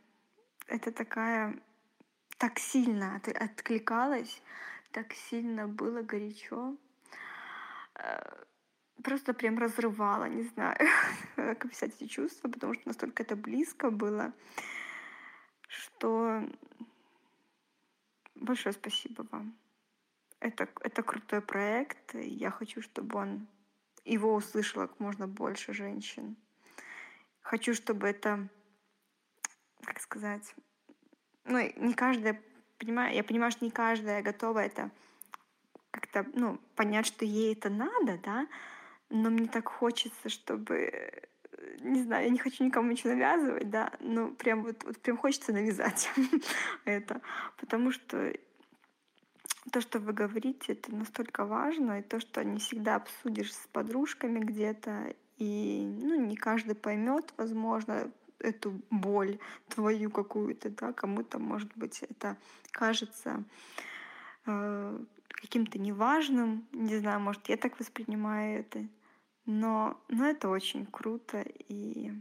это 0.68 0.92
такая 0.92 1.60
так 2.38 2.60
сильно 2.60 3.16
от, 3.16 3.28
откликалась, 3.28 4.42
так 4.92 5.14
сильно 5.14 5.68
было 5.68 6.02
горячо. 6.02 6.76
Э, 7.96 8.44
просто 9.04 9.34
прям 9.34 9.58
разрывала, 9.58 10.26
не 10.26 10.44
знаю, 10.44 10.78
как 11.36 11.66
описать 11.66 11.96
эти 11.96 12.08
чувства, 12.08 12.50
потому 12.50 12.74
что 12.74 12.88
настолько 12.88 13.24
это 13.24 13.36
близко 13.36 13.92
было, 13.92 14.34
что 15.68 16.44
большое 18.36 18.74
спасибо 18.74 19.26
вам. 19.32 19.58
Это, 20.40 20.68
это 20.82 21.02
крутой 21.02 21.42
проект. 21.42 22.14
Я 22.14 22.52
хочу, 22.52 22.82
чтобы 22.82 23.18
он 23.20 23.48
его 24.08 24.34
услышало 24.34 24.88
как 24.88 25.00
можно 25.00 25.28
больше 25.28 25.74
женщин. 25.74 26.38
Хочу, 27.42 27.74
чтобы 27.74 28.08
это, 28.08 28.48
как 29.84 30.00
сказать, 30.00 30.56
ну, 31.46 31.60
не 31.76 31.94
каждая, 31.94 32.42
понимаю, 32.78 33.16
я 33.16 33.24
понимаю, 33.24 33.52
что 33.52 33.66
не 33.66 33.72
каждая 33.72 34.22
готова 34.22 34.60
это 34.60 34.92
как-то, 35.92 36.26
ну, 36.34 36.60
понять, 36.76 37.06
что 37.06 37.26
ей 37.26 37.54
это 37.54 37.70
надо, 37.70 38.18
да, 38.24 38.48
но 39.10 39.30
мне 39.30 39.48
так 39.48 39.68
хочется, 39.68 40.30
чтобы, 40.30 41.24
не 41.80 42.04
знаю, 42.04 42.26
я 42.26 42.30
не 42.30 42.38
хочу 42.38 42.64
никому 42.64 42.92
ничего 42.92 43.14
навязывать, 43.14 43.70
да, 43.70 43.94
но 44.00 44.30
прям 44.30 44.64
вот, 44.64 44.84
вот 44.84 45.00
прям 45.00 45.18
хочется 45.18 45.54
навязать 45.54 46.10
это, 46.86 47.22
потому 47.58 47.92
что 47.92 48.34
то, 49.72 49.82
что 49.82 50.00
вы 50.00 50.14
говорите, 50.14 50.74
это 50.74 50.96
настолько 50.96 51.46
важно, 51.46 52.00
и 52.00 52.04
то, 52.04 52.20
что 52.20 52.44
не 52.44 52.60
всегда 52.60 52.96
обсудишь 52.96 53.54
с 53.54 53.68
подружками 53.72 54.40
где-то, 54.40 55.14
и 55.38 55.86
ну, 55.86 56.26
не 56.26 56.36
каждый 56.36 56.76
поймет, 56.76 57.34
возможно, 57.38 58.12
эту 58.40 58.82
боль 58.90 59.40
твою 59.70 60.12
какую-то, 60.12 60.70
да, 60.70 60.94
кому-то, 60.94 61.40
может 61.40 61.76
быть, 61.76 62.04
это 62.04 62.38
кажется 62.72 63.44
э, 64.46 65.00
каким-то 65.28 65.80
неважным, 65.80 66.68
не 66.72 66.98
знаю, 66.98 67.20
может, 67.20 67.50
я 67.50 67.58
так 67.58 67.80
воспринимаю 67.80 68.60
это, 68.60 68.88
но, 69.46 70.00
но 70.08 70.26
это 70.26 70.50
очень 70.50 70.86
круто 70.86 71.42
и, 71.42 72.12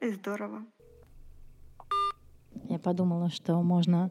и 0.00 0.08
здорово. 0.10 0.64
Я 2.68 2.78
подумала, 2.78 3.30
что 3.30 3.60
можно 3.62 4.10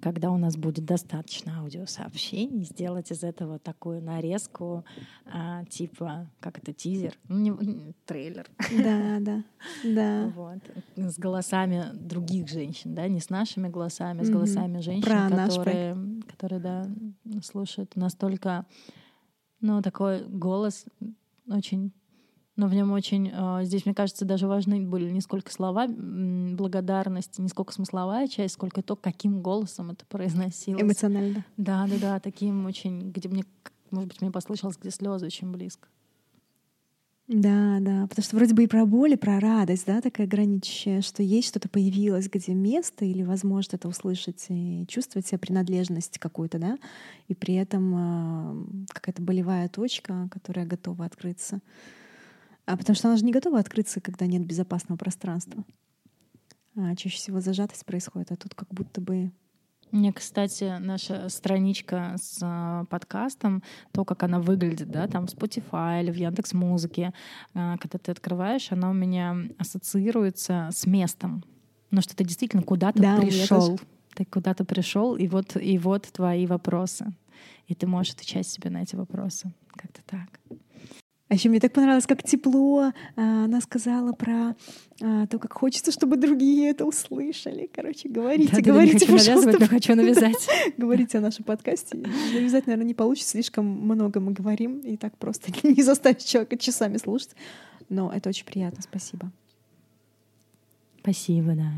когда 0.00 0.30
у 0.30 0.36
нас 0.36 0.56
будет 0.56 0.84
достаточно 0.84 1.60
аудиосообщений, 1.60 2.64
сделать 2.64 3.12
из 3.12 3.22
этого 3.22 3.58
такую 3.58 4.02
нарезку, 4.02 4.84
а, 5.26 5.64
типа, 5.66 6.28
как 6.40 6.58
это, 6.58 6.72
тизер, 6.72 7.16
ну, 7.28 7.60
не, 7.60 7.94
трейлер. 8.04 8.50
Да, 8.82 9.18
да, 9.20 9.44
да. 9.84 10.32
Вот. 10.34 10.58
С 10.96 11.18
голосами 11.18 11.84
других 11.94 12.48
женщин, 12.48 12.94
да, 12.94 13.06
не 13.06 13.20
с 13.20 13.30
нашими 13.30 13.68
голосами, 13.68 14.22
с 14.22 14.30
голосами 14.30 14.80
женщин, 14.80 15.02
Про 15.02 15.28
которые, 15.30 15.96
которые, 16.28 16.60
да, 16.60 16.86
слушают 17.42 17.94
настолько, 17.94 18.66
ну, 19.60 19.82
такой 19.82 20.24
голос 20.26 20.84
очень 21.48 21.92
но 22.56 22.68
в 22.68 22.74
нем 22.74 22.90
очень, 22.92 23.30
а, 23.34 23.62
здесь, 23.64 23.84
мне 23.84 23.94
кажется, 23.94 24.24
даже 24.24 24.46
важны 24.46 24.80
были 24.80 25.10
не 25.10 25.20
сколько 25.20 25.52
слова 25.52 25.86
благодарности, 25.86 27.40
не 27.40 27.48
сколько 27.48 27.72
смысловая 27.72 28.28
часть, 28.28 28.54
сколько 28.54 28.82
то, 28.82 28.96
каким 28.96 29.42
голосом 29.42 29.90
это 29.90 30.06
произносилось. 30.06 30.82
Эмоционально. 30.82 31.44
Да, 31.56 31.86
да, 31.86 31.96
да, 32.00 32.20
таким 32.20 32.64
очень, 32.66 33.10
где 33.10 33.28
мне, 33.28 33.44
может 33.90 34.08
быть, 34.08 34.20
мне 34.22 34.30
послышалось, 34.30 34.78
где 34.78 34.90
слезы 34.90 35.26
очень 35.26 35.52
близко. 35.52 35.88
Да, 37.28 37.78
да, 37.80 38.06
потому 38.06 38.24
что 38.24 38.36
вроде 38.36 38.54
бы 38.54 38.64
и 38.64 38.66
про 38.68 38.86
боль, 38.86 39.14
и 39.14 39.16
про 39.16 39.40
радость, 39.40 39.84
да, 39.86 40.00
такая 40.00 40.28
граничащая, 40.28 41.02
что 41.02 41.24
есть 41.24 41.48
что-то 41.48 41.68
появилось, 41.68 42.28
где 42.28 42.54
место, 42.54 43.04
или 43.04 43.24
возможность 43.24 43.74
это 43.74 43.88
услышать 43.88 44.46
и 44.48 44.86
чувствовать 44.86 45.26
себя 45.26 45.38
принадлежность 45.40 46.18
какую-то, 46.18 46.60
да, 46.60 46.78
и 47.26 47.34
при 47.34 47.54
этом 47.54 47.94
э, 47.96 48.84
какая-то 48.92 49.22
болевая 49.22 49.68
точка, 49.68 50.28
которая 50.30 50.66
готова 50.66 51.04
открыться. 51.04 51.60
А 52.66 52.76
потому 52.76 52.96
что 52.96 53.08
она 53.08 53.16
же 53.16 53.24
не 53.24 53.32
готова 53.32 53.58
открыться, 53.60 54.00
когда 54.00 54.26
нет 54.26 54.44
безопасного 54.44 54.98
пространства. 54.98 55.64
А 56.76 56.94
чаще 56.96 57.16
всего 57.16 57.40
зажатость 57.40 57.86
происходит, 57.86 58.32
а 58.32 58.36
тут 58.36 58.54
как 58.54 58.68
будто 58.70 59.00
бы 59.00 59.32
Мне, 59.92 60.12
кстати, 60.12 60.76
наша 60.78 61.28
страничка 61.28 62.16
с 62.20 62.40
э, 62.42 62.84
подкастом, 62.90 63.62
то, 63.92 64.04
как 64.04 64.24
она 64.24 64.40
выглядит, 64.40 64.90
да, 64.90 65.06
там 65.06 65.26
в 65.26 65.30
Spotify 65.30 66.02
или 66.02 66.10
в 66.10 66.16
Яндекс 66.16 66.52
Музыке, 66.52 67.14
э, 67.54 67.76
когда 67.80 67.98
ты 67.98 68.10
открываешь, 68.10 68.72
она 68.72 68.90
у 68.90 68.92
меня 68.92 69.36
ассоциируется 69.58 70.68
с 70.72 70.86
местом. 70.86 71.44
Ну, 71.92 72.02
что 72.02 72.16
ты 72.16 72.24
действительно 72.24 72.62
куда-то 72.62 73.00
Да, 73.00 73.20
пришел. 73.20 73.78
Ты 74.14 74.24
куда-то 74.24 74.64
пришел, 74.64 75.14
и 75.14 75.28
вот, 75.28 75.56
и 75.56 75.78
вот 75.78 76.02
твои 76.12 76.46
вопросы. 76.46 77.14
И 77.68 77.74
ты 77.74 77.86
можешь 77.86 78.14
отвечать 78.14 78.48
себе 78.48 78.70
на 78.70 78.82
эти 78.82 78.96
вопросы. 78.96 79.52
Как-то 79.76 80.02
так. 80.04 80.58
А 81.28 81.34
еще 81.34 81.48
мне 81.48 81.58
так 81.58 81.72
понравилось, 81.72 82.06
как 82.06 82.22
тепло 82.22 82.92
а, 83.16 83.44
она 83.44 83.60
сказала 83.60 84.12
про 84.12 84.54
а, 85.02 85.26
то, 85.26 85.38
как 85.40 85.52
хочется, 85.54 85.90
чтобы 85.90 86.16
другие 86.16 86.70
это 86.70 86.84
услышали. 86.84 87.68
Короче, 87.74 88.08
говорите, 88.08 88.54
не 88.54 88.62
говорите, 88.62 89.06
хочу 89.06 89.12
навязывать, 89.12 89.60
но 89.60 89.66
хочу 89.66 89.94
навязать. 89.96 90.48
говорите 90.76 91.18
о 91.18 91.20
нашем 91.20 91.44
подкасте. 91.44 91.96
Навязать, 91.96 92.68
наверное, 92.68 92.86
не 92.86 92.94
получится, 92.94 93.30
слишком 93.30 93.66
много 93.66 94.20
мы 94.20 94.32
говорим, 94.32 94.78
и 94.80 94.96
так 94.96 95.16
просто 95.18 95.50
не 95.68 95.82
заставить 95.82 96.24
человека 96.24 96.56
часами 96.58 96.96
слушать. 96.96 97.30
Но 97.88 98.12
это 98.12 98.28
очень 98.28 98.46
приятно, 98.46 98.82
спасибо. 98.82 99.32
Спасибо, 101.00 101.54
да. 101.54 101.72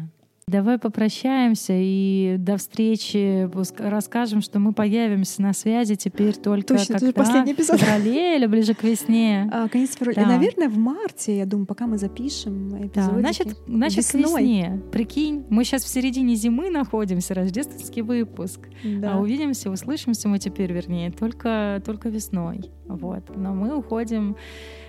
Давай 0.48 0.78
попрощаемся 0.78 1.74
и 1.76 2.36
до 2.38 2.56
встречи 2.56 3.48
расскажем, 3.78 4.40
что 4.40 4.58
мы 4.58 4.72
появимся 4.72 5.42
на 5.42 5.52
связи 5.52 5.94
теперь 5.94 6.34
только 6.36 6.68
Точно, 6.78 6.94
это 6.94 7.06
когда? 7.06 7.12
последний 7.22 7.52
эпизод. 7.52 7.76
в 7.76 7.82
феврале 7.84 8.36
или 8.36 8.46
ближе 8.46 8.72
к 8.74 8.82
весне. 8.82 9.50
А, 9.52 9.68
конец 9.68 9.94
февраля. 9.94 10.22
Да. 10.22 10.28
Наверное, 10.28 10.70
в 10.70 10.78
марте, 10.78 11.36
я 11.36 11.44
думаю, 11.44 11.66
пока 11.66 11.86
мы 11.86 11.98
запишем 11.98 12.70
Да, 12.70 12.78
эпизодики. 12.86 13.20
значит, 13.20 13.56
значит 13.66 14.06
к 14.06 14.14
Весной. 14.14 14.42
весне. 14.42 14.82
Прикинь, 14.90 15.44
мы 15.50 15.64
сейчас 15.64 15.84
в 15.84 15.88
середине 15.88 16.34
зимы 16.34 16.70
находимся, 16.70 17.34
рождественский 17.34 18.00
выпуск. 18.00 18.68
Да. 18.82 19.14
А 19.16 19.18
увидимся, 19.20 19.70
услышимся 19.70 20.28
мы 20.28 20.38
теперь, 20.38 20.72
вернее, 20.72 21.10
только, 21.10 21.82
только 21.84 22.08
весной. 22.08 22.70
Вот. 22.86 23.36
Но 23.36 23.54
мы 23.54 23.76
уходим 23.76 24.34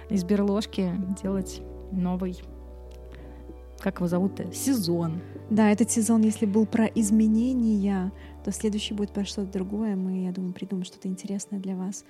из 0.09 0.23
берложки 0.23 0.89
делать 1.21 1.61
новый, 1.91 2.37
как 3.79 3.97
его 3.97 4.07
зовут-то, 4.07 4.53
сезон. 4.53 5.19
Да, 5.49 5.71
этот 5.71 5.89
сезон, 5.89 6.21
если 6.21 6.45
был 6.45 6.65
про 6.65 6.85
изменения, 6.85 8.11
то 8.43 8.51
следующий 8.51 8.93
будет 8.93 9.11
про 9.11 9.25
что-то 9.25 9.51
другое. 9.51 9.95
Мы, 9.95 10.25
я 10.25 10.31
думаю, 10.31 10.53
придумаем 10.53 10.85
что-то 10.85 11.07
интересное 11.07 11.59
для 11.59 11.75
вас. 11.75 12.05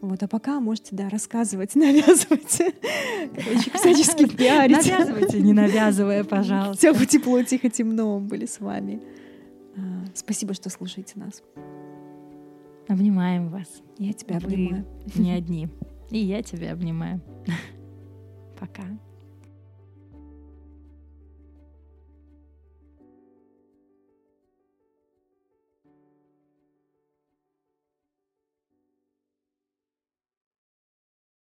Вот, 0.00 0.22
а 0.22 0.28
пока 0.28 0.60
можете, 0.60 0.94
да, 0.94 1.08
рассказывать, 1.08 1.74
навязывать, 1.76 2.62
короче, 3.34 3.70
всячески 3.74 4.26
пиарить. 4.36 4.76
Навязывайте, 4.76 5.40
не 5.40 5.52
навязывая, 5.52 6.24
пожалуйста. 6.24 6.92
Тепло, 6.92 7.04
тепло, 7.04 7.42
тихо, 7.42 7.70
темно 7.70 8.20
были 8.20 8.46
с 8.46 8.60
вами. 8.60 9.00
А, 9.76 9.80
Спасибо, 10.14 10.54
что 10.54 10.70
слушаете 10.70 11.14
нас. 11.16 11.42
Обнимаем 12.86 13.48
вас. 13.48 13.66
Я 13.98 14.12
тебя 14.12 14.38
Вы 14.38 14.46
обнимаю. 14.46 14.86
не 15.14 15.32
одни. 15.32 15.68
И 16.10 16.18
я 16.18 16.42
тебя 16.42 16.72
обнимаю. 16.72 17.20
Пока. 18.60 18.82